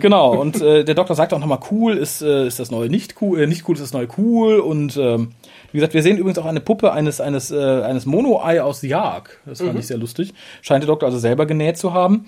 Genau, 0.00 0.34
und 0.38 0.60
äh, 0.60 0.84
der 0.84 0.94
Doktor 0.94 1.14
sagt 1.14 1.32
auch 1.32 1.38
nochmal, 1.38 1.60
cool 1.70 1.96
ist, 1.96 2.22
äh, 2.22 2.46
ist 2.46 2.58
das 2.60 2.70
neue 2.70 2.88
nicht 2.90 3.14
cool, 3.22 3.40
äh, 3.40 3.46
nicht 3.46 3.66
cool 3.68 3.74
ist 3.74 3.82
das 3.82 3.92
neue 3.92 4.08
cool. 4.18 4.58
Und 4.60 4.96
ähm, 4.96 5.32
wie 5.74 5.78
gesagt, 5.78 5.94
wir 5.94 6.04
sehen 6.04 6.18
übrigens 6.18 6.38
auch 6.38 6.46
eine 6.46 6.60
Puppe 6.60 6.92
eines, 6.92 7.20
eines, 7.20 7.50
äh, 7.50 7.56
eines 7.56 8.06
Mono-Ei 8.06 8.62
aus 8.62 8.82
Jagd. 8.82 9.38
Das 9.44 9.60
fand 9.60 9.76
ich 9.76 9.88
sehr 9.88 9.96
lustig. 9.96 10.32
Scheint 10.62 10.84
der 10.84 10.86
Doktor 10.86 11.06
also 11.06 11.18
selber 11.18 11.46
genäht 11.46 11.78
zu 11.78 11.92
haben. 11.92 12.26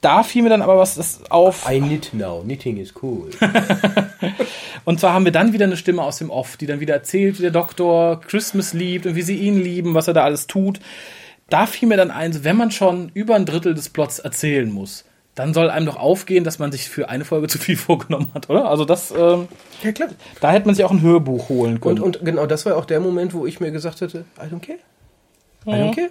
Da 0.00 0.22
fiel 0.22 0.42
mir 0.42 0.48
dann 0.48 0.62
aber 0.62 0.78
was 0.78 0.94
das 0.94 1.30
auf. 1.30 1.70
I 1.70 1.78
knit 1.78 2.14
now. 2.14 2.40
Knitting 2.40 2.78
is 2.78 2.94
cool. 3.02 3.28
Und 4.86 4.98
zwar 4.98 5.12
haben 5.12 5.26
wir 5.26 5.32
dann 5.32 5.52
wieder 5.52 5.66
eine 5.66 5.76
Stimme 5.76 6.02
aus 6.02 6.16
dem 6.16 6.30
Off, 6.30 6.56
die 6.56 6.64
dann 6.64 6.80
wieder 6.80 6.94
erzählt, 6.94 7.36
wie 7.36 7.42
der 7.42 7.50
Doktor 7.50 8.22
Christmas 8.22 8.72
liebt 8.72 9.04
und 9.04 9.14
wie 9.14 9.22
sie 9.22 9.36
ihn 9.36 9.62
lieben, 9.62 9.92
was 9.92 10.08
er 10.08 10.14
da 10.14 10.24
alles 10.24 10.46
tut. 10.46 10.80
Da 11.50 11.66
fiel 11.66 11.86
mir 11.86 11.98
dann 11.98 12.10
ein, 12.10 12.44
wenn 12.44 12.56
man 12.56 12.70
schon 12.70 13.10
über 13.12 13.34
ein 13.34 13.44
Drittel 13.44 13.74
des 13.74 13.90
Plots 13.90 14.20
erzählen 14.20 14.72
muss, 14.72 15.04
dann 15.34 15.52
soll 15.52 15.70
einem 15.70 15.86
doch 15.86 15.96
aufgehen, 15.96 16.44
dass 16.44 16.58
man 16.58 16.70
sich 16.72 16.88
für 16.88 17.08
eine 17.08 17.24
Folge 17.24 17.48
zu 17.48 17.58
viel 17.58 17.76
vorgenommen 17.76 18.30
hat, 18.34 18.50
oder? 18.50 18.66
Also 18.68 18.84
das, 18.84 19.10
ähm, 19.10 19.48
ja, 19.82 19.92
klar. 19.92 20.10
da 20.40 20.52
hätte 20.52 20.66
man 20.66 20.74
sich 20.74 20.84
auch 20.84 20.90
ein 20.90 21.02
Hörbuch 21.02 21.48
holen 21.48 21.80
können. 21.80 22.00
Und, 22.00 22.18
und 22.18 22.24
genau, 22.24 22.46
das 22.46 22.66
war 22.66 22.76
auch 22.76 22.84
der 22.84 23.00
Moment, 23.00 23.34
wo 23.34 23.46
ich 23.46 23.60
mir 23.60 23.70
gesagt 23.70 24.00
hätte, 24.00 24.24
I 24.38 24.52
don't 24.52 24.60
care. 24.60 24.78
I 25.66 25.70
don't 25.70 25.94
care. 25.94 26.10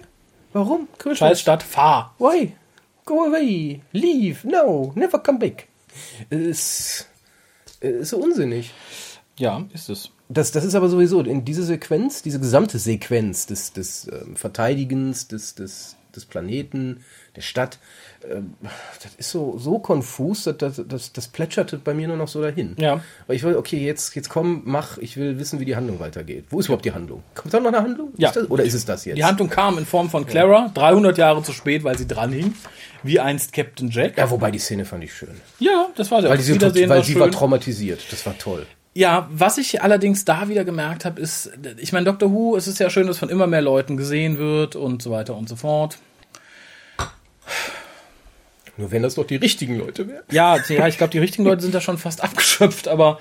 Warum? 0.52 0.88
Christmas. 0.98 1.18
Scheiß 1.18 1.40
Stadt, 1.40 1.62
fahr. 1.62 2.14
Why? 2.18 2.52
Go 3.04 3.24
away. 3.24 3.82
Leave. 3.92 4.46
No. 4.48 4.92
Never 4.94 5.18
come 5.18 5.38
back. 5.38 5.68
Ist, 6.30 7.08
ist 7.80 8.10
so 8.10 8.18
unsinnig. 8.18 8.72
Ja, 9.36 9.64
ist 9.72 9.88
es. 9.90 10.10
Das, 10.28 10.52
das 10.52 10.64
ist 10.64 10.74
aber 10.74 10.88
sowieso 10.88 11.20
in 11.20 11.44
diese 11.44 11.64
Sequenz, 11.64 12.22
diese 12.22 12.40
gesamte 12.40 12.78
Sequenz 12.78 13.46
des, 13.46 13.72
des 13.72 14.08
ähm, 14.10 14.36
Verteidigens, 14.36 15.28
des, 15.28 15.54
des, 15.54 15.96
des 16.14 16.24
Planeten, 16.24 17.04
der 17.36 17.42
Stadt, 17.42 17.78
das 19.02 19.14
ist 19.16 19.30
so, 19.30 19.58
so 19.58 19.78
konfus, 19.78 20.44
dass 20.44 20.56
das, 20.56 20.82
das, 20.86 21.12
das 21.12 21.28
plätscherte 21.28 21.78
bei 21.78 21.94
mir 21.94 22.08
nur 22.08 22.16
noch 22.16 22.28
so 22.28 22.42
dahin. 22.42 22.74
Ja. 22.78 23.00
Weil 23.26 23.36
ich 23.36 23.42
will, 23.42 23.56
okay, 23.56 23.84
jetzt, 23.84 24.14
jetzt 24.14 24.28
komm, 24.28 24.62
mach, 24.64 24.98
ich 24.98 25.16
will 25.16 25.38
wissen, 25.38 25.60
wie 25.60 25.64
die 25.64 25.76
Handlung 25.76 26.00
weitergeht. 26.00 26.46
Wo 26.50 26.60
ist 26.60 26.66
überhaupt 26.66 26.84
die 26.84 26.92
Handlung? 26.92 27.22
Kommt 27.34 27.52
da 27.52 27.60
noch 27.60 27.68
eine 27.68 27.80
Handlung? 27.80 28.12
Ja. 28.16 28.28
Ist 28.28 28.36
das, 28.36 28.50
oder 28.50 28.64
ist 28.64 28.74
es 28.74 28.84
das 28.84 29.04
jetzt? 29.04 29.16
Die 29.16 29.24
Handlung 29.24 29.48
kam 29.48 29.78
in 29.78 29.86
Form 29.86 30.10
von 30.10 30.26
Clara, 30.26 30.70
300 30.74 31.18
Jahre 31.18 31.42
zu 31.42 31.52
spät, 31.52 31.84
weil 31.84 31.98
sie 31.98 32.06
dran 32.06 32.32
hing, 32.32 32.54
wie 33.02 33.20
einst 33.20 33.52
Captain 33.52 33.90
Jack. 33.90 34.16
Ja, 34.16 34.30
wobei 34.30 34.50
die 34.50 34.58
Szene 34.58 34.84
fand 34.84 35.04
ich 35.04 35.14
schön. 35.14 35.40
Ja, 35.58 35.88
das 35.96 36.10
war 36.10 36.20
sehr 36.22 36.30
Weil, 36.30 36.38
Wiedersehen 36.38 36.88
weil 36.88 36.98
war 36.98 37.04
sie 37.04 37.18
war 37.18 37.30
traumatisiert. 37.30 38.00
Das 38.10 38.24
war 38.26 38.36
toll. 38.38 38.66
Ja, 38.96 39.28
was 39.32 39.58
ich 39.58 39.82
allerdings 39.82 40.24
da 40.24 40.48
wieder 40.48 40.64
gemerkt 40.64 41.04
habe, 41.04 41.20
ist, 41.20 41.50
ich 41.78 41.92
meine, 41.92 42.04
Doctor 42.04 42.32
Who, 42.32 42.56
es 42.56 42.68
ist 42.68 42.78
ja 42.78 42.90
schön, 42.90 43.08
dass 43.08 43.18
von 43.18 43.28
immer 43.28 43.48
mehr 43.48 43.60
Leuten 43.60 43.96
gesehen 43.96 44.38
wird 44.38 44.76
und 44.76 45.02
so 45.02 45.10
weiter 45.10 45.36
und 45.36 45.48
so 45.48 45.56
fort. 45.56 45.98
Nur 48.76 48.90
wenn 48.90 49.02
das 49.02 49.14
doch 49.14 49.26
die 49.26 49.36
richtigen 49.36 49.78
Leute 49.78 50.08
wären. 50.08 50.24
Ja, 50.30 50.56
ja 50.68 50.88
ich 50.88 50.98
glaube, 50.98 51.10
die 51.12 51.18
richtigen 51.18 51.44
Leute 51.44 51.62
sind 51.62 51.74
da 51.74 51.80
schon 51.80 51.98
fast 51.98 52.22
abgeschöpft, 52.22 52.88
aber 52.88 53.18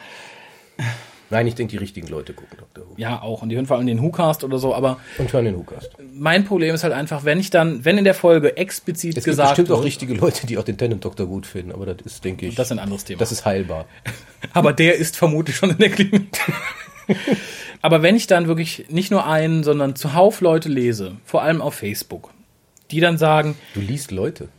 Nein, 1.30 1.48
ich 1.48 1.56
denke, 1.56 1.72
die 1.72 1.78
richtigen 1.78 2.08
Leute 2.08 2.34
gucken 2.34 2.60
Dr. 2.60 2.88
Who. 2.88 2.94
ja 2.98 3.20
auch. 3.22 3.42
Und 3.42 3.50
die 3.50 3.56
hören 3.56 3.66
vor 3.66 3.78
allem 3.78 3.88
den 3.88 4.00
WhoCast 4.00 4.44
oder 4.44 4.60
so, 4.60 4.76
aber 4.76 5.00
Und 5.18 5.34
hören 5.34 5.46
den 5.46 5.58
Whocast. 5.58 5.90
mein 6.14 6.46
Problem 6.46 6.76
ist 6.76 6.84
halt 6.84 6.94
einfach, 6.94 7.26
wenn 7.26 7.40
ich 7.40 7.50
dann, 7.50 7.84
wenn 7.86 7.98
in 7.98 8.04
der 8.04 8.14
Folge 8.14 8.56
explizit 8.56 9.18
Es 9.18 9.24
gibt 9.24 9.26
gesagt 9.26 9.50
bestimmt 9.50 9.70
wird, 9.70 9.80
auch 9.80 9.84
richtige 9.84 10.14
Leute, 10.14 10.46
die 10.46 10.60
auch 10.60 10.64
den 10.64 10.78
Tenant 10.78 11.04
Doktor 11.04 11.26
gut 11.26 11.48
finden, 11.48 11.72
aber 11.72 11.88
das 11.88 12.06
ist, 12.06 12.24
denke 12.24 12.46
ich, 12.46 12.54
das 12.54 12.68
ist 12.68 12.74
ein 12.74 12.80
anderes 12.80 13.06
Thema. 13.06 13.18
das 13.20 13.32
ist 13.32 13.46
heilbar. 13.46 13.86
Aber 14.54 14.74
der 14.74 14.96
ist 14.96 15.18
vermutlich 15.18 15.56
schon 15.56 15.72
in 15.72 15.78
der 15.78 15.90
Klinik. 15.90 16.28
Aber 17.82 18.04
wenn 18.04 18.16
ich 18.16 18.28
dann 18.28 18.48
wirklich 18.48 18.86
nicht 18.90 19.10
nur 19.10 19.26
einen, 19.26 19.64
sondern 19.64 19.96
zuhauf 19.96 20.42
Leute 20.42 20.70
lese, 20.70 21.18
vor 21.26 21.42
allem 21.42 21.62
auf 21.62 21.74
Facebook, 21.74 22.30
die 22.92 23.00
dann 23.00 23.18
sagen, 23.18 23.56
Du 23.74 23.80
liest 23.80 24.12
Leute. 24.12 24.50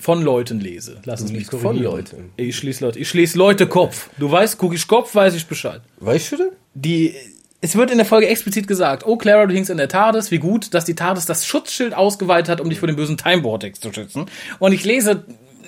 Von 0.00 0.22
Leuten 0.22 0.60
lese. 0.60 1.00
Lass 1.04 1.20
liest 1.20 1.32
mich 1.34 1.46
von 1.46 1.60
korrigieren. 1.60 1.92
Leuten. 1.92 2.32
Ich 2.36 2.56
schließe 2.56 2.84
Leute. 2.84 2.98
Ich 2.98 3.08
schließe 3.08 3.36
Leute 3.36 3.66
Kopf. 3.66 4.08
Du 4.18 4.30
weißt, 4.30 4.58
guck 4.58 4.74
ich 4.74 4.88
Kopf, 4.88 5.14
weiß 5.14 5.34
ich 5.34 5.46
Bescheid. 5.46 5.82
Weißt 5.98 6.32
du 6.32 6.36
das? 6.36 6.48
Die, 6.74 7.14
es 7.60 7.76
wird 7.76 7.90
in 7.90 7.98
der 7.98 8.06
Folge 8.06 8.26
explizit 8.26 8.66
gesagt, 8.66 9.06
oh 9.06 9.16
Clara, 9.16 9.46
du 9.46 9.54
hingst 9.54 9.70
in 9.70 9.76
der 9.76 9.88
TARDIS, 9.88 10.30
wie 10.30 10.38
gut, 10.38 10.72
dass 10.72 10.86
die 10.86 10.94
TARDIS 10.94 11.26
das 11.26 11.46
Schutzschild 11.46 11.94
ausgeweitet 11.94 12.48
hat, 12.48 12.60
um 12.60 12.70
dich 12.70 12.78
vor 12.78 12.86
dem 12.86 12.96
bösen 12.96 13.18
Time 13.18 13.42
Vortex 13.42 13.80
zu 13.80 13.92
schützen. 13.92 14.26
Und 14.58 14.72
ich 14.72 14.84
lese 14.84 15.24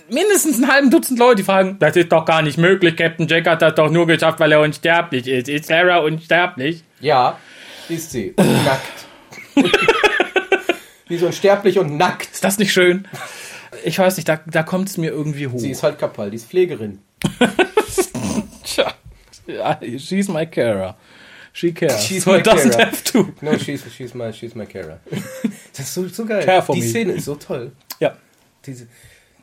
mindestens 0.09 0.57
einen 0.57 0.73
halben 0.73 0.91
Dutzend 0.91 1.19
Leute, 1.19 1.37
die 1.37 1.43
fragen, 1.43 1.77
das 1.79 1.97
ist 1.97 2.11
doch 2.11 2.25
gar 2.25 2.43
nicht 2.43 2.57
möglich, 2.57 2.97
Captain 2.97 3.29
Jack 3.29 3.47
hat 3.47 3.63
das 3.63 3.75
doch 3.75 3.91
nur 3.91 4.07
geschafft, 4.07 4.41
weil 4.41 4.53
er 4.53 4.61
unsterblich 4.61 5.27
ist. 5.27 5.49
Ist 5.49 5.67
Clara 5.67 5.99
unsterblich? 5.99 6.83
Ja, 7.01 7.39
ist 7.89 8.13
sie. 8.13 8.33
Und 8.37 8.65
nackt. 8.65 9.07
Wie 11.09 11.19
so 11.19 11.27
unsterblich 11.27 11.79
und 11.79 11.99
nackt. 11.99 12.31
Ist 12.33 12.45
das 12.45 12.59
nicht 12.59 12.73
schön? 12.73 13.07
Ich 13.85 13.99
weiß 13.99 14.17
nicht, 14.17 14.29
da, 14.29 14.41
da 14.47 14.63
kommt 14.63 14.89
es 14.89 14.97
mir 14.99 15.11
irgendwie 15.11 15.47
hoch. 15.49 15.59
Sie 15.59 15.71
ist 15.71 15.83
halt 15.83 15.99
Kapal, 15.99 16.31
die 16.31 16.37
ist 16.37 16.47
Pflegerin. 16.47 16.99
Tja, 18.65 18.93
ja, 19.47 19.79
she's 19.99 20.29
my 20.29 20.47
Clara. 20.47 20.97
She 21.55 21.73
cares. 21.73 22.05
She's 22.05 22.25
so 22.25 22.33
my 22.33 22.39
doesn't 22.43 22.71
Clara. 22.71 22.87
have 22.91 23.05
to. 23.05 23.29
No, 23.43 23.59
she's, 23.59 23.83
she's, 23.95 24.15
my, 24.15 24.33
she's 24.33 24.55
my 24.55 24.65
Kara. 24.67 25.01
Das 25.77 25.81
ist 25.87 25.95
so, 25.95 26.07
so 26.09 26.25
geil. 26.27 26.45
Care 26.45 26.63
for 26.63 26.75
die 26.75 26.83
me. 26.83 26.89
Szene 26.89 27.13
ist 27.13 27.25
so 27.27 27.35
toll. 27.35 27.73
Ja, 28.01 28.15
Diese, 28.67 28.87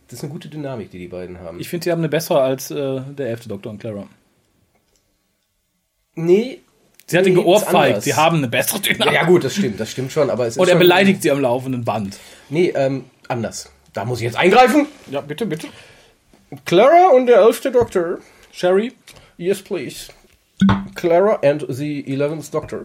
das 0.07 0.19
ist 0.19 0.23
eine 0.23 0.31
gute 0.31 0.47
Dynamik, 0.47 0.89
die 0.91 0.99
die 0.99 1.07
beiden 1.07 1.39
haben. 1.39 1.59
ich 1.59 1.69
finde, 1.69 1.83
sie 1.85 1.91
haben 1.91 1.99
eine 1.99 2.09
bessere 2.09 2.41
als 2.41 2.69
äh, 2.71 3.01
der 3.01 3.29
elfte 3.29 3.49
Doktor 3.49 3.71
und 3.71 3.79
Clara. 3.79 4.07
nee. 6.15 6.59
Sie 7.07 7.17
hat 7.17 7.25
ihn 7.25 7.33
nee, 7.33 7.39
ist 7.39 7.45
geohrfeigt. 7.45 8.03
Sie 8.03 8.13
haben 8.13 8.37
eine 8.37 8.47
bessere 8.47 8.77
Ja, 8.83 8.93
Dynamik. 8.93 9.13
ja, 9.15 9.25
gut, 9.25 9.43
das 9.43 9.55
stimmt, 9.55 9.79
das 9.79 9.89
stimmt 9.89 10.11
schon, 10.11 10.29
aber 10.29 10.45
es 10.45 10.55
ist 10.55 10.59
Und 10.61 10.69
er 10.69 10.75
beleidigt 10.75 11.23
sie 11.23 11.31
am 11.31 11.41
laufenden 11.41 11.83
Band. 11.83 12.19
Nee, 12.49 12.71
ähm, 12.75 13.05
anders. 13.27 13.71
Da 13.93 14.05
muss 14.05 14.19
ich 14.19 14.25
jetzt 14.25 14.37
eingreifen. 14.37 14.87
Ja, 15.09 15.21
bitte, 15.21 15.45
bitte. 15.45 15.67
Clara 16.65 17.09
und 17.09 17.27
der 17.27 17.37
elfte 17.37 17.71
Doktor. 17.71 18.19
Sherry? 18.51 18.93
Yes, 19.37 19.61
please. 19.61 20.07
Clara 20.95 21.39
and 21.43 21.65
the 21.69 22.03
eleventh 22.11 22.53
Doctor. 22.53 22.83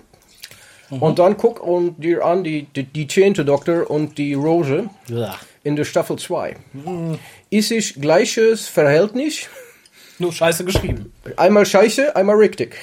Und 0.91 1.19
dann 1.19 1.37
guck 1.37 1.61
und 1.61 1.99
dir 2.03 2.25
an 2.25 2.45
die, 2.45 2.65
die, 2.77 2.85
die 2.85 3.07
zehnte 3.09 3.45
Doktor 3.45 3.91
und 3.91 4.17
die 4.19 4.35
Rose 4.35 4.89
Ja. 5.09 5.35
in 5.65 5.77
der 5.77 5.85
Staffel 5.85 6.17
2. 6.19 6.57
Ist 7.51 7.73
es 7.73 7.95
gleiches 7.95 8.69
Verhältnis? 8.69 9.49
Nur 10.19 10.33
scheiße 10.33 10.65
geschrieben. 10.65 11.13
Einmal 11.37 11.67
scheiße, 11.67 12.15
einmal 12.15 12.37
richtig. 12.37 12.77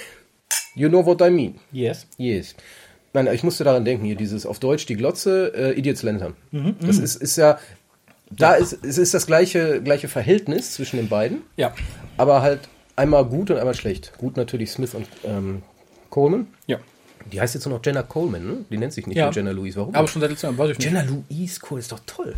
You 0.76 0.90
know 0.90 1.06
what 1.06 1.22
I 1.22 1.30
mean. 1.30 1.60
Yes. 1.72 2.06
Yes. 2.18 2.56
Nein, 3.14 3.28
ich 3.34 3.44
musste 3.44 3.64
daran 3.64 3.86
denken, 3.86 4.06
hier 4.06 4.16
dieses 4.16 4.46
auf 4.46 4.60
Deutsch 4.60 4.86
die 4.88 4.96
Glotze, 4.96 5.54
äh, 5.56 5.72
Idiots 5.80 6.02
Lantern. 6.04 6.36
das 6.82 6.98
ist, 6.98 7.16
ist 7.18 7.38
ja, 7.38 7.60
da 8.32 8.54
ist, 8.54 8.74
es 8.84 8.98
ist 8.98 9.14
das 9.14 9.28
gleiche, 9.28 9.82
gleiche 9.82 10.08
Verhältnis 10.08 10.74
zwischen 10.74 10.98
den 10.98 11.10
beiden, 11.10 11.42
Ja. 11.58 11.74
aber 12.18 12.42
halt 12.42 12.62
einmal 12.96 13.26
gut 13.26 13.52
und 13.52 13.58
einmal 13.58 13.76
schlecht. 13.76 14.14
Gut 14.18 14.38
natürlich 14.38 14.72
Smith 14.72 14.94
und 14.94 15.08
ähm, 15.24 15.64
Coleman. 16.10 16.48
Ja. 16.68 16.78
Die 17.32 17.40
heißt 17.40 17.54
jetzt 17.54 17.66
nur 17.68 17.78
noch 17.78 17.86
Jenna 17.86 18.02
Coleman, 18.04 18.46
ne? 18.46 18.66
Die 18.70 18.78
nennt 18.78 18.94
sich 18.94 19.06
nicht 19.08 19.18
Ja. 19.18 19.26
mehr 19.26 19.34
Jenna 19.34 19.52
Louise. 19.52 19.80
Warum? 19.80 19.94
Aber 19.96 20.08
schon 20.08 20.22
seit 20.22 20.32
letztem 20.32 20.52
Jahr, 20.52 20.58
weiß 20.58 20.72
ich 20.72 20.78
nicht. 20.80 20.86
Jenna 20.88 21.04
Louise 21.04 21.60
Coleman 21.60 21.80
ist 21.82 21.92
doch 21.92 22.02
toll. 22.06 22.36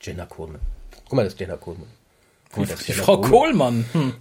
Jenna 0.00 0.26
Coleman. 0.26 0.60
Guck 1.04 1.12
mal, 1.14 1.24
das 1.24 1.34
ist 1.34 1.40
Jenna 1.40 1.56
Coleman. 1.56 1.86
Guck 2.50 2.58
mal, 2.58 2.66
das 2.66 2.80
ist 2.80 2.88
Jenna 2.88 3.02
Frau 3.02 3.20
Kohlmann. 3.20 3.84
Hm. 3.92 4.12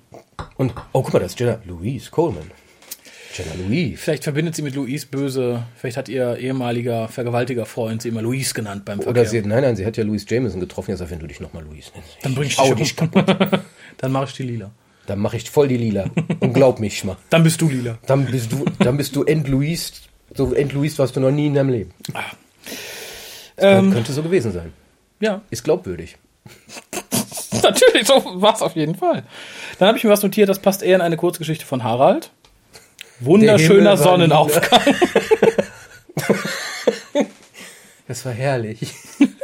Und, 0.57 0.73
oh, 0.93 1.01
guck 1.01 1.13
mal, 1.13 1.19
das 1.19 1.31
ist 1.31 1.39
Jenna 1.39 1.59
Louise 1.65 2.11
Coleman. 2.11 2.51
Jenna 3.33 3.53
Louise. 3.55 3.97
Vielleicht 3.97 4.23
verbindet 4.23 4.55
sie 4.55 4.61
mit 4.61 4.75
Louise 4.75 5.07
böse. 5.07 5.63
Vielleicht 5.75 5.97
hat 5.97 6.09
ihr 6.09 6.37
ehemaliger 6.37 7.07
vergewaltiger 7.07 7.65
Freund 7.65 8.01
sie 8.01 8.09
immer 8.09 8.21
Louise 8.21 8.53
genannt 8.53 8.85
beim 8.85 8.97
Verkehr. 8.97 9.11
Oder 9.11 9.25
sie, 9.29 9.41
nein, 9.41 9.63
nein, 9.63 9.75
sie 9.75 9.85
hat 9.85 9.97
ja 9.97 10.03
Louise 10.03 10.25
Jameson 10.27 10.59
getroffen. 10.59 10.91
Ja, 10.91 10.97
sag, 10.97 11.09
wenn 11.09 11.19
du 11.19 11.27
dich 11.27 11.39
nochmal 11.39 11.63
Louise 11.63 11.91
nennst. 11.95 12.17
Dann 12.21 12.35
bring 12.35 12.47
ich 12.47 12.57
dich 12.57 12.73
dich 12.75 12.95
kaputt. 12.95 13.25
Dann 13.97 14.11
mache 14.11 14.25
ich 14.25 14.33
die 14.33 14.43
lila. 14.43 14.71
Dann 15.07 15.19
mache 15.19 15.37
ich 15.37 15.49
voll 15.49 15.67
die 15.67 15.77
Lila. 15.77 16.05
Und 16.39 16.53
glaub 16.53 16.79
mich 16.79 17.03
mal. 17.03 17.17
Dann 17.29 17.43
bist 17.43 17.61
du 17.61 17.69
lila. 17.69 17.97
Dann 18.05 18.25
bist 18.25 18.51
du, 18.51 18.65
dann 18.79 18.97
bist 18.97 19.15
du 19.15 19.23
entluist. 19.23 20.03
So 20.35 20.53
entluist 20.53 20.99
warst 20.99 21.15
du 21.15 21.19
noch 21.19 21.31
nie 21.31 21.47
in 21.47 21.55
deinem 21.55 21.69
Leben. 21.69 21.93
Ähm, 23.57 23.91
Könnte 23.91 24.13
so 24.13 24.23
gewesen 24.23 24.51
sein. 24.51 24.71
ja, 25.19 25.41
Ist 25.49 25.63
glaubwürdig. 25.63 26.17
natürlich, 27.63 28.07
so 28.07 28.23
war 28.41 28.53
es 28.53 28.61
auf 28.61 28.75
jeden 28.75 28.95
Fall. 28.95 29.23
Dann 29.79 29.87
habe 29.87 29.97
ich 29.97 30.03
mir 30.03 30.09
was 30.09 30.23
notiert, 30.23 30.49
das 30.49 30.59
passt 30.59 30.83
eher 30.83 30.95
in 30.95 31.01
eine 31.01 31.17
Kurzgeschichte 31.17 31.65
von 31.65 31.83
Harald. 31.83 32.31
Der 33.21 33.27
Wunderschöner 33.27 33.97
Sonnenaufgang. 33.97 34.81
Das 38.07 38.25
war 38.25 38.33
herrlich. 38.33 38.93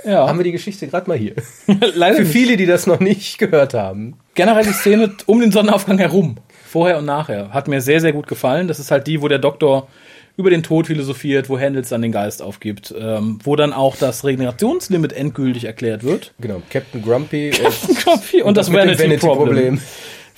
Ja. 0.03 0.27
Haben 0.27 0.39
wir 0.39 0.43
die 0.43 0.51
Geschichte 0.51 0.87
gerade 0.89 1.07
mal 1.07 1.17
hier. 1.17 1.35
Leider 1.95 2.17
Für 2.17 2.23
nicht. 2.23 2.33
viele, 2.33 2.57
die 2.57 2.65
das 2.65 2.85
noch 2.85 2.99
nicht 2.99 3.37
gehört 3.37 3.73
haben. 3.73 4.17
generell 4.35 4.65
die 4.65 4.73
Szene 4.73 5.15
um 5.25 5.39
den 5.39 5.53
Sonnenaufgang 5.53 5.97
herum, 5.97 6.35
vorher 6.65 6.97
und 6.97 7.05
nachher, 7.05 7.53
hat 7.53 7.69
mir 7.69 7.79
sehr, 7.79 8.01
sehr 8.01 8.11
gut 8.11 8.27
gefallen. 8.27 8.67
Das 8.67 8.77
ist 8.79 8.91
halt 8.91 9.07
die, 9.07 9.21
wo 9.21 9.29
der 9.29 9.39
Doktor 9.39 9.87
über 10.35 10.49
den 10.49 10.63
Tod 10.63 10.87
philosophiert, 10.87 11.49
wo 11.49 11.57
Handels 11.57 11.87
dann 11.89 12.01
den 12.01 12.11
Geist 12.11 12.41
aufgibt, 12.41 12.93
ähm, 12.99 13.39
wo 13.41 13.55
dann 13.55 13.71
auch 13.71 13.95
das 13.95 14.25
Regenerationslimit 14.25 15.13
endgültig 15.13 15.63
erklärt 15.63 16.03
wird. 16.03 16.33
Genau, 16.41 16.61
Captain 16.69 17.01
Grumpy 17.01 17.51
äh, 17.51 18.41
und, 18.43 18.57
das 18.57 18.69
mit 18.69 18.81
dem 18.81 18.99
Vanity-Problem. 18.99 18.99
Vanity-Problem. 18.99 19.81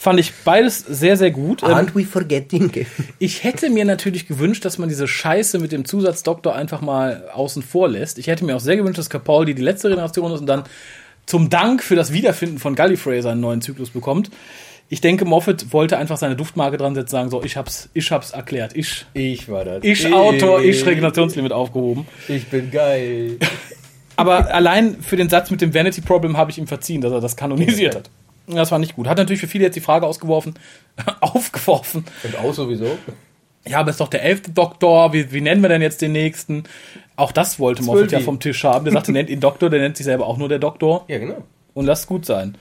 Fand 0.02 0.18
ich 0.18 0.34
beides 0.46 0.80
sehr, 0.80 1.18
sehr 1.18 1.30
gut. 1.30 1.62
Ähm, 1.62 1.72
Aren't 1.72 1.94
we 1.94 2.06
forgetting? 2.06 2.72
Ich 3.20 3.44
hätte 3.44 3.70
mir 3.70 3.84
natürlich 3.84 4.30
gewünscht, 4.30 4.64
dass 4.64 4.78
man 4.78 4.88
diese 4.88 5.10
Scheiße 5.10 5.60
mit 5.60 5.74
dem 5.74 5.84
Zusatzdoktor 5.84 6.56
einfach 6.56 6.80
mal 6.80 7.26
außen 7.34 7.62
vor 7.62 7.90
lässt. 7.90 8.18
Ich 8.18 8.28
hätte 8.28 8.46
mir 8.46 8.56
auch 8.56 8.62
sehr 8.62 8.78
gewünscht, 8.78 8.98
dass 8.98 9.10
Capaldi 9.10 9.56
die 9.56 9.62
letzte 9.62 9.90
Generation 9.90 10.32
ist 10.32 10.40
und 10.40 10.46
dann 10.46 10.64
zum 11.26 11.50
Dank 11.50 11.84
für 11.84 11.98
das 11.98 12.14
Wiederfinden 12.14 12.60
von 12.60 12.76
Gallifrey 12.76 13.22
seinen 13.22 13.42
neuen 13.42 13.60
Zyklus 13.62 13.90
bekommt. 13.90 14.32
Ich 14.88 15.02
denke, 15.02 15.26
Moffat 15.26 15.74
wollte 15.74 15.98
einfach 15.98 16.16
seine 16.16 16.38
Duftmarke 16.38 16.78
dran 16.78 16.96
setzen, 16.96 17.12
sagen 17.12 17.30
so, 17.30 17.44
ich 17.44 17.58
hab's, 17.58 17.90
ich 17.94 18.10
hab's 18.10 18.32
erklärt. 18.32 18.78
Ich, 18.78 19.06
Ich 19.14 19.50
war 19.50 19.66
das. 19.66 19.84
ich 19.84 20.14
Autor, 20.14 20.64
ich 20.64 20.86
Regenerationslimit 20.86 21.52
aufgehoben. 21.52 22.08
Ich 22.30 22.48
bin 22.48 22.72
geil. 22.72 23.38
Aber 24.16 24.54
allein 24.54 25.02
für 25.02 25.18
den 25.18 25.28
Satz 25.28 25.52
mit 25.52 25.60
dem 25.60 25.74
Vanity 25.74 26.00
Problem 26.00 26.38
habe 26.38 26.52
ich 26.52 26.58
ihm 26.58 26.68
verziehen, 26.68 27.02
dass 27.02 27.12
er 27.12 27.20
das 27.20 27.36
kanonisiert 27.36 27.96
hat. 27.96 28.10
Das 28.56 28.72
war 28.72 28.80
nicht 28.80 28.96
gut. 28.96 29.08
Hat 29.08 29.18
natürlich 29.18 29.40
für 29.40 29.48
viele 29.48 29.66
jetzt 29.66 29.76
die 29.76 29.82
Frage 29.82 30.06
ausgeworfen, 30.06 30.56
aufgeworfen. 31.22 32.06
Und 32.24 32.38
auch 32.40 32.54
sowieso. 32.54 32.98
Ja, 33.68 33.80
aber 33.80 33.92
ist 33.92 34.00
doch 34.00 34.08
der 34.08 34.24
elfte 34.24 34.52
Doktor. 34.52 35.14
Wie, 35.14 35.32
wie 35.32 35.42
nennen 35.42 35.62
wir 35.62 35.70
denn 35.70 35.82
jetzt 35.82 36.02
den 36.02 36.14
nächsten? 36.14 36.64
Auch 37.16 37.32
das 37.32 37.60
wollte 37.60 37.84
Moffat 37.84 38.12
ja 38.12 38.20
vom 38.20 38.40
Tisch 38.40 38.64
haben. 38.64 38.86
Der 38.86 38.94
sagte, 38.94 39.12
nennt 39.14 39.30
ihn 39.30 39.40
Doktor, 39.40 39.70
der 39.70 39.82
nennt 39.82 39.98
sich 39.98 40.06
selber 40.06 40.26
auch 40.26 40.38
nur 40.38 40.50
der 40.50 40.60
Doktor. 40.60 41.06
Ja, 41.08 41.18
genau. 41.20 41.44
Und 41.74 41.86
lasst 41.86 42.08
gut 42.08 42.26
sein. 42.26 42.58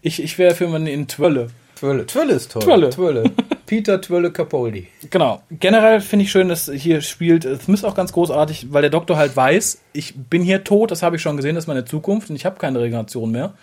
Ich, 0.00 0.22
ich 0.22 0.38
wäre 0.38 0.54
für 0.54 0.68
man 0.68 0.86
in 0.86 1.08
Twölle. 1.08 1.48
Twölle. 1.76 2.06
Twölle 2.06 2.32
ist 2.32 2.52
toll. 2.52 2.62
Twölle. 2.62 2.90
Twölle. 2.90 3.24
Peter 3.66 4.00
Twölle 4.00 4.32
Capaldi. 4.32 4.88
Genau. 5.10 5.42
Generell 5.50 6.00
finde 6.00 6.24
ich 6.24 6.30
schön, 6.30 6.48
dass 6.48 6.70
hier 6.72 7.02
spielt 7.02 7.44
äh, 7.44 7.56
Smith 7.56 7.84
auch 7.84 7.94
ganz 7.94 8.12
großartig, 8.12 8.72
weil 8.72 8.82
der 8.82 8.90
Doktor 8.90 9.16
halt 9.16 9.36
weiß, 9.36 9.82
ich 9.92 10.14
bin 10.16 10.42
hier 10.42 10.64
tot, 10.64 10.90
das 10.90 11.02
habe 11.02 11.16
ich 11.16 11.22
schon 11.22 11.36
gesehen, 11.36 11.54
das 11.54 11.64
ist 11.64 11.68
meine 11.68 11.84
Zukunft 11.84 12.30
und 12.30 12.36
ich 12.36 12.46
habe 12.46 12.58
keine 12.58 12.80
Regeneration 12.80 13.30
mehr. 13.30 13.54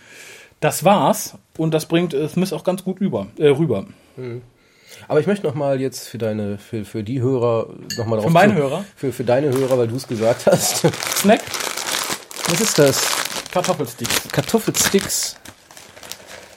Das 0.59 0.83
war's 0.83 1.35
und 1.57 1.73
das 1.73 1.85
bringt 1.85 2.13
äh, 2.13 2.27
Smith 2.29 2.53
auch 2.53 2.63
ganz 2.63 2.83
gut 2.83 2.99
über, 2.99 3.27
äh, 3.37 3.47
rüber. 3.47 3.85
Aber 5.07 5.19
ich 5.19 5.27
möchte 5.27 5.45
noch 5.45 5.55
mal 5.55 5.79
jetzt 5.81 6.07
für 6.07 6.17
deine, 6.17 6.57
für, 6.57 6.85
für 6.85 7.03
die 7.03 7.21
Hörer 7.21 7.67
noch 7.97 8.05
mal 8.05 8.17
drauf 8.19 8.31
meine 8.31 8.53
zu- 8.53 8.59
Hörer? 8.59 8.85
Für, 8.95 9.11
für 9.11 9.23
deine 9.23 9.49
Hörer, 9.49 9.77
weil 9.77 9.87
du 9.87 9.95
es 9.95 10.07
gesagt 10.07 10.45
hast. 10.47 10.87
Snack, 11.17 11.41
Was 12.47 12.61
ist 12.61 12.79
das? 12.79 13.01
Kartoffelsticks. 13.51 14.27
Kartoffelsticks. 14.31 15.35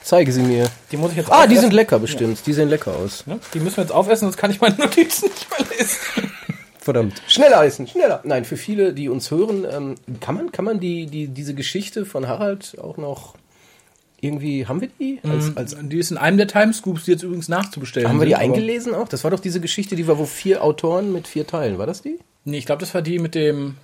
Zeige 0.03 0.31
sie 0.31 0.41
mir. 0.41 0.65
Die 0.91 0.97
muss 0.97 1.11
ich 1.11 1.17
jetzt 1.17 1.27
Ah, 1.31 1.41
die 1.45 1.53
aufessen. 1.53 1.61
sind 1.61 1.73
lecker 1.73 1.99
bestimmt. 1.99 2.39
Die 2.47 2.53
sehen 2.53 2.69
lecker 2.69 2.95
aus. 2.95 3.27
Ne? 3.27 3.39
Die 3.53 3.59
müssen 3.59 3.77
wir 3.77 3.83
jetzt 3.83 3.91
aufessen, 3.93 4.25
sonst 4.25 4.37
kann 4.37 4.49
ich 4.49 4.59
meine 4.59 4.75
Notizen 4.79 5.29
nicht 5.29 5.47
mehr 5.51 5.67
lesen. 5.77 6.31
Verdammt. 6.79 7.21
Schneller 7.27 7.63
essen, 7.63 7.87
schneller. 7.87 8.21
Nein, 8.23 8.45
für 8.45 8.57
viele, 8.57 8.93
die 8.93 9.09
uns 9.09 9.29
hören, 9.29 9.67
ähm, 9.69 9.95
kann 10.21 10.35
man, 10.35 10.51
kann 10.51 10.65
man 10.65 10.79
die, 10.79 11.05
die, 11.05 11.27
diese 11.27 11.53
Geschichte 11.53 12.05
von 12.05 12.27
Harald 12.27 12.77
auch 12.81 12.97
noch 12.97 13.35
irgendwie, 14.21 14.65
haben 14.65 14.81
wir 14.81 14.89
die? 14.99 15.19
Als, 15.23 15.55
als, 15.55 15.75
Die 15.79 15.97
ist 15.97 16.11
in 16.11 16.17
einem 16.17 16.37
der 16.37 16.47
Timescoops, 16.47 17.05
die 17.05 17.11
jetzt 17.11 17.23
übrigens 17.23 17.49
nachzubestellen 17.49 18.09
haben 18.09 18.19
wir 18.19 18.25
die 18.25 18.33
sind, 18.33 18.41
eingelesen 18.41 18.93
auch? 18.93 19.07
Das 19.07 19.23
war 19.23 19.31
doch 19.31 19.39
diese 19.39 19.61
Geschichte, 19.61 19.95
die 19.95 20.07
war, 20.07 20.17
wo 20.17 20.25
vier 20.25 20.63
Autoren 20.63 21.13
mit 21.13 21.27
vier 21.27 21.47
Teilen, 21.47 21.77
war 21.77 21.87
das 21.87 22.01
die? 22.01 22.19
Nee, 22.45 22.57
ich 22.57 22.65
glaube, 22.65 22.81
das 22.81 22.93
war 22.93 23.01
die 23.01 23.19
mit 23.19 23.35
dem, 23.35 23.75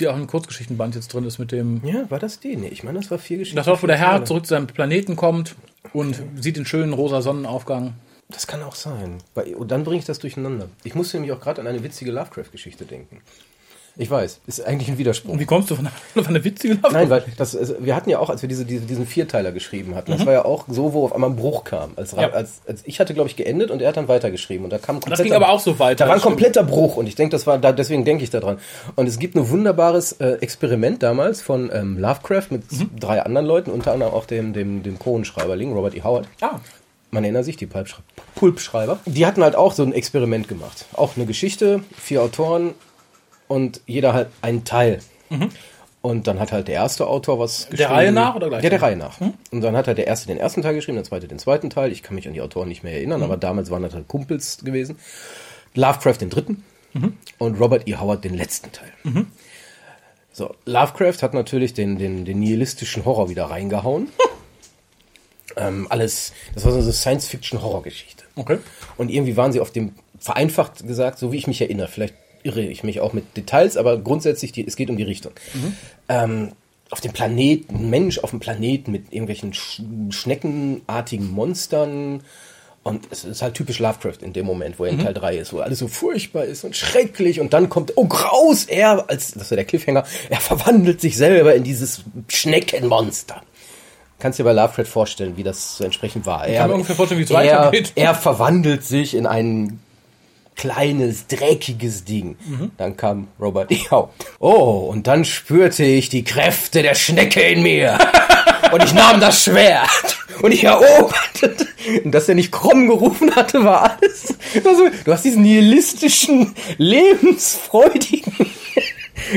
die 0.00 0.08
auch 0.08 0.16
im 0.16 0.26
Kurzgeschichtenband 0.26 0.94
jetzt 0.94 1.12
drin 1.12 1.24
ist, 1.24 1.38
mit 1.38 1.52
dem. 1.52 1.80
Ja, 1.84 2.10
war 2.10 2.18
das 2.18 2.40
die? 2.40 2.56
Nee, 2.56 2.68
ich 2.68 2.82
meine, 2.82 2.98
das 2.98 3.10
war 3.10 3.18
vier 3.18 3.38
Geschichten. 3.38 3.56
Das 3.56 3.66
war, 3.66 3.82
wo 3.82 3.86
der 3.86 3.96
Herr 3.96 4.12
Teile. 4.12 4.24
zurück 4.24 4.46
zu 4.46 4.50
seinem 4.50 4.66
Planeten 4.66 5.16
kommt 5.16 5.54
und 5.92 6.20
sieht 6.40 6.56
den 6.56 6.66
schönen 6.66 6.92
rosa 6.92 7.22
Sonnenaufgang. 7.22 7.94
Das 8.28 8.46
kann 8.46 8.62
auch 8.62 8.74
sein. 8.74 9.18
Und 9.56 9.70
dann 9.70 9.84
bringe 9.84 9.98
ich 9.98 10.06
das 10.06 10.18
durcheinander. 10.18 10.68
Ich 10.82 10.94
musste 10.94 11.16
nämlich 11.16 11.32
auch 11.32 11.40
gerade 11.40 11.60
an 11.60 11.66
eine 11.66 11.82
witzige 11.82 12.10
Lovecraft-Geschichte 12.10 12.84
denken. 12.84 13.20
Ich 13.96 14.10
weiß, 14.10 14.40
ist 14.48 14.64
eigentlich 14.66 14.88
ein 14.88 14.98
Widerspruch. 14.98 15.34
Und 15.34 15.38
wie 15.38 15.44
kommst 15.44 15.70
du 15.70 15.76
von 15.76 15.86
einer, 15.86 15.94
von 16.24 16.26
einer 16.34 16.42
witzigen 16.44 16.76
Lovecraft? 16.78 16.92
Nein, 16.98 17.10
weil 17.10 17.24
das, 17.36 17.56
wir 17.78 17.94
hatten 17.94 18.10
ja 18.10 18.18
auch, 18.18 18.28
als 18.28 18.42
wir 18.42 18.48
diese, 18.48 18.64
diese, 18.64 18.86
diesen 18.86 19.06
Vierteiler 19.06 19.52
geschrieben 19.52 19.94
hatten, 19.94 20.10
das 20.10 20.26
war 20.26 20.32
ja 20.32 20.44
auch 20.44 20.64
so, 20.68 20.92
wo 20.92 21.04
auf 21.04 21.12
einmal 21.12 21.30
ein 21.30 21.36
Bruch 21.36 21.62
kam. 21.62 21.92
Als, 21.94 22.12
Mhm. 22.12 22.20
Ja. 22.20 22.30
als, 22.30 22.62
als 22.66 22.82
ich 22.84 22.98
hatte, 22.98 23.14
glaube 23.14 23.28
ich, 23.28 23.36
geendet 23.36 23.70
und 23.70 23.80
er 23.80 23.88
hat 23.88 23.96
dann 23.96 24.08
weitergeschrieben 24.08 24.64
und 24.64 24.70
da 24.70 24.78
kam 24.78 24.96
ein 24.96 25.02
Das 25.10 25.22
ging 25.22 25.32
aber 25.32 25.50
auch 25.50 25.60
so 25.60 25.78
weiter. 25.78 26.04
Da 26.06 26.08
war 26.08 26.16
ein 26.16 26.22
kompletter 26.22 26.64
Bruch 26.64 26.96
und 26.96 27.06
ich 27.06 27.14
denke, 27.14 27.30
das 27.36 27.46
war 27.46 27.58
da, 27.58 27.70
deswegen 27.70 28.04
denke 28.04 28.24
ich 28.24 28.30
daran. 28.30 28.58
Und 28.96 29.06
es 29.06 29.18
gibt 29.20 29.36
ein 29.36 29.48
wunderbares 29.48 30.12
äh, 30.14 30.38
Experiment 30.40 31.02
damals 31.04 31.40
von 31.40 31.70
ähm, 31.72 31.98
Lovecraft 31.98 32.46
mit 32.50 32.72
Mhm. 32.72 32.90
drei 32.98 33.22
anderen 33.22 33.46
Leuten, 33.46 33.70
unter 33.70 33.92
anderem 33.92 34.12
auch 34.12 34.26
dem, 34.26 34.52
dem, 34.52 34.82
dem 34.82 34.98
Kronenschreiberling, 34.98 35.72
Robert 35.72 35.94
E. 35.94 36.02
Howard. 36.02 36.26
Ah, 36.40 36.58
Man 37.12 37.22
erinnert 37.22 37.44
sich, 37.44 37.56
die 37.56 37.66
Pulpschre- 37.68 38.00
Pulpschreiber. 38.34 38.98
Die 39.06 39.24
hatten 39.24 39.44
halt 39.44 39.54
auch 39.54 39.72
so 39.72 39.84
ein 39.84 39.92
Experiment 39.92 40.48
gemacht. 40.48 40.86
Auch 40.94 41.16
eine 41.16 41.26
Geschichte, 41.26 41.84
vier 41.96 42.22
Autoren 42.22 42.74
und 43.48 43.80
jeder 43.86 44.12
halt 44.12 44.28
einen 44.42 44.64
Teil. 44.64 45.00
Und 46.02 46.26
dann 46.26 46.38
hat 46.38 46.52
halt 46.52 46.68
der 46.68 46.74
erste 46.74 47.06
Autor 47.06 47.38
was 47.38 47.68
geschrieben. 47.70 47.90
Mhm. 47.90 47.94
Reihe 47.96 48.12
nach 48.12 48.34
oder 48.36 48.48
gleich? 48.48 48.60
Mhm. 48.60 48.64
Ja, 48.64 48.70
der 48.70 48.82
Reihe 48.82 48.96
nach. 48.96 49.20
Und 49.50 49.60
dann 49.62 49.76
hat 49.76 49.86
halt 49.86 49.98
der 49.98 50.06
erste 50.06 50.26
den 50.26 50.36
ersten 50.38 50.60
Teil 50.62 50.74
geschrieben, 50.74 50.96
der 50.96 51.04
zweite 51.04 51.26
den 51.28 51.38
zweiten 51.38 51.70
Teil. 51.70 51.90
Ich 51.92 52.02
kann 52.02 52.14
mich 52.14 52.28
an 52.28 52.34
die 52.34 52.42
Autoren 52.42 52.68
nicht 52.68 52.82
mehr 52.84 52.92
erinnern, 52.92 53.20
Mhm. 53.20 53.24
aber 53.24 53.36
damals 53.36 53.70
waren 53.70 53.82
das 53.82 53.94
halt 53.94 54.06
Kumpels 54.08 54.58
gewesen. 54.64 54.96
Lovecraft 55.74 56.18
den 56.20 56.30
dritten 56.30 56.62
Mhm. 56.92 57.16
und 57.38 57.58
Robert 57.58 57.88
E. 57.88 57.96
Howard 57.96 58.22
den 58.24 58.34
letzten 58.34 58.70
Teil. 58.70 58.92
So, 60.32 60.54
Lovecraft 60.66 61.22
hat 61.22 61.32
natürlich 61.34 61.74
den, 61.74 61.96
den, 61.98 62.24
den 62.24 62.38
nihilistischen 62.40 63.04
Horror 63.04 63.28
wieder 63.30 63.44
reingehauen. 63.46 64.08
ähm, 65.56 65.86
alles, 65.90 66.32
das 66.54 66.64
war 66.64 66.72
so 66.72 66.78
eine 66.78 66.92
Science-Fiction-Horrorgeschichte. 66.92 68.24
okay. 68.36 68.58
Und 68.96 69.10
irgendwie 69.10 69.36
waren 69.36 69.52
sie 69.52 69.60
auf 69.60 69.70
dem, 69.70 69.94
vereinfacht 70.18 70.86
gesagt, 70.86 71.18
so 71.18 71.32
wie 71.32 71.36
ich 71.38 71.46
mich 71.46 71.60
erinnere, 71.60 71.88
vielleicht 71.88 72.14
irre 72.44 72.62
ich 72.62 72.84
mich 72.84 73.00
auch 73.00 73.12
mit 73.12 73.36
Details, 73.36 73.76
aber 73.76 73.98
grundsätzlich, 73.98 74.52
die, 74.52 74.64
es 74.64 74.76
geht 74.76 74.90
um 74.90 74.96
die 74.96 75.02
Richtung. 75.02 75.32
Ähm, 76.08 76.52
auf 76.90 77.00
dem 77.00 77.12
Planeten, 77.12 77.74
ein 77.74 77.90
Mensch 77.90 78.18
auf 78.18 78.30
dem 78.30 78.38
Planeten 78.38 78.92
mit 78.92 79.12
irgendwelchen 79.12 79.52
Sch 79.52 79.82
schneckenartigen 80.10 81.30
Monstern. 81.30 82.22
Und 82.84 83.06
es 83.10 83.24
ist 83.24 83.40
halt 83.40 83.54
typisch 83.54 83.78
Lovecraft 83.78 84.18
in 84.20 84.34
dem 84.34 84.44
Moment, 84.44 84.78
wo 84.78 84.84
er 84.84 84.90
in 84.90 84.98
Teil 84.98 85.14
3 85.14 85.38
ist, 85.38 85.54
wo 85.54 85.60
alles 85.60 85.78
so 85.78 85.88
furchtbar 85.88 86.44
ist 86.44 86.64
und 86.64 86.76
schrecklich. 86.76 87.40
Und 87.40 87.54
dann 87.54 87.70
kommt, 87.70 87.94
oh 87.96 88.06
Graus, 88.06 88.66
er, 88.66 89.08
als, 89.08 89.32
das 89.32 89.50
war 89.50 89.56
der 89.56 89.64
Cliffhanger, 89.64 90.04
er 90.28 90.40
verwandelt 90.40 91.00
sich 91.00 91.16
selber 91.16 91.54
in 91.54 91.64
dieses 91.64 92.04
Schneckenmonster. 92.28 93.42
Kannst 94.18 94.38
dir 94.38 94.44
bei 94.44 94.52
Lovecraft 94.52 94.84
vorstellen, 94.84 95.38
wie 95.38 95.42
das 95.42 95.78
so 95.78 95.84
entsprechend 95.84 96.26
war. 96.26 96.46
Er, 96.46 96.68
mir 96.68 96.74
ungefähr 96.74 96.94
vorstellen, 96.94 97.20
wie 97.20 97.24
es 97.24 97.30
er, 97.30 97.36
weitergeht. 97.36 97.92
er 97.94 98.14
verwandelt 98.14 98.84
sich 98.84 99.14
in 99.14 99.26
ein 99.26 99.80
kleines, 100.56 101.26
dreckiges 101.26 102.04
Ding. 102.04 102.36
Mhm. 102.46 102.70
Dann 102.76 102.96
kam 102.96 103.28
Robert 103.40 103.70
E. 103.70 103.78
Howard. 103.90 104.10
Oh, 104.38 104.88
und 104.90 105.06
dann 105.06 105.24
spürte 105.24 105.84
ich 105.84 106.08
die 106.08 106.24
Kräfte 106.24 106.82
der 106.82 106.94
Schnecke 106.94 107.40
in 107.40 107.62
mir. 107.62 107.98
Und 108.72 108.82
ich 108.82 108.94
nahm 108.94 109.20
das 109.20 109.44
Schwert. 109.44 110.18
Und 110.42 110.52
ich 110.52 110.64
eroberte. 110.64 111.54
Und 112.02 112.12
dass 112.12 112.28
er 112.28 112.34
nicht 112.34 112.50
krumm 112.50 112.88
gerufen 112.88 113.36
hatte, 113.36 113.62
war 113.62 113.98
alles. 114.00 114.34
Also, 114.64 114.88
du 115.04 115.12
hast 115.12 115.24
diesen 115.24 115.42
nihilistischen, 115.42 116.54
lebensfreudigen 116.78 118.32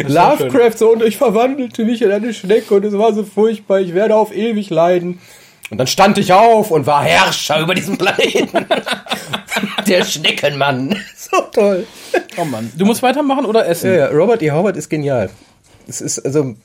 Lovecraft 0.08 0.78
so 0.78 0.92
und 0.92 1.04
ich 1.04 1.18
verwandelte 1.18 1.86
mich 1.86 2.02
in 2.02 2.12
eine 2.12 2.34
Schnecke 2.34 2.74
und 2.74 2.86
es 2.86 2.98
war 2.98 3.14
so 3.14 3.24
furchtbar, 3.24 3.80
ich 3.80 3.94
werde 3.94 4.16
auf 4.16 4.36
ewig 4.36 4.70
leiden. 4.70 5.20
Und 5.70 5.78
dann 5.78 5.88
stand 5.88 6.18
ich 6.18 6.32
auf 6.32 6.72
und 6.72 6.86
war 6.86 7.04
Herrscher 7.04 7.60
über 7.60 7.76
diesen 7.76 7.98
Planeten. 7.98 8.66
Der 9.88 10.06
Schneckenmann. 10.06 10.96
So 11.30 11.42
toll. 11.52 11.86
Oh 12.38 12.46
Mann. 12.46 12.72
Du 12.78 12.86
musst 12.86 13.04
weitermachen 13.04 13.44
oder 13.46 13.68
essen? 13.68 13.92
Ja, 13.92 13.98
ja, 13.98 14.08
Robert 14.08 14.42
E. 14.42 14.50
Howard 14.50 14.78
ist 14.78 14.88
genial. 14.88 15.30
Es 15.90 16.00
ist, 16.00 16.20
also, 16.20 16.56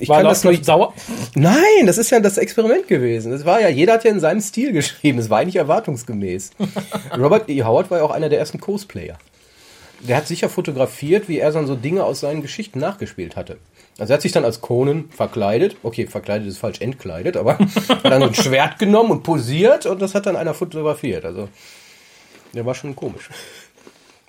ich 0.00 0.08
War 0.08 0.18
kann 0.18 0.26
das 0.26 0.42
nicht. 0.42 0.64
sauer? 0.64 0.92
Nein, 1.36 1.86
das 1.86 1.98
ist 1.98 2.10
ja 2.10 2.18
das 2.18 2.36
Experiment 2.36 2.88
gewesen. 2.88 3.30
Das 3.30 3.44
war 3.44 3.60
ja, 3.60 3.68
jeder 3.68 3.92
hat 3.92 4.02
ja 4.02 4.10
in 4.10 4.18
seinem 4.18 4.40
Stil 4.40 4.72
geschrieben. 4.72 5.20
Es 5.20 5.30
war 5.30 5.38
eigentlich 5.38 5.54
erwartungsgemäß. 5.54 6.50
Robert 7.16 7.48
E. 7.48 7.62
Howard 7.62 7.92
war 7.92 7.98
ja 7.98 8.04
auch 8.04 8.10
einer 8.10 8.28
der 8.28 8.40
ersten 8.40 8.58
Cosplayer. 8.58 9.18
Der 10.00 10.16
hat 10.16 10.26
sicher 10.26 10.48
fotografiert, 10.48 11.28
wie 11.28 11.38
er 11.38 11.52
dann 11.52 11.68
so 11.68 11.76
Dinge 11.76 12.02
aus 12.02 12.18
seinen 12.20 12.42
Geschichten 12.42 12.80
nachgespielt 12.80 13.36
hatte. 13.36 13.58
Also 13.98 14.12
er 14.12 14.14
hat 14.14 14.22
sich 14.22 14.32
dann 14.32 14.44
als 14.44 14.60
Conan 14.60 15.10
verkleidet. 15.10 15.76
Okay, 15.82 16.06
verkleidet 16.06 16.46
ist 16.46 16.58
falsch, 16.58 16.80
entkleidet, 16.80 17.36
aber 17.36 17.58
hat 17.88 18.04
dann 18.04 18.22
ein 18.22 18.34
Schwert 18.34 18.78
genommen 18.78 19.10
und 19.10 19.22
posiert 19.24 19.86
und 19.86 20.00
das 20.00 20.14
hat 20.14 20.26
dann 20.26 20.36
einer 20.36 20.54
fotografiert. 20.54 21.24
Also 21.24 21.48
der 22.54 22.64
war 22.64 22.74
schon 22.74 22.94
komisch. 22.94 23.28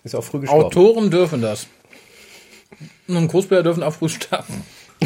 Ist 0.04 0.16
auch 0.16 0.24
früh 0.24 0.40
gestorben. 0.40 0.66
Autoren 0.66 1.12
dürfen 1.12 1.42
das. 1.42 1.68
Und 3.08 3.28
Cosplayer 3.28 3.64
dürfen 3.64 3.84
auch 3.84 3.94
früh 3.94 4.10
sterben. 4.10 4.64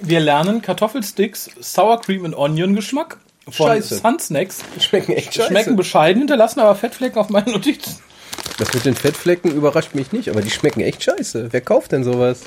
Wir 0.00 0.20
lernen 0.20 0.62
Kartoffelsticks, 0.62 1.50
Sour 1.60 2.00
Cream 2.00 2.24
und 2.24 2.34
Onion 2.34 2.74
Geschmack 2.76 3.18
von 3.44 3.66
Scheiße. 3.66 3.96
Sun 3.96 4.18
Snacks. 4.20 4.62
Schmecken 4.78 5.12
echt 5.12 5.34
scheiße. 5.34 5.48
Schmecken 5.48 5.76
bescheiden, 5.76 6.20
hinterlassen 6.20 6.60
aber 6.60 6.74
Fettflecken 6.76 7.18
auf 7.18 7.30
meinen 7.30 7.52
Notizen. 7.52 7.96
Das 8.58 8.74
mit 8.74 8.84
den 8.84 8.94
Fettflecken 8.94 9.52
überrascht 9.52 9.94
mich 9.94 10.12
nicht, 10.12 10.28
aber 10.28 10.40
die 10.40 10.50
schmecken 10.50 10.80
echt 10.80 11.02
scheiße. 11.02 11.48
Wer 11.50 11.60
kauft 11.60 11.92
denn 11.92 12.04
sowas? 12.04 12.42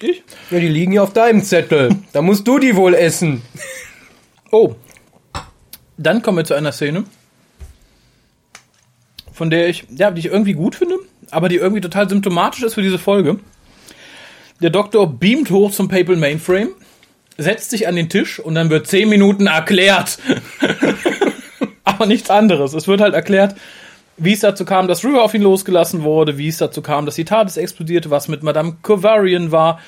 Ich? 0.00 0.22
Ja, 0.50 0.60
die 0.60 0.68
liegen 0.68 0.92
ja 0.92 1.02
auf 1.02 1.12
deinem 1.12 1.42
Zettel. 1.42 1.90
Da 2.12 2.22
musst 2.22 2.46
du 2.46 2.58
die 2.58 2.76
wohl 2.76 2.94
essen. 2.94 3.42
Oh. 4.50 4.74
Dann 5.96 6.22
kommen 6.22 6.38
wir 6.38 6.44
zu 6.44 6.54
einer 6.54 6.72
Szene, 6.72 7.04
von 9.32 9.50
der 9.50 9.68
ich, 9.68 9.84
ja, 9.90 10.10
die 10.10 10.20
ich 10.20 10.26
irgendwie 10.26 10.52
gut 10.52 10.76
finde, 10.76 10.96
aber 11.30 11.48
die 11.48 11.56
irgendwie 11.56 11.80
total 11.80 12.08
symptomatisch 12.08 12.62
ist 12.62 12.74
für 12.74 12.82
diese 12.82 12.98
Folge. 12.98 13.40
Der 14.60 14.70
Doktor 14.70 15.06
beamt 15.06 15.50
hoch 15.50 15.70
zum 15.70 15.88
Papal 15.88 16.16
Mainframe 16.16 16.70
setzt 17.38 17.70
sich 17.70 17.86
an 17.88 17.96
den 17.96 18.08
Tisch 18.08 18.40
und 18.40 18.56
dann 18.56 18.68
wird 18.68 18.88
zehn 18.88 19.08
Minuten 19.08 19.46
erklärt. 19.46 20.18
Aber 21.84 22.06
nichts 22.06 22.28
anderes. 22.28 22.74
Es 22.74 22.88
wird 22.88 23.00
halt 23.00 23.14
erklärt, 23.14 23.54
wie 24.18 24.32
es 24.32 24.40
dazu 24.40 24.64
kam, 24.64 24.88
dass 24.88 25.04
River 25.04 25.22
auf 25.22 25.34
ihn 25.34 25.42
losgelassen 25.42 26.02
wurde, 26.02 26.38
wie 26.38 26.48
es 26.48 26.58
dazu 26.58 26.82
kam, 26.82 27.06
dass 27.06 27.14
die 27.14 27.24
TARDIS 27.24 27.56
explodierte, 27.56 28.10
was 28.10 28.28
mit 28.28 28.42
Madame 28.42 28.76
Kovarian 28.82 29.52
war 29.52 29.80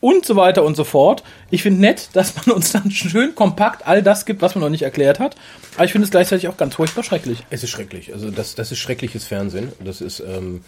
und 0.00 0.24
so 0.24 0.36
weiter 0.36 0.64
und 0.64 0.76
so 0.76 0.84
fort. 0.84 1.22
Ich 1.50 1.62
finde 1.62 1.80
nett, 1.80 2.10
dass 2.12 2.34
man 2.36 2.56
uns 2.56 2.72
dann 2.72 2.90
schön 2.90 3.34
kompakt 3.34 3.86
all 3.86 4.02
das 4.02 4.26
gibt, 4.26 4.42
was 4.42 4.54
man 4.54 4.62
noch 4.62 4.70
nicht 4.70 4.82
erklärt 4.82 5.18
hat. 5.18 5.36
Aber 5.74 5.84
ich 5.84 5.92
finde 5.92 6.04
es 6.04 6.10
gleichzeitig 6.10 6.48
auch 6.48 6.56
ganz 6.56 6.74
furchtbar 6.74 7.02
schrecklich. 7.02 7.44
Es 7.50 7.62
ist 7.62 7.70
schrecklich. 7.70 8.12
Also 8.12 8.30
das, 8.30 8.54
das 8.54 8.72
ist 8.72 8.78
schreckliches 8.78 9.26
Fernsehen. 9.26 9.72
Das 9.84 10.00
ist 10.00 10.20
ähm, 10.20 10.62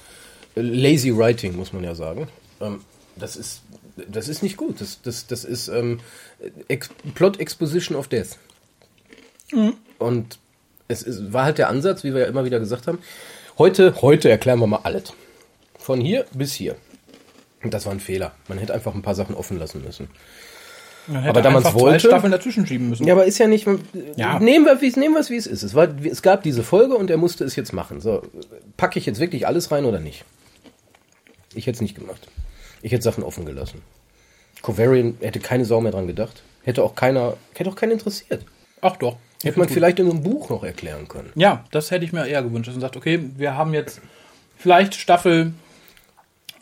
lazy 0.54 1.16
writing, 1.16 1.56
muss 1.56 1.72
man 1.72 1.84
ja 1.84 1.94
sagen. 1.94 2.28
Ähm, 2.60 2.80
das 3.16 3.36
ist 3.36 3.62
das 4.08 4.28
ist 4.28 4.42
nicht 4.42 4.56
gut. 4.56 4.80
Das, 4.80 5.00
das, 5.02 5.26
das 5.26 5.44
ist 5.44 5.68
ähm, 5.68 6.00
Ex 6.68 6.90
Plot 7.14 7.40
Exposition 7.40 7.96
of 7.96 8.08
Death. 8.08 8.38
Mhm. 9.52 9.74
Und 9.98 10.38
es 10.88 11.02
ist, 11.02 11.32
war 11.32 11.44
halt 11.44 11.58
der 11.58 11.68
Ansatz, 11.68 12.04
wie 12.04 12.14
wir 12.14 12.22
ja 12.22 12.26
immer 12.26 12.44
wieder 12.44 12.60
gesagt 12.60 12.86
haben. 12.86 12.98
Heute, 13.58 14.00
heute 14.02 14.30
erklären 14.30 14.58
wir 14.60 14.66
mal 14.66 14.80
alles. 14.82 15.12
Von 15.78 16.00
hier 16.00 16.26
bis 16.32 16.52
hier. 16.52 16.76
Und 17.62 17.74
das 17.74 17.86
war 17.86 17.92
ein 17.92 18.00
Fehler. 18.00 18.32
Man 18.48 18.58
hätte 18.58 18.74
einfach 18.74 18.94
ein 18.94 19.02
paar 19.02 19.14
Sachen 19.14 19.34
offen 19.34 19.58
lassen 19.58 19.82
müssen. 19.82 20.08
aber 21.08 21.42
da 21.42 21.50
man 21.50 21.64
es 21.64 21.74
wollte. 21.74 22.08
Staffeln 22.08 22.32
dazwischen 22.32 22.66
schieben 22.66 22.88
müssen. 22.88 23.06
Ja, 23.06 23.14
aber 23.14 23.24
ist 23.24 23.38
ja 23.38 23.46
nicht. 23.46 23.66
Ja. 24.16 24.38
Nehmen 24.38 24.64
wir 24.64 24.80
es, 24.80 24.96
nehmen 24.96 25.14
wir 25.14 25.20
es, 25.20 25.30
wie 25.30 25.36
es 25.36 25.46
ist. 25.46 25.62
Es, 25.62 25.74
war, 25.74 25.88
es 26.04 26.22
gab 26.22 26.42
diese 26.42 26.62
Folge 26.62 26.94
und 26.94 27.10
er 27.10 27.16
musste 27.16 27.44
es 27.44 27.56
jetzt 27.56 27.72
machen. 27.72 28.00
So, 28.00 28.22
packe 28.76 28.98
ich 28.98 29.06
jetzt 29.06 29.20
wirklich 29.20 29.46
alles 29.46 29.70
rein 29.70 29.84
oder 29.84 30.00
nicht? 30.00 30.24
Ich 31.54 31.66
hätte 31.66 31.76
es 31.76 31.82
nicht 31.82 31.94
gemacht. 31.94 32.26
Ich 32.80 32.92
hätte 32.92 33.04
Sachen 33.04 33.22
offen 33.22 33.44
gelassen. 33.44 33.82
Covarian 34.62 35.16
hätte 35.20 35.40
keine 35.40 35.64
Sau 35.64 35.80
mehr 35.80 35.92
dran 35.92 36.06
gedacht. 36.06 36.42
Hätte 36.64 36.82
auch 36.82 36.94
keiner, 36.94 37.36
hätte 37.54 37.70
auch 37.70 37.76
keinen 37.76 37.92
interessiert. 37.92 38.44
Ach 38.80 38.96
doch. 38.96 39.16
Hätte 39.42 39.58
man 39.58 39.68
vielleicht 39.68 39.98
in 39.98 40.08
einem 40.08 40.22
Buch 40.22 40.50
noch 40.50 40.62
erklären 40.62 41.08
können. 41.08 41.30
Ja, 41.34 41.64
das 41.70 41.90
hätte 41.90 42.04
ich 42.04 42.12
mir 42.12 42.26
eher 42.26 42.42
gewünscht. 42.42 42.68
Dass 42.68 42.74
man 42.74 42.80
sagt, 42.80 42.96
okay, 42.96 43.20
wir 43.36 43.56
haben 43.56 43.74
jetzt 43.74 44.00
vielleicht 44.56 44.94
Staffel 44.94 45.52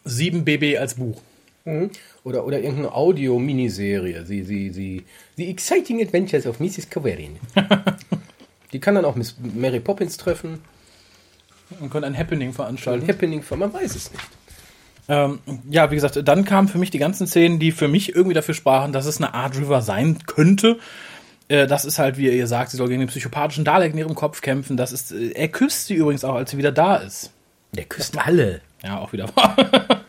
7 0.04 0.44
BB 0.44 0.78
als 0.78 0.94
Buch. 0.94 1.20
Mhm. 1.64 1.90
Oder, 2.24 2.46
oder 2.46 2.58
irgendeine 2.58 2.94
Audio-Miniserie. 2.94 4.24
Sie, 4.24 4.42
sie, 4.44 4.70
sie, 4.70 5.04
The 5.36 5.50
Exciting 5.50 6.02
Adventures 6.02 6.46
of 6.46 6.60
Mrs. 6.60 6.88
Covarian. 6.90 7.38
Die 8.72 8.80
kann 8.80 8.94
dann 8.94 9.04
auch 9.04 9.16
Miss 9.16 9.36
Mary 9.54 9.80
Poppins 9.80 10.16
treffen. 10.16 10.60
Und 11.78 11.90
können 11.90 12.04
ein 12.04 12.18
Happening 12.18 12.52
veranstalten. 12.52 13.04
Ein 13.04 13.08
Happening, 13.08 13.44
man 13.56 13.72
weiß 13.72 13.94
es 13.94 14.10
nicht. 14.12 14.24
Ähm, 15.08 15.38
ja, 15.70 15.90
wie 15.90 15.96
gesagt, 15.96 16.20
dann 16.26 16.44
kamen 16.44 16.68
für 16.68 16.78
mich 16.78 16.90
die 16.90 16.98
ganzen 16.98 17.26
Szenen, 17.26 17.58
die 17.58 17.72
für 17.72 17.88
mich 17.88 18.14
irgendwie 18.14 18.34
dafür 18.34 18.54
sprachen, 18.54 18.92
dass 18.92 19.06
es 19.06 19.18
eine 19.18 19.34
Art 19.34 19.56
River 19.56 19.82
sein 19.82 20.18
könnte. 20.26 20.78
Äh, 21.50 21.66
das 21.66 21.84
ist 21.84 21.98
halt, 21.98 22.16
wie 22.16 22.30
ihr 22.30 22.46
sagt, 22.46 22.70
sie 22.70 22.76
soll 22.76 22.88
gegen 22.88 23.00
den 23.00 23.08
psychopathischen 23.08 23.64
Dalek 23.64 23.92
in 23.92 23.98
ihrem 23.98 24.14
Kopf 24.14 24.40
kämpfen. 24.40 24.76
Das 24.76 24.92
ist, 24.92 25.12
äh, 25.12 25.32
er 25.32 25.48
küsst 25.48 25.86
sie 25.86 25.94
übrigens 25.94 26.24
auch, 26.24 26.36
als 26.36 26.52
sie 26.52 26.58
wieder 26.58 26.72
da 26.72 26.96
ist. 26.96 27.32
Der 27.72 27.84
küsst 27.84 28.16
alle. 28.16 28.60
Ja, 28.82 28.98
auch 28.98 29.12
wieder. 29.12 29.26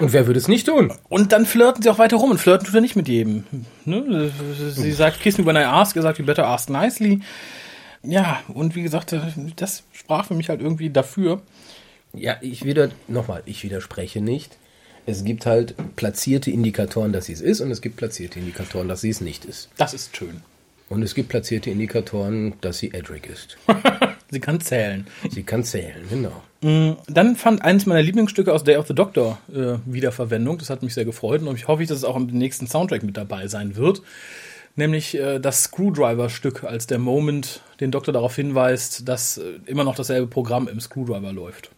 Und 0.00 0.12
wer 0.12 0.26
würde 0.26 0.38
es 0.38 0.48
nicht 0.48 0.66
tun? 0.66 0.92
Und 1.08 1.32
dann 1.32 1.46
flirten 1.46 1.82
sie 1.82 1.90
auch 1.90 1.98
weiter 1.98 2.16
rum 2.16 2.30
und 2.30 2.38
flirten 2.38 2.64
tut 2.64 2.74
er 2.74 2.80
nicht 2.80 2.96
mit 2.96 3.06
jedem. 3.06 3.44
Ne? 3.84 4.32
Sie 4.70 4.92
sagt, 4.92 5.20
kiss 5.20 5.36
me 5.36 5.44
when 5.44 5.56
I 5.56 5.64
ask, 5.64 5.94
er 5.94 6.00
sagt, 6.00 6.18
you 6.18 6.24
better 6.24 6.46
ask 6.46 6.70
nicely. 6.70 7.20
Ja, 8.02 8.40
und 8.48 8.74
wie 8.74 8.82
gesagt, 8.82 9.14
das 9.56 9.82
sprach 9.92 10.24
für 10.24 10.32
mich 10.32 10.48
halt 10.48 10.62
irgendwie 10.62 10.88
dafür. 10.88 11.42
Ja, 12.14 12.36
ich 12.40 12.64
wieder, 12.64 12.88
nochmal, 13.08 13.42
ich 13.44 13.62
widerspreche 13.62 14.22
nicht. 14.22 14.56
Es 15.06 15.24
gibt 15.24 15.46
halt 15.46 15.74
platzierte 15.96 16.50
Indikatoren, 16.50 17.12
dass 17.12 17.26
sie 17.26 17.32
es 17.32 17.40
ist, 17.40 17.60
und 17.60 17.70
es 17.70 17.80
gibt 17.80 17.96
platzierte 17.96 18.38
Indikatoren, 18.38 18.88
dass 18.88 19.00
sie 19.00 19.10
es 19.10 19.20
nicht 19.20 19.44
ist. 19.44 19.68
Das 19.76 19.94
ist 19.94 20.16
schön. 20.16 20.42
Und 20.88 21.02
es 21.02 21.14
gibt 21.14 21.28
platzierte 21.28 21.70
Indikatoren, 21.70 22.54
dass 22.60 22.78
sie 22.78 22.92
Edric 22.92 23.28
ist. 23.28 23.56
sie 24.30 24.40
kann 24.40 24.60
zählen. 24.60 25.06
Sie 25.30 25.44
kann 25.44 25.62
zählen, 25.62 26.04
genau. 26.10 26.42
Mm, 26.62 26.96
dann 27.06 27.36
fand 27.36 27.62
eines 27.62 27.86
meiner 27.86 28.02
Lieblingsstücke 28.02 28.52
aus 28.52 28.64
Day 28.64 28.76
of 28.76 28.88
the 28.88 28.94
Doctor 28.94 29.38
äh, 29.54 29.78
Wiederverwendung. 29.86 30.58
Das 30.58 30.68
hat 30.68 30.82
mich 30.82 30.94
sehr 30.94 31.04
gefreut 31.04 31.42
und 31.42 31.54
ich 31.54 31.68
hoffe, 31.68 31.86
dass 31.86 31.96
es 31.96 32.04
auch 32.04 32.16
im 32.16 32.26
nächsten 32.26 32.66
Soundtrack 32.66 33.04
mit 33.04 33.16
dabei 33.16 33.46
sein 33.46 33.76
wird. 33.76 34.02
Nämlich 34.74 35.16
äh, 35.16 35.38
das 35.38 35.62
Screwdriver-Stück, 35.64 36.64
als 36.64 36.88
der 36.88 36.98
Moment 36.98 37.62
den 37.78 37.92
Doktor 37.92 38.12
darauf 38.12 38.34
hinweist, 38.34 39.08
dass 39.08 39.38
äh, 39.38 39.60
immer 39.66 39.84
noch 39.84 39.94
dasselbe 39.94 40.26
Programm 40.26 40.66
im 40.66 40.80
Screwdriver 40.80 41.32
läuft 41.32 41.70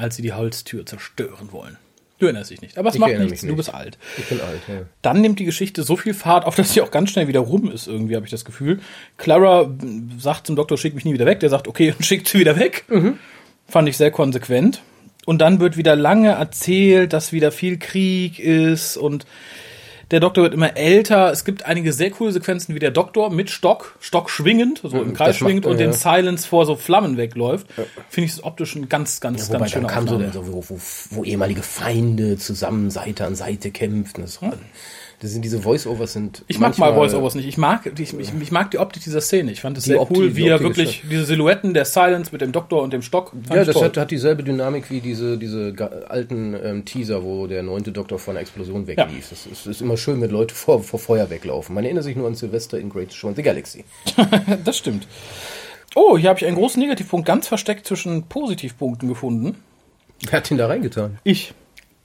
als 0.00 0.16
sie 0.16 0.22
die 0.22 0.32
Holztür 0.32 0.86
zerstören 0.86 1.52
wollen. 1.52 1.76
Du 2.18 2.26
erinnerst 2.26 2.50
dich 2.50 2.60
nicht, 2.60 2.76
aber 2.76 2.90
es 2.90 2.96
ich 2.96 3.00
macht 3.00 3.16
nichts, 3.18 3.42
nicht. 3.42 3.50
du 3.50 3.56
bist 3.56 3.72
alt. 3.72 3.96
Ich 4.18 4.26
bin 4.26 4.40
alt, 4.40 4.60
ja. 4.68 4.82
Dann 5.00 5.22
nimmt 5.22 5.38
die 5.38 5.46
Geschichte 5.46 5.82
so 5.82 5.96
viel 5.96 6.12
Fahrt 6.12 6.44
auf, 6.44 6.54
dass 6.56 6.72
sie 6.72 6.82
auch 6.82 6.90
ganz 6.90 7.10
schnell 7.10 7.28
wieder 7.28 7.40
rum 7.40 7.70
ist, 7.70 7.86
irgendwie, 7.86 8.14
habe 8.14 8.26
ich 8.26 8.30
das 8.30 8.44
Gefühl. 8.44 8.80
Clara 9.16 9.70
sagt 10.18 10.46
zum 10.46 10.56
Doktor, 10.56 10.76
schick 10.76 10.94
mich 10.94 11.04
nie 11.04 11.14
wieder 11.14 11.24
weg. 11.24 11.40
Der 11.40 11.48
sagt, 11.48 11.66
okay, 11.66 11.94
und 11.96 12.04
schickt 12.04 12.28
sie 12.28 12.38
wieder 12.38 12.58
weg. 12.58 12.84
Mhm. 12.88 13.18
Fand 13.66 13.88
ich 13.88 13.96
sehr 13.96 14.10
konsequent. 14.10 14.82
Und 15.24 15.40
dann 15.40 15.60
wird 15.60 15.76
wieder 15.76 15.96
lange 15.96 16.30
erzählt, 16.30 17.12
dass 17.12 17.32
wieder 17.32 17.52
viel 17.52 17.78
Krieg 17.78 18.38
ist 18.38 18.96
und 18.96 19.26
der 20.10 20.20
Doktor 20.20 20.42
wird 20.42 20.54
immer 20.54 20.76
älter. 20.76 21.30
Es 21.30 21.44
gibt 21.44 21.66
einige 21.66 21.92
sehr 21.92 22.10
coole 22.10 22.32
Sequenzen, 22.32 22.74
wie 22.74 22.78
der 22.78 22.90
Doktor 22.90 23.30
mit 23.30 23.50
Stock, 23.50 23.96
Stock 24.00 24.28
schwingend, 24.30 24.80
so 24.82 25.00
im 25.00 25.14
Kreis 25.14 25.36
schwingend 25.36 25.66
und 25.66 25.78
den 25.78 25.92
Silence 25.92 26.46
vor 26.46 26.66
so 26.66 26.76
Flammen 26.76 27.16
wegläuft. 27.16 27.66
Finde 28.08 28.26
ich 28.26 28.32
es 28.32 28.44
optisch 28.44 28.74
ein 28.74 28.88
ganz, 28.88 29.20
ganz, 29.20 29.48
ja, 29.48 29.58
ganz 29.58 29.70
schöner 29.70 29.88
kam 29.88 30.08
so, 30.08 30.20
wo, 30.46 30.64
wo, 30.68 30.80
wo, 31.10 31.24
ehemalige 31.24 31.62
Feinde 31.62 32.38
zusammen 32.38 32.90
Seite 32.90 33.24
an 33.24 33.36
Seite 33.36 33.70
kämpften. 33.70 34.22
Das 34.22 34.42
war, 34.42 34.52
hm? 34.52 34.58
Das 35.20 35.32
sind 35.32 35.44
diese 35.44 35.60
Voice-Overs 35.60 36.14
sind. 36.14 36.44
Ich 36.48 36.58
mag 36.58 36.78
mal 36.78 36.94
Voice-Overs 36.94 37.34
nicht. 37.34 37.46
Ich 37.46 37.58
mag, 37.58 37.84
ich, 37.98 38.18
ich, 38.18 38.32
ich, 38.40 38.50
mag 38.50 38.70
die 38.70 38.78
Optik 38.78 39.02
dieser 39.02 39.20
Szene. 39.20 39.52
Ich 39.52 39.60
fand 39.60 39.76
es 39.76 39.84
sehr 39.84 40.00
Optik, 40.00 40.16
cool, 40.16 40.34
wie 40.34 40.48
er 40.48 40.60
wirklich 40.60 41.02
diese 41.10 41.26
Silhouetten 41.26 41.74
der 41.74 41.84
Silence 41.84 42.30
mit 42.32 42.40
dem 42.40 42.52
Doktor 42.52 42.82
und 42.82 42.94
dem 42.94 43.02
Stock. 43.02 43.32
Ja, 43.50 43.62
das 43.62 43.78
hat, 43.82 43.98
hat, 43.98 44.10
dieselbe 44.10 44.42
Dynamik 44.42 44.90
wie 44.90 45.00
diese, 45.00 45.36
diese 45.36 45.74
alten 46.08 46.56
ähm, 46.64 46.84
Teaser, 46.86 47.22
wo 47.22 47.46
der 47.46 47.62
neunte 47.62 47.92
Doktor 47.92 48.18
vor 48.18 48.32
einer 48.32 48.40
Explosion 48.40 48.86
weglief. 48.86 49.30
Es 49.30 49.44
ja. 49.44 49.52
ist, 49.52 49.66
ist, 49.66 49.82
immer 49.82 49.98
schön, 49.98 50.22
wenn 50.22 50.30
Leute 50.30 50.54
vor, 50.54 50.82
vor 50.82 50.98
Feuer 50.98 51.28
weglaufen. 51.28 51.74
Man 51.74 51.84
erinnert 51.84 52.04
sich 52.04 52.16
nur 52.16 52.26
an 52.26 52.34
Sylvester 52.34 52.78
in 52.78 52.88
Great 52.88 53.12
Show 53.12 53.28
in 53.28 53.36
the 53.36 53.42
Galaxy. 53.42 53.84
das 54.64 54.78
stimmt. 54.78 55.06
Oh, 55.94 56.16
hier 56.16 56.30
habe 56.30 56.38
ich 56.38 56.46
einen 56.46 56.56
großen 56.56 56.80
Negativpunkt 56.80 57.26
ganz 57.26 57.46
versteckt 57.46 57.86
zwischen 57.86 58.22
Positivpunkten 58.22 59.06
gefunden. 59.06 59.56
Wer 60.22 60.38
hat 60.38 60.50
ihn 60.50 60.56
da 60.56 60.66
reingetan? 60.66 61.18
Ich. 61.24 61.52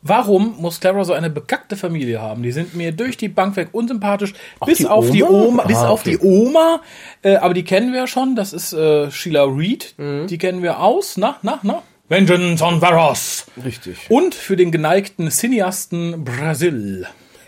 Warum 0.08 0.58
muss 0.60 0.80
Clara 0.80 1.04
so 1.04 1.14
eine 1.14 1.32
bekackte 1.32 1.76
Familie 1.76 2.22
haben? 2.22 2.44
Die 2.44 2.52
sind 2.52 2.76
mir 2.76 2.92
durch 2.92 3.18
die 3.18 3.28
Bank 3.28 3.56
weg 3.56 3.70
unsympathisch, 3.72 4.34
Ach, 4.60 4.68
bis, 4.68 4.78
die 4.78 4.86
auf 4.86 5.10
die 5.10 5.24
Oma, 5.24 5.64
bis 5.64 5.78
ah, 5.78 5.90
auf 5.90 6.04
die 6.04 6.20
Oma. 6.20 6.82
Äh, 7.24 7.38
aber 7.38 7.56
die 7.56 7.64
kennen 7.64 7.92
wir 7.92 8.02
ja 8.02 8.08
schon. 8.08 8.36
Das 8.36 8.54
ist 8.54 8.72
äh, 8.72 9.10
Sheila 9.10 9.46
Reed. 9.46 9.96
Mhm. 9.98 10.28
Die 10.28 10.38
kennen 10.38 10.62
wir 10.62 10.80
aus. 10.80 11.18
Na, 11.18 11.38
na, 11.42 11.60
na. 11.64 11.82
Vengeance 12.08 12.64
on 12.64 12.80
Varos. 12.82 13.48
Richtig. 13.66 13.98
Und 14.10 14.36
für 14.36 14.56
den 14.56 14.70
geneigten 14.70 15.32
Cineasten 15.32 16.24
Brasil. 16.24 17.08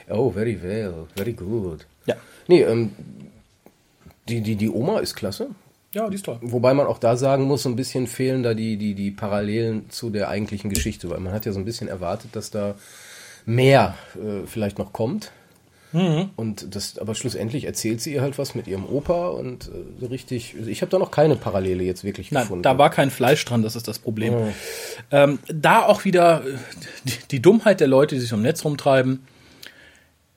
Oh, 0.09 0.31
very 0.31 0.59
well. 0.59 1.05
Very 1.15 1.33
good. 1.33 1.85
Ja. 2.07 2.15
Nee, 2.47 2.63
ähm, 2.63 2.89
die, 4.27 4.41
die, 4.41 4.55
die 4.55 4.69
Oma 4.71 4.97
ist 4.97 5.13
klasse. 5.13 5.49
Ja, 5.97 6.07
die 6.11 6.15
ist 6.15 6.25
toll. 6.25 6.37
Wobei 6.41 6.75
man 6.75 6.85
auch 6.85 6.99
da 6.99 7.17
sagen 7.17 7.45
muss, 7.45 7.63
so 7.63 7.69
ein 7.69 7.75
bisschen 7.75 8.05
fehlen 8.05 8.43
da 8.43 8.53
die, 8.53 8.77
die, 8.77 8.93
die 8.93 9.09
Parallelen 9.09 9.89
zu 9.89 10.11
der 10.11 10.29
eigentlichen 10.29 10.69
Geschichte, 10.69 11.09
weil 11.09 11.19
man 11.19 11.33
hat 11.33 11.47
ja 11.47 11.51
so 11.51 11.57
ein 11.57 11.65
bisschen 11.65 11.87
erwartet, 11.87 12.35
dass 12.35 12.51
da 12.51 12.75
mehr 13.47 13.95
äh, 14.13 14.45
vielleicht 14.45 14.77
noch 14.77 14.93
kommt. 14.93 15.31
Mhm. 15.93 16.29
Und 16.35 16.75
das, 16.75 16.99
aber 16.99 17.15
schlussendlich 17.15 17.63
erzählt 17.63 17.99
sie 18.01 18.13
ihr 18.13 18.21
halt 18.21 18.37
was 18.37 18.53
mit 18.53 18.67
ihrem 18.67 18.85
Opa 18.85 19.29
und 19.29 19.69
äh, 19.69 19.71
so 19.99 20.05
richtig. 20.05 20.53
Also 20.59 20.69
ich 20.69 20.83
habe 20.83 20.91
da 20.91 20.99
noch 20.99 21.09
keine 21.09 21.35
Parallele 21.35 21.83
jetzt 21.83 22.03
wirklich 22.03 22.31
Nein, 22.31 22.43
gefunden. 22.43 22.61
Da 22.61 22.77
war 22.77 22.91
kein 22.91 23.09
Fleisch 23.09 23.43
dran, 23.45 23.63
das 23.63 23.75
ist 23.75 23.87
das 23.87 23.97
Problem. 23.97 24.35
Mhm. 24.35 24.53
Ähm, 25.09 25.39
da 25.47 25.83
auch 25.83 26.05
wieder 26.05 26.45
äh, 26.45 26.57
die, 27.05 27.13
die 27.31 27.41
Dummheit 27.41 27.79
der 27.79 27.87
Leute, 27.87 28.13
die 28.13 28.21
sich 28.21 28.31
im 28.31 28.43
Netz 28.43 28.63
rumtreiben. 28.63 29.25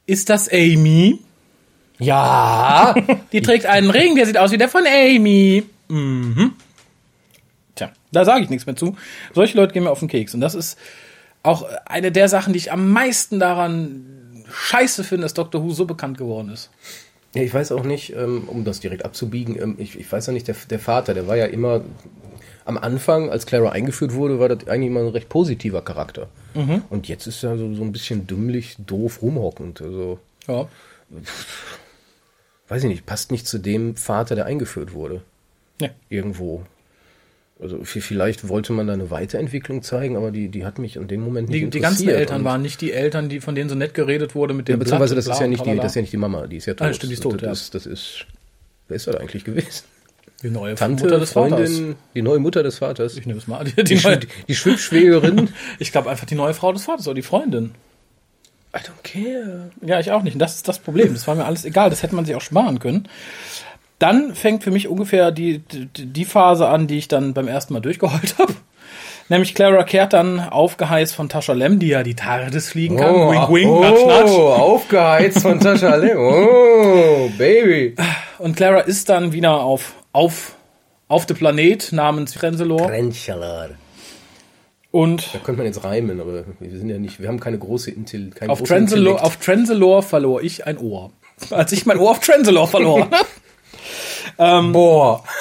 Ist 0.07 0.31
das 0.31 0.49
Amy? 0.51 1.19
Ja. 2.01 2.95
Die 3.33 3.43
trägt 3.43 3.67
einen 3.67 3.91
Ring, 3.91 4.17
der 4.17 4.27
sieht 4.27 4.39
aus 4.39 4.51
wie 4.51 4.59
der 4.59 4.69
von 4.69 4.85
Amy. 4.87 5.65
Mhm. 5.89 6.55
Tja, 7.77 7.93
da 8.11 8.25
sage 8.25 8.43
ich 8.43 8.51
nichts 8.51 8.67
mehr 8.67 8.77
zu. 8.77 8.97
Solche 9.35 9.57
Leute 9.57 9.73
gehen 9.73 9.85
mir 9.85 9.91
auf 9.91 10.01
den 10.01 10.09
Keks. 10.09 10.35
Und 10.35 10.41
das 10.41 10.55
ist 10.55 10.79
auch 11.43 11.65
eine 11.85 12.11
der 12.11 12.29
Sachen, 12.29 12.53
die 12.53 12.59
ich 12.59 12.73
am 12.73 12.91
meisten 12.91 13.39
daran 13.39 14.45
scheiße 14.51 15.05
finde, 15.05 15.23
dass 15.23 15.35
Doctor 15.35 15.63
Who 15.63 15.71
so 15.71 15.85
bekannt 15.85 16.19
geworden 16.19 16.51
ist. 16.51 16.71
Ja, 17.35 17.43
ich 17.43 17.55
weiß 17.55 17.71
auch 17.73 17.85
nicht, 17.85 18.13
ähm, 18.17 18.45
um 18.49 18.65
das 18.65 18.81
direkt 18.81 19.05
abzubiegen, 19.05 19.57
ähm, 19.61 19.77
ich, 19.79 19.97
ich 19.97 20.11
weiß 20.11 20.27
ja 20.27 20.33
nicht, 20.33 20.49
der, 20.49 20.57
der 20.69 20.81
Vater, 20.81 21.15
der 21.15 21.29
war 21.29 21.37
ja 21.37 21.47
immer 21.47 21.83
am 22.65 22.77
Anfang, 22.77 23.31
als 23.31 23.47
Clara 23.47 23.71
eingeführt 23.71 24.15
wurde, 24.15 24.41
war 24.41 24.49
das 24.49 24.67
eigentlich 24.67 24.89
immer 24.89 25.01
ein 25.01 25.09
recht 25.09 25.29
positiver 25.29 25.83
Charakter. 25.83 26.29
Mhm. 26.55 26.83
Und 26.91 27.07
jetzt 27.07 27.29
ist 27.29 27.45
er 27.45 27.57
so, 27.57 27.73
so 27.75 27.83
ein 27.83 27.93
bisschen 27.93 28.27
dümmlich, 28.27 28.77
doof, 28.85 29.23
rumhockend. 29.23 29.81
Also, 29.81 30.19
ja 30.49 30.67
weiß 32.71 32.85
ich 32.85 32.89
nicht, 32.89 33.07
passt 33.07 33.31
nicht 33.31 33.47
zu 33.47 33.59
dem 33.59 33.97
Vater, 33.97 34.35
der 34.35 34.47
eingeführt 34.47 34.95
wurde. 34.95 35.23
Ja. 35.81 35.89
Irgendwo. 36.09 36.65
Also 37.61 37.81
vielleicht 37.85 38.49
wollte 38.49 38.73
man 38.73 38.87
da 38.87 38.95
eine 38.95 39.11
Weiterentwicklung 39.11 39.83
zeigen, 39.83 40.17
aber 40.17 40.31
die, 40.31 40.49
die 40.49 40.65
hat 40.65 40.79
mich 40.79 40.97
in 40.97 41.09
dem 41.09 41.21
Moment 41.21 41.51
nicht 41.51 41.63
Die, 41.63 41.69
die 41.71 41.81
ganzen 41.81 42.03
interessiert. 42.03 42.31
Eltern 42.31 42.45
waren 42.45 42.63
nicht 42.63 42.81
die 42.81 42.93
Eltern, 42.93 43.29
die 43.29 43.41
von 43.41 43.55
denen 43.55 43.69
so 43.69 43.75
nett 43.75 43.93
geredet 43.93 44.35
wurde 44.35 44.55
mit 44.55 44.69
dem 44.69 44.75
Ja, 44.75 44.79
beziehungsweise 44.79 45.15
das 45.15 45.27
ist 45.27 45.41
ja 45.41 45.47
nicht 45.47 45.67
die, 45.67 45.77
das 45.77 45.87
ist 45.87 45.95
ja 45.97 46.01
nicht 46.01 46.13
die 46.13 46.17
Mama, 46.17 46.47
die 46.47 46.57
ist 46.57 46.67
ja 46.67 46.73
tot. 46.73 46.87
Ah, 46.87 46.95
stimmt, 46.95 47.11
die 47.11 47.15
ist 47.15 47.23
tot, 47.23 47.35
das 47.35 47.43
ja. 47.43 47.53
Ist, 47.53 47.75
das 47.75 47.87
ist, 47.87 48.27
wer 48.89 48.97
ist 48.97 49.07
das 49.07 49.17
eigentlich 49.17 49.45
gewesen? 49.45 49.85
die 50.43 50.51
neue 50.51 50.75
Tante, 50.75 51.05
Mutter 51.05 51.19
des 51.19 51.33
Vaters. 51.33 51.71
Freundin, 51.71 51.97
die 52.15 52.23
neue 52.23 52.39
Mutter 52.39 52.63
des 52.63 52.79
Vaters. 52.79 53.17
Ich 53.17 53.27
nehme 53.27 53.39
es 53.39 53.47
mal 53.47 53.59
an. 53.59 53.67
Die, 53.67 53.85
Die, 53.85 53.97
die 53.97 54.27
die 54.49 54.55
Schwibschwägerin. 54.55 55.51
ich 55.79 55.93
glaube 55.93 56.09
einfach 56.09 56.27
die 56.27 56.35
neue 56.35 56.55
Frau 56.55 56.73
des 56.73 56.85
Vaters 56.85 57.07
oder 57.07 57.17
die 57.17 57.23
Freundin. 57.23 57.73
I 58.75 58.79
don't 58.79 59.03
care. 59.03 59.71
Ja, 59.83 59.99
ich 60.01 60.13
auch 60.13 60.23
nicht. 60.23 60.35
Und 60.35 60.39
das 60.39 60.55
ist 60.57 60.69
das 60.69 60.79
Problem. 60.79 61.13
Das 61.13 61.27
war 61.27 61.35
mir 61.35 61.45
alles 61.45 61.65
egal. 61.65 61.91
Das 61.91 62.03
hätte 62.03 62.15
man 62.15 62.25
sich 62.25 62.37
auch 62.37 62.41
sparen 62.41 62.79
können. 62.79 63.09
Dann 63.99 64.35
fängt 64.35 64.63
für 64.65 64.71
mich 64.71 64.89
ungefähr 64.89 65.31
die, 65.33 65.59
die, 65.59 65.87
die 66.07 66.25
Phase 66.25 66.69
an, 66.69 66.87
die 66.87 66.99
ich 66.99 67.09
dann 67.09 67.35
beim 67.35 67.49
ersten 67.49 67.75
Mal 67.75 67.81
durchgeheult 67.81 68.37
habe. 68.39 68.55
Nämlich 69.29 69.55
Clara 69.55 69.85
kehrt 69.85 70.13
dann 70.13 70.41
aufgeheißt 70.41 71.15
von 71.15 71.29
Tascha 71.29 71.53
Lem, 71.53 71.79
die 71.79 71.89
ja 71.89 72.03
die 72.03 72.17
TARDIS 72.17 72.71
fliegen 72.71 72.97
kann. 72.97 73.15
wink, 73.15 73.49
wink, 73.49 73.71
oh, 73.71 73.81
natsch, 73.81 74.07
natsch. 74.07 74.31
aufgeheizt 74.31 75.43
von 75.43 75.61
Tascha 75.61 75.95
Lem. 75.97 76.17
Oh, 76.19 77.31
Baby. 77.39 77.95
Und 78.39 78.57
Clara 78.57 78.81
ist 78.81 79.09
dann 79.09 79.33
wieder 79.33 79.61
auf, 79.61 79.95
auf, 80.13 80.57
auf 81.07 81.27
dem 81.27 81.37
Planet 81.37 81.93
namens 81.93 82.35
Frenzelor. 82.35 82.89
Rentscheler. 82.91 83.71
Und 84.93 85.35
Da 85.35 85.39
könnte 85.39 85.59
man 85.59 85.67
jetzt 85.67 85.85
reimen, 85.85 86.21
aber 86.21 86.45
wir 86.59 86.79
sind 86.79 86.89
ja 86.91 86.99
nicht, 86.99 87.21
wir 87.21 87.29
haben 87.29 87.39
keine 87.39 87.59
große 87.59 87.91
Intelligenz. 87.91 88.35
Kein 88.41 88.51
auf 88.51 88.63
Transalore, 88.63 89.23
auf 89.23 89.37
Transalore 89.37 90.03
verlor 90.03 90.43
ich 90.43 90.67
ein 90.67 90.79
Ohr. 90.79 91.13
Als 91.51 91.73
ich 91.73 91.87
mein 91.87 91.99
Ohr 91.99 92.11
auf 92.11 92.21
Transalore 92.21 92.67
verlor. 92.69 93.09
Boah. 94.37 95.25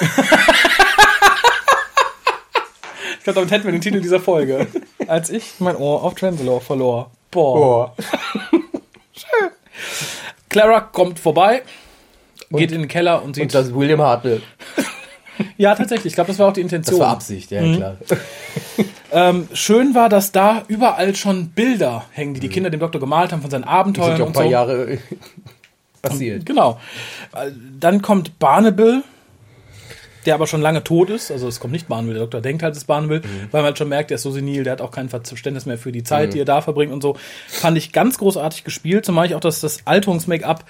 Ich 3.18 3.24
glaube, 3.24 3.40
damit 3.40 3.50
hätten 3.50 3.64
wir 3.66 3.72
den 3.72 3.82
Titel 3.82 4.00
dieser 4.00 4.18
Folge. 4.18 4.66
Als 5.06 5.28
ich 5.28 5.56
mein 5.58 5.76
Ohr 5.76 6.02
auf 6.02 6.14
Transalore 6.14 6.62
verlor. 6.62 7.10
Boah. 7.30 7.54
Boah. 7.54 7.96
Clara 10.48 10.80
kommt 10.80 11.18
vorbei, 11.18 11.62
geht 12.50 12.72
in 12.72 12.80
den 12.80 12.88
Keller 12.88 13.22
und 13.22 13.36
sieht. 13.36 13.44
Und 13.44 13.54
das 13.54 13.66
ist 13.66 13.74
William 13.74 14.00
Hartnell. 14.00 14.40
Ja, 15.56 15.74
tatsächlich. 15.74 16.12
Ich 16.12 16.14
glaube, 16.14 16.28
das 16.28 16.38
war 16.38 16.48
auch 16.48 16.52
die 16.52 16.62
Das 16.62 16.72
Intention. 16.72 17.00
war 17.00 17.08
Absicht, 17.08 17.50
ja, 17.50 17.60
klar. 17.74 17.96
Ähm, 19.12 19.48
schön 19.52 19.96
war, 19.96 20.08
dass 20.08 20.30
da 20.30 20.62
überall 20.68 21.16
schon 21.16 21.48
Bilder 21.48 22.04
hängen, 22.12 22.34
die 22.34 22.38
die 22.38 22.48
Kinder 22.48 22.70
dem 22.70 22.78
Doktor 22.78 23.00
gemalt 23.00 23.32
haben 23.32 23.42
von 23.42 23.50
seinen 23.50 23.62
Das 23.62 23.70
Abenteuern 23.70 24.10
sind 24.10 24.18
ja 24.18 24.24
auch 24.24 24.28
ein 24.28 24.32
paar 24.32 24.44
so. 24.44 24.50
Jahre 24.50 24.98
passiert. 26.02 26.46
Genau. 26.46 26.78
Dann 27.78 28.02
kommt 28.02 28.38
Barnaby, 28.38 29.00
der 30.26 30.34
aber 30.36 30.46
schon 30.46 30.60
lange 30.60 30.84
tot 30.84 31.10
ist. 31.10 31.32
Also 31.32 31.48
es 31.48 31.58
kommt 31.58 31.72
nicht 31.72 31.88
Barnaby, 31.88 32.12
der 32.12 32.22
Doktor 32.22 32.40
denkt 32.40 32.62
halt, 32.62 32.72
es 32.76 32.82
ist 32.82 32.86
Barnaby, 32.86 33.20
weil 33.50 33.62
man 33.62 33.64
halt 33.64 33.78
schon 33.78 33.88
merkt, 33.88 34.10
der 34.10 34.14
ist 34.16 34.22
so 34.22 34.30
senil, 34.30 34.62
der 34.62 34.74
hat 34.74 34.80
auch 34.80 34.92
kein 34.92 35.08
Verständnis 35.08 35.66
mehr 35.66 35.78
für 35.78 35.90
die 35.90 36.04
Zeit, 36.04 36.34
die 36.34 36.38
er 36.40 36.44
da 36.44 36.60
verbringt 36.60 36.92
und 36.92 37.02
so. 37.02 37.16
Fand 37.48 37.76
ich 37.78 37.92
ganz 37.92 38.16
großartig 38.18 38.62
gespielt, 38.62 39.04
zumal 39.04 39.26
ich 39.26 39.34
auch 39.34 39.40
das, 39.40 39.58
das 39.58 39.86
Alterungs-Make-up 39.86 40.64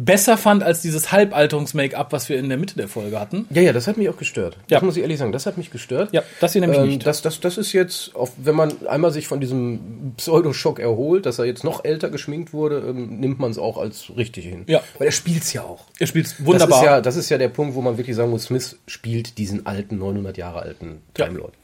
besser 0.00 0.38
fand 0.38 0.62
als 0.62 0.80
dieses 0.80 1.10
Halbalterungs-Make-up, 1.10 2.12
was 2.12 2.28
wir 2.28 2.38
in 2.38 2.48
der 2.48 2.56
Mitte 2.56 2.76
der 2.76 2.86
Folge 2.86 3.18
hatten. 3.18 3.46
Ja, 3.50 3.60
ja, 3.62 3.72
das 3.72 3.88
hat 3.88 3.96
mich 3.96 4.08
auch 4.08 4.16
gestört. 4.16 4.56
Ja. 4.70 4.78
Das 4.78 4.82
muss 4.82 4.96
ich 4.96 5.02
ehrlich 5.02 5.18
sagen, 5.18 5.32
das 5.32 5.44
hat 5.44 5.58
mich 5.58 5.70
gestört. 5.72 6.10
Ja, 6.12 6.22
das 6.40 6.52
hier 6.52 6.60
nämlich 6.60 6.78
Ähm, 6.78 6.86
nicht. 6.88 7.04
das, 7.06 7.20
das, 7.20 7.40
das 7.40 7.58
ist 7.58 7.72
jetzt, 7.72 8.14
auf, 8.14 8.30
wenn 8.36 8.54
man 8.54 8.72
einmal 8.86 9.10
sich 9.10 9.26
von 9.26 9.40
diesem 9.40 10.14
Pseudoschock 10.16 10.78
erholt, 10.78 11.26
dass 11.26 11.40
er 11.40 11.46
jetzt 11.46 11.64
noch 11.64 11.84
älter 11.84 12.10
geschminkt 12.10 12.52
wurde, 12.52 12.78
ähm, 12.88 13.18
nimmt 13.18 13.40
man 13.40 13.50
es 13.50 13.58
auch 13.58 13.76
als 13.76 14.16
richtig 14.16 14.44
hin. 14.46 14.62
Ja. 14.68 14.80
Weil 14.98 15.08
er 15.08 15.12
spielt's 15.12 15.52
ja 15.52 15.62
auch. 15.64 15.84
er 15.98 16.06
spielt 16.06 16.26
Das 16.26 16.46
wunderbar. 16.46 16.78
ist, 16.78 16.84
ja, 16.86 17.00
das 17.00 17.16
ist 17.16 17.28
ja 17.28 17.36
der 17.36 17.48
Punkt, 17.48 17.74
wo 17.74 17.82
man 17.82 17.98
wirklich 17.98 18.14
sagen 18.14 18.30
muss, 18.30 18.44
Smith 18.44 18.78
spielt 18.86 19.36
diesen 19.36 19.66
alten, 19.66 19.98
900 19.98 20.38
Jahre 20.38 20.60
alten 20.62 21.02
Ja. 21.18 21.26
Time 21.26 21.38
Lord. 21.40 21.54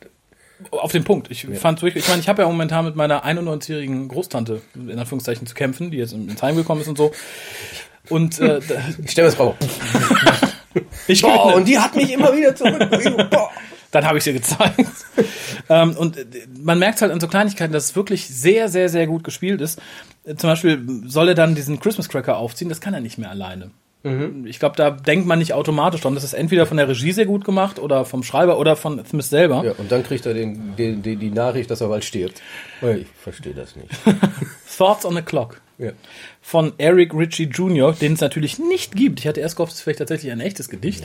auf 0.72 0.90
den 0.90 1.04
Punkt. 1.04 1.30
Ich 1.30 1.46
fand 1.54 1.82
wirklich, 1.82 2.02
ich 2.04 2.08
meine, 2.08 2.20
ich 2.20 2.28
habe 2.28 2.42
ja 2.42 2.48
momentan 2.48 2.84
mit 2.84 2.96
meiner 2.96 3.24
91-jährigen 3.24 4.08
Großtante 4.08 4.60
in 4.74 4.98
Anführungszeichen 4.98 5.46
zu 5.46 5.54
kämpfen, 5.54 5.92
die 5.92 5.98
jetzt 5.98 6.12
ins 6.14 6.42
Heim 6.42 6.56
gekommen 6.56 6.80
ist 6.80 6.88
und 6.88 6.98
so. 6.98 7.12
Und 8.10 8.38
äh, 8.40 8.58
Ich 9.04 9.10
stelle 9.10 9.28
mir 9.28 9.30
das 9.30 9.34
vor. 9.34 9.56
ich 11.06 11.22
Boah, 11.22 11.54
und 11.54 11.66
die 11.66 11.78
hat 11.78 11.94
mich 11.96 12.12
immer 12.12 12.34
wieder 12.36 12.54
zurück. 12.54 13.30
Boah. 13.30 13.50
Dann 13.90 14.06
habe 14.06 14.18
ich 14.18 14.24
sie 14.24 14.32
gezeigt. 14.32 14.80
ähm, 15.68 15.96
und 15.96 16.16
äh, 16.16 16.24
man 16.60 16.78
merkt 16.78 17.00
halt 17.00 17.12
an 17.12 17.20
so 17.20 17.28
Kleinigkeiten, 17.28 17.72
dass 17.72 17.84
es 17.84 17.96
wirklich 17.96 18.26
sehr, 18.26 18.68
sehr, 18.68 18.88
sehr 18.88 19.06
gut 19.06 19.22
gespielt 19.22 19.60
ist. 19.60 19.80
Zum 20.24 20.50
Beispiel 20.50 20.84
soll 21.06 21.28
er 21.28 21.34
dann 21.34 21.54
diesen 21.54 21.78
Christmas 21.80 22.08
Cracker 22.08 22.36
aufziehen, 22.38 22.68
das 22.68 22.80
kann 22.80 22.94
er 22.94 23.00
nicht 23.00 23.18
mehr 23.18 23.30
alleine. 23.30 23.70
Ich 24.44 24.58
glaube, 24.58 24.76
da 24.76 24.90
denkt 24.90 25.26
man 25.26 25.38
nicht 25.38 25.54
automatisch 25.54 26.02
dran. 26.02 26.14
Das 26.14 26.24
ist 26.24 26.34
entweder 26.34 26.66
von 26.66 26.76
der 26.76 26.86
Regie 26.86 27.12
sehr 27.12 27.24
gut 27.24 27.42
gemacht 27.42 27.78
oder 27.78 28.04
vom 28.04 28.22
Schreiber 28.22 28.58
oder 28.58 28.76
von 28.76 29.02
Smith 29.06 29.30
selber. 29.30 29.64
Ja, 29.64 29.72
und 29.78 29.90
dann 29.90 30.02
kriegt 30.02 30.26
er 30.26 30.34
den, 30.34 30.76
den, 30.76 31.00
die, 31.00 31.16
die 31.16 31.30
Nachricht, 31.30 31.70
dass 31.70 31.80
er 31.80 31.88
bald 31.88 32.04
stirbt. 32.04 32.42
Ich 32.82 33.06
verstehe 33.18 33.54
das 33.54 33.76
nicht. 33.76 33.88
Thoughts 34.76 35.06
on 35.06 35.14
the 35.14 35.22
Clock 35.22 35.62
Ja. 35.78 35.92
Von 36.46 36.74
Eric 36.76 37.14
Ritchie 37.14 37.44
Jr., 37.44 37.94
den 37.94 38.12
es 38.12 38.20
natürlich 38.20 38.58
nicht 38.58 38.94
gibt. 38.94 39.18
Ich 39.18 39.26
hatte 39.26 39.40
erst 39.40 39.56
gehofft, 39.56 39.72
es 39.72 39.78
ist 39.78 39.82
vielleicht 39.84 40.00
tatsächlich 40.00 40.30
ein 40.30 40.40
echtes 40.40 40.68
Gedicht. 40.68 41.02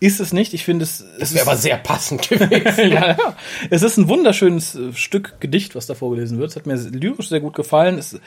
Ist 0.00 0.18
es 0.18 0.32
nicht. 0.32 0.54
Ich 0.54 0.64
finde 0.64 0.84
es. 0.84 1.04
Das 1.18 1.28
es 1.28 1.34
wäre 1.34 1.46
aber 1.46 1.58
sehr 1.58 1.76
passend 1.76 2.26
gewesen. 2.26 2.50
ja, 2.90 3.10
ja. 3.10 3.36
Es 3.68 3.82
ist 3.82 3.98
ein 3.98 4.08
wunderschönes 4.08 4.74
äh, 4.74 4.94
Stück 4.94 5.34
Gedicht, 5.40 5.74
was 5.74 5.84
da 5.84 5.94
vorgelesen 5.94 6.38
wird. 6.38 6.52
Es 6.52 6.56
hat 6.56 6.64
mir 6.64 6.76
lyrisch 6.76 7.28
sehr 7.28 7.40
gut 7.40 7.54
gefallen. 7.54 7.98
Es 7.98 8.18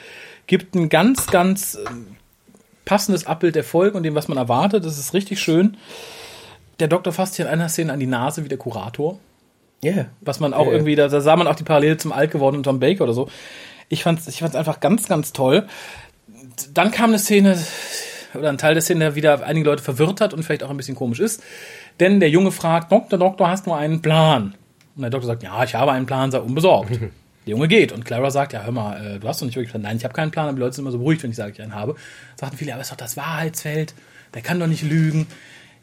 gibt 0.46 0.76
ein 0.76 0.88
ganz, 0.88 1.26
ganz 1.26 1.76
ähm, 1.84 2.16
passendes 2.84 3.26
Abbild 3.26 3.56
der 3.56 3.64
Folge 3.64 3.96
und 3.96 4.04
dem, 4.04 4.14
was 4.14 4.28
man 4.28 4.38
erwartet. 4.38 4.84
Das 4.84 4.98
ist 4.98 5.14
richtig 5.14 5.40
schön. 5.40 5.76
Der 6.78 6.86
Doktor 6.86 7.12
fasst 7.12 7.34
hier 7.34 7.46
in 7.46 7.50
einer 7.50 7.68
Szene 7.68 7.92
an 7.92 7.98
die 7.98 8.06
Nase 8.06 8.44
wie 8.44 8.48
der 8.48 8.58
Kurator. 8.58 9.18
Ja. 9.82 10.06
Was 10.20 10.38
man 10.38 10.54
auch 10.54 10.66
ja. 10.66 10.74
irgendwie, 10.74 10.94
da, 10.94 11.08
da 11.08 11.20
sah 11.20 11.34
man 11.34 11.48
auch 11.48 11.56
die 11.56 11.64
Parallele 11.64 11.96
zum 11.96 12.12
alt 12.12 12.30
gewordenen 12.30 12.62
Tom 12.62 12.78
Baker 12.78 13.02
oder 13.02 13.14
so. 13.14 13.28
Ich 13.88 14.02
fand's, 14.02 14.26
ich 14.26 14.38
fand's 14.38 14.56
einfach 14.56 14.80
ganz, 14.80 15.08
ganz 15.08 15.32
toll. 15.32 15.66
Dann 16.74 16.90
kam 16.90 17.10
eine 17.10 17.18
Szene, 17.18 17.58
oder 18.34 18.48
ein 18.48 18.58
Teil 18.58 18.74
der 18.74 18.82
Szene, 18.82 19.00
der 19.00 19.14
wieder 19.14 19.44
einige 19.44 19.66
Leute 19.68 19.82
verwirrt 19.82 20.20
hat 20.20 20.34
und 20.34 20.42
vielleicht 20.42 20.62
auch 20.62 20.70
ein 20.70 20.76
bisschen 20.76 20.94
komisch 20.96 21.20
ist. 21.20 21.42
Denn 22.00 22.20
der 22.20 22.30
Junge 22.30 22.52
fragt, 22.52 22.92
Doktor, 22.92 23.18
Doktor, 23.18 23.48
hast 23.48 23.66
du 23.66 23.72
einen 23.72 24.02
Plan? 24.02 24.54
Und 24.96 25.02
der 25.02 25.10
Doktor 25.10 25.26
sagt, 25.28 25.42
ja, 25.42 25.62
ich 25.64 25.74
habe 25.74 25.92
einen 25.92 26.06
Plan, 26.06 26.30
sei 26.30 26.38
unbesorgt. 26.38 26.90
Der 27.46 27.52
Junge 27.52 27.68
geht 27.68 27.92
und 27.92 28.04
Clara 28.04 28.28
sagt, 28.32 28.54
ja, 28.54 28.64
hör 28.64 28.72
mal, 28.72 28.96
äh, 29.16 29.18
du 29.20 29.28
hast 29.28 29.40
doch 29.40 29.46
nicht 29.46 29.54
wirklich 29.54 29.72
einen 29.72 29.82
Plan. 29.82 29.92
Nein, 29.92 29.98
ich 29.98 30.04
habe 30.04 30.14
keinen 30.14 30.32
Plan, 30.32 30.46
aber 30.48 30.54
die 30.56 30.60
Leute 30.62 30.74
sind 30.74 30.82
immer 30.82 30.90
so 30.90 30.98
beruhigt, 30.98 31.22
wenn 31.22 31.30
ich 31.30 31.36
sage, 31.36 31.52
ich 31.52 31.62
einen 31.62 31.76
habe. 31.76 31.94
Sagten 32.34 32.56
viele, 32.56 32.72
aber 32.72 32.80
es 32.80 32.88
ist 32.88 32.90
doch 32.90 32.96
das 32.96 33.16
Wahrheitsfeld, 33.16 33.94
der 34.34 34.42
kann 34.42 34.58
doch 34.58 34.66
nicht 34.66 34.82
lügen. 34.82 35.28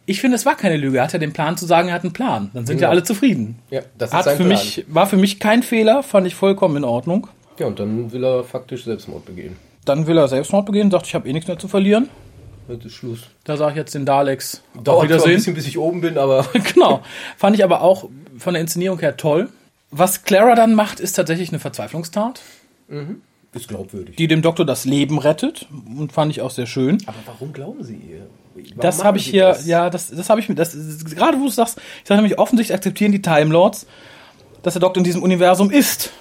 Ich 0.05 0.19
finde, 0.19 0.35
es 0.35 0.45
war 0.45 0.57
keine 0.57 0.75
Lüge. 0.75 0.97
Er 0.97 1.05
hat 1.05 1.13
ja 1.13 1.19
den 1.19 1.31
Plan 1.31 1.55
zu 1.55 1.65
sagen, 1.65 1.87
er 1.87 1.93
hat 1.95 2.03
einen 2.03 2.11
Plan. 2.11 2.51
Dann 2.53 2.65
sind 2.65 2.81
ja 2.81 2.87
Genau. 2.87 2.91
alle 2.91 3.03
zufrieden. 3.03 3.59
Ja, 3.69 3.79
das 3.97 4.09
ist 4.09 4.13
Hat 4.13 4.25
sein 4.25 4.35
für 4.35 4.43
Plan. 4.43 4.49
mich, 4.59 4.83
war 4.89 5.07
für 5.07 5.15
mich 5.15 5.39
kein 5.39 5.63
Fehler, 5.63 6.03
fand 6.03 6.27
ich 6.27 6.35
vollkommen 6.35 6.75
in 6.75 6.83
Ordnung. 6.83 7.27
Ja, 7.57 7.67
und 7.67 7.79
dann 7.79 8.11
will 8.11 8.25
er 8.25 8.43
faktisch 8.43 8.83
Selbstmord 8.83 9.23
begehen. 9.25 9.55
Dann 9.85 10.07
will 10.07 10.17
er 10.17 10.27
Selbstmord 10.27 10.65
begehen, 10.65 10.91
sagt, 10.91 11.07
ich 11.07 11.15
habe 11.15 11.27
eh 11.27 11.33
nichts 11.33 11.47
mehr 11.47 11.59
zu 11.59 11.67
verlieren. 11.67 12.09
Das 12.67 12.85
ist 12.85 12.93
Schluss. 12.93 13.19
Da 13.43 13.57
sage 13.57 13.71
ich 13.71 13.77
jetzt 13.77 13.93
den 13.93 14.05
Daleks. 14.05 14.61
Dauert 14.81 15.09
zwar 15.09 15.25
ein 15.25 15.33
bisschen, 15.35 15.53
bis 15.53 15.67
ich 15.67 15.77
oben 15.77 16.01
bin, 16.01 16.17
aber 16.17 16.45
genau. 16.73 17.01
Fand 17.37 17.55
ich 17.57 17.63
aber 17.63 17.81
auch 17.81 18.09
von 18.37 18.53
der 18.53 18.61
Inszenierung 18.61 18.99
her 18.99 19.17
toll. 19.17 19.49
Was 19.91 20.23
Clara 20.23 20.55
dann 20.55 20.73
macht, 20.73 20.99
ist 20.99 21.13
tatsächlich 21.13 21.49
eine 21.49 21.59
Verzweiflungstat, 21.59 22.41
ist 23.53 23.67
glaubwürdig. 23.67 24.15
die 24.15 24.27
dem 24.27 24.41
Doktor 24.41 24.65
das 24.65 24.85
Leben 24.85 25.19
rettet. 25.19 25.67
Und 25.97 26.11
fand 26.11 26.31
ich 26.31 26.41
auch 26.41 26.49
sehr 26.49 26.65
schön. 26.65 26.97
aber 27.05 27.17
warum 27.25 27.53
glauben 27.53 27.83
Sie 27.83 27.95
ihr? 27.95 28.25
Warum 28.55 28.79
Das 28.79 29.03
habe 29.03 29.17
ich 29.17 29.25
hier, 29.27 29.49
das? 29.49 29.67
ja, 29.67 29.89
das, 29.91 30.09
das 30.09 30.29
habe 30.29 30.39
ich 30.39 30.49
mir, 30.49 30.55
das, 30.55 30.75
gerade 31.13 31.37
wo 31.37 31.43
du 31.43 31.49
es 31.49 31.55
sagst, 31.55 31.77
ich 32.01 32.07
sage 32.07 32.21
nämlich, 32.21 32.39
offensichtlich 32.39 32.75
akzeptieren 32.75 33.11
die 33.11 33.21
Time 33.21 33.51
Lords, 33.51 33.85
dass 34.63 34.73
der 34.73 34.81
Doktor 34.81 34.99
in 34.99 35.03
diesem 35.03 35.21
Universum 35.21 35.69
ist. 35.69 36.11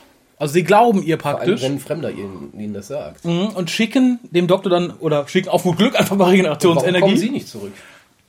Also 0.42 0.54
sie 0.54 0.64
glauben 0.64 1.04
ihr 1.04 1.20
Vor 1.20 1.30
allem, 1.30 1.36
praktisch. 1.38 1.62
wenn 1.62 1.74
ein 1.74 1.78
Fremder 1.78 2.10
ihnen, 2.10 2.52
ihnen 2.58 2.74
das 2.74 2.88
sagt. 2.88 3.24
Mhm, 3.24 3.50
und 3.50 3.70
schicken 3.70 4.18
dem 4.22 4.48
Doktor 4.48 4.70
dann, 4.70 4.90
oder 4.98 5.28
schicken 5.28 5.48
auf 5.48 5.62
gut 5.62 5.78
Glück 5.78 5.94
einfach 5.94 6.16
mal 6.16 6.24
Warum 6.24 6.32
Regenerationsenergie. 6.32 7.00
kommen 7.00 7.16
Sie 7.16 7.30
nicht 7.30 7.46
zurück? 7.46 7.70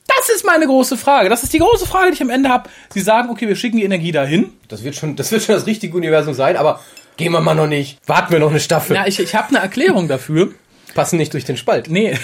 Das 0.06 0.30
ist 0.30 0.46
meine 0.46 0.68
große 0.68 0.96
Frage. 0.96 1.30
Das 1.30 1.42
ist 1.42 1.54
die 1.54 1.58
große 1.58 1.88
Frage, 1.88 2.10
die 2.12 2.14
ich 2.14 2.22
am 2.22 2.30
Ende 2.30 2.50
habe. 2.50 2.70
Sie 2.94 3.02
sagen, 3.02 3.32
okay, 3.32 3.48
wir 3.48 3.56
schicken 3.56 3.78
die 3.78 3.84
Energie 3.84 4.12
dahin. 4.12 4.52
Das 4.68 4.84
wird 4.84 4.94
schon, 4.94 5.16
das 5.16 5.32
wird 5.32 5.42
schon 5.42 5.56
das 5.56 5.66
richtige 5.66 5.98
Universum 5.98 6.36
sein, 6.36 6.56
aber 6.56 6.82
gehen 7.18 7.32
wir 7.32 7.42
mal 7.42 7.56
noch 7.56 7.66
nicht. 7.66 7.98
Warten 8.06 8.32
wir 8.32 8.38
noch 8.38 8.52
eine 8.52 8.60
Staffel. 8.60 8.96
Ja, 8.96 9.08
ich, 9.08 9.20
ich 9.20 9.34
habe 9.34 9.50
eine 9.50 9.58
Erklärung 9.58 10.08
dafür. 10.08 10.52
Passen 10.94 11.18
nicht 11.18 11.34
durch 11.34 11.46
den 11.46 11.58
Spalt. 11.58 11.90
Nee. 11.90 12.16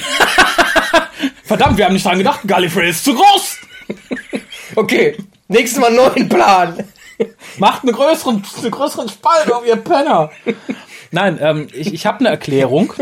Verdammt, 1.44 1.80
wir 1.80 1.86
haben 1.86 1.94
nicht 1.94 2.06
dran 2.06 2.20
gedacht. 2.20 2.42
Gallifrey 2.46 2.92
ist 2.92 3.04
zu 3.06 3.16
groß. 3.16 3.58
Okay, 4.76 5.18
nächstes 5.48 5.82
Mal 5.82 5.92
neuen 5.92 6.30
Plan. 6.30 6.76
Macht 7.58 7.84
einen 7.84 7.94
größeren, 7.94 8.44
einen 8.62 8.72
größeren 8.72 9.10
Spalt 9.10 9.52
auf 9.52 9.66
ihr 9.66 9.76
Penner. 9.76 10.32
Nein, 11.12 11.40
ähm, 11.42 11.68
ich, 11.74 11.94
ich 11.94 12.06
habe 12.06 12.20
eine 12.20 12.30
Erklärung. 12.30 12.94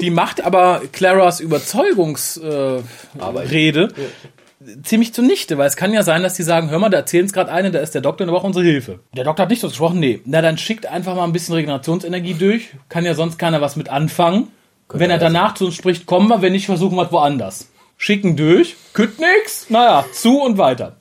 Die 0.00 0.10
macht 0.10 0.44
aber 0.44 0.82
Claras 0.92 1.40
Überzeugungsrede 1.40 3.88
äh, 3.88 4.82
ziemlich 4.82 5.12
zunichte, 5.12 5.58
weil 5.58 5.66
es 5.66 5.76
kann 5.76 5.92
ja 5.92 6.02
sein, 6.02 6.22
dass 6.22 6.34
die 6.34 6.42
sagen, 6.42 6.70
hör 6.70 6.78
mal, 6.78 6.88
da 6.88 6.98
erzählen 6.98 7.26
es 7.26 7.32
gerade 7.32 7.52
eine, 7.52 7.70
da 7.70 7.80
ist 7.80 7.94
der 7.94 8.00
Doktor 8.00 8.24
und 8.24 8.28
der 8.28 8.34
braucht 8.34 8.46
unsere 8.46 8.64
Hilfe. 8.64 9.00
Der 9.14 9.24
Doktor 9.24 9.42
hat 9.42 9.50
nicht 9.50 9.60
so 9.60 9.68
gesprochen, 9.68 10.00
nee. 10.00 10.20
Na, 10.24 10.40
dann 10.40 10.56
schickt 10.56 10.86
einfach 10.86 11.14
mal 11.14 11.24
ein 11.24 11.32
bisschen 11.32 11.54
Regenerationsenergie 11.54 12.34
durch. 12.34 12.70
Kann 12.88 13.04
ja 13.04 13.14
sonst 13.14 13.38
keiner 13.38 13.60
was 13.60 13.76
mit 13.76 13.90
anfangen. 13.90 14.48
wenn 14.88 15.10
er 15.10 15.18
danach 15.18 15.54
zu 15.54 15.66
uns 15.66 15.74
spricht, 15.74 16.06
kommen 16.06 16.28
wir, 16.28 16.40
wenn 16.40 16.52
nicht, 16.52 16.66
versuchen 16.66 16.96
wir 16.96 17.04
es 17.04 17.12
woanders. 17.12 17.68
Schicken 17.96 18.36
durch, 18.36 18.76
kütt 18.92 19.18
nix, 19.18 19.70
naja, 19.70 20.04
zu 20.12 20.40
und 20.40 20.58
weiter. 20.58 20.96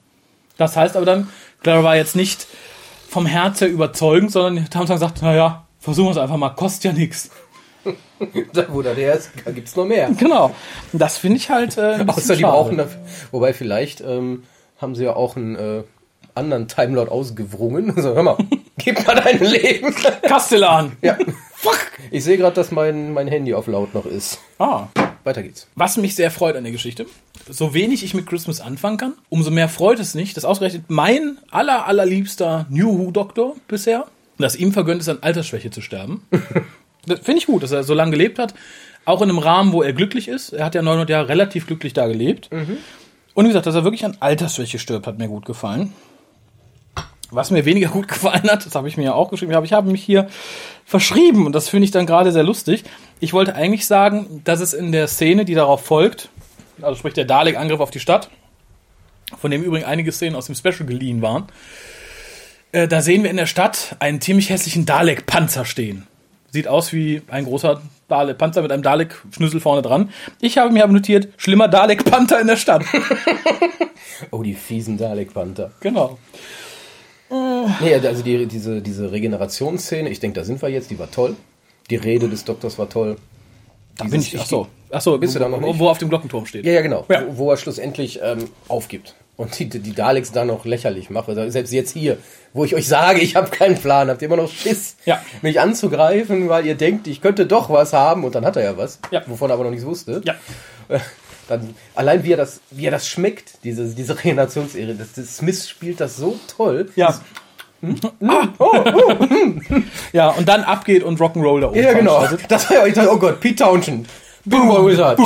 Das 0.57 0.75
heißt 0.75 0.95
aber 0.95 1.05
dann, 1.05 1.29
Clara 1.61 1.83
war 1.83 1.95
jetzt 1.95 2.15
nicht 2.15 2.47
vom 3.09 3.25
Herz 3.25 3.61
her 3.61 3.69
überzeugend, 3.69 4.31
sondern 4.31 4.55
die 4.55 4.77
haben 4.77 4.85
dann 4.87 4.95
gesagt, 4.95 5.21
naja, 5.21 5.67
versuchen 5.79 6.07
wir 6.07 6.11
es 6.11 6.17
einfach 6.17 6.37
mal, 6.37 6.49
kostet 6.49 6.83
ja 6.85 6.93
nichts. 6.93 7.29
Da, 8.53 8.67
wo 8.69 8.81
der 8.81 8.95
der 8.95 9.15
ist, 9.15 9.31
gibt 9.53 9.67
es 9.67 9.75
noch 9.75 9.83
mehr. 9.83 10.09
Genau. 10.17 10.55
Das 10.93 11.17
finde 11.17 11.35
ich 11.35 11.49
halt. 11.49 11.77
Äh, 11.77 11.95
ein 11.95 12.09
Außer 12.09 12.37
die 12.37 12.43
brauchen 12.43 12.77
dafür. 12.77 13.01
Wobei 13.31 13.53
vielleicht 13.53 13.99
ähm, 13.99 14.43
haben 14.77 14.95
sie 14.95 15.03
ja 15.03 15.13
auch 15.13 15.35
einen 15.35 15.55
äh, 15.57 15.83
anderen 16.35 16.67
Timelord 16.67 17.09
ausgewrungen. 17.09 17.93
So, 18.03 18.15
hör 18.15 18.23
mal, 18.23 18.37
gib 18.77 19.05
mal 19.05 19.15
dein 19.15 19.39
Leben. 19.39 19.93
Kastellan. 20.23 20.93
ja. 21.01 21.17
Fuck. 21.55 21.79
Ich 22.11 22.23
sehe 22.25 22.37
gerade, 22.37 22.55
dass 22.55 22.71
mein, 22.71 23.13
mein 23.13 23.27
Handy 23.27 23.53
auf 23.53 23.67
laut 23.67 23.93
noch 23.93 24.05
ist. 24.05 24.39
Ah. 24.59 24.87
Weiter 25.23 25.41
geht's. 25.41 25.67
Was 25.75 25.95
mich 25.95 26.15
sehr 26.15 26.29
freut 26.29 26.57
an 26.57 26.63
der 26.63 26.73
Geschichte, 26.73 27.05
so 27.49 27.73
wenig 27.73 28.03
ich 28.03 28.13
mit 28.13 28.27
Christmas 28.27 28.59
anfangen 28.59 28.97
kann, 28.97 29.13
umso 29.29 29.51
mehr 29.51 29.69
freut 29.69 29.99
es 29.99 30.13
mich, 30.13 30.33
dass 30.33 30.43
ausgerechnet 30.43 30.85
mein 30.89 31.37
aller, 31.49 31.87
allerliebster 31.87 32.65
New 32.69 32.97
Who-Doktor 32.97 33.55
bisher, 33.69 34.05
dass 34.37 34.57
ihm 34.57 34.73
vergönnt 34.73 34.99
ist, 34.99 35.07
an 35.07 35.19
Altersschwäche 35.21 35.71
zu 35.71 35.79
sterben. 35.79 36.27
das 37.05 37.21
finde 37.21 37.37
ich 37.39 37.45
gut, 37.45 37.63
dass 37.63 37.71
er 37.71 37.83
so 37.83 37.93
lange 37.93 38.11
gelebt 38.11 38.39
hat. 38.39 38.53
Auch 39.05 39.21
in 39.21 39.29
einem 39.29 39.39
Rahmen, 39.39 39.71
wo 39.71 39.81
er 39.81 39.93
glücklich 39.93 40.27
ist. 40.27 40.51
Er 40.51 40.65
hat 40.65 40.75
ja 40.75 40.81
900 40.81 41.09
Jahre 41.09 41.29
relativ 41.29 41.67
glücklich 41.67 41.93
da 41.93 42.07
gelebt. 42.07 42.49
Und 43.33 43.45
wie 43.45 43.49
gesagt, 43.49 43.65
dass 43.65 43.75
er 43.75 43.83
wirklich 43.83 44.05
an 44.05 44.17
Altersschwäche 44.19 44.79
stirbt, 44.79 45.07
hat 45.07 45.17
mir 45.17 45.27
gut 45.27 45.45
gefallen. 45.45 45.93
Was 47.33 47.51
mir 47.51 47.65
weniger 47.65 47.89
gut 47.89 48.07
gefallen 48.09 48.49
hat, 48.49 48.65
das 48.65 48.75
habe 48.75 48.87
ich 48.87 48.97
mir 48.97 49.03
ja 49.03 49.13
auch 49.13 49.29
geschrieben, 49.29 49.53
aber 49.53 49.65
ich 49.65 49.73
habe 49.73 49.91
mich 49.91 50.03
hier 50.03 50.27
verschrieben 50.85 51.45
und 51.45 51.53
das 51.53 51.69
finde 51.69 51.85
ich 51.85 51.91
dann 51.91 52.05
gerade 52.05 52.31
sehr 52.31 52.43
lustig. 52.43 52.83
Ich 53.19 53.33
wollte 53.33 53.55
eigentlich 53.55 53.87
sagen, 53.87 54.41
dass 54.43 54.59
es 54.59 54.73
in 54.73 54.91
der 54.91 55.07
Szene, 55.07 55.45
die 55.45 55.55
darauf 55.55 55.83
folgt, 55.85 56.29
also 56.81 56.95
sprich 56.97 57.13
der 57.13 57.25
Dalek-Angriff 57.25 57.79
auf 57.79 57.91
die 57.91 57.99
Stadt, 57.99 58.29
von 59.39 59.51
dem 59.51 59.63
übrigens 59.63 59.87
einige 59.87 60.11
Szenen 60.11 60.35
aus 60.35 60.45
dem 60.45 60.55
Special 60.55 60.85
geliehen 60.85 61.21
waren, 61.21 61.45
äh, 62.71 62.87
da 62.87 63.01
sehen 63.01 63.23
wir 63.23 63.29
in 63.29 63.37
der 63.37 63.45
Stadt 63.45 63.95
einen 63.99 64.19
ziemlich 64.21 64.49
hässlichen 64.49 64.85
Dalek-Panzer 64.85 65.65
stehen. 65.65 66.07
Sieht 66.51 66.67
aus 66.67 66.93
wie 66.93 67.21
ein 67.29 67.45
großer 67.45 67.81
Dalek-Panzer 68.09 68.61
mit 68.61 68.71
einem 68.71 68.83
Dalek-Schnüssel 68.83 69.59
vorne 69.59 69.81
dran. 69.81 70.11
Ich 70.39 70.57
habe 70.57 70.71
mir 70.71 70.83
aber 70.83 70.93
notiert, 70.93 71.29
schlimmer 71.37 71.67
Dalek-Panther 71.67 72.39
in 72.39 72.47
der 72.47 72.57
Stadt. 72.57 72.83
Oh, 74.31 74.41
die 74.41 74.53
fiesen 74.53 74.97
Dalek-Panther. 74.97 75.71
genau. 75.81 76.17
Nee, 77.81 77.95
also 77.95 78.21
die, 78.23 78.45
diese, 78.45 78.81
diese 78.81 79.11
Regenerationsszene, 79.11 80.09
ich 80.09 80.19
denke, 80.19 80.39
da 80.39 80.45
sind 80.45 80.61
wir 80.61 80.69
jetzt, 80.69 80.89
die 80.91 80.99
war 80.99 81.09
toll. 81.09 81.35
Die 81.89 81.95
Rede 81.95 82.29
des 82.29 82.45
Doktors 82.45 82.77
war 82.77 82.89
toll. 82.89 83.17
Da 83.97 84.05
bin 84.05 84.21
ich, 84.21 84.37
ach 84.39 84.45
so, 84.45 84.67
ach 84.91 85.01
so, 85.01 85.17
Bist 85.17 85.35
du 85.35 85.39
da 85.39 85.49
noch 85.49 85.61
wo, 85.61 85.67
nicht? 85.67 85.79
wo 85.79 85.89
auf 85.89 85.97
dem 85.97 86.09
Glockenturm 86.09 86.45
steht. 86.45 86.65
Ja, 86.65 86.73
ja, 86.73 86.81
genau. 86.81 87.05
Ja. 87.09 87.23
Wo, 87.27 87.37
wo 87.45 87.51
er 87.51 87.57
schlussendlich 87.57 88.19
ähm, 88.23 88.49
aufgibt. 88.67 89.15
Und 89.35 89.57
die, 89.57 89.67
die 89.67 89.93
Daleks 89.93 90.31
da 90.31 90.45
noch 90.45 90.63
lächerlich 90.65 91.09
macht. 91.09 91.27
Also 91.27 91.49
Selbst 91.49 91.73
jetzt 91.73 91.91
hier, 91.91 92.17
wo 92.53 92.65
ich 92.65 92.75
euch 92.75 92.87
sage, 92.87 93.19
ich 93.21 93.35
habe 93.35 93.49
keinen 93.49 93.75
Plan, 93.77 94.09
habt 94.09 94.21
ihr 94.21 94.27
immer 94.27 94.37
noch 94.37 94.51
Schiss, 94.51 94.95
Ja. 95.05 95.19
mich 95.41 95.59
anzugreifen, 95.59 96.49
weil 96.49 96.65
ihr 96.67 96.75
denkt, 96.75 97.07
ich 97.07 97.19
könnte 97.21 97.47
doch 97.47 97.69
was 97.71 97.93
haben. 97.93 98.23
Und 98.25 98.35
dann 98.35 98.45
hat 98.45 98.55
er 98.57 98.63
ja 98.63 98.77
was, 98.77 98.99
Ja. 99.11 99.23
wovon 99.25 99.49
er 99.49 99.55
aber 99.55 99.63
noch 99.63 99.71
nichts 99.71 99.85
wusste. 99.85 100.21
Ja. 100.23 100.35
Dann, 101.47 101.75
allein 101.95 102.23
wie 102.23 102.33
er 102.33 102.37
das, 102.37 102.61
wie 102.71 102.85
er 102.85 102.91
das 102.91 103.07
schmeckt, 103.07 103.63
diese, 103.63 103.93
diese 103.93 104.17
Regenerationsserie, 104.17 104.95
das, 104.95 105.13
das 105.13 105.37
Smith 105.37 105.67
spielt 105.67 105.99
das 105.99 106.17
so 106.17 106.39
toll. 106.47 106.89
Ja. 106.95 107.19
Ah. 108.25 108.47
Ja, 110.13 110.29
und 110.29 110.47
dann 110.47 110.63
abgeht 110.63 111.03
und 111.03 111.19
Rock'n'Roll 111.19 111.61
da 111.61 111.67
oben. 111.67 111.83
Ja, 111.83 111.91
genau. 111.91 112.25
Das 112.47 112.69
war 112.69 112.77
ja, 112.77 112.85
ich 112.85 112.93
dachte, 112.93 113.11
oh 113.11 113.17
Gott, 113.17 113.41
Pete 113.41 113.63
Townshend. 113.63 114.07
Boom, 114.45 114.85
Wizard. 114.87 115.17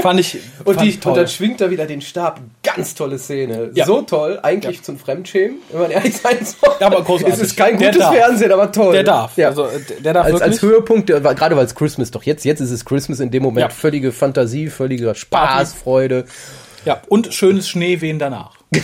Fand 0.00 0.18
ich. 0.20 0.38
Und, 0.64 0.74
fand 0.74 0.80
die, 0.86 0.88
ich 0.90 1.00
toll. 1.00 1.12
und 1.12 1.18
dann 1.18 1.28
schwingt 1.28 1.60
er 1.60 1.70
wieder 1.70 1.86
den 1.86 2.00
Stab. 2.00 2.40
Ganz 2.62 2.94
tolle 2.94 3.18
Szene. 3.18 3.70
Ja. 3.74 3.84
So 3.84 4.02
toll, 4.02 4.38
eigentlich 4.42 4.82
zum 4.82 4.98
Fremdschämen, 4.98 5.58
wenn 5.70 5.82
man 5.82 5.90
ehrlich 5.90 6.16
sein 6.16 6.38
soll. 6.44 6.74
Ja, 6.80 6.86
aber 6.86 7.02
großartig. 7.02 7.34
Es 7.34 7.40
ist 7.40 7.56
kein 7.56 7.78
Der 7.78 7.88
gutes 7.90 8.02
darf. 8.06 8.14
Fernsehen, 8.14 8.52
aber 8.52 8.72
toll. 8.72 8.92
der 8.94 9.02
darf. 9.04 9.36
Ja. 9.36 9.48
Also, 9.48 9.68
der 10.02 10.12
darf 10.14 10.24
als, 10.24 10.32
wirklich. 10.34 10.50
als 10.52 10.62
Höhepunkt, 10.62 11.06
gerade 11.08 11.56
weil 11.56 11.64
es 11.66 11.74
Christmas 11.74 12.10
doch 12.10 12.22
jetzt, 12.22 12.44
jetzt 12.44 12.60
ist 12.60 12.70
es 12.70 12.84
Christmas 12.84 13.20
in 13.20 13.30
dem 13.30 13.42
Moment 13.42 13.60
Ja. 13.62 13.68
völlige 13.68 14.12
Fantasie, 14.12 14.68
völliger 14.70 15.14
Spaß, 15.14 15.70
Party. 15.72 15.78
Freude. 15.82 16.24
ja, 16.84 17.02
und 17.08 17.32
schönes 17.34 17.68
Schneewehen 17.68 18.18
danach. 18.18 18.54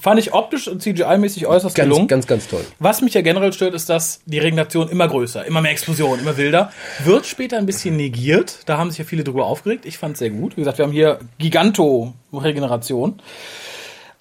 Fand 0.00 0.18
ich 0.20 0.32
optisch 0.32 0.68
und 0.68 0.82
CGI-mäßig 0.82 1.46
äußerst 1.46 1.74
Ganz, 1.76 1.88
gelungen. 1.88 2.08
ganz, 2.08 2.26
ganz 2.26 2.48
toll. 2.48 2.64
Was 2.78 3.00
mich 3.02 3.14
ja 3.14 3.20
generell 3.20 3.52
stört, 3.52 3.74
ist, 3.74 3.88
dass 3.88 4.20
die 4.26 4.38
Regeneration 4.38 4.88
immer 4.88 5.08
größer, 5.08 5.44
immer 5.44 5.60
mehr 5.60 5.72
Explosionen, 5.72 6.20
immer 6.20 6.36
wilder. 6.36 6.72
Wird 7.04 7.26
später 7.26 7.58
ein 7.58 7.66
bisschen 7.66 7.96
negiert. 7.96 8.60
Da 8.66 8.78
haben 8.78 8.90
sich 8.90 8.98
ja 8.98 9.04
viele 9.04 9.24
drüber 9.24 9.46
aufgeregt. 9.46 9.86
Ich 9.86 9.98
fand 9.98 10.14
es 10.14 10.18
sehr 10.20 10.30
gut. 10.30 10.56
Wie 10.56 10.60
gesagt, 10.60 10.78
wir 10.78 10.84
haben 10.84 10.92
hier 10.92 11.18
Giganto-Regeneration. 11.38 13.20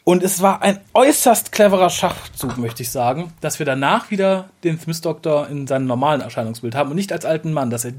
Und 0.03 0.23
es 0.23 0.41
war 0.41 0.63
ein 0.63 0.79
äußerst 0.95 1.51
cleverer 1.51 1.89
Schachzug, 1.91 2.57
möchte 2.57 2.81
ich 2.81 2.89
sagen, 2.89 3.33
dass 3.39 3.59
wir 3.59 3.67
danach 3.67 4.09
wieder 4.09 4.49
den 4.63 4.79
Smith 4.79 5.01
Doctor 5.01 5.47
in 5.47 5.67
seinem 5.67 5.85
normalen 5.85 6.21
Erscheinungsbild 6.21 6.73
haben 6.73 6.89
und 6.89 6.95
nicht 6.95 7.13
als 7.13 7.23
alten 7.23 7.53
Mann, 7.53 7.69
dass 7.69 7.85
er 7.85 7.93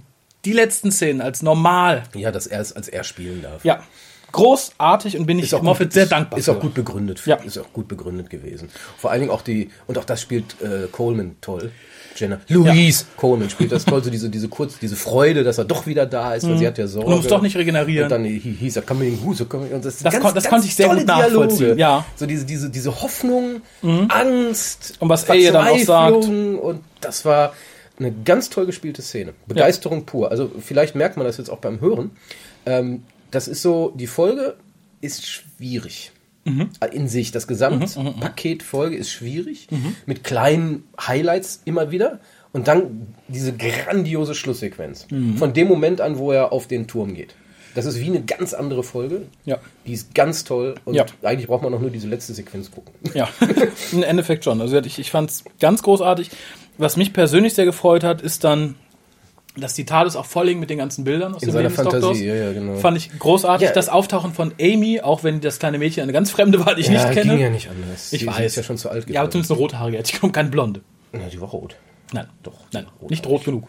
die 0.44 0.52
letzten 0.52 0.90
Szenen 0.90 1.20
als 1.20 1.42
normal, 1.42 2.02
Ja, 2.14 2.32
dass 2.32 2.48
er 2.48 2.60
es 2.60 2.72
als 2.72 2.88
er 2.88 3.04
spielen 3.04 3.42
darf. 3.42 3.64
ja, 3.64 3.84
großartig 4.32 5.16
und 5.18 5.26
bin 5.26 5.38
ich 5.38 5.52
Moffat 5.52 5.92
sehr 5.92 6.06
dankbar 6.06 6.38
Ist 6.38 6.46
für. 6.46 6.52
auch 6.52 6.60
gut 6.60 6.74
begründet. 6.74 7.22
Ja. 7.26 7.36
Ist 7.36 7.58
auch 7.58 7.72
gut 7.72 7.88
begründet 7.88 8.30
gewesen. 8.30 8.68
Vor 8.98 9.10
allen 9.10 9.20
Dingen 9.20 9.32
auch 9.32 9.42
die, 9.42 9.70
und 9.86 9.98
auch 9.98 10.04
das 10.04 10.20
spielt 10.20 10.56
äh, 10.62 10.88
Coleman 10.90 11.36
toll. 11.40 11.70
Jenna. 12.14 12.40
Louise 12.48 13.06
Coleman 13.16 13.48
spielt 13.48 13.72
das 13.72 13.86
toll, 13.86 14.04
so 14.04 14.10
diese, 14.10 14.28
diese 14.28 14.48
kurz, 14.48 14.78
diese 14.78 14.96
Freude, 14.96 15.44
dass 15.44 15.56
er 15.56 15.64
doch 15.64 15.86
wieder 15.86 16.04
da 16.04 16.34
ist, 16.34 16.46
weil 16.46 16.58
sie 16.58 16.66
hat 16.66 16.76
ja 16.76 16.86
Sorge. 16.86 17.08
Und 17.08 17.16
muss 17.16 17.26
doch 17.26 17.40
nicht 17.40 17.56
regenerieren. 17.56 18.04
Und 18.04 18.10
dann 18.10 18.24
he's 18.26 18.76
a 18.76 18.82
coming, 18.82 19.18
who's 19.24 19.40
a 19.40 19.46
coming. 19.46 19.72
Und 19.72 19.82
das 19.82 19.98
Das 20.00 20.20
kon- 20.20 20.34
das 20.34 20.44
konnte 20.46 20.66
ich 20.66 20.74
sehr 20.74 20.88
gut 20.94 21.06
nachvollziehen, 21.06 21.78
ja. 21.78 22.04
So 22.16 22.26
diese, 22.26 22.44
diese, 22.44 22.68
diese 22.68 23.00
Hoffnung, 23.02 23.62
Angst. 24.08 24.94
Und 25.00 25.08
was 25.08 25.24
er 25.24 25.52
dann 25.52 25.68
auch 25.68 25.76
Verzweiflung. 25.76 26.58
Und 26.58 26.80
das 27.00 27.24
war 27.24 27.54
eine 27.98 28.12
ganz 28.12 28.50
toll 28.50 28.66
gespielte 28.66 29.00
Szene. 29.02 29.32
Begeisterung 29.46 30.04
pur. 30.04 30.30
Also 30.30 30.50
vielleicht 30.60 30.94
merkt 30.94 31.16
man 31.16 31.26
das 31.26 31.38
jetzt 31.38 31.50
auch 31.50 31.58
beim 31.58 31.80
Hören. 31.80 32.10
Ähm, 32.66 33.02
das 33.32 33.48
ist 33.48 33.62
so, 33.62 33.92
die 33.96 34.06
Folge 34.06 34.54
ist 35.00 35.26
schwierig. 35.26 36.12
In 36.92 37.06
sich. 37.08 37.30
Das 37.30 37.46
Gesamtpaket 37.46 38.62
Folge 38.64 38.96
ist 38.96 39.10
schwierig. 39.10 39.68
Mit 40.06 40.24
kleinen 40.24 40.84
Highlights 41.00 41.62
immer 41.64 41.90
wieder. 41.90 42.18
Und 42.52 42.68
dann 42.68 43.06
diese 43.28 43.52
grandiose 43.52 44.34
Schlusssequenz. 44.34 45.06
Von 45.36 45.52
dem 45.54 45.68
Moment 45.68 46.00
an, 46.00 46.18
wo 46.18 46.32
er 46.32 46.52
auf 46.52 46.66
den 46.66 46.86
Turm 46.86 47.14
geht. 47.14 47.34
Das 47.74 47.86
ist 47.86 47.98
wie 48.00 48.06
eine 48.06 48.22
ganz 48.22 48.52
andere 48.52 48.82
Folge. 48.82 49.22
Ja. 49.46 49.58
Die 49.86 49.92
ist 49.94 50.14
ganz 50.14 50.44
toll. 50.44 50.74
Und 50.84 50.94
Ja. 50.94 51.06
eigentlich 51.22 51.46
braucht 51.46 51.62
man 51.62 51.72
noch 51.72 51.80
nur 51.80 51.88
diese 51.90 52.06
letzte 52.08 52.34
Sequenz 52.34 52.70
gucken. 52.70 52.92
Ja, 53.14 53.28
im 53.92 54.02
Endeffekt 54.02 54.44
schon. 54.44 54.60
Also 54.60 54.76
ich, 54.80 54.98
ich 54.98 55.10
fand 55.10 55.30
es 55.30 55.44
ganz 55.60 55.82
großartig. 55.82 56.30
Was 56.76 56.96
mich 56.98 57.12
persönlich 57.14 57.54
sehr 57.54 57.64
gefreut 57.64 58.04
hat, 58.04 58.20
ist 58.20 58.44
dann, 58.44 58.74
dass 59.56 59.74
die 59.74 59.84
TARDIS 59.84 60.16
auch 60.16 60.24
voll 60.24 60.48
hing 60.48 60.60
mit 60.60 60.70
den 60.70 60.78
ganzen 60.78 61.04
Bildern 61.04 61.34
aus 61.34 61.42
In 61.42 61.48
dem 61.50 61.52
seiner. 61.52 61.70
Fantasie, 61.70 62.26
ja, 62.26 62.34
ja, 62.34 62.52
genau. 62.52 62.76
Fand 62.76 62.96
ich 62.96 63.18
großartig. 63.18 63.68
Ja. 63.68 63.74
Das 63.74 63.88
Auftauchen 63.90 64.32
von 64.32 64.54
Amy, 64.60 65.00
auch 65.00 65.24
wenn 65.24 65.40
das 65.40 65.58
kleine 65.58 65.78
Mädchen 65.78 66.02
eine 66.04 66.12
ganz 66.12 66.30
fremde 66.30 66.64
war, 66.64 66.74
die 66.74 66.80
ich 66.80 66.88
nicht 66.90 67.10
kenne. 67.12 67.32
ging 67.32 67.40
ja 67.42 67.50
nicht 67.50 67.68
anders. 67.68 68.12
Ich 68.12 68.20
Sie- 68.20 68.26
weiß. 68.26 68.36
Sie 68.36 68.44
ist 68.44 68.56
ja 68.56 68.62
schon 68.62 68.78
zu 68.78 68.88
alt 68.88 69.08
Ja, 69.10 69.20
aber 69.20 69.30
zumindest 69.30 69.50
eine 69.52 69.60
rothaarige. 69.60 70.02
Ich 70.04 70.18
komme 70.20 70.32
keine 70.32 70.48
blonde. 70.48 70.80
Ja, 71.12 71.20
die 71.30 71.40
war 71.40 71.48
rot. 71.48 71.76
Nein, 72.12 72.26
doch. 72.42 72.54
Nein, 72.72 72.86
nicht 73.08 73.26
rot 73.26 73.44
genug. 73.44 73.68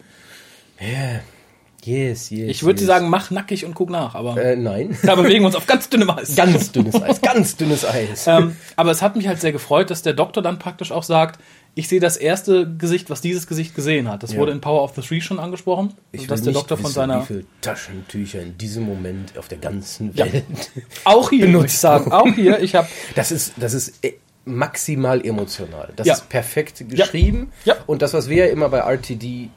Yes, 1.84 2.30
yes. 2.30 2.48
Ich 2.48 2.62
würde 2.62 2.80
yes. 2.80 2.86
sagen, 2.86 3.10
mach 3.10 3.30
nackig 3.30 3.66
und 3.66 3.74
guck 3.74 3.90
nach, 3.90 4.14
aber 4.14 4.42
Äh, 4.42 4.56
nein. 4.56 4.96
da 5.02 5.16
bewegen 5.16 5.42
wir 5.42 5.46
uns 5.48 5.56
auf 5.56 5.66
ganz 5.66 5.90
dünnem 5.90 6.08
Eis. 6.10 6.34
ganz 6.34 6.72
dünnes 6.72 7.00
Eis. 7.02 7.20
Ganz 7.20 7.56
dünnes 7.56 7.84
Eis. 7.84 8.26
ähm, 8.26 8.56
aber 8.76 8.90
es 8.90 9.02
hat 9.02 9.16
mich 9.16 9.28
halt 9.28 9.40
sehr 9.40 9.52
gefreut, 9.52 9.90
dass 9.90 10.00
der 10.00 10.14
Doktor 10.14 10.40
dann 10.42 10.58
praktisch 10.58 10.92
auch 10.92 11.02
sagt, 11.02 11.38
ich 11.76 11.88
sehe 11.88 12.00
das 12.00 12.16
erste 12.16 12.72
Gesicht, 12.76 13.10
was 13.10 13.20
dieses 13.20 13.46
Gesicht 13.46 13.74
gesehen 13.74 14.08
hat. 14.08 14.22
Das 14.22 14.32
Ja. 14.32 14.38
wurde 14.38 14.52
in 14.52 14.60
Power 14.60 14.82
of 14.84 14.94
the 14.94 15.02
Three 15.02 15.20
schon 15.20 15.38
angesprochen. 15.40 15.92
ich 16.12 16.26
dass 16.26 16.42
der 16.42 16.48
nicht 16.52 16.56
Doktor 16.60 16.76
von 16.76 16.84
wissen, 16.84 16.94
seiner 16.94 17.22
wie 17.22 17.26
viele 17.26 17.44
Taschentücher 17.60 18.40
in 18.42 18.56
diesem 18.58 18.84
Moment 18.84 19.36
auf 19.38 19.48
der 19.48 19.58
ganzen 19.58 20.12
Ja. 20.14 20.32
Welt. 20.32 20.44
auch 21.04 21.30
hier 21.30 21.46
benutzt 21.46 21.74
ich 21.74 21.78
sagen, 21.78 22.12
auch 22.12 22.32
hier, 22.34 22.60
ich 22.60 22.74
habe 22.74 22.88
Das 23.16 23.32
ist, 23.32 23.54
das 23.56 23.74
ist 23.74 24.04
äh, 24.04 24.12
maximal 24.44 25.24
emotional. 25.26 25.92
Das 25.96 26.06
Ja. 26.06 26.14
ist 26.14 26.28
perfekt 26.28 26.88
geschrieben. 26.88 27.50
Ja. 27.64 27.74
Und 27.86 28.02
das, 28.02 28.14
was 28.14 28.28
wir 28.28 28.46
ja 28.46 28.52
immer 28.52 28.68
bei 28.68 28.78
RTD 28.78 29.48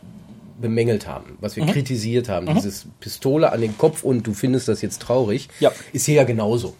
bemängelt 0.59 1.07
haben, 1.07 1.37
was 1.39 1.55
wir 1.55 1.63
Mhm. 1.65 1.69
kritisiert 1.71 2.29
haben, 2.29 2.47
dieses 2.55 2.85
Pistole 2.99 3.51
an 3.51 3.61
den 3.61 3.77
Kopf 3.77 4.03
und 4.03 4.25
du 4.25 4.33
findest 4.33 4.67
das 4.67 4.81
jetzt 4.81 5.01
traurig, 5.03 5.49
Ja. 5.59 5.71
ist 5.93 6.05
hier 6.05 6.15
ja 6.15 6.23
genauso. 6.23 6.75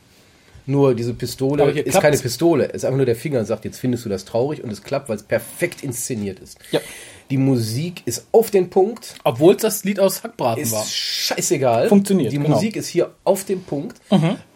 Nur 0.68 0.94
diese 0.94 1.14
Pistole 1.14 1.64
ist 1.72 1.84
klappt's. 1.84 2.00
keine 2.02 2.18
Pistole, 2.18 2.68
es 2.68 2.76
ist 2.76 2.84
einfach 2.86 2.98
nur 2.98 3.06
der 3.06 3.16
Finger 3.16 3.40
und 3.40 3.46
sagt, 3.46 3.66
jetzt 3.66 3.80
findest 3.80 4.06
du 4.06 4.10
das 4.10 4.26
traurig 4.26 4.64
und 4.64 4.70
es 4.72 4.84
klappt, 4.84 5.10
weil 5.10 5.16
es 5.16 5.24
perfekt 5.24 5.82
inszeniert 5.84 6.40
ist. 6.40 6.60
Ja. 6.72 6.82
Die 7.30 7.38
Musik 7.38 8.04
ist 8.06 8.28
auf 8.32 8.52
den 8.52 8.70
Punkt, 8.70 9.16
obwohl 9.24 9.56
es 9.56 9.62
das 9.62 9.84
Lied 9.84 10.00
aus 10.00 10.24
Hackbraten 10.24 10.62
ist 10.64 10.72
war. 10.74 10.86
scheißegal. 10.86 11.90
Funktioniert, 11.90 12.32
Die 12.32 12.38
genau. 12.38 12.50
Mhm. 12.50 12.56
Musik 12.56 12.76
ist 12.76 12.88
hier 12.88 13.12
auf 13.24 13.44
dem 13.46 13.64
Punkt. 13.64 13.98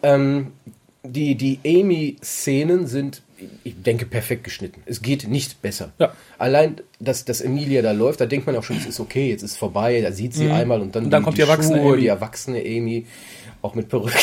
Ähm, 0.02 0.52
die 1.04 1.34
die 1.34 1.58
Amy-Szenen 1.66 2.86
sind 2.86 3.22
ich 3.64 3.74
denke, 3.82 4.06
perfekt 4.06 4.44
geschnitten. 4.44 4.82
Es 4.86 5.02
geht 5.02 5.26
nicht 5.26 5.62
besser. 5.62 5.92
Ja. 5.98 6.12
Allein, 6.38 6.76
dass, 7.00 7.24
dass 7.24 7.40
Emilia 7.40 7.82
da 7.82 7.90
läuft, 7.90 8.20
da 8.20 8.26
denkt 8.26 8.46
man 8.46 8.54
auch 8.54 8.62
schon, 8.62 8.76
es 8.76 8.86
ist 8.86 9.00
okay, 9.00 9.30
jetzt 9.30 9.42
ist 9.42 9.56
vorbei, 9.56 10.00
da 10.00 10.12
sieht 10.12 10.32
sie 10.32 10.48
einmal 10.48 10.80
und 10.80 10.94
dann, 10.94 11.06
Und 11.06 11.10
dann 11.10 11.24
kommt 11.24 11.38
die 11.38 11.42
erwachsene 11.42 11.78
Schuhe, 11.80 11.92
Amy. 11.94 12.00
die 12.02 12.06
erwachsene 12.06 12.60
Amy, 12.60 13.04
auch 13.62 13.74
mit 13.74 13.88
Perücke. 13.88 14.18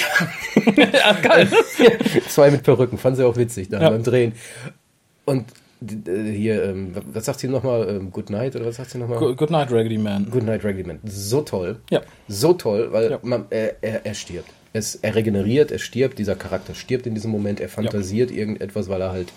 ja, 0.93 1.13
geil. 1.21 1.49
Zwei 2.27 2.51
mit 2.51 2.63
Perücken, 2.63 2.97
fand 2.97 3.17
sie 3.17 3.25
auch 3.25 3.37
witzig 3.37 3.69
da 3.69 3.81
Ja. 3.81 3.89
beim 3.89 4.03
Drehen. 4.03 4.33
Und 5.25 5.45
äh, 5.81 6.31
hier, 6.31 6.63
ähm, 6.65 6.93
was 7.13 7.25
sagt 7.25 7.39
sie 7.39 7.47
nochmal? 7.47 7.87
Ähm, 7.89 8.11
Good 8.11 8.29
Night 8.29 8.55
oder 8.55 8.65
was 8.65 8.75
sagt 8.75 8.91
sie 8.91 8.97
nochmal? 8.97 9.17
Good 9.19 9.37
good 9.37 9.49
night, 9.51 9.71
Raggedy 9.71 9.97
Man. 9.97 10.29
Good 10.29 10.43
Night 10.43 10.63
Raggedy 10.63 10.83
Man. 10.87 10.99
So 11.05 11.41
toll. 11.41 11.79
Ja. 11.89 12.01
So 12.27 12.53
toll, 12.53 12.89
weil 12.91 13.11
Ja. 13.11 13.19
man, 13.23 13.45
er, 13.49 13.81
er, 13.81 14.05
er 14.05 14.13
stirbt. 14.13 14.49
Es, 14.73 14.95
er 14.95 15.15
regeneriert, 15.15 15.71
er 15.71 15.79
stirbt, 15.79 16.19
dieser 16.19 16.35
Charakter 16.35 16.75
stirbt 16.75 17.07
in 17.07 17.15
diesem 17.15 17.31
Moment, 17.31 17.59
er 17.59 17.69
fantasiert 17.69 18.29
irgendetwas, 18.29 18.87
weil 18.87 19.01
er 19.01 19.11
halt 19.11 19.33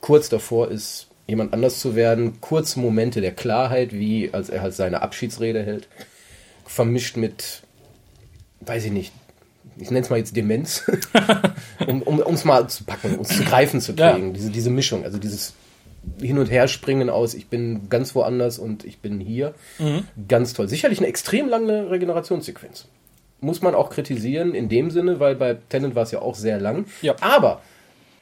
kurz 0.00 0.28
davor 0.28 0.70
ist, 0.70 1.08
jemand 1.26 1.52
anders 1.54 1.80
zu 1.80 1.96
werden. 1.96 2.40
Kurze 2.40 2.78
Momente 2.78 3.20
der 3.20 3.32
Klarheit, 3.32 3.92
wie 3.92 4.30
als 4.32 4.48
er 4.48 4.62
halt 4.62 4.74
seine 4.74 5.02
Abschiedsrede 5.02 5.62
hält, 5.64 5.88
vermischt 6.66 7.16
mit, 7.16 7.62
weiß 8.60 8.84
ich 8.84 8.92
nicht, 8.92 9.12
ich 9.80 9.90
nenne 9.90 10.00
es 10.04 10.10
mal 10.10 10.18
jetzt 10.18 10.36
Demenz, 10.36 10.84
um 11.86 12.20
es 12.20 12.42
um, 12.42 12.48
mal 12.48 12.68
zu 12.68 12.84
packen, 12.84 13.14
um 13.16 13.20
es 13.22 13.28
zu 13.28 13.44
greifen 13.44 13.80
zu 13.80 13.92
Ja. 13.92 14.12
kriegen. 14.12 14.32
Diese, 14.34 14.50
diese 14.50 14.70
Mischung, 14.70 15.04
also 15.04 15.18
dieses 15.18 15.54
Hin- 16.20 16.38
und 16.38 16.50
Herspringen 16.50 17.10
aus, 17.10 17.34
ich 17.34 17.48
bin 17.48 17.88
ganz 17.88 18.14
woanders 18.14 18.58
und 18.58 18.84
ich 18.84 18.98
bin 19.00 19.20
hier. 19.20 19.54
Mhm. 19.78 20.04
Ganz 20.28 20.52
toll. 20.54 20.68
Sicherlich 20.68 20.98
eine 20.98 21.08
extrem 21.08 21.48
lange 21.48 21.90
Regenerationssequenz. 21.90 22.86
Muss 23.40 23.62
man 23.62 23.74
auch 23.74 23.90
kritisieren 23.90 24.54
in 24.54 24.68
dem 24.68 24.90
Sinne, 24.90 25.18
weil 25.20 25.34
bei 25.34 25.56
Tennant 25.70 25.94
war 25.94 26.02
es 26.02 26.10
ja 26.10 26.20
auch 26.20 26.34
sehr 26.34 26.60
lang. 26.60 26.84
Ja. 27.02 27.16
Aber 27.20 27.62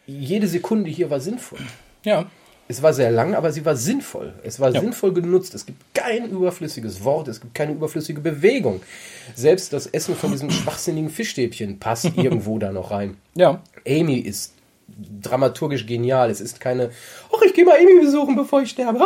jede 0.06 0.46
Sekunde 0.48 0.90
hier 0.90 1.10
war 1.10 1.20
sinnvoll. 1.20 1.58
Ja. 2.04 2.26
Es 2.70 2.82
war 2.82 2.92
sehr 2.92 3.10
lang, 3.10 3.34
aber 3.34 3.50
sie 3.50 3.64
war 3.64 3.76
sinnvoll. 3.76 4.34
Es 4.44 4.60
war 4.60 4.70
Ja. 4.70 4.80
sinnvoll 4.80 5.12
genutzt. 5.14 5.54
Es 5.54 5.64
gibt 5.64 5.80
kein 5.94 6.28
überflüssiges 6.30 7.02
Wort, 7.02 7.28
es 7.28 7.40
gibt 7.40 7.54
keine 7.54 7.72
überflüssige 7.72 8.20
Bewegung. 8.20 8.80
Selbst 9.34 9.72
das 9.72 9.86
Essen 9.86 10.14
von 10.14 10.32
diesem 10.32 10.50
schwachsinnigen 10.50 11.08
Fischstäbchen 11.10 11.78
passt 11.78 12.04
irgendwo 12.16 12.58
da 12.58 12.70
noch 12.70 12.90
rein. 12.90 13.16
Ja. 13.34 13.62
Amy 13.86 14.18
ist 14.18 14.52
dramaturgisch 15.22 15.86
genial. 15.86 16.30
Es 16.30 16.40
ist 16.40 16.60
keine, 16.60 16.90
ach, 17.34 17.42
ich 17.42 17.54
gehe 17.54 17.64
mal 17.64 17.76
Amy 17.78 18.00
besuchen, 18.04 18.36
bevor 18.36 18.62
ich 18.62 18.70
sterbe, 18.70 18.98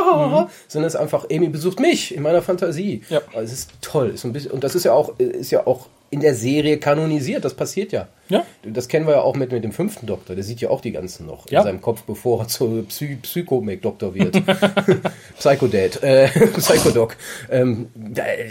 sondern 0.69 0.87
es 0.89 0.95
ist 0.95 1.01
einfach, 1.01 1.27
Amy 1.31 1.49
besucht 1.49 1.81
mich 1.81 2.15
in 2.15 2.23
meiner 2.23 2.43
Fantasie. 2.43 3.03
Mhm. 3.09 3.15
Ja. 3.15 3.21
Es 3.41 3.53
ist 3.53 3.71
toll. 3.81 4.11
Ist 4.15 4.23
so 4.23 4.29
ein 4.29 4.33
bisschen, 4.33 4.51
und 4.53 4.65
das 4.65 4.75
ist 4.75 4.85
ja 4.85 4.93
auch, 4.93 5.19
ist 5.19 5.51
ja 5.51 5.67
auch 5.67 5.87
in 6.11 6.21
der 6.21 6.35
Serie 6.35 6.79
kanonisiert. 6.79 7.45
Das 7.45 7.55
passiert 7.55 7.93
ja. 7.93 8.09
Ja. 8.33 8.47
Das 8.65 8.89
kennen 8.89 9.07
wir 9.07 9.13
ja 9.15 9.21
auch 9.21 9.37
mit, 9.37 9.53
mit 9.53 9.63
dem 9.63 9.73
fünften 9.73 10.07
Doktor. 10.07 10.35
Der 10.35 10.43
sieht 10.43 10.61
ja 10.63 10.71
auch 10.71 10.81
die 10.81 10.93
ganzen 10.93 11.27
noch 11.27 11.51
Ja. 11.51 11.61
in 11.61 11.65
seinem 11.67 11.81
Kopf, 11.83 12.03
bevor 12.03 12.41
er 12.41 12.49
zu 12.49 12.83
Psy 12.89 13.17
Psycho-Doktor 13.21 14.15
wird. 14.15 14.43
Psychodad, 15.39 16.03
äh, 16.03 16.29
Psychodoc. 16.57 17.17
Ähm, 17.51 17.89
da, 17.95 18.25
äh, 18.25 18.49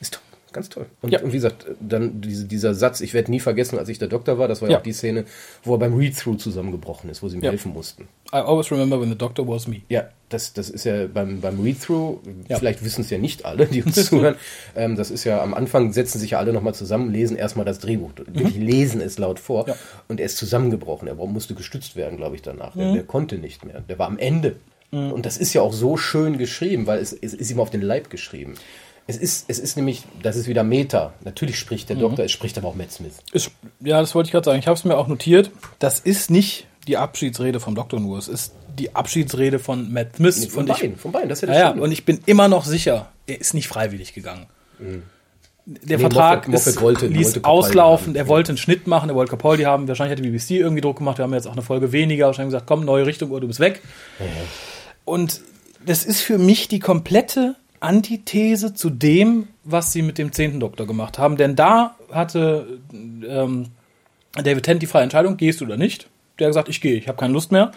ist 0.00 0.14
toll. 0.14 0.22
Ganz 0.54 0.68
toll. 0.70 0.86
Und, 1.02 1.10
Ja. 1.12 1.20
und 1.20 1.32
wie 1.32 1.36
gesagt, 1.36 1.66
dann 1.80 2.20
diese, 2.22 2.44
dieser 2.46 2.74
Satz, 2.74 3.00
ich 3.00 3.12
werde 3.12 3.30
nie 3.30 3.40
vergessen, 3.40 3.76
als 3.76 3.88
ich 3.88 3.98
der 3.98 4.06
Doktor 4.08 4.38
war, 4.38 4.46
das 4.48 4.62
war 4.62 4.68
ja 4.68 4.74
Ja. 4.74 4.78
auch 4.78 4.82
die 4.84 4.92
Szene, 4.92 5.24
wo 5.64 5.74
er 5.74 5.78
beim 5.78 5.94
Read-Through 5.96 6.36
zusammengebrochen 6.38 7.10
ist, 7.10 7.22
wo 7.24 7.28
sie 7.28 7.36
ihm 7.38 7.42
Ja. 7.42 7.50
helfen 7.50 7.72
mussten. 7.72 8.04
I 8.32 8.36
always 8.36 8.70
remember 8.70 9.00
when 9.00 9.08
the 9.10 9.18
doctor 9.18 9.46
was 9.46 9.66
me. 9.66 9.82
Ja, 9.88 10.08
das, 10.28 10.52
das 10.52 10.70
ist 10.70 10.84
ja 10.84 11.06
beim, 11.08 11.40
beim 11.40 11.60
Read-Through, 11.60 12.20
vielleicht 12.56 12.84
wissen 12.84 13.00
es 13.02 13.10
ja 13.10 13.18
nicht 13.18 13.44
alle, 13.44 13.66
die 13.66 13.82
uns 13.82 13.96
zuhören, 14.06 14.36
ähm, 14.76 14.94
das 14.96 15.10
ist 15.10 15.24
ja 15.24 15.42
am 15.42 15.54
Anfang, 15.54 15.92
setzen 15.92 16.20
sich 16.20 16.30
ja 16.30 16.38
alle 16.38 16.52
nochmal 16.52 16.74
zusammen, 16.74 17.10
lesen 17.12 17.36
erstmal 17.36 17.66
das 17.66 17.80
Drehbuch, 17.80 18.12
wirklich 18.16 18.56
lesen 18.56 19.00
es 19.00 19.18
laut 19.18 19.40
vor 19.40 19.66
Mhm. 19.66 19.72
Und 20.08 20.20
er 20.20 20.26
ist 20.26 20.36
zusammengebrochen, 20.36 21.08
er 21.08 21.14
musste 21.16 21.54
gestützt 21.54 21.96
werden, 21.96 22.16
glaube 22.16 22.36
ich, 22.36 22.42
danach. 22.42 22.74
Mhm. 22.76 22.78
Der, 22.80 22.92
der 22.92 23.02
konnte 23.02 23.38
nicht 23.38 23.64
mehr, 23.64 23.80
der 23.80 23.98
war 23.98 24.06
am 24.06 24.18
Ende. 24.18 24.54
Und 24.92 25.26
das 25.26 25.38
ist 25.38 25.52
ja 25.54 25.60
auch 25.62 25.72
so 25.72 25.96
schön 25.96 26.38
geschrieben, 26.38 26.86
weil 26.86 27.00
es, 27.00 27.12
es 27.12 27.34
ist 27.34 27.50
ihm 27.50 27.58
auf 27.58 27.70
den 27.70 27.82
Leib 27.82 28.10
geschrieben. 28.10 28.54
Es 29.06 29.16
ist, 29.18 29.44
es 29.48 29.58
ist 29.58 29.76
nämlich, 29.76 30.02
das 30.22 30.34
ist 30.36 30.46
wieder 30.48 30.64
Meta. 30.64 31.12
Natürlich 31.24 31.58
spricht 31.58 31.90
Mhm. 31.90 31.94
der 31.94 32.08
Doktor, 32.08 32.24
es 32.24 32.32
spricht 32.32 32.56
aber 32.56 32.68
auch 32.68 32.74
Matt 32.74 32.90
Smith. 32.92 33.14
Ist, 33.32 33.50
ja, 33.80 34.00
das 34.00 34.14
wollte 34.14 34.28
ich 34.28 34.32
gerade 34.32 34.46
sagen. 34.46 34.58
Ich 34.58 34.66
habe 34.66 34.78
es 34.78 34.84
mir 34.84 34.96
auch 34.96 35.08
notiert. 35.08 35.50
Das 35.78 36.00
ist 36.00 36.30
nicht 36.30 36.66
die 36.88 36.96
Abschiedsrede 36.96 37.60
vom 37.60 37.74
Doktor 37.74 38.00
nur. 38.00 38.18
Es 38.18 38.28
ist 38.28 38.52
die 38.78 38.94
Abschiedsrede 38.96 39.58
von 39.58 39.92
Matt 39.92 40.16
Smith. 40.16 40.46
Von 40.46 40.64
und 40.64 40.70
ich, 40.70 40.80
beiden, 40.80 40.96
von 40.96 41.12
beiden, 41.12 41.28
das 41.28 41.42
ist 41.42 41.48
ja 41.50 41.54
ja, 41.58 41.70
und 41.70 41.92
ich 41.92 42.04
bin 42.04 42.20
immer 42.26 42.48
noch 42.48 42.64
sicher, 42.64 43.10
er 43.26 43.40
ist 43.40 43.52
nicht 43.54 43.68
freiwillig 43.68 44.14
gegangen. 44.14 44.46
Der 45.66 45.96
Nee, 45.96 45.98
Vertrag 45.98 46.48
Moffat- 46.48 46.66
ist, 46.66 46.80
wollte- 46.82 47.06
ließ 47.06 47.36
wollte 47.36 47.44
auslaufen, 47.48 48.08
haben. 48.08 48.16
er 48.16 48.28
wollte 48.28 48.50
einen 48.50 48.58
Schnitt 48.58 48.86
machen, 48.86 49.08
er 49.08 49.14
wollte 49.14 49.30
Capaldi 49.30 49.62
haben, 49.62 49.86
wahrscheinlich 49.88 50.18
hat 50.18 50.22
die 50.24 50.28
BBC 50.30 50.58
irgendwie 50.58 50.82
Druck 50.82 50.98
gemacht, 50.98 51.18
wir 51.18 51.22
haben 51.22 51.32
jetzt 51.32 51.46
auch 51.46 51.52
eine 51.52 51.62
Folge 51.62 51.90
weniger, 51.92 52.26
wahrscheinlich 52.26 52.52
gesagt, 52.52 52.66
komm, 52.66 52.84
neue 52.84 53.06
Richtung 53.06 53.30
oder 53.30 53.40
du 53.42 53.46
bist 53.46 53.60
weg. 53.60 53.80
Und 55.04 55.40
das 55.86 56.04
ist 56.04 56.20
für 56.20 56.36
mich 56.38 56.68
die 56.68 56.80
komplette 56.80 57.56
Antithese 57.84 58.74
zu 58.74 58.90
dem, 58.90 59.48
was 59.62 59.92
sie 59.92 60.02
mit 60.02 60.18
dem 60.18 60.32
zehnten 60.32 60.60
Doktor 60.60 60.86
gemacht 60.86 61.18
haben. 61.18 61.36
Denn 61.36 61.56
da 61.56 61.96
hatte 62.12 62.80
ähm, 62.92 63.66
David 64.32 64.64
Tennant 64.64 64.82
die 64.82 64.86
freie 64.86 65.04
Entscheidung, 65.04 65.36
gehst 65.36 65.60
du 65.60 65.64
oder 65.64 65.76
nicht. 65.76 66.08
Der 66.38 66.46
hat 66.46 66.50
gesagt, 66.50 66.68
ich 66.68 66.80
gehe, 66.80 66.96
ich 66.96 67.08
habe 67.08 67.18
keine 67.18 67.32
Lust 67.32 67.52
mehr. 67.52 67.70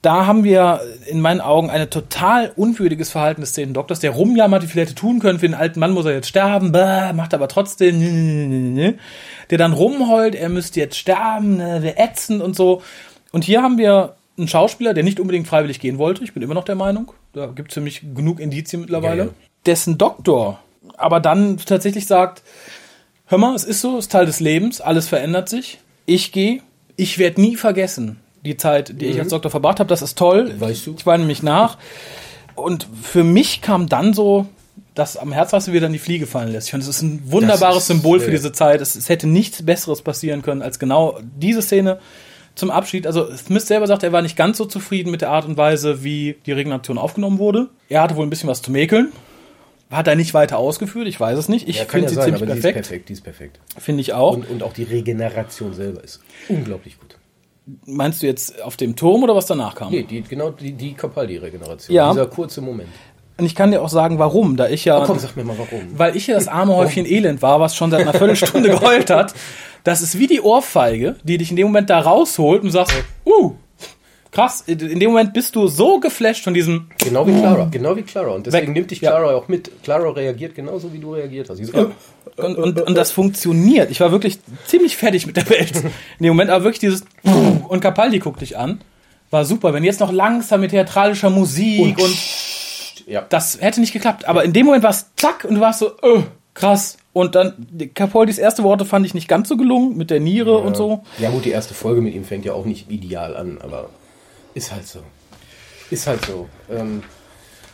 Da 0.00 0.26
haben 0.26 0.44
wir 0.44 0.80
in 1.06 1.20
meinen 1.20 1.40
Augen 1.40 1.70
ein 1.70 1.90
total 1.90 2.52
unwürdiges 2.54 3.10
Verhalten 3.10 3.40
des 3.40 3.52
zehnten 3.52 3.74
Doktors, 3.74 3.98
der 3.98 4.12
rumjammert, 4.12 4.62
wie 4.62 4.68
viel 4.68 4.82
hätte 4.82 4.94
tun 4.94 5.18
können. 5.18 5.40
Für 5.40 5.48
den 5.48 5.56
alten 5.56 5.80
Mann 5.80 5.90
muss 5.90 6.06
er 6.06 6.12
jetzt 6.12 6.28
sterben, 6.28 6.70
bäh, 6.70 7.12
macht 7.14 7.34
aber 7.34 7.48
trotzdem, 7.48 8.76
der 9.50 9.58
dann 9.58 9.72
rumheult, 9.72 10.36
er 10.36 10.50
müsste 10.50 10.78
jetzt 10.78 10.96
sterben, 10.96 11.56
ne, 11.56 11.82
wir 11.82 11.98
ätzend 11.98 12.42
und 12.42 12.54
so. 12.54 12.82
Und 13.32 13.42
hier 13.42 13.60
haben 13.60 13.76
wir 13.76 14.14
einen 14.38 14.48
Schauspieler, 14.48 14.94
der 14.94 15.04
nicht 15.04 15.20
unbedingt 15.20 15.46
freiwillig 15.46 15.80
gehen 15.80 15.98
wollte. 15.98 16.24
Ich 16.24 16.32
bin 16.32 16.42
immer 16.42 16.54
noch 16.54 16.64
der 16.64 16.74
Meinung. 16.76 17.12
Da 17.32 17.46
gibt 17.46 17.70
es 17.70 17.74
für 17.74 17.80
mich 17.80 18.02
genug 18.14 18.40
Indizien 18.40 18.80
mittlerweile. 18.80 19.18
Ja, 19.18 19.24
ja. 19.24 19.30
Dessen 19.66 19.98
Doktor 19.98 20.60
aber 20.96 21.20
dann 21.20 21.58
tatsächlich 21.58 22.06
sagt, 22.06 22.42
hör 23.26 23.38
mal, 23.38 23.54
es 23.54 23.64
ist 23.64 23.80
so, 23.80 23.98
es 23.98 24.06
ist 24.06 24.12
Teil 24.12 24.26
des 24.26 24.40
Lebens, 24.40 24.80
alles 24.80 25.08
verändert 25.08 25.48
sich. 25.48 25.78
Ich 26.06 26.32
gehe, 26.32 26.60
ich 26.96 27.18
werde 27.18 27.40
nie 27.40 27.56
vergessen 27.56 28.18
die 28.44 28.56
Zeit, 28.56 29.00
die 29.00 29.06
ich 29.06 29.18
als 29.18 29.28
Doktor 29.28 29.50
verbracht 29.50 29.80
habe. 29.80 29.88
Das 29.88 30.00
ist 30.00 30.16
toll. 30.16 30.52
Mhm. 30.54 30.60
Weißt 30.60 30.86
du? 30.86 30.94
Ich 30.96 31.06
weine 31.06 31.24
mich 31.24 31.42
nach. 31.42 31.76
Und 32.54 32.88
für 33.02 33.24
mich 33.24 33.60
kam 33.60 33.88
dann 33.88 34.14
so, 34.14 34.46
dass 34.94 35.16
am 35.16 35.32
Herz, 35.32 35.52
was 35.52 35.70
wieder 35.70 35.86
in 35.86 35.92
die 35.92 35.98
Fliege 35.98 36.26
fallen 36.26 36.52
lässt. 36.52 36.68
Ich 36.68 36.70
finde, 36.70 36.84
es 36.84 36.96
ist 36.96 37.02
ein 37.02 37.22
wunderbares 37.30 37.78
ist, 37.78 37.86
Symbol 37.88 38.20
für 38.20 38.30
diese 38.30 38.52
Zeit. 38.52 38.80
Es, 38.80 38.94
es 38.94 39.08
hätte 39.08 39.26
nichts 39.26 39.64
Besseres 39.64 40.02
passieren 40.02 40.42
können 40.42 40.62
als 40.62 40.78
genau 40.78 41.20
diese 41.36 41.62
Szene 41.62 41.98
zum 42.58 42.70
Abschied. 42.70 43.06
Also 43.06 43.26
Smith 43.36 43.66
selber 43.66 43.86
sagt, 43.86 44.02
er 44.02 44.12
war 44.12 44.22
nicht 44.22 44.36
ganz 44.36 44.58
so 44.58 44.64
zufrieden 44.66 45.10
mit 45.10 45.22
der 45.22 45.30
Art 45.30 45.46
und 45.46 45.56
Weise, 45.56 46.04
wie 46.04 46.36
die 46.46 46.52
Regeneration 46.52 46.98
aufgenommen 46.98 47.38
wurde. 47.38 47.68
Er 47.88 48.02
hatte 48.02 48.16
wohl 48.16 48.26
ein 48.26 48.30
bisschen 48.30 48.48
was 48.48 48.60
zu 48.62 48.70
mäkeln. 48.70 49.12
Hat 49.90 50.06
er 50.06 50.16
nicht 50.16 50.34
weiter 50.34 50.58
ausgeführt, 50.58 51.08
ich 51.08 51.18
weiß 51.18 51.38
es 51.38 51.48
nicht. 51.48 51.66
Ich 51.66 51.78
Ja, 51.78 51.84
finde 51.86 52.02
ja 52.04 52.08
sie 52.10 52.14
sein, 52.16 52.24
ziemlich 52.26 52.42
aber 52.42 52.52
die 52.52 52.58
ist 52.58 52.62
perfekt. 52.62 52.86
perfekt, 52.88 53.08
die 53.08 53.12
ist 53.14 53.22
perfekt. 53.24 53.60
Finde 53.78 54.02
ich 54.02 54.12
auch. 54.12 54.34
Und, 54.36 54.50
und 54.50 54.62
auch 54.62 54.74
die 54.74 54.82
Regeneration 54.82 55.72
selber 55.72 56.04
ist 56.04 56.20
unglaublich 56.48 56.98
gut. 57.00 57.16
Meinst 57.86 58.22
du 58.22 58.26
jetzt 58.26 58.60
auf 58.62 58.76
dem 58.76 58.96
Turm 58.96 59.22
oder 59.22 59.34
was 59.34 59.46
danach 59.46 59.74
kam? 59.74 59.90
Nee, 59.90 60.02
die, 60.02 60.22
genau 60.22 60.50
die, 60.50 60.72
die 60.72 60.92
Capaldi-Regeneration. 60.94 61.94
Ja. 61.94 62.10
Dieser 62.10 62.26
kurze 62.26 62.60
Moment. 62.60 62.88
Und 63.38 63.44
ich 63.46 63.54
kann 63.54 63.70
dir 63.70 63.80
auch 63.82 63.88
sagen, 63.88 64.18
warum. 64.18 64.56
Da 64.56 64.68
ich 64.68 64.84
ja, 64.84 65.00
Oh, 65.00 65.04
komm, 65.06 65.18
sag 65.18 65.36
mir 65.36 65.44
mal 65.44 65.56
warum. 65.56 65.80
weil 65.98 66.16
ich 66.16 66.26
ja 66.26 66.34
das 66.34 66.48
arme 66.48 66.74
Häufchen 66.74 67.06
Elend 67.06 67.40
war, 67.40 67.60
was 67.60 67.76
schon 67.76 67.90
seit 67.90 68.00
einer 68.00 68.12
Viertelstunde 68.14 68.68
geheult 68.70 69.10
hat. 69.10 69.32
Das 69.88 70.02
ist 70.02 70.18
wie 70.18 70.26
die 70.26 70.42
Ohrfeige, 70.42 71.16
die 71.22 71.38
dich 71.38 71.48
in 71.48 71.56
dem 71.56 71.68
Moment 71.68 71.88
da 71.88 71.98
rausholt 72.00 72.62
und 72.62 72.70
sagst, 72.70 72.92
uh, 73.24 73.52
krass. 74.30 74.62
In 74.66 75.00
dem 75.00 75.12
Moment 75.12 75.32
bist 75.32 75.56
du 75.56 75.66
so 75.66 75.98
geflasht 75.98 76.44
von 76.44 76.52
diesem, 76.52 76.90
Genau 76.98 77.26
wie 77.26 77.32
Clara, 77.32 77.68
genau 77.70 77.96
wie 77.96 78.02
Clara. 78.02 78.32
Und 78.32 78.46
deswegen 78.46 78.66
Weg. 78.66 78.74
nimmt 78.74 78.90
dich 78.90 79.00
Ja. 79.00 79.12
Clara 79.12 79.34
auch 79.34 79.48
mit. 79.48 79.82
Clara 79.82 80.10
reagiert 80.10 80.54
genauso, 80.54 80.92
wie 80.92 80.98
du 80.98 81.14
reagiert 81.14 81.48
hast. 81.48 81.64
So, 81.64 81.72
äh, 81.72 81.86
und, 82.36 82.58
und, 82.58 82.80
und 82.82 82.94
das 82.96 83.12
funktioniert. 83.12 83.90
Ich 83.90 84.00
war 84.00 84.12
wirklich 84.12 84.40
ziemlich 84.66 84.98
fertig 84.98 85.26
mit 85.26 85.38
der 85.38 85.48
Welt. 85.48 85.74
In 86.18 86.24
dem 86.24 86.28
Moment 86.28 86.50
aber 86.50 86.64
wirklich 86.64 86.80
dieses, 86.80 87.04
und 87.68 87.80
Capaldi 87.80 88.18
guckt 88.18 88.42
dich 88.42 88.58
an. 88.58 88.82
War 89.30 89.46
super. 89.46 89.72
Wenn 89.72 89.84
jetzt 89.84 90.00
noch 90.00 90.12
langsam 90.12 90.60
mit 90.60 90.72
theatralischer 90.72 91.30
Musik 91.30 91.96
und 91.98 92.14
ja. 93.06 93.24
das 93.26 93.58
hätte 93.62 93.80
nicht 93.80 93.94
geklappt. 93.94 94.28
Aber 94.28 94.44
in 94.44 94.52
dem 94.52 94.66
Moment 94.66 94.84
war 94.84 94.90
es 94.90 95.06
zack 95.16 95.46
und 95.48 95.54
du 95.54 95.62
warst 95.62 95.78
so, 95.78 95.92
öh, 96.02 96.24
krass. 96.58 96.96
Und 97.12 97.34
dann, 97.34 97.66
Capoldis 97.94 98.38
erste 98.38 98.62
Worte 98.62 98.84
fand 98.84 99.04
ich 99.06 99.14
nicht 99.14 99.28
ganz 99.28 99.48
so 99.48 99.56
gelungen 99.56 99.96
mit 99.96 100.10
der 100.10 100.20
Niere 100.20 100.58
und 100.58 100.76
so. 100.76 101.02
Ja 101.18 101.30
gut, 101.30 101.44
die 101.44 101.50
erste 101.50 101.74
Folge 101.74 102.00
mit 102.00 102.14
ihm 102.14 102.24
fängt 102.24 102.44
ja 102.44 102.52
auch 102.52 102.64
nicht 102.64 102.90
ideal 102.90 103.36
an, 103.36 103.58
aber 103.60 103.90
ist 104.54 104.72
halt 104.72 104.86
so. 104.86 105.00
Ist 105.90 106.06
halt 106.06 106.24
so. 106.24 106.48
Ähm, 106.70 107.02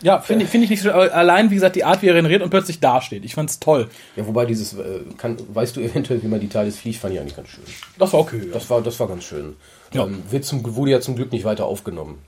Ja, 0.02 0.20
finde 0.20 0.44
ich, 0.44 0.50
finde 0.50 0.64
ich 0.64 0.70
nicht 0.70 0.82
so. 0.82 0.90
Allein, 0.92 1.50
wie 1.50 1.54
gesagt, 1.56 1.76
die 1.76 1.84
Art, 1.84 2.00
wie 2.02 2.08
er 2.08 2.14
regeneriert 2.14 2.42
und 2.42 2.50
plötzlich 2.50 2.80
dasteht. 2.80 3.24
Ich 3.24 3.34
fand's 3.34 3.58
toll. 3.58 3.88
ja, 4.16 4.26
wobei 4.26 4.46
dieses, 4.46 4.74
äh, 4.74 5.00
kann, 5.18 5.36
weißt 5.52 5.76
du 5.76 5.80
eventuell, 5.80 6.22
wie 6.22 6.28
man 6.28 6.40
die 6.40 6.48
Talis 6.48 6.78
fliegt, 6.78 6.98
fand 7.00 7.14
ich 7.14 7.20
eigentlich 7.20 7.36
ganz 7.36 7.48
schön. 7.48 7.64
Das 7.98 8.12
war 8.12 8.20
okay. 8.20 8.48
Das 8.52 8.70
war, 8.70 8.80
das 8.82 8.98
war 9.00 9.08
ganz 9.08 9.24
schön. 9.24 9.56
Ja. 9.92 10.04
Ähm, 10.04 10.22
wird 10.30 10.44
zum, 10.44 10.74
wurde 10.76 10.90
ja 10.92 11.00
zum 11.00 11.16
Glück 11.16 11.32
nicht 11.32 11.44
weiter 11.44 11.66
aufgenommen. 11.66 12.18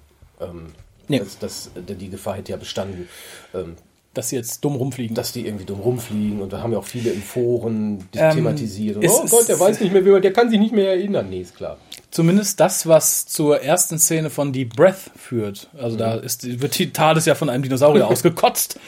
Ähm, 0.40 0.66
Nee. 1.08 1.20
das, 1.20 1.38
das, 1.38 1.70
die 1.76 2.10
Gefahr 2.10 2.34
hätte 2.34 2.50
ja 2.50 2.58
bestanden. 2.58 3.08
Ähm, 3.54 3.76
Dass 4.16 4.30
sie 4.30 4.36
jetzt 4.36 4.64
dumm 4.64 4.74
rumfliegen. 4.76 5.14
dass 5.14 5.30
die 5.32 5.46
irgendwie 5.46 5.64
dumm 5.66 5.78
rumfliegen 5.80 6.40
und 6.42 6.52
da 6.52 6.62
haben 6.62 6.72
ja 6.72 6.78
auch 6.78 6.84
viele 6.84 7.10
in 7.10 7.22
Foren 7.22 8.08
die 8.14 8.18
Ähm, 8.18 8.34
thematisiert. 8.34 8.96
Und, 8.96 9.06
oh 9.08 9.26
Gott, 9.30 9.48
der 9.48 9.60
weiß 9.60 9.78
nicht 9.80 9.92
mehr, 9.92 10.04
wie 10.04 10.10
man, 10.10 10.22
der 10.22 10.32
kann 10.32 10.50
sich 10.50 10.58
nicht 10.58 10.72
mehr 10.72 10.90
erinnern. 10.90 11.28
Nee, 11.30 11.42
ist 11.42 11.54
klar. 11.54 11.76
zumindest 12.10 12.58
das, 12.58 12.86
was 12.86 13.26
zur 13.26 13.60
ersten 13.62 13.98
Szene 13.98 14.30
von 14.30 14.52
Deep 14.52 14.74
Breath 14.74 15.10
führt. 15.16 15.68
Also 15.78 15.96
da 15.96 16.14
ist, 16.14 16.60
wird 16.60 16.78
die 16.78 16.90
TARDIS 16.92 17.26
ja 17.26 17.34
von 17.34 17.50
einem 17.50 17.62
Dinosaurier 17.62 18.06
ausgekotzt. 18.08 18.80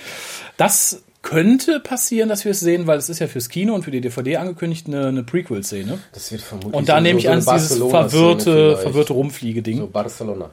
Das 0.56 1.02
könnte 1.20 1.80
passieren, 1.80 2.28
dass 2.30 2.44
wir 2.44 2.52
es 2.52 2.60
sehen, 2.60 2.86
weil 2.86 2.96
es 2.96 3.08
ist 3.10 3.18
ja 3.18 3.26
fürs 3.26 3.48
Kino 3.50 3.74
und 3.74 3.82
für 3.84 3.90
die 3.90 4.00
DVD 4.00 4.36
angekündigt 4.38 4.86
eine, 4.86 5.08
eine 5.08 5.22
Prequel-Szene. 5.24 5.98
Das 6.14 6.32
wird 6.32 6.40
vermutlich 6.40 6.74
Und 6.74 6.88
da 6.88 6.96
so- 6.96 7.02
nehme 7.02 7.18
ich 7.18 7.26
so 7.26 7.30
an, 7.32 7.38
dieses 7.40 7.46
Barcelona-Szene 7.78 8.10
verwirrte, 8.10 8.76
verwirrte 8.78 9.12
Rumfliege-Ding. 9.12 9.78
So 9.78 9.86
Barcelona. 9.88 10.50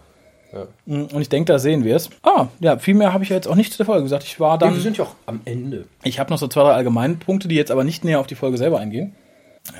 Ja. 0.53 0.67
Und 0.85 1.19
ich 1.21 1.29
denke, 1.29 1.51
da 1.51 1.59
sehen 1.59 1.83
wir 1.83 1.95
es. 1.95 2.09
Ah, 2.23 2.47
ja, 2.59 2.77
viel 2.77 2.93
mehr 2.93 3.11
habe 3.13 3.23
ich 3.23 3.29
ja 3.29 3.35
jetzt 3.35 3.47
auch 3.47 3.55
nicht 3.55 3.71
zu 3.71 3.77
der 3.77 3.85
Folge 3.85 4.03
gesagt. 4.03 4.23
Ich 4.23 4.39
war 4.39 4.51
Ja, 4.53 4.57
dann. 4.57 4.73
wir 4.75 4.81
sind 4.81 4.97
ja 4.97 5.03
auch 5.05 5.15
am 5.25 5.41
Ende. 5.45 5.85
Ich 6.03 6.19
habe 6.19 6.29
noch 6.31 6.37
so 6.37 6.47
zwei, 6.47 6.61
drei 6.63 6.71
allgemeine 6.71 7.15
Punkte, 7.15 7.47
die 7.47 7.55
jetzt 7.55 7.71
aber 7.71 7.83
nicht 7.83 8.03
näher 8.05 8.19
auf 8.19 8.27
die 8.27 8.35
Folge 8.35 8.57
selber 8.57 8.79
eingehen. 8.79 9.13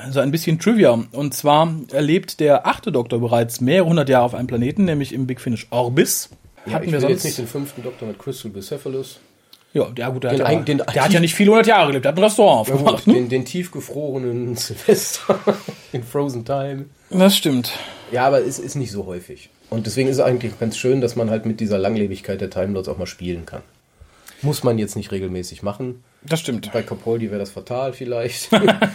Also 0.03 0.19
ein 0.19 0.31
bisschen 0.31 0.59
Trivia. 0.59 0.99
Und 1.11 1.33
zwar 1.33 1.71
erlebt 1.91 2.39
der 2.39 2.65
achte 2.67 2.91
Doktor 2.91 3.19
bereits 3.19 3.61
mehrere 3.61 3.87
hundert 3.87 4.09
Jahre 4.09 4.25
auf 4.25 4.33
einem 4.35 4.47
Planeten, 4.47 4.83
nämlich 4.85 5.13
im 5.13 5.27
Big 5.27 5.39
Finish 5.39 5.67
Orbis. 5.69 6.29
Ja, 6.65 6.73
Hatten 6.73 6.85
ich 6.87 6.91
wir 6.91 6.99
sonst. 6.99 7.11
jetzt 7.11 7.23
nicht 7.25 7.37
den 7.37 7.47
fünften 7.47 7.83
Doktor 7.83 8.07
mit 8.07 8.17
Crystal 8.17 8.49
Bicephalus. 8.51 9.19
ja, 9.73 9.87
ja, 9.95 10.09
gut, 10.09 10.23
der, 10.23 10.31
Den 10.31 10.41
hat, 10.41 10.51
ja, 10.51 10.57
ein- 10.57 10.65
den- 10.65 10.77
der 10.79 11.03
hat 11.05 11.13
ja 11.13 11.19
nicht 11.19 11.35
viele 11.35 11.51
hundert 11.51 11.67
Jahre 11.67 11.87
gelebt, 11.87 12.05
der 12.05 12.11
hat 12.13 12.17
ein 12.17 12.23
Restaurant 12.23 12.67
Ja, 12.67 12.73
aufgemacht. 12.73 13.05
gut, 13.05 13.13
ne? 13.13 13.13
den, 13.21 13.29
den 13.29 13.45
tiefgefrorenen 13.45 14.55
Silvester 14.55 15.37
in 15.93 16.03
Frozen 16.03 16.43
Time. 16.43 16.85
Das 17.11 17.37
stimmt. 17.37 17.71
Ja, 18.11 18.25
aber 18.25 18.39
es 18.43 18.57
ist 18.57 18.73
nicht 18.75 18.91
so 18.91 19.05
häufig. 19.05 19.49
Und 19.69 19.85
deswegen 19.85 20.09
ist 20.09 20.17
es 20.17 20.21
eigentlich 20.23 20.59
ganz 20.59 20.77
schön, 20.77 21.01
dass 21.01 21.15
man 21.15 21.29
halt 21.29 21.45
mit 21.45 21.59
dieser 21.59 21.77
Langlebigkeit 21.77 22.39
der 22.39 22.49
Time 22.49 22.73
Lords 22.73 22.87
auch 22.87 22.97
mal 22.97 23.07
spielen 23.07 23.45
kann. 23.45 23.61
Muss 24.41 24.63
man 24.63 24.77
jetzt 24.77 24.95
nicht 24.95 25.11
regelmäßig 25.11 25.63
machen. 25.63 26.03
Das 26.23 26.39
stimmt. 26.39 26.71
Bei 26.71 26.83
Capaldi 26.83 27.29
wäre 27.29 27.39
das 27.39 27.51
fatal 27.51 27.93
vielleicht. 27.93 28.49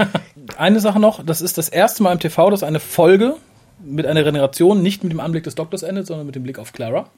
Eine 0.56 0.80
Sache 0.80 1.00
noch, 1.00 1.24
das 1.24 1.40
ist 1.40 1.58
das 1.58 1.68
erste 1.68 2.02
Mal 2.02 2.12
im 2.12 2.18
TV, 2.20 2.50
dass 2.50 2.62
eine 2.62 2.80
Folge 2.80 3.36
mit 3.82 4.06
einer 4.06 4.20
Regeneration 4.20 4.82
nicht 4.82 5.02
mit 5.02 5.12
dem 5.12 5.20
Anblick 5.20 5.44
des 5.44 5.54
Doktors 5.54 5.82
endet, 5.82 6.06
sondern 6.06 6.26
mit 6.26 6.34
dem 6.34 6.42
Blick 6.42 6.58
auf 6.58 6.72
Clara. 6.72 7.08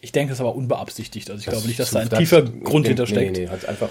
Ich 0.00 0.12
denke, 0.12 0.32
es 0.32 0.38
ist 0.38 0.40
aber 0.40 0.54
unbeabsichtigt. 0.54 1.30
Also 1.30 1.40
ich 1.40 1.46
glaube 1.46 1.66
nicht, 1.66 1.78
dass 1.80 1.90
da 1.90 2.00
ein 2.00 2.08
Das- 2.08 2.18
tiefer 2.18 2.42
Grund 2.42 2.84
nee, 2.84 2.88
hintersteckt. 2.90 3.36
Nee, 3.36 3.44
nee, 3.44 3.48
hat 3.48 3.66
einfach 3.66 3.88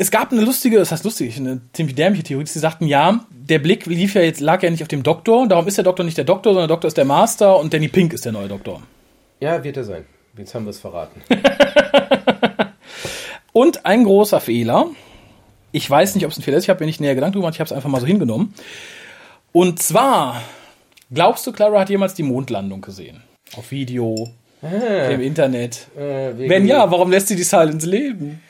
Es 0.00 0.10
gab 0.10 0.32
eine 0.32 0.40
lustige, 0.40 0.78
das 0.78 0.92
heißt 0.92 1.04
lustig, 1.04 1.36
eine 1.36 1.60
ziemlich 1.74 1.94
dämliche 1.94 2.22
Theorie. 2.22 2.46
Sie 2.46 2.58
sagten, 2.58 2.86
ja, 2.86 3.26
der 3.28 3.58
Blick 3.58 3.84
lief 3.84 4.14
ja 4.14 4.22
jetzt, 4.22 4.40
lag 4.40 4.62
ja 4.62 4.70
nicht 4.70 4.80
auf 4.80 4.88
dem 4.88 5.02
Doktor, 5.02 5.46
darum 5.46 5.68
ist 5.68 5.76
der 5.76 5.84
Doktor 5.84 6.04
nicht 6.04 6.16
der 6.16 6.24
Doktor, 6.24 6.54
sondern 6.54 6.68
der 6.68 6.74
Doktor 6.74 6.88
ist 6.88 6.96
der 6.96 7.04
Master 7.04 7.60
und 7.60 7.74
Danny 7.74 7.88
Pink 7.88 8.14
ist 8.14 8.24
der 8.24 8.32
neue 8.32 8.48
Doktor. 8.48 8.80
Ja, 9.40 9.62
wird 9.62 9.76
er 9.76 9.84
sein. 9.84 10.06
Jetzt 10.38 10.54
haben 10.54 10.64
wir 10.64 10.70
es 10.70 10.80
verraten. 10.80 11.20
Und 13.52 13.84
ein 13.84 14.04
großer 14.04 14.40
Fehler. 14.40 14.86
Ich 15.70 15.90
weiß 15.90 16.14
nicht, 16.14 16.24
ob 16.24 16.32
es 16.32 16.38
ein 16.38 16.42
Fehler 16.42 16.56
ist, 16.56 16.64
ich 16.64 16.70
habe 16.70 16.80
mir 16.80 16.86
nicht 16.86 17.02
näher 17.02 17.14
Gedanken 17.14 17.34
drüber 17.34 17.42
gemacht, 17.42 17.56
ich 17.56 17.60
habe 17.60 17.68
es 17.68 17.72
einfach 17.72 17.90
mal 17.90 18.00
so 18.00 18.06
hingenommen. 18.06 18.54
Und 19.52 19.82
zwar, 19.82 20.40
glaubst 21.12 21.46
du, 21.46 21.52
Clara 21.52 21.78
hat 21.78 21.90
jemals 21.90 22.14
die 22.14 22.22
Mondlandung 22.22 22.80
gesehen? 22.80 23.22
Auf 23.54 23.70
Video, 23.70 24.30
im 24.62 25.20
Internet. 25.20 25.88
Äh, 25.94 26.48
Wenn 26.48 26.66
ja, 26.66 26.90
warum 26.90 27.10
lässt 27.10 27.28
sie 27.28 27.36
die 27.36 27.42
Silence 27.42 27.86
leben? 27.86 28.40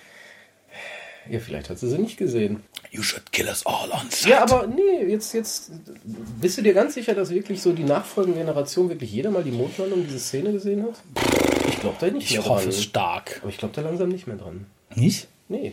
Ja, 1.31 1.39
vielleicht 1.39 1.71
hat 1.71 1.79
sie 1.79 1.89
sie 1.89 1.99
nicht 1.99 2.17
gesehen. 2.17 2.61
You 2.91 3.03
should 3.03 3.31
kill 3.31 3.47
us 3.47 3.65
all 3.65 3.89
on 3.93 4.11
sight. 4.11 4.31
Ja, 4.33 4.43
aber 4.43 4.67
nee, 4.67 5.07
jetzt, 5.11 5.33
jetzt 5.33 5.71
bist 6.41 6.59
du 6.59 6.63
dir 6.63 6.75
ganz 6.75 6.95
sicher, 6.95 7.15
dass 7.15 7.31
wirklich 7.31 7.63
so 7.63 7.73
die 7.73 7.85
nachfolgende 7.85 8.41
Generation 8.41 8.89
wirklich 8.89 9.13
jeder 9.13 9.31
mal 9.31 9.45
die 9.45 9.53
Mondlandung, 9.53 10.05
diese 10.05 10.19
Szene 10.19 10.51
gesehen 10.53 10.83
hat? 10.83 10.95
Ich 11.69 11.79
glaube 11.81 11.97
da 12.01 12.09
nicht 12.09 12.25
ich 12.31 12.37
mehr 12.39 12.45
hoffe 12.47 12.63
dran. 12.63 12.69
es 12.71 12.83
stark. 12.83 13.39
Aber 13.43 13.51
ich 13.51 13.59
glaube 13.59 13.75
da 13.77 13.83
langsam 13.83 14.09
nicht 14.09 14.27
mehr 14.27 14.37
dran. 14.37 14.67
Nicht? 14.97 15.29
Nee. 15.49 15.73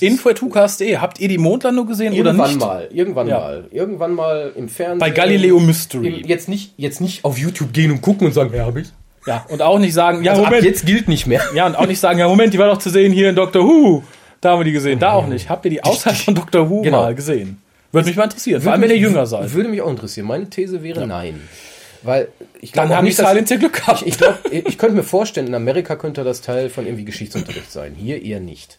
Info.tucast.de, 0.00 0.96
habt 0.96 1.20
ihr 1.20 1.28
die 1.28 1.38
Mondlandung 1.38 1.86
gesehen 1.86 2.12
oder 2.14 2.30
irgendwann 2.30 2.48
nicht? 2.50 2.60
mal, 2.60 2.88
irgendwann 2.92 3.28
Ja. 3.28 3.38
mal, 3.38 3.68
irgendwann 3.70 4.14
mal 4.14 4.52
im 4.56 4.68
Fernsehen. 4.68 4.98
Bei 4.98 5.10
Galileo 5.10 5.60
Mystery. 5.60 6.20
Im- 6.22 6.26
Jetzt 6.26 6.48
nicht, 6.48 6.74
jetzt 6.76 7.00
nicht 7.00 7.24
auf 7.24 7.38
YouTube 7.38 7.72
gehen 7.72 7.92
und 7.92 8.00
gucken 8.02 8.26
und 8.26 8.32
sagen, 8.32 8.52
ja, 8.54 8.66
hab 8.66 8.76
ich. 8.76 8.88
Ja, 9.26 9.44
und 9.48 9.62
auch 9.62 9.78
nicht 9.78 9.94
sagen, 9.94 10.24
ja, 10.24 10.32
Also 10.32 10.44
Moment. 10.44 10.64
jetzt 10.64 10.86
gilt 10.86 11.06
nicht 11.08 11.26
mehr. 11.28 11.42
Ja, 11.54 11.66
und 11.66 11.76
auch 11.76 11.86
nicht 11.86 12.00
sagen, 12.00 12.18
ja, 12.18 12.26
Moment, 12.28 12.54
die 12.54 12.58
war 12.58 12.68
doch 12.68 12.78
zu 12.78 12.90
sehen 12.90 13.12
hier 13.12 13.28
in 13.30 13.36
Doctor 13.36 13.62
Who. 13.64 14.02
Da 14.46 14.52
haben 14.52 14.60
wir 14.60 14.64
die 14.64 14.72
gesehen. 14.72 14.98
Da 14.98 15.12
auch 15.12 15.26
nicht. 15.26 15.48
Habt 15.50 15.64
ihr 15.64 15.70
die 15.72 15.82
außerhalb 15.82 16.16
von 16.16 16.34
Doctor 16.34 16.70
Who 16.70 16.82
Genau. 16.82 17.02
mal 17.02 17.14
gesehen? 17.14 17.60
Würde 17.92 18.08
mich 18.08 18.16
mal 18.16 18.24
interessieren. 18.24 18.60
Vor 18.62 18.72
allem, 18.72 18.82
wenn 18.82 18.90
ihr 18.90 18.96
jünger 18.98 19.26
seid. 19.26 19.52
Würde 19.52 19.68
mich 19.68 19.80
auch 19.82 19.90
interessieren. 19.90 20.26
Meine 20.26 20.48
These 20.50 20.82
wäre 20.82 21.06
nein. 21.06 21.40
Weil 22.02 22.28
ich 22.60 22.72
Dann 22.72 22.84
glaube 22.86 22.96
haben 22.98 23.04
die 23.04 23.08
nicht, 23.10 23.18
dass- 23.18 23.28
Silence 23.30 23.54
ihr 23.54 23.58
Glück 23.60 23.72
gehabt. 23.72 24.02
Ich, 24.02 24.08
ich, 24.08 24.18
glaub, 24.18 24.38
ich 24.52 24.78
könnte 24.78 24.94
mir 24.96 25.02
vorstellen, 25.02 25.46
in 25.48 25.54
Amerika 25.54 25.96
könnte 25.96 26.22
das 26.24 26.40
Teil 26.42 26.68
von 26.70 26.84
irgendwie 26.86 27.04
Geschichtsunterricht 27.04 27.72
sein. 27.72 27.94
Hier 27.96 28.22
eher 28.22 28.38
nicht. 28.40 28.78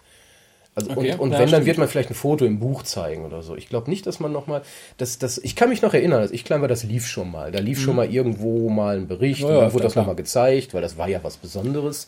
Also 0.75 0.91
Okay, 0.91 1.13
und 1.13 1.19
und 1.19 1.31
ja, 1.31 1.39
wenn, 1.39 1.49
dann 1.49 1.65
wird 1.65 1.79
man 1.79 1.87
vielleicht 1.87 2.11
ein 2.11 2.15
Foto 2.15 2.45
im 2.45 2.59
Buch 2.59 2.83
zeigen 2.83 3.25
oder 3.25 3.41
so. 3.41 3.55
Ich 3.55 3.67
glaube 3.67 3.89
nicht, 3.89 4.05
dass 4.05 4.19
man 4.19 4.31
nochmal. 4.31 4.61
Das, 4.97 5.17
das, 5.17 5.39
ich 5.39 5.55
kann 5.55 5.69
mich 5.69 5.81
noch 5.81 5.93
erinnern, 5.95 6.21
als 6.21 6.31
ich 6.31 6.45
klein 6.45 6.61
war, 6.61 6.67
das 6.67 6.83
lief 6.83 7.07
schon 7.07 7.31
mal. 7.31 7.51
Da 7.51 7.59
lief 7.59 7.81
schon 7.81 7.95
mal 7.95 8.09
irgendwo 8.09 8.69
mal 8.69 8.97
ein 8.97 9.07
Bericht 9.07 9.41
Mhm. 9.41 9.47
Ja, 9.47 9.49
und 9.49 9.55
ja, 9.55 9.61
dann 9.63 9.73
wurde 9.73 9.83
das 9.85 9.95
nochmal 9.95 10.15
gezeigt, 10.15 10.73
weil 10.75 10.81
das 10.83 10.97
war 10.97 11.09
ja 11.09 11.19
was 11.23 11.37
Besonderes. 11.37 12.07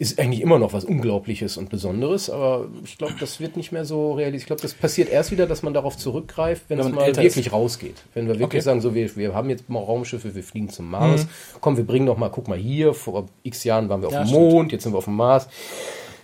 Ist 0.00 0.20
eigentlich 0.20 0.40
immer 0.42 0.60
noch 0.60 0.72
was 0.72 0.84
Unglaubliches 0.84 1.56
und 1.56 1.70
Besonderes, 1.70 2.30
aber 2.30 2.68
ich 2.84 2.98
glaube, 2.98 3.14
das 3.18 3.40
wird 3.40 3.56
nicht 3.56 3.72
mehr 3.72 3.84
so 3.84 4.12
realistisch. 4.12 4.42
Ich 4.42 4.46
glaube, 4.46 4.62
das 4.62 4.72
passiert 4.74 5.08
erst 5.10 5.32
wieder, 5.32 5.46
dass 5.48 5.64
man 5.64 5.74
darauf 5.74 5.96
zurückgreift, 5.96 6.62
wenn, 6.68 6.78
Wenn 6.78 6.86
es 6.86 6.92
mal 6.92 7.16
wirklich 7.16 7.52
rausgeht. 7.52 7.96
Wenn 8.14 8.26
wir 8.28 8.34
wirklich 8.38 8.44
Okay. 8.46 8.56
Mhm. 8.58 8.62
sagen, 8.62 8.80
so 8.80 8.94
wir, 8.94 9.16
wir 9.16 9.34
haben 9.34 9.50
jetzt 9.50 9.68
mal 9.68 9.80
Raumschiffe, 9.82 10.36
wir 10.36 10.44
fliegen 10.44 10.68
zum 10.68 10.88
Mars. 10.88 11.26
Komm, 11.60 11.76
wir 11.76 11.84
bringen 11.84 12.04
noch 12.06 12.16
mal, 12.16 12.28
guck 12.28 12.46
mal 12.46 12.56
hier, 12.56 12.94
vor 12.94 13.26
x 13.42 13.64
Jahren 13.64 13.88
waren 13.88 14.00
wir 14.02 14.06
auf 14.08 14.12
Ja, 14.14 14.22
dem 14.22 14.28
stimmt. 14.28 14.40
Mond, 14.52 14.72
jetzt 14.72 14.84
sind 14.84 14.92
wir 14.92 14.98
auf 14.98 15.04
dem 15.06 15.16
Mars. 15.16 15.48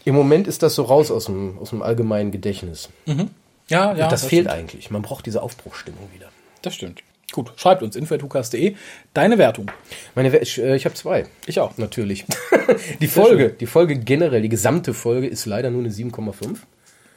Im 0.05 0.15
Moment 0.15 0.47
ist 0.47 0.63
das 0.63 0.77
so 0.77 0.83
raus 0.85 1.11
aus 1.11 1.25
dem, 1.25 1.59
aus 1.59 1.71
dem 1.71 1.83
allgemeinen 1.83 2.31
Gedächtnis. 2.31 2.91
Ja, 3.07 3.17
ja. 3.69 4.07
das, 4.09 4.25
fehlt 4.25 4.47
stimmt. 4.47 4.49
eigentlich. 4.57 4.91
Man 4.93 5.03
braucht 5.03 5.27
diese 5.27 5.43
Aufbruchstimmung 5.43 6.09
wieder. 6.15 6.29
Das 6.63 6.75
stimmt. 6.77 7.03
Gut, 7.35 7.53
schreibt 7.57 7.83
uns 7.83 7.97
info.tukas.de. 7.97 8.77
Deine 9.13 9.39
Wertung. 9.39 9.69
Meine, 10.15 10.39
ich, 10.39 10.63
äh, 10.63 10.77
ich 10.77 10.85
habe 10.85 10.95
zwei. 10.95 11.27
Ich 11.47 11.59
auch. 11.59 11.77
Natürlich. 11.79 12.25
die 13.01 13.09
Folge, 13.09 13.51
die 13.51 13.67
Folge 13.67 13.99
generell, 13.99 14.41
die 14.41 14.49
gesamte 14.49 14.95
Folge 14.95 15.27
ist 15.27 15.45
leider 15.45 15.71
nur 15.71 15.81
eine 15.81 15.91
7,5. 15.91 16.59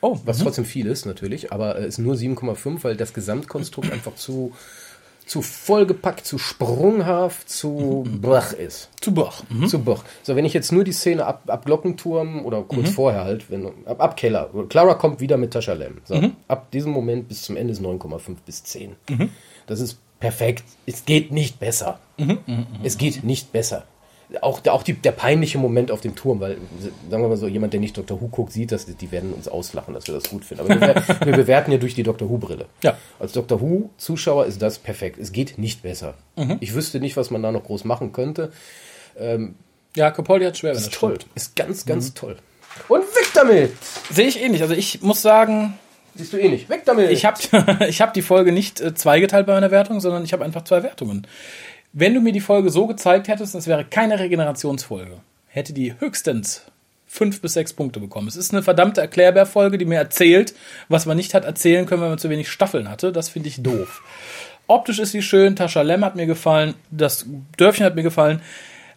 Oh, 0.01 0.17
Was 0.25 0.39
trotzdem 0.39 0.65
viel 0.65 0.87
ist, 0.87 1.05
natürlich, 1.05 1.51
aber 1.51 1.77
äh, 1.77 1.87
ist 1.87 1.99
nur 1.99 2.15
7,5, 2.15 2.83
weil 2.83 2.95
das 2.95 3.13
Gesamtkonstrukt 3.13 3.91
einfach 3.91 4.15
zu, 4.15 4.53
zu 5.27 5.43
vollgepackt, 5.43 6.25
zu 6.25 6.39
sprunghaft, 6.39 7.47
zu 7.47 8.03
brach 8.19 8.53
ist. 8.53 8.89
zu 8.99 9.13
Bach. 9.13 9.43
Mhm. 9.49 9.67
Zu 9.67 9.83
brach. 9.83 10.03
So, 10.23 10.35
wenn 10.35 10.45
ich 10.45 10.53
jetzt 10.53 10.71
nur 10.71 10.83
die 10.83 10.93
Szene 10.93 11.27
ab, 11.27 11.43
ab 11.45 11.63
Glockenturm 11.65 12.43
oder 12.43 12.63
kurz 12.63 12.89
vorher 12.89 13.23
halt, 13.23 13.51
wenn, 13.51 13.67
ab, 13.85 14.01
ab 14.01 14.17
Keller, 14.17 14.49
Clara 14.67 14.95
kommt 14.95 15.19
wieder 15.19 15.37
mit 15.37 15.53
Tascha 15.53 15.73
Lem. 15.73 15.99
So, 16.05 16.31
Ab 16.47 16.71
diesem 16.71 16.91
Moment 16.91 17.27
bis 17.27 17.43
zum 17.43 17.55
Ende 17.55 17.73
ist 17.73 17.83
9,5 17.83 18.37
bis 18.47 18.63
10. 18.63 18.95
Das 19.67 19.79
ist 19.79 19.99
perfekt. 20.19 20.63
Es 20.85 21.05
geht 21.05 21.31
nicht 21.31 21.59
besser. 21.59 21.99
Es 22.83 22.97
geht 22.97 23.23
nicht 23.23 23.51
besser. 23.51 23.83
Auch, 24.41 24.65
auch 24.67 24.83
die, 24.83 24.91
der 24.93 25.13
peinliche 25.13 25.57
Moment 25.57 25.89
auf 25.89 26.01
dem 26.01 26.13
Turm, 26.15 26.41
weil, 26.41 26.57
sagen 27.09 27.23
wir 27.23 27.29
mal 27.29 27.37
so, 27.37 27.47
jemand, 27.47 27.71
der 27.71 27.79
nicht 27.79 27.95
Dr. 27.97 28.19
Who 28.19 28.27
guckt, 28.27 28.51
sieht 28.51 28.73
das, 28.73 28.85
die 28.85 29.11
werden 29.11 29.31
uns 29.31 29.47
auslachen, 29.47 29.93
dass 29.93 30.05
wir 30.07 30.15
das 30.15 30.29
gut 30.29 30.43
finden. 30.43 30.69
Aber 30.69 30.81
wir, 30.81 30.95
wir 31.25 31.33
bewerten 31.33 31.71
ja 31.71 31.77
durch 31.77 31.95
die 31.95 32.03
Dr. 32.03 32.29
Who-Brille. 32.29 32.65
Ja. 32.83 32.97
Als 33.19 33.31
Dr. 33.31 33.61
Who-Zuschauer 33.61 34.45
ist 34.45 34.61
das 34.61 34.79
perfekt. 34.79 35.17
Es 35.17 35.31
geht 35.31 35.57
nicht 35.57 35.81
besser. 35.81 36.15
Ich 36.59 36.73
wüsste 36.73 36.99
nicht, 36.99 37.15
was 37.15 37.31
man 37.31 37.41
da 37.41 37.53
noch 37.53 37.63
groß 37.63 37.85
machen 37.85 38.11
könnte. 38.11 38.51
Ja, 39.95 40.11
Capaldi 40.11 40.45
hat 40.45 40.57
schwer, 40.57 40.73
Ist 40.73 40.93
toll. 40.93 41.15
stimmt. 41.15 41.31
Ist 41.35 41.55
ganz, 41.55 41.85
ganz 41.85 42.13
toll. 42.13 42.35
Und 42.89 43.01
weg 43.01 43.31
damit! 43.33 43.71
Sehe 44.11 44.27
ich 44.27 44.41
ähnlich. 44.41 44.61
Also 44.61 44.73
ich 44.75 45.01
muss 45.01 45.21
sagen, 45.21 45.73
Siehst 46.17 46.33
du 46.33 46.37
eh 46.37 46.49
nicht. 46.49 46.69
Weg 46.69 46.83
damit! 46.85 47.11
ich 47.11 47.25
habe 47.25 47.39
ich 47.87 48.01
hab 48.01 48.13
die 48.13 48.21
Folge 48.21 48.51
nicht 48.51 48.81
äh, 48.81 48.93
zweigeteilt 48.93 49.45
bei 49.45 49.53
meiner 49.53 49.71
Wertung, 49.71 49.99
sondern 49.99 50.23
ich 50.23 50.33
habe 50.33 50.43
einfach 50.43 50.63
zwei 50.63 50.83
Wertungen. 50.83 51.27
Wenn 51.93 52.13
du 52.13 52.21
mir 52.21 52.33
die 52.33 52.41
Folge 52.41 52.69
so 52.69 52.87
gezeigt 52.87 53.27
hättest, 53.27 53.55
es 53.55 53.67
wäre 53.67 53.85
keine 53.85 54.19
Regenerationsfolge, 54.19 55.19
hätte 55.47 55.73
die 55.73 55.95
höchstens 55.99 56.63
fünf 57.07 57.41
bis 57.41 57.53
sechs 57.53 57.73
Punkte 57.73 57.99
bekommen. 57.99 58.27
Es 58.27 58.35
ist 58.35 58.53
eine 58.53 58.61
verdammte 58.61 59.01
Erklärbär-Folge, 59.01 59.77
die 59.77 59.85
mir 59.85 59.97
erzählt, 59.97 60.53
was 60.89 61.05
man 61.05 61.17
nicht 61.17 61.33
hat 61.33 61.45
erzählen 61.45 61.85
können, 61.85 62.01
wenn 62.01 62.09
man 62.09 62.19
zu 62.19 62.29
wenig 62.29 62.49
Staffeln 62.49 62.89
hatte. 62.89 63.11
Das 63.11 63.29
finde 63.29 63.47
ich 63.47 63.63
doof. 63.63 64.03
Optisch 64.67 64.99
ist 64.99 65.13
sie 65.13 65.21
schön, 65.21 65.55
Tascha 65.55 65.81
Lem 65.81 66.03
hat 66.03 66.17
mir 66.17 66.25
gefallen, 66.25 66.75
das 66.91 67.25
Dörfchen 67.55 67.85
hat 67.85 67.95
mir 67.95 68.03
gefallen. 68.03 68.41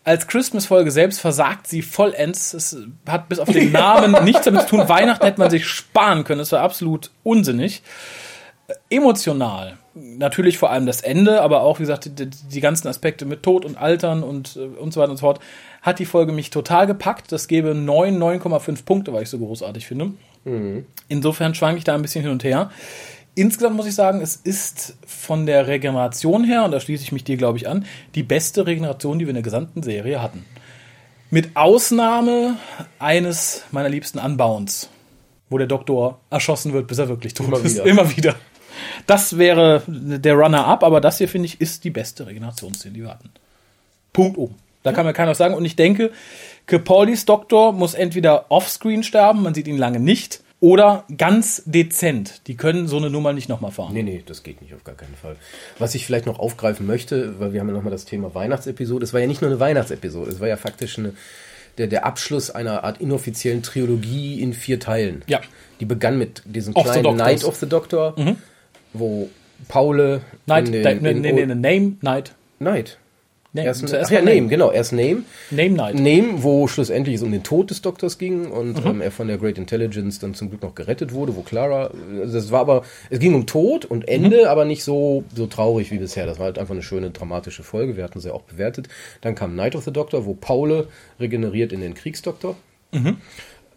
Als 0.03 0.27
Christmas-Folge 0.27 0.91
selbst 0.91 1.21
versagt 1.21 1.67
sie 1.67 1.83
vollends. 1.83 2.55
Es 2.55 2.77
hat 3.07 3.29
bis 3.29 3.39
auf 3.39 3.51
den 3.51 3.73
Namen 3.73 4.13
nichts 4.25 4.45
damit 4.45 4.63
zu 4.63 4.77
tun. 4.77 4.89
Weihnachten 4.89 5.25
hätte 5.25 5.39
man 5.39 5.51
sich 5.51 5.67
sparen 5.67 6.25
können. 6.25 6.41
Es 6.41 6.53
war 6.53 6.61
absolut 6.61 7.11
unsinnig 7.23 7.83
emotional. 8.89 9.77
Natürlich 9.95 10.59
vor 10.59 10.71
allem 10.71 10.87
das 10.87 11.01
Ende, 11.01 11.43
aber 11.43 11.63
auch, 11.63 11.79
wie 11.79 11.83
gesagt, 11.83 12.19
die, 12.19 12.31
die 12.31 12.61
ganzen 12.61 12.89
Aspekte 12.89 13.25
mit 13.25 13.43
Tod 13.43 13.65
und 13.65 13.77
Altern 13.77 14.23
und, 14.23 14.57
äh, 14.57 14.61
und 14.61 14.93
so 14.93 15.01
weiter 15.01 15.11
und 15.11 15.17
so 15.17 15.27
fort, 15.27 15.41
hat 15.83 15.99
die 15.99 16.07
Folge 16.07 16.33
mich 16.33 16.51
total 16.51 16.87
gepackt. 16.87 17.33
Das 17.33 17.49
gebe 17.49 17.75
9, 17.75 18.17
9,5 18.17 18.85
Punkte, 18.85 19.13
weil 19.13 19.25
ich 19.25 19.31
so 19.31 19.39
großartig 19.39 19.87
finde. 19.87 20.13
Insofern 21.09 21.55
schwanke 21.55 21.79
ich 21.79 21.85
da 21.85 21.95
ein 21.95 22.03
bisschen 22.03 22.23
hin 22.23 22.31
und 22.31 22.45
her. 22.45 22.71
Insgesamt 23.35 23.77
muss 23.77 23.87
ich 23.87 23.95
sagen, 23.95 24.21
es 24.21 24.37
ist 24.37 24.97
von 25.07 25.47
der 25.47 25.67
Regeneration 25.67 26.45
her, 26.45 26.65
und 26.65 26.73
da 26.73 26.81
schließe 26.81 27.05
ich 27.05 27.13
mich 27.13 27.25
dir, 27.25 27.37
glaube 27.37 27.59
ich, 27.59 27.69
an, 27.69 27.87
die 28.15 28.23
beste 28.23 28.67
Regeneration, 28.67 29.19
die 29.19 29.27
wir 29.27 29.31
in 29.31 29.37
der 29.37 29.43
gesamten 29.43 29.83
Serie 29.83 30.21
hatten. 30.21 30.45
Mit 31.31 31.57
Ausnahme 31.57 32.57
eines 32.99 33.63
meiner 33.71 33.89
liebsten 33.89 34.19
Unbounds, 34.19 34.91
wo 35.49 35.59
der 35.59 35.69
Doktor 35.69 36.21
erschossen 36.29 36.73
wird, 36.73 36.89
bis 36.89 36.99
er 36.99 37.09
wirklich 37.09 37.35
tot 37.35 37.47
Immer 37.47 37.65
ist. 37.65 37.75
wieder. 37.77 37.85
Immer 37.87 38.17
wieder. 38.17 38.35
Das 39.07 39.39
wäre 39.39 39.83
der 39.87 40.35
Runner-up, 40.35 40.83
aber 40.83 41.01
das 41.01 41.19
hier, 41.19 41.29
finde 41.29 41.47
ich, 41.47 41.61
ist 41.61 41.85
die 41.85 41.91
beste 41.91 42.27
Regenerationsszene, 42.27 42.95
die 42.95 43.03
wir 43.03 43.11
hatten. 43.11 43.31
Punkt 44.13 44.39
oben. 44.39 44.57
Da 44.83 44.93
kann 44.93 45.07
mir 45.07 45.13
keiner 45.13 45.33
was 45.33 45.39
sagen. 45.39 45.55
Und 45.55 45.65
ich 45.65 45.77
denke, 45.77 46.11
Capaldis 46.67 47.27
Doktor 47.27 47.73
muss 47.73 47.95
entweder 47.95 48.51
offscreen 48.51 49.03
sterben, 49.03 49.43
man 49.43 49.55
sieht 49.55 49.69
ihn 49.69 49.79
lange 49.79 50.01
nicht, 50.01 50.43
oder 50.61 51.05
ganz 51.17 51.63
dezent. 51.65 52.47
Die 52.47 52.57
können 52.57 52.87
so 52.87 52.99
eine 52.99 53.11
Nummer 53.11 53.33
nicht 53.33 53.49
nochmal 53.49 53.71
fahren. 53.71 53.95
Nee, 53.95 54.03
nee, 54.03 54.23
das 54.25 54.43
geht 54.43 54.61
nicht 54.61 54.75
auf 54.75 54.85
gar 54.85 54.95
keinen 54.95 55.15
Fall. 55.15 55.37
Was 55.79 55.95
ich 55.95 56.05
vielleicht 56.05 56.27
noch 56.27 56.39
aufgreifen 56.39 56.87
möchte, 56.87 57.41
weil 57.41 57.53
wir 57.53 57.61
haben 57.61 57.69
ja 57.69 57.75
nochmal 57.75 57.91
das 57.91 58.05
Thema 58.05 58.35
Weihnachtsepisode. 58.35 59.05
Es 59.05 59.13
war 59.13 59.21
ja 59.21 59.27
nicht 59.27 59.41
nur 59.41 59.51
eine 59.51 59.59
Weihnachtsepisode, 59.59 60.31
es 60.31 60.39
war 60.41 60.49
ja 60.49 60.57
faktisch 60.57 60.99
eine, 60.99 61.15
der, 61.79 61.87
der 61.87 62.05
Abschluss 62.05 62.51
einer 62.51 62.85
Art 62.85 63.01
inoffiziellen 63.01 63.63
Trilogie 63.63 64.41
in 64.43 64.53
vier 64.53 64.79
Teilen. 64.79 65.23
Ja. 65.27 65.41
Die 65.81 65.87
begann 65.87 66.19
mit 66.19 66.43
diesem 66.45 66.77
Of 66.77 66.93
the 66.93 67.01
kleinen. 67.01 67.17
Night 67.17 67.45
of 67.45 67.57
the 67.57 67.67
Doctor, 67.67 68.15
wo 68.93 69.31
Paule 69.69 70.21
Night, 70.47 70.67
in 70.67 70.73
nee, 70.73 70.83
den, 70.83 71.03
nee, 71.03 71.11
in 71.11 71.21
nee, 71.21 71.47
nee, 71.47 71.55
Name, 71.55 71.97
Night. 72.03 72.35
Night. 72.59 72.99
Name, 73.53 73.67
Erst, 73.67 73.89
zuerst 73.89 74.11
ach 74.11 74.15
ja, 74.15 74.23
mal 74.23 74.35
Name, 74.35 74.47
genau, 74.47 74.71
erst 74.71 74.93
Name. 74.93 75.25
Name 75.51 75.71
Night. 75.71 75.95
Name, 75.97 76.43
wo 76.43 76.69
schlussendlich 76.69 77.17
es 77.17 77.23
um 77.23 77.33
den 77.33 77.43
Tod 77.43 77.71
des 77.71 77.83
Doktors 77.83 78.17
ging 78.17 78.47
und 78.47 78.85
ähm, 78.87 79.01
er 79.01 79.11
von 79.11 79.27
der 79.27 79.39
Great 79.39 79.59
Intelligence 79.59 80.21
dann 80.21 80.35
zum 80.35 80.51
Glück 80.51 80.63
noch 80.63 80.77
gerettet 80.77 81.13
wurde, 81.13 81.35
wo 81.35 81.43
Clara, 81.43 81.91
also 82.21 82.33
das 82.33 82.53
war 82.53 82.61
aber, 82.61 82.85
es 83.11 83.19
ging 83.19 83.35
um 83.35 83.47
Tod 83.47 83.85
und 83.85 84.07
Ende, 84.07 84.49
aber 84.51 84.65
nicht 84.65 84.85
so, 84.85 85.25
so 85.35 85.47
traurig 85.47 85.91
wie 85.91 85.99
bisher. 85.99 86.27
Das 86.27 86.39
war 86.39 86.47
halt 86.47 86.61
einfach 86.61 86.75
eine 86.75 86.83
schöne 86.83 87.11
dramatische 87.11 87.65
Folge. 87.65 87.97
Wir 87.97 88.05
hatten 88.05 88.21
sie 88.21 88.33
auch 88.33 88.43
bewertet. 88.43 88.89
Dann 89.21 89.35
kam 89.35 89.57
Night 89.57 89.75
of 89.75 89.85
the 89.85 89.93
Doctor, 89.93 90.27
wo 90.27 90.35
Paule 90.35 90.87
regeneriert 91.19 91.73
in 91.73 91.81
den 91.81 91.95
Kriegsdoktor. 91.95 92.55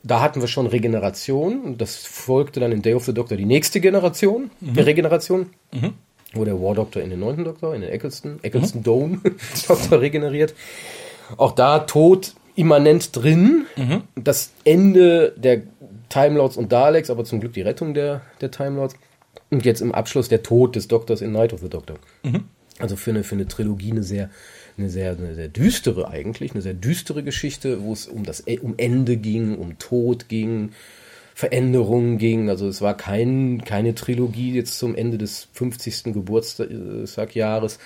Da 0.04 0.22
hatten 0.22 0.42
wir 0.42 0.48
schon 0.48 0.68
Regeneration 0.68 1.78
das 1.78 1.96
folgte 2.06 2.60
dann 2.60 2.72
in 2.72 2.82
Day 2.82 2.94
of 2.94 3.06
the 3.06 3.14
Doctor 3.14 3.38
die 3.38 3.46
nächste 3.46 3.80
Generation 3.80 4.52
der 4.60 4.86
Regeneration, 4.86 5.48
wo 6.34 6.46
der 6.46 6.62
War 6.62 6.76
Doctor 6.76 7.02
in 7.02 7.10
den 7.10 7.20
neunten 7.20 7.44
Doktor, 7.44 7.76
in 7.76 7.82
den 7.82 7.90
Eccleston, 7.90 8.40
Eccleston 8.42 8.84
Dome 8.84 9.20
Doktor 9.68 10.02
regeneriert. 10.02 10.54
Auch 11.38 11.54
da 11.54 11.80
Tod 11.80 12.34
immanent 12.56 13.16
drin. 13.16 13.66
Das 14.16 14.52
Ende 14.64 15.34
der 15.38 15.62
Time 16.10 16.38
Lords 16.38 16.58
und 16.58 16.72
Daleks, 16.72 17.10
aber 17.10 17.26
zum 17.26 17.40
Glück 17.40 17.54
die 17.54 17.62
Rettung 17.62 17.94
der, 17.94 18.22
der 18.42 18.52
Time. 18.52 18.88
Und 19.50 19.66
jetzt 19.66 19.82
im 19.82 19.92
Abschluss 19.92 20.30
der 20.30 20.44
Tod 20.44 20.76
des 20.76 20.88
Doktors 20.88 21.22
in 21.22 21.32
Night 21.32 21.54
of 21.54 21.62
the 21.62 21.70
Doctor. 21.70 21.98
Also 22.80 22.96
für 22.96 23.12
eine, 23.12 23.24
für 23.24 23.36
eine 23.36 23.48
Trilogie 23.48 23.92
eine 23.92 24.04
sehr, 24.04 24.30
eine 24.78 24.90
sehr, 24.90 25.12
eine 25.12 25.36
sehr 25.36 25.48
düstere 25.48 26.08
eigentlich, 26.10 26.54
eine 26.54 26.62
sehr 26.62 26.74
düstere 26.74 27.24
Geschichte, 27.24 27.84
wo 27.84 27.94
es 27.94 28.08
um 28.08 28.24
das 28.24 28.44
um 28.62 28.74
Ende 28.78 29.18
ging, 29.18 29.58
um 29.58 29.78
Tod 29.78 30.28
ging, 30.28 30.72
Veränderungen 31.34 32.18
ging. 32.18 32.50
Also 32.50 32.68
es 32.68 32.82
war 32.82 32.96
kein, 32.96 33.64
keine 33.64 33.96
Trilogie 33.96 34.54
jetzt 34.54 34.78
zum 34.78 34.96
Ende 34.96 35.18
des 35.18 35.48
50. 35.54 36.14
Geburtstagjahres, 36.14 37.80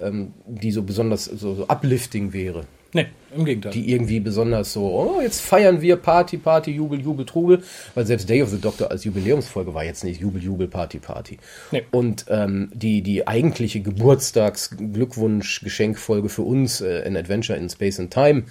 ähm, 0.00 0.32
die 0.46 0.70
so 0.70 0.82
besonders 0.82 1.26
so, 1.26 1.54
so 1.54 1.68
uplifting 1.68 2.32
wäre. 2.32 2.64
Nee, 2.94 3.08
im 3.36 3.44
Gegenteil. 3.44 3.72
Die 3.72 3.90
irgendwie 3.90 4.20
besonders 4.20 4.72
so, 4.72 4.86
oh, 4.86 5.20
jetzt 5.20 5.40
feiern 5.40 5.80
wir 5.80 5.96
Party, 5.96 6.36
Party, 6.36 6.70
Jubel, 6.70 7.00
Jubel, 7.00 7.26
Trubel. 7.26 7.64
Weil 7.94 8.06
selbst 8.06 8.30
Day 8.30 8.40
of 8.40 8.50
the 8.50 8.60
Doctor 8.60 8.92
als 8.92 9.02
Jubiläumsfolge 9.02 9.74
war 9.74 9.82
jetzt 9.82 10.04
nicht 10.04 10.20
Jubel, 10.20 10.40
Jubel, 10.40 10.68
Party, 10.68 11.00
Party. 11.00 11.38
Nee. 11.72 11.82
Und 11.90 12.26
ähm, 12.28 12.70
die, 12.72 13.02
die 13.02 13.26
eigentliche 13.26 13.80
Geburtstags-Glückwunsch-Geschenkfolge 13.80 16.28
für 16.28 16.42
uns, 16.42 16.82
äh, 16.82 17.02
An 17.04 17.16
Adventure 17.16 17.58
in 17.58 17.68
Space 17.68 17.98
and 17.98 18.14
Time, 18.14 18.44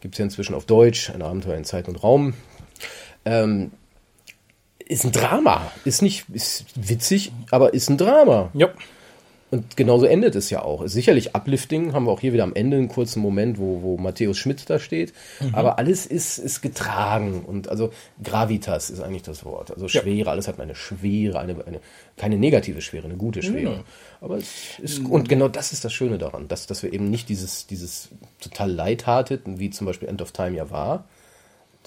gibt 0.00 0.14
es 0.14 0.18
ja 0.18 0.26
inzwischen 0.26 0.54
auf 0.54 0.64
Deutsch, 0.64 1.10
ein 1.10 1.20
Abenteuer 1.20 1.56
in 1.56 1.64
Zeit 1.64 1.88
und 1.88 2.00
Raum. 2.00 2.34
Ähm, 3.24 3.72
ist 4.88 5.04
ein 5.04 5.12
Drama. 5.12 5.70
Ist 5.84 6.02
nicht, 6.02 6.24
ist 6.32 6.64
witzig, 6.74 7.32
aber 7.50 7.74
ist 7.74 7.88
ein 7.88 7.98
Drama. 7.98 8.50
ja. 8.54 8.70
Und 9.50 9.78
genauso 9.78 10.04
endet 10.04 10.34
es 10.34 10.50
ja 10.50 10.60
auch. 10.62 10.82
Ist 10.82 10.92
sicherlich 10.92 11.34
uplifting, 11.34 11.94
haben 11.94 12.04
wir 12.04 12.10
auch 12.10 12.20
hier 12.20 12.34
wieder 12.34 12.42
am 12.42 12.54
Ende 12.54 12.76
einen 12.76 12.88
kurzen 12.88 13.20
Moment, 13.20 13.58
wo, 13.58 13.80
wo 13.80 13.96
Matthäus 13.96 14.36
Schmidt 14.36 14.68
da 14.68 14.78
steht. 14.78 15.14
Aber 15.52 15.78
alles 15.78 16.04
ist, 16.04 16.36
ist 16.36 16.60
getragen 16.60 17.44
und 17.46 17.68
also 17.68 17.90
Gravitas 18.22 18.90
ist 18.90 19.00
eigentlich 19.00 19.22
das 19.22 19.46
Wort. 19.46 19.70
Also 19.70 19.88
Schwere, 19.88 20.30
alles 20.30 20.48
hat 20.48 20.60
eine 20.60 20.74
Schwere, 20.74 21.38
eine, 21.38 21.64
eine 21.64 21.80
keine 22.18 22.36
negative 22.36 22.82
Schwere, 22.82 23.06
eine 23.06 23.16
gute 23.16 23.42
Schwere. 23.42 23.84
Aber 24.20 24.36
es 24.36 24.78
ist, 24.82 24.98
und 24.98 25.30
genau 25.30 25.48
das 25.48 25.72
ist 25.72 25.82
das 25.82 25.94
Schöne 25.94 26.18
daran, 26.18 26.48
dass, 26.48 26.66
dass 26.66 26.82
wir 26.82 26.92
eben 26.92 27.08
nicht 27.08 27.30
dieses, 27.30 27.66
dieses 27.66 28.10
total 28.40 28.70
lighthearted, 28.70 29.42
wie 29.46 29.70
zum 29.70 29.86
Beispiel 29.86 30.08
End 30.08 30.20
of 30.20 30.32
Time 30.32 30.56
ja 30.56 30.70
war. 30.70 31.04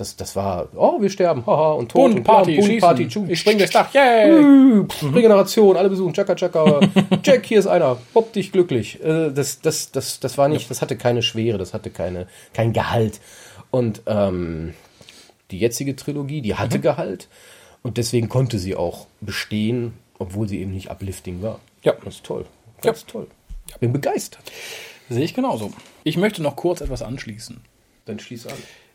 Das, 0.01 0.15
das 0.15 0.35
war, 0.35 0.67
oh, 0.75 0.99
wir 0.99 1.11
sterben, 1.11 1.45
haha, 1.45 1.73
und 1.73 1.91
Tod 1.91 2.01
Bunt, 2.01 2.15
und 2.17 2.23
Party, 2.23 2.55
Bunt, 2.55 2.65
schießen. 2.65 2.79
Party, 2.81 3.03
tschu- 3.05 3.29
ich 3.29 3.39
spring 3.39 3.59
durchs 3.59 3.71
Dach, 3.71 3.93
yay! 3.93 4.83
Pff, 4.87 5.13
Regeneration, 5.13 5.77
alle 5.77 5.89
besuchen, 5.89 6.11
Chaka 6.11 6.33
Chaka. 6.33 6.79
Jack, 7.23 7.45
hier 7.45 7.59
ist 7.59 7.67
einer. 7.67 7.97
Hopp 8.15 8.33
dich 8.33 8.51
glücklich. 8.51 8.99
Äh, 9.03 9.29
Das, 9.29 9.61
das, 9.61 9.91
das, 9.91 10.19
das 10.19 10.39
war 10.39 10.47
nicht, 10.47 10.71
das 10.71 10.81
hatte 10.81 10.97
keine 10.97 11.21
Schwere, 11.21 11.59
das 11.59 11.75
hatte 11.75 11.91
keine, 11.91 12.25
kein 12.55 12.73
Gehalt. 12.73 13.21
Und 13.69 14.01
ähm, 14.07 14.73
die 15.51 15.59
jetzige 15.59 15.95
Trilogie, 15.95 16.41
die 16.41 16.55
hatte 16.55 16.79
Gehalt. 16.79 17.27
Und 17.83 17.97
deswegen 17.97 18.27
konnte 18.27 18.57
sie 18.57 18.75
auch 18.75 19.05
bestehen, 19.21 19.93
obwohl 20.17 20.47
sie 20.47 20.61
eben 20.61 20.71
nicht 20.71 20.89
uplifting 20.89 21.43
war. 21.43 21.59
Ja. 21.83 21.93
Das 22.03 22.15
ist 22.15 22.23
toll. 22.23 22.45
Ganz 22.81 23.05
toll. 23.05 23.27
Ich 23.69 23.75
bin 23.77 23.93
begeistert. 23.93 24.41
Sehe 25.09 25.23
ich 25.25 25.35
genauso. 25.35 25.71
Ich 26.03 26.17
möchte 26.17 26.41
noch 26.41 26.55
kurz 26.55 26.81
etwas 26.81 27.03
anschließen. 27.03 27.61
Dann 28.05 28.17
schließ 28.19 28.47
an. 28.47 28.53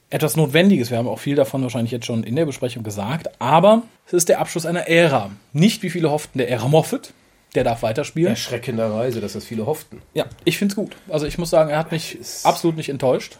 Etwas 0.08 0.36
Notwendiges, 0.36 0.90
wir 0.90 0.98
haben 0.98 1.08
auch 1.08 1.18
viel 1.18 1.34
davon 1.34 1.62
wahrscheinlich 1.62 1.90
jetzt 1.90 2.06
schon 2.06 2.22
in 2.22 2.36
der 2.36 2.46
Besprechung 2.46 2.84
gesagt, 2.84 3.40
aber 3.40 3.82
es 4.06 4.12
ist 4.12 4.28
der 4.28 4.38
Abschluss 4.38 4.64
einer 4.64 4.86
Ära. 4.86 5.32
Nicht 5.52 5.82
wie 5.82 5.90
viele 5.90 6.10
hofften, 6.10 6.38
der 6.38 6.48
Ära 6.48 6.68
Moffat, 6.68 7.12
der 7.56 7.64
darf 7.64 7.82
weiterspielen. 7.82 8.30
Erschreckenderweise, 8.30 9.20
dass 9.20 9.32
das 9.32 9.44
viele 9.44 9.66
hofften. 9.66 10.00
Ja, 10.14 10.26
ich 10.44 10.58
finde 10.58 10.72
es 10.72 10.76
gut. 10.76 10.96
Also 11.08 11.26
ich 11.26 11.38
muss 11.38 11.50
sagen, 11.50 11.70
er 11.70 11.78
hat 11.78 11.90
mich 11.90 12.18
absolut 12.44 12.76
nicht 12.76 12.88
enttäuscht. 12.88 13.38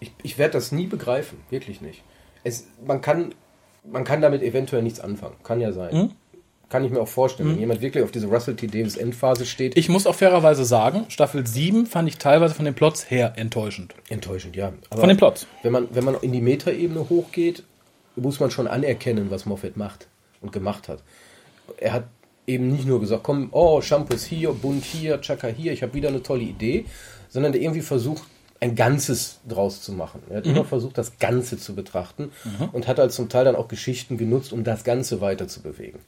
Ich, 0.00 0.10
ich 0.22 0.38
werde 0.38 0.52
das 0.52 0.72
nie 0.72 0.86
begreifen, 0.86 1.40
wirklich 1.50 1.82
nicht. 1.82 2.02
Es, 2.42 2.66
man, 2.86 3.02
kann, 3.02 3.34
man 3.84 4.04
kann 4.04 4.22
damit 4.22 4.42
eventuell 4.42 4.82
nichts 4.82 5.00
anfangen, 5.00 5.36
kann 5.42 5.60
ja 5.60 5.72
sein. 5.72 5.92
Hm? 5.92 6.10
Kann 6.68 6.84
ich 6.84 6.90
mir 6.90 7.00
auch 7.00 7.08
vorstellen, 7.08 7.50
wenn 7.50 7.58
jemand 7.58 7.80
wirklich 7.80 8.04
auf 8.04 8.10
diese 8.10 8.26
Russell 8.26 8.54
T. 8.54 8.66
Davis 8.66 8.98
Endphase 8.98 9.46
steht. 9.46 9.76
Ich 9.76 9.88
muss 9.88 10.06
auch 10.06 10.14
fairerweise 10.14 10.66
sagen, 10.66 11.06
Staffel 11.08 11.46
7 11.46 11.86
fand 11.86 12.08
ich 12.08 12.18
teilweise 12.18 12.54
von 12.54 12.66
den 12.66 12.74
Plots 12.74 13.10
her 13.10 13.32
enttäuschend. 13.36 13.94
enttäuschend, 14.10 14.54
ja. 14.54 14.74
Aber 14.90 15.00
Von 15.00 15.08
den 15.08 15.16
Plots. 15.16 15.46
Wenn 15.62 15.72
man, 15.72 15.88
wenn 15.92 16.04
man 16.04 16.16
in 16.20 16.32
die 16.32 16.42
Metaebene 16.42 17.08
hochgeht, 17.08 17.62
muss 18.16 18.38
man 18.38 18.50
schon 18.50 18.66
anerkennen, 18.66 19.30
was 19.30 19.46
Moffat 19.46 19.76
macht 19.76 20.08
und 20.42 20.52
gemacht 20.52 20.88
hat. 20.88 21.02
Er 21.78 21.92
hat 21.94 22.04
eben 22.46 22.70
nicht 22.70 22.86
nur 22.86 23.00
gesagt, 23.00 23.22
komm, 23.22 23.48
oh, 23.52 23.80
Shampoos 23.80 24.24
hier, 24.24 24.52
Bunt 24.52 24.84
hier, 24.84 25.20
Chaka 25.20 25.48
hier, 25.48 25.72
ich 25.72 25.82
habe 25.82 25.94
wieder 25.94 26.08
eine 26.08 26.22
tolle 26.22 26.42
Idee, 26.42 26.84
sondern 27.28 27.52
der 27.52 27.60
irgendwie 27.60 27.82
versucht, 27.82 28.24
ein 28.60 28.74
Ganzes 28.74 29.38
draus 29.48 29.82
zu 29.82 29.92
machen. 29.92 30.20
Er 30.30 30.38
hat 30.38 30.46
immer 30.46 30.64
versucht, 30.64 30.98
das 30.98 31.18
Ganze 31.18 31.58
zu 31.58 31.74
betrachten 31.76 32.32
und 32.72 32.88
hat 32.88 32.98
halt 32.98 33.12
zum 33.12 33.28
Teil 33.28 33.44
dann 33.44 33.54
auch 33.54 33.68
Geschichten 33.68 34.18
genutzt, 34.18 34.52
um 34.52 34.64
das 34.64 34.82
Ganze 34.82 35.20
weiter 35.20 35.46
zu 35.46 35.62
bewegen. 35.62 36.00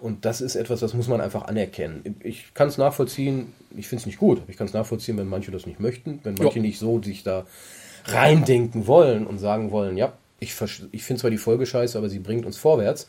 Und 0.00 0.24
das 0.24 0.40
ist 0.40 0.54
etwas, 0.54 0.78
das 0.80 0.94
muss 0.94 1.08
man 1.08 1.20
einfach 1.20 1.46
anerkennen. 1.46 2.16
Ich 2.22 2.54
kann 2.54 2.68
es 2.68 2.78
nachvollziehen, 2.78 3.52
ich 3.76 3.88
finde 3.88 4.02
es 4.02 4.06
nicht 4.06 4.18
gut, 4.18 4.38
aber 4.40 4.50
ich 4.50 4.56
kann 4.56 4.68
es 4.68 4.72
nachvollziehen, 4.72 5.18
wenn 5.18 5.26
manche 5.28 5.50
das 5.50 5.66
nicht 5.66 5.80
möchten, 5.80 6.20
wenn 6.22 6.34
manche 6.38 6.58
Ja. 6.58 6.62
nicht 6.62 6.78
so 6.78 7.02
sich 7.02 7.24
da 7.24 7.44
reindenken 8.06 8.86
wollen 8.86 9.26
und 9.26 9.38
sagen 9.38 9.70
wollen, 9.72 9.96
ja, 9.96 10.12
ich, 10.38 10.54
ich 10.92 11.02
finde 11.02 11.20
zwar 11.20 11.30
die 11.30 11.38
Folge 11.38 11.66
scheiße, 11.66 11.96
aber 11.98 12.08
sie 12.08 12.18
bringt 12.20 12.46
uns 12.46 12.56
vorwärts. 12.56 13.06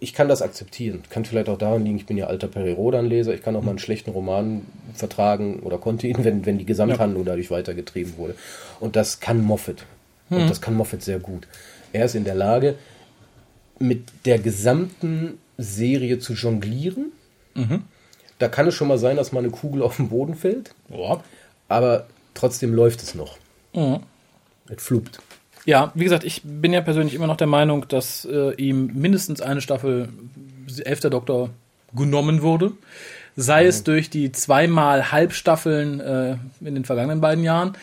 Ich 0.00 0.14
kann 0.14 0.28
das 0.28 0.40
akzeptieren. 0.40 1.02
Kann 1.10 1.24
vielleicht 1.26 1.48
auch 1.50 1.58
daran 1.58 1.84
liegen, 1.84 1.98
ich 1.98 2.06
bin 2.06 2.16
ja 2.16 2.26
alter 2.26 2.48
Perry 2.48 2.72
Rodan-Leser, 2.72 3.34
ich 3.34 3.42
kann 3.42 3.54
auch 3.54 3.62
mal 3.62 3.70
einen 3.70 3.78
schlechten 3.78 4.10
Roman 4.10 4.62
vertragen 4.94 5.60
oder 5.60 5.76
konnte 5.78 6.06
ihn, 6.06 6.24
wenn, 6.24 6.46
wenn 6.46 6.56
die 6.58 6.64
Gesamthandlung 6.64 7.24
dadurch 7.24 7.50
weitergetrieben 7.50 8.16
wurde. 8.16 8.34
Und 8.80 8.96
das 8.96 9.20
kann 9.20 9.42
Moffat. 9.44 9.84
Und 10.30 10.48
das 10.48 10.60
kann 10.60 10.74
Moffat 10.74 11.02
sehr 11.02 11.18
gut. 11.18 11.46
Er 11.92 12.06
ist 12.06 12.14
in 12.14 12.24
der 12.24 12.34
Lage, 12.34 12.76
mit 13.78 14.04
der 14.24 14.38
gesamten 14.38 15.38
Serie 15.58 16.18
zu 16.18 16.32
jonglieren. 16.34 17.12
Da 18.38 18.48
kann 18.48 18.66
es 18.68 18.74
schon 18.74 18.88
mal 18.88 18.98
sein, 18.98 19.16
dass 19.16 19.32
mal 19.32 19.40
eine 19.40 19.50
Kugel 19.50 19.82
auf 19.82 19.96
den 19.96 20.08
Boden 20.08 20.34
fällt, 20.34 20.74
Ja. 20.90 21.22
aber 21.68 22.06
trotzdem 22.34 22.72
läuft 22.72 23.02
es 23.02 23.14
noch. 23.14 23.36
Es 24.68 24.82
flupt. 24.82 25.18
Ja, 25.68 25.92
wie 25.94 26.04
gesagt, 26.04 26.24
ich 26.24 26.40
bin 26.44 26.72
ja 26.72 26.80
persönlich 26.80 27.14
immer 27.14 27.26
noch 27.26 27.36
der 27.36 27.46
Meinung, 27.46 27.86
dass 27.88 28.24
äh, 28.24 28.54
ihm 28.54 28.90
mindestens 28.94 29.42
eine 29.42 29.60
Staffel 29.60 30.08
Elfter 30.82 31.10
Doktor 31.10 31.50
genommen 31.94 32.40
wurde. 32.40 32.72
Sei 33.36 33.66
es 33.66 33.84
durch 33.84 34.08
die 34.08 34.32
zweimal 34.32 35.12
Halbstaffeln 35.12 36.00
äh, 36.00 36.36
in 36.66 36.74
den 36.74 36.86
vergangenen 36.86 37.20
beiden 37.20 37.44
Jahren. 37.44 37.76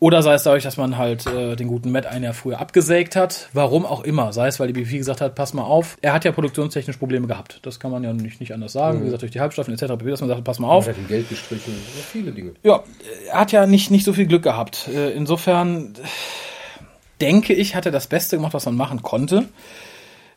Oder 0.00 0.24
sei 0.24 0.34
es 0.34 0.42
dadurch, 0.42 0.64
dass 0.64 0.76
man 0.76 0.98
halt 0.98 1.24
äh, 1.28 1.54
den 1.54 1.68
guten 1.68 1.92
Matt 1.92 2.06
ein 2.06 2.24
Jahr 2.24 2.34
früher 2.34 2.58
abgesägt 2.58 3.14
hat. 3.14 3.48
Warum 3.52 3.86
auch 3.86 4.02
immer. 4.02 4.32
Sei 4.32 4.48
es, 4.48 4.58
weil 4.58 4.72
die 4.72 4.82
BP 4.82 4.98
gesagt 4.98 5.20
hat, 5.20 5.36
pass 5.36 5.54
mal 5.54 5.62
auf. 5.62 5.98
Er 6.02 6.12
hat 6.12 6.24
ja 6.24 6.32
produktionstechnisch 6.32 6.96
Probleme 6.96 7.28
gehabt. 7.28 7.60
Das 7.62 7.78
kann 7.78 7.92
man 7.92 8.02
ja 8.02 8.12
nicht, 8.12 8.40
nicht 8.40 8.52
anders 8.52 8.72
sagen. 8.72 9.02
Wie 9.02 9.04
gesagt, 9.04 9.22
durch 9.22 9.30
die 9.30 9.40
Halbstaffeln 9.40 9.78
etc. 9.78 10.02
Dass 10.04 10.20
man 10.20 10.30
sagt, 10.30 10.42
pass 10.42 10.58
mal 10.58 10.66
auf. 10.66 10.88
Er 10.88 10.94
hat 10.94 11.00
ihm 11.00 11.06
Geld 11.06 11.28
gestrichen, 11.28 11.74
ja, 11.74 12.02
viele 12.02 12.32
Dinge. 12.32 12.54
Ja, 12.64 12.82
er 13.30 13.40
hat 13.40 13.52
ja 13.52 13.68
nicht, 13.68 13.92
nicht 13.92 14.04
so 14.04 14.12
viel 14.12 14.26
Glück 14.26 14.42
gehabt. 14.42 14.88
Äh, 14.92 15.12
Insofern 15.12 15.94
äh, 15.94 16.06
denke 17.20 17.52
ich, 17.54 17.74
hat 17.74 17.86
er 17.86 17.92
das 17.92 18.06
Beste 18.06 18.36
gemacht, 18.36 18.54
was 18.54 18.66
man 18.66 18.76
machen 18.76 19.02
konnte. 19.02 19.48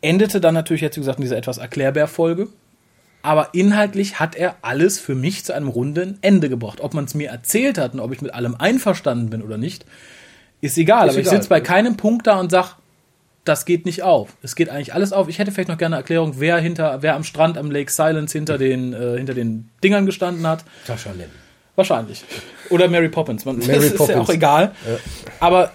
Endete 0.01 0.41
dann 0.41 0.53
natürlich 0.53 0.81
jetzt, 0.81 0.95
wie 0.97 1.01
gesagt, 1.01 1.19
in 1.19 1.23
dieser 1.23 1.37
etwas 1.37 1.57
Erklärbär-Folge. 1.59 2.47
aber 3.23 3.49
inhaltlich 3.53 4.19
hat 4.19 4.35
er 4.35 4.55
alles 4.63 4.99
für 4.99 5.13
mich 5.13 5.45
zu 5.45 5.53
einem 5.53 5.67
runden 5.67 6.17
Ende 6.21 6.49
gebracht. 6.49 6.81
Ob 6.81 6.93
man 6.95 7.05
es 7.05 7.13
mir 7.13 7.29
erzählt 7.29 7.77
hat 7.77 7.93
und 7.93 7.99
ob 7.99 8.11
ich 8.11 8.21
mit 8.21 8.33
allem 8.33 8.55
einverstanden 8.55 9.29
bin 9.29 9.43
oder 9.43 9.57
nicht, 9.59 9.85
ist 10.59 10.77
egal. 10.77 11.07
Ist 11.07 11.13
aber 11.13 11.21
ich 11.21 11.29
sitze 11.29 11.49
bei 11.49 11.61
keinem 11.61 11.97
Punkt 11.97 12.25
da 12.25 12.39
und 12.39 12.49
sag, 12.49 12.77
das 13.43 13.65
geht 13.65 13.85
nicht 13.85 14.01
auf. 14.03 14.29
Es 14.43 14.55
geht 14.55 14.69
eigentlich 14.69 14.93
alles 14.93 15.13
auf. 15.13 15.27
Ich 15.27 15.39
hätte 15.39 15.51
vielleicht 15.51 15.69
noch 15.69 15.77
gerne 15.77 15.95
eine 15.95 16.01
Erklärung, 16.01 16.35
wer 16.39 16.57
hinter, 16.57 17.01
wer 17.01 17.15
am 17.15 17.23
Strand 17.23 17.57
am 17.57 17.69
Lake 17.71 17.91
Silence 17.91 18.35
hinter 18.37 18.57
den, 18.57 18.93
äh, 18.93 19.17
hinter 19.17 19.33
den 19.33 19.69
Dingern 19.83 20.05
gestanden 20.05 20.45
hat. 20.47 20.63
Sascha 20.85 21.11
Lennon. 21.11 21.29
Wahrscheinlich. 21.75 22.23
Oder 22.69 22.87
Mary 22.87 23.09
Poppins. 23.09 23.45
Man, 23.45 23.57
Mary 23.57 23.67
das 23.73 23.83
ist 23.85 23.91
ja 23.91 23.97
Poppins. 23.97 24.17
auch 24.19 24.29
egal. 24.29 24.73
Aber 25.39 25.71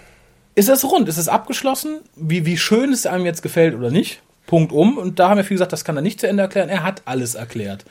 ist 0.57 0.69
es 0.69 0.83
rund? 0.83 1.07
Ist 1.07 1.19
es 1.19 1.29
abgeschlossen? 1.29 1.99
Wie, 2.15 2.47
wie 2.47 2.57
schön 2.57 2.91
es 2.91 3.05
einem 3.05 3.25
jetzt 3.25 3.43
gefällt 3.43 3.75
oder 3.75 3.91
nicht? 3.91 4.23
Punkt 4.47 4.71
um. 4.71 4.97
Und 4.97 5.19
da 5.19 5.29
haben 5.29 5.37
wir 5.37 5.43
viel 5.43 5.55
gesagt, 5.55 5.71
das 5.71 5.85
kann 5.85 5.95
er 5.95 6.01
nicht 6.01 6.19
zu 6.19 6.27
Ende 6.27 6.41
erklären. 6.41 6.67
Er 6.67 6.81
hat 6.81 7.03
alles 7.05 7.35
erklärt. 7.35 7.85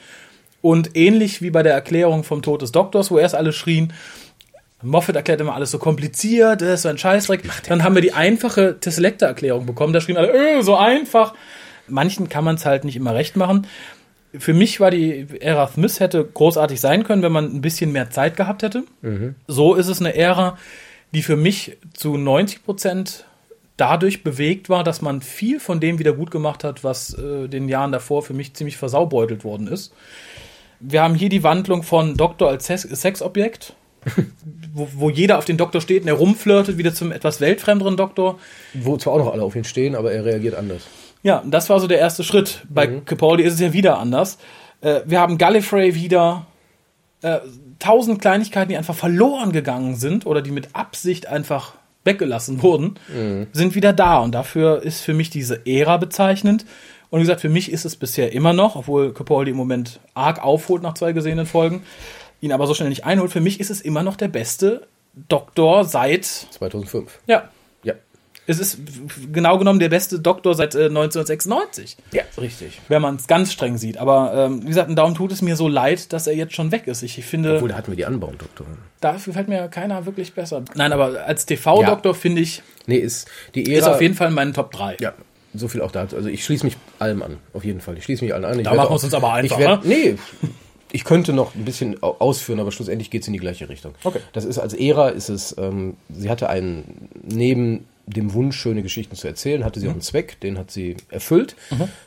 Und 0.63 0.97
ähnlich 0.97 1.43
wie 1.43 1.51
bei 1.51 1.63
der 1.63 1.75
Erklärung 1.75 2.25
vom 2.25 2.43
Tod 2.43 2.63
des 2.63 2.73
Doktors, 2.73 3.13
wo 3.13 3.19
erst 3.19 3.37
alle 3.37 3.53
schrien, 3.53 3.93
Moffat 4.83 5.15
erklärt 5.15 5.41
immer 5.41 5.55
alles 5.55 5.71
so 5.71 5.79
kompliziert, 5.79 6.61
das 6.61 6.69
ist 6.69 6.83
so 6.83 6.89
ein 6.89 6.99
Scheißdreck. 6.99 7.45
Dann 7.69 7.85
haben 7.85 7.95
wir 7.95 8.03
die 8.03 8.15
einfache 8.15 8.81
Tesselecta-Erklärung 8.81 9.65
bekommen. 9.65 9.93
Da 9.93 10.01
schrien 10.01 10.19
alle, 10.19 10.33
öh, 10.33 10.63
so 10.63 10.75
einfach. 10.77 11.35
Manchen 11.87 12.29
kann 12.29 12.43
man 12.43 12.57
es 12.57 12.67
halt 12.67 12.85
nicht 12.85 12.97
immer 12.97 13.15
recht 13.15 13.37
machen. 13.37 13.69
Für 14.37 14.55
mich 14.55 14.81
war 14.81 14.91
die 14.91 15.29
Ära 15.41 15.69
Smith 15.69 16.01
hätte 16.01 16.25
großartig 16.25 16.81
sein 16.81 17.05
können, 17.05 17.23
wenn 17.23 17.33
man 17.33 17.45
ein 17.45 17.61
bisschen 17.61 17.93
mehr 17.93 18.11
Zeit 18.11 18.37
gehabt 18.37 18.65
hätte. 18.65 18.83
So 19.47 19.77
ist 19.77 19.87
es 19.87 20.01
eine 20.01 20.17
Ära, 20.17 20.59
die 21.17 21.23
für 21.23 21.37
mich 21.37 21.79
zu 21.95 22.19
90 22.19 22.63
Prozent 22.63 23.25
dadurch 23.79 24.23
bewegt 24.23 24.69
war, 24.69 24.85
dass 24.85 25.01
man 25.01 25.23
viel 25.23 25.61
von 25.61 25.81
dem 25.81 25.99
wieder 25.99 26.13
gut 26.13 26.31
gemacht 26.31 26.63
hat, 26.63 26.85
was 26.85 27.15
äh, 27.15 27.49
den 27.49 27.71
Jahren 27.71 27.91
davor 27.91 28.23
für 28.23 28.35
mich 28.35 28.53
ziemlich 28.53 28.77
versaubeutelt 28.77 29.43
worden 29.43 29.67
ist. 29.67 29.95
Wir 30.79 31.01
haben 31.01 31.15
hier 31.15 31.31
die 31.31 31.43
Wandlung 31.43 31.83
von 31.83 32.19
Doktor 32.19 32.51
als 32.51 32.67
Sex 32.67 32.83
Sexobjekt, 32.83 33.73
wo, 34.75 34.89
wo 34.93 35.09
jeder 35.09 35.39
auf 35.39 35.47
den 35.47 35.57
Doktor 35.57 35.81
steht 35.81 36.03
und 36.03 36.09
er 36.09 36.17
rumflirtet, 36.17 36.77
wieder 36.77 36.93
zum 36.93 37.13
etwas 37.13 37.41
weltfremderen 37.41 37.97
Doktor. 37.97 38.39
Wo 38.75 38.99
zwar 38.99 39.15
auch 39.15 39.19
noch 39.19 39.33
alle 39.33 39.43
auf 39.43 39.57
ihn 39.57 39.65
stehen, 39.65 39.95
aber 39.95 40.13
er 40.13 40.23
reagiert 40.27 40.55
anders. 40.55 40.83
Ja, 41.23 41.43
das 41.47 41.71
war 41.71 41.81
so 41.81 41.87
der 41.87 41.99
erste 41.99 42.25
Schritt. 42.25 42.67
Bei 42.69 42.87
Capaldi 42.87 43.43
ist 43.43 43.55
es 43.55 43.61
ja 43.61 43.73
wieder 43.73 43.99
anders. 43.99 44.37
Äh, 44.83 45.01
wir 45.07 45.19
haben 45.19 45.39
Gallifrey 45.39 45.95
wieder. 45.95 46.45
Äh, 47.23 47.39
tausend 47.79 48.21
Kleinigkeiten, 48.21 48.71
die 48.71 48.77
einfach 48.77 48.95
verloren 48.95 49.53
gegangen 49.53 49.97
sind 49.97 50.27
oder 50.27 50.43
die 50.43 50.51
mit 50.51 50.75
Absicht 50.75 51.27
einfach 51.27 51.75
weggelassen 52.05 52.63
wurden, 52.63 52.99
sind 53.53 53.75
wieder 53.75 53.93
da. 53.93 54.19
Und 54.21 54.33
dafür 54.35 54.83
ist 54.83 55.01
für 55.01 55.13
mich 55.15 55.29
diese 55.31 55.67
Ära 55.67 55.97
bezeichnend. 55.97 56.65
Und 57.11 57.21
wie 57.21 57.23
gesagt, 57.25 57.41
für 57.41 57.49
mich 57.49 57.71
ist 57.71 57.85
es 57.85 57.97
bisher 57.97 58.33
immer 58.33 58.53
noch, 58.53 58.77
obwohl 58.77 59.13
Capaldi 59.13 59.51
im 59.51 59.57
Moment 59.57 60.01
arg 60.15 60.43
aufholt 60.43 60.83
nach 60.83 60.95
zwei 60.95 61.13
gesehenen 61.13 61.47
Folgen, 61.47 61.83
ihn 62.41 62.53
aber 62.53 62.67
so 62.67 62.75
schnell 62.75 62.89
nicht 62.89 63.05
einholt. 63.05 63.33
Für 63.33 63.41
mich 63.41 63.61
ist 63.61 63.71
es 63.71 63.81
immer 63.81 64.03
noch 64.03 64.17
der 64.17 64.29
beste 64.29 64.87
Doktor 65.29 65.85
seit, 65.85 66.25
2005. 66.25 67.21
ja, 67.27 67.37
Ja. 67.37 67.49
Es 68.47 68.59
ist 68.59 68.79
genau 69.33 69.59
genommen 69.59 69.79
der 69.81 69.89
beste 69.89 70.21
Doktor 70.21 70.55
seit 70.55 70.75
äh, 70.75 70.85
1996 70.87 71.97
Ja, 72.13 72.23
richtig. 72.41 72.81
wenn 72.89 73.03
man 73.03 73.17
es 73.17 73.27
ganz 73.27 73.53
streng 73.53 73.77
sieht. 73.79 73.99
Aber 73.99 74.33
ähm, 74.35 74.63
wie 74.63 74.69
gesagt, 74.69 74.91
darum 74.97 75.15
tut 75.15 75.33
es 75.33 75.43
mir 75.43 75.57
so 75.57 75.69
leid, 75.69 76.13
dass 76.13 76.27
er 76.27 76.35
jetzt 76.35 76.55
schon 76.55 76.73
weg 76.73 76.87
ist. 76.87 77.03
Ich 77.03 77.25
finde, 77.25 77.57
Obwohl, 77.57 77.69
da 77.71 77.77
hatten 77.77 77.91
wir 77.91 77.97
die 77.97 78.07
Anbauen-Doktorin. 78.07 78.77
dafür 79.01 79.33
fällt 79.33 79.49
mir 79.49 79.69
keiner 79.69 80.07
wirklich 80.07 80.33
besser. 80.35 80.63
Nein, 80.75 80.93
aber 80.93 81.25
als 81.27 81.47
TV-Doktor 81.47 82.15
finde 82.15 82.41
ich, 82.43 82.63
Nee, 82.87 82.97
ist 82.99 83.29
die 83.55 83.67
Ära. 83.75 83.79
ist 83.89 83.95
auf 83.95 84.01
jeden 84.01 84.15
Fall 84.15 84.29
in 84.29 84.35
meinen 84.35 84.55
Top 84.55 84.71
3. 84.73 84.97
Ja, 85.01 85.13
so 85.55 85.69
viel 85.69 85.81
auch 85.83 85.91
dazu. 85.93 86.17
Also 86.17 86.29
ich 86.29 86.45
schließe 86.45 86.65
mich 86.65 86.77
allem 86.99 87.23
an, 87.23 87.39
auf 87.53 87.65
jeden 87.65 87.81
Fall. 87.81 87.97
Ich 87.99 88.05
schließe 88.05 88.25
mich 88.25 88.33
allen 88.35 88.45
an. 88.45 88.59
Ich 88.59 88.65
Da 88.65 88.75
machen 88.75 88.91
wir 88.91 89.03
uns 89.05 89.13
aber 89.15 89.33
einfach, 89.33 89.59
Ich 89.59 89.65
werd, 89.65 89.85
ne? 89.85 89.89
nee, 89.95 90.17
ich 90.93 91.03
könnte 91.05 91.33
noch 91.33 91.55
ein 91.57 91.65
bisschen 91.65 92.01
au- 92.03 92.17
ausführen, 92.21 92.61
aber 92.61 92.71
schlussendlich 92.71 93.11
geht 93.11 93.23
es 93.23 93.27
in 93.27 93.33
die 93.33 93.41
gleiche 93.41 93.69
Richtung. 93.69 93.95
Okay. 94.05 94.21
Das 94.33 94.45
ist 94.45 94.59
als 94.59 94.73
Ära, 94.73 95.09
ist 95.09 95.29
es, 95.31 95.55
ähm, 95.59 95.97
sie 96.09 96.31
hatte 96.31 96.49
einen, 96.49 97.09
neben 97.25 97.87
dem 98.09 98.33
Wunsch, 98.35 98.57
schöne 98.57 98.83
Geschichten 98.83 99.17
zu 99.17 99.27
erzählen, 99.27 99.65
hatte 99.65 99.79
Mhm. 99.79 99.83
sie 99.83 99.89
auch 99.89 99.93
einen 99.93 100.01
Zweck, 100.01 100.39
den 100.41 100.59
hat 100.59 100.71
sie 100.71 100.97
erfüllt. 101.11 101.57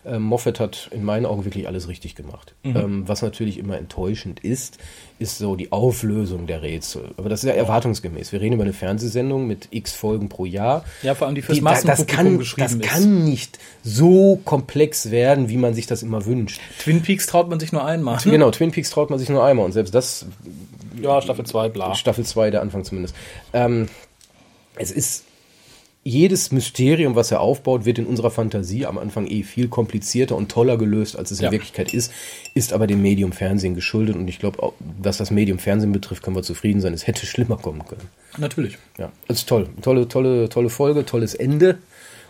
Ähm, 0.06 0.24
Moffat 0.24 0.60
hat 0.62 0.88
in 0.94 1.04
meinen 1.04 1.26
Augen 1.26 1.44
wirklich 1.44 1.68
alles 1.68 1.90
richtig 1.90 2.16
gemacht. 2.16 2.54
Mhm. 2.64 2.76
Ähm, 2.78 3.04
was 3.08 3.22
natürlich 3.22 3.58
immer 3.58 3.78
enttäuschend 3.78 4.40
ist, 4.40 4.78
ist 5.20 5.38
so 5.40 5.58
die 5.58 5.74
Auflösung 5.74 6.48
der 6.48 6.62
Rätsel. 6.62 7.10
Aber 7.18 7.28
das 7.28 7.44
ist 7.44 7.50
ja 7.50 7.56
erwartungsgemäß. 7.56 8.32
Wir 8.32 8.40
reden 8.40 8.54
über 8.54 8.64
eine 8.64 8.72
Fernsehsendung 8.72 9.46
mit 9.46 9.68
x 9.72 9.92
Folgen 9.94 10.30
pro 10.30 10.46
Jahr. 10.46 10.86
Ja, 11.04 11.16
vor 11.16 11.28
allem 11.28 11.36
die 11.36 11.42
fürs 11.42 11.58
Die, 11.58 11.64
da- 11.64 11.72
das 11.74 11.84
Massenpublikum 11.84 12.26
kann, 12.32 12.38
geschrieben 12.40 12.80
das 12.82 12.90
kann 12.90 13.24
nicht 13.26 13.60
so 13.84 14.40
komplex 14.46 15.12
werden, 15.12 15.50
wie 15.50 15.58
man 15.58 15.74
sich 15.74 15.86
das 15.88 16.02
immer 16.02 16.26
wünscht. 16.26 16.62
Twin 16.80 17.02
Peaks 17.02 17.26
traut 17.28 17.50
man 17.50 17.60
sich 17.60 17.74
nur 17.74 17.84
einmal. 17.86 18.20
Genau, 18.24 18.52
Twin 18.52 18.72
Peaks 18.72 18.90
traut 18.90 19.10
man 19.10 19.20
sich 19.20 19.28
nur 19.28 19.44
einmal 19.44 19.66
und 19.66 19.74
selbst 19.74 19.94
das 19.94 20.26
Ja, 21.02 21.22
Staffel 21.22 21.46
2, 21.46 21.68
bla. 21.70 21.94
Staffel 21.96 22.26
2, 22.26 22.52
der 22.52 22.62
Anfang 22.62 22.86
zumindest. 22.86 23.14
Ähm, 23.52 23.90
es 24.78 24.92
ist 24.92 25.26
jedes 26.04 26.52
Mysterium, 26.52 27.16
was 27.16 27.32
er 27.32 27.42
aufbaut, 27.42 27.86
wird 27.86 28.00
in 28.00 28.06
unserer 28.06 28.32
Fantasie 28.32 28.86
am 28.86 28.98
Anfang 28.98 29.28
eh 29.28 29.44
viel 29.44 29.68
komplizierter 29.68 30.36
und 30.36 30.50
toller 30.50 30.78
gelöst, 30.78 31.18
als 31.18 31.32
es 31.32 31.40
in 31.40 31.46
Ja. 31.46 31.52
Wirklichkeit 31.52 31.94
ist, 31.94 32.12
ist 32.56 32.72
aber 32.74 32.88
dem 32.88 33.02
Medium 33.02 33.32
Fernsehen 33.32 33.76
geschuldet 33.76 34.16
und 34.16 34.28
ich 34.28 34.40
glaube, 34.40 34.74
was 35.02 35.18
das 35.18 35.30
Medium 35.30 35.60
Fernsehen 35.60 35.92
betrifft, 35.92 36.24
können 36.24 36.36
wir 36.36 36.44
zufrieden 36.44 36.80
sein. 36.82 36.94
Es 36.94 37.06
hätte 37.06 37.26
schlimmer 37.26 37.58
kommen 37.58 37.86
können. 37.86 38.08
Natürlich. 38.38 38.78
Ja, 38.98 39.12
es 39.28 39.40
ist 39.40 39.50
toll. 39.50 39.68
Tolle, 39.82 40.08
tolle, 40.08 40.48
tolle 40.50 40.70
Folge, 40.70 41.06
tolles 41.06 41.36
Ende 41.36 41.80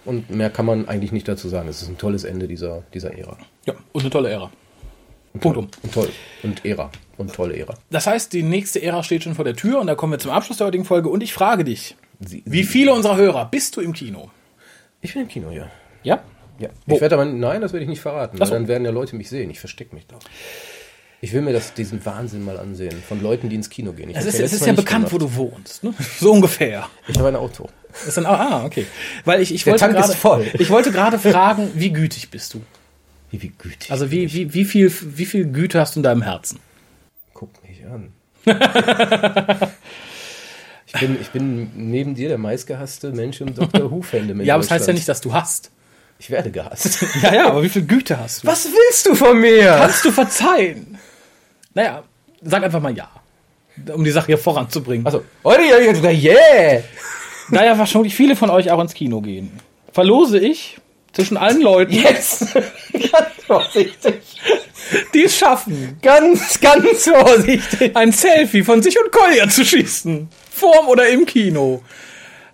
und 0.03 0.29
mehr 0.31 0.49
kann 0.49 0.65
man 0.65 0.87
eigentlich 0.87 1.11
nicht 1.11 1.27
dazu 1.27 1.47
sagen. 1.47 1.69
Es 1.69 1.81
ist 1.81 1.89
ein 1.89 1.97
tolles 1.97 2.23
Ende 2.23 2.47
dieser, 2.47 2.83
dieser 2.93 3.15
Ära. 3.17 3.37
Ja, 3.65 3.75
und 3.91 4.01
eine 4.01 4.09
tolle 4.09 4.29
Ära. 4.29 4.51
Punkt 5.39 5.57
um. 5.57 5.67
Und 5.83 5.93
toll. 5.93 6.09
Und 6.41 6.65
Ära. 6.65 6.89
Und 7.17 7.33
tolle 7.33 7.55
Ära. 7.55 7.75
Das 7.91 8.07
heißt, 8.07 8.33
die 8.33 8.41
nächste 8.41 8.81
Ära 8.81 9.03
steht 9.03 9.23
schon 9.23 9.35
vor 9.35 9.45
der 9.45 9.55
Tür 9.55 9.79
und 9.79 9.87
da 9.87 9.93
kommen 9.93 10.13
wir 10.13 10.19
zum 10.19 10.31
Abschluss 10.31 10.57
der 10.57 10.67
heutigen 10.67 10.85
Folge 10.85 11.09
und 11.09 11.21
ich 11.21 11.33
frage 11.33 11.63
dich, 11.63 11.95
Sie, 12.19 12.43
wie 12.45 12.63
viele 12.63 12.93
unserer 12.93 13.15
Hörer 13.17 13.45
bist 13.45 13.77
du 13.77 13.81
im 13.81 13.93
Kino? 13.93 14.29
Ich 15.01 15.13
bin 15.13 15.23
im 15.23 15.27
Kino, 15.27 15.51
ja. 15.51 15.67
Ja? 16.03 16.21
Ja, 16.59 16.69
Wo? 16.85 16.95
ich 16.95 17.01
werde 17.01 17.15
aber, 17.15 17.25
nein, 17.25 17.61
das 17.61 17.71
werde 17.71 17.83
ich 17.83 17.89
nicht 17.89 18.01
verraten, 18.01 18.37
weil 18.37 18.49
dann 18.49 18.67
werden 18.67 18.83
ja 18.83 18.91
Leute 18.91 19.15
mich 19.15 19.29
sehen. 19.29 19.49
Ich 19.49 19.59
verstecke 19.59 19.95
mich 19.95 20.05
doch. 20.07 20.19
Ich 21.21 21.33
will 21.33 21.41
mir 21.41 21.53
das, 21.53 21.73
diesen 21.73 22.05
Wahnsinn 22.05 22.43
mal 22.45 22.57
ansehen, 22.57 23.01
von 23.07 23.21
Leuten, 23.21 23.49
die 23.49 23.55
ins 23.55 23.69
Kino 23.69 23.91
gehen. 23.93 24.09
Ich 24.09 24.17
Es 24.17 24.25
ist, 24.25 24.39
es 24.39 24.53
ist 24.53 24.65
ja 24.65 24.73
bekannt, 24.73 25.11
wo 25.11 25.17
gemacht. 25.17 25.33
du 25.33 25.37
wohnst, 25.37 25.83
ne? 25.83 25.93
So 26.19 26.31
ungefähr. 26.31 26.89
Ich 27.07 27.17
habe 27.17 27.29
ein 27.29 27.35
Auto. 27.35 27.69
Ist 28.07 28.17
dann, 28.17 28.25
ah, 28.25 28.65
okay. 28.65 28.85
Weil 29.25 29.41
ich, 29.41 29.53
ich 29.53 29.63
Der 29.63 29.73
wollte 29.73 29.85
Tank 29.85 29.95
gerade, 29.95 30.11
ist 30.13 30.19
voll. 30.19 30.45
ich 30.59 30.69
wollte 30.69 30.91
gerade 30.91 31.19
fragen, 31.19 31.71
wie 31.75 31.91
gütig 31.91 32.29
bist 32.29 32.53
du? 32.53 32.61
Wie, 33.31 33.41
wie 33.41 33.49
gütig. 33.57 33.91
Also 33.91 34.11
wie, 34.11 34.31
wie, 34.33 34.53
wie 34.53 34.65
viel, 34.65 34.91
wie 35.17 35.25
viel 35.25 35.45
Güte 35.45 35.79
hast 35.79 35.95
du 35.95 35.99
in 35.99 36.03
deinem 36.03 36.21
Herzen? 36.21 36.59
Guck 37.33 37.51
mich 37.63 37.85
an. 37.85 38.13
ich, 40.93 40.99
bin, 40.99 41.17
ich 41.21 41.29
bin 41.29 41.71
neben 41.75 42.15
dir 42.15 42.29
der 42.29 42.37
meistgehasste 42.39 43.11
Mensch 43.11 43.41
im 43.41 43.53
Dr. 43.53 43.91
Who-Fandom 43.91 44.41
Ja, 44.41 44.55
aber 44.55 44.63
das 44.63 44.71
heißt 44.71 44.87
ja 44.87 44.93
nicht, 44.93 45.07
dass 45.07 45.21
du 45.21 45.33
hast. 45.33 45.71
Ich 46.17 46.29
werde 46.29 46.51
gehasst. 46.51 47.05
Ja, 47.21 47.33
ja, 47.33 47.47
aber 47.47 47.63
wie 47.63 47.69
viel 47.69 47.83
Güte 47.83 48.19
hast 48.19 48.43
du? 48.43 48.47
Was 48.47 48.65
willst 48.65 49.05
du 49.05 49.15
von 49.15 49.39
mir? 49.39 49.77
kannst 49.79 50.03
du 50.03 50.11
verzeihen? 50.11 50.97
Naja, 51.73 52.03
sag 52.41 52.63
einfach 52.63 52.81
mal 52.81 52.95
ja. 52.95 53.09
Um 53.93 54.03
die 54.03 54.11
Sache 54.11 54.25
hier 54.27 54.37
voranzubringen. 54.37 55.05
Also, 55.05 55.23
heute 55.43 55.61
yeah! 55.61 56.83
da 57.51 57.63
ja 57.63 57.77
wahrscheinlich 57.77 58.15
viele 58.15 58.35
von 58.35 58.49
euch 58.49 58.71
auch 58.71 58.81
ins 58.81 58.93
Kino 58.93 59.21
gehen, 59.21 59.51
verlose 59.93 60.39
ich 60.39 60.79
zwischen 61.13 61.37
allen 61.37 61.61
Leuten, 61.61 61.93
Jetzt! 61.93 62.53
ganz 62.53 63.43
vorsichtig. 63.47 64.15
die 65.13 65.23
es 65.23 65.37
schaffen, 65.37 65.97
Ganz, 66.01 66.59
ganz 66.59 67.07
vorsichtig. 67.07 67.95
ein 67.95 68.11
Selfie 68.11 68.63
von 68.63 68.81
sich 68.81 68.99
und 68.99 69.11
Kolja 69.11 69.47
zu 69.47 69.63
schießen. 69.63 70.27
Vorm 70.59 70.87
oder 70.87 71.07
im 71.09 71.25
Kino. 71.25 71.81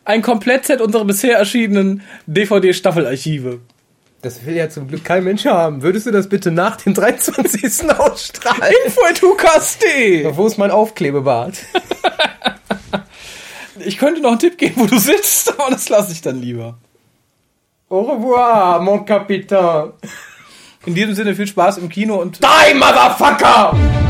Ein 0.03 0.21
Komplettset 0.21 0.81
unserer 0.81 1.05
bisher 1.05 1.37
erschienenen 1.37 2.03
DVD-Staffelarchive. 2.27 3.59
Das 4.21 4.45
will 4.45 4.55
ja 4.55 4.69
zum 4.69 4.87
Glück 4.87 5.03
kein 5.03 5.23
Mensch 5.23 5.45
haben. 5.45 5.81
Würdest 5.81 6.05
du 6.05 6.11
das 6.11 6.29
bitte 6.29 6.51
nach 6.51 6.77
dem 6.77 6.93
23. 6.93 7.89
ausstrahlen? 7.97 8.73
Info.hukas.de 8.85 10.35
Wo 10.35 10.47
ist 10.47 10.57
mein 10.57 10.71
Aufklebebart? 10.71 11.57
Ich 13.79 13.97
könnte 13.97 14.21
noch 14.21 14.29
einen 14.29 14.39
Tipp 14.39 14.57
geben, 14.57 14.75
wo 14.77 14.85
du 14.85 14.97
sitzt, 14.97 15.59
aber 15.59 15.69
das 15.69 15.89
lasse 15.89 16.11
ich 16.13 16.21
dann 16.21 16.41
lieber. 16.41 16.77
Au 17.89 17.99
revoir, 18.01 18.81
mon 18.81 19.05
Capitaine. 19.05 19.93
In 20.85 20.95
diesem 20.95 21.13
Sinne 21.13 21.35
viel 21.35 21.45
Spaß 21.45 21.77
im 21.79 21.89
Kino 21.89 22.15
und 22.15 22.39
Die, 22.41 22.73
Motherfucker! 22.73 24.04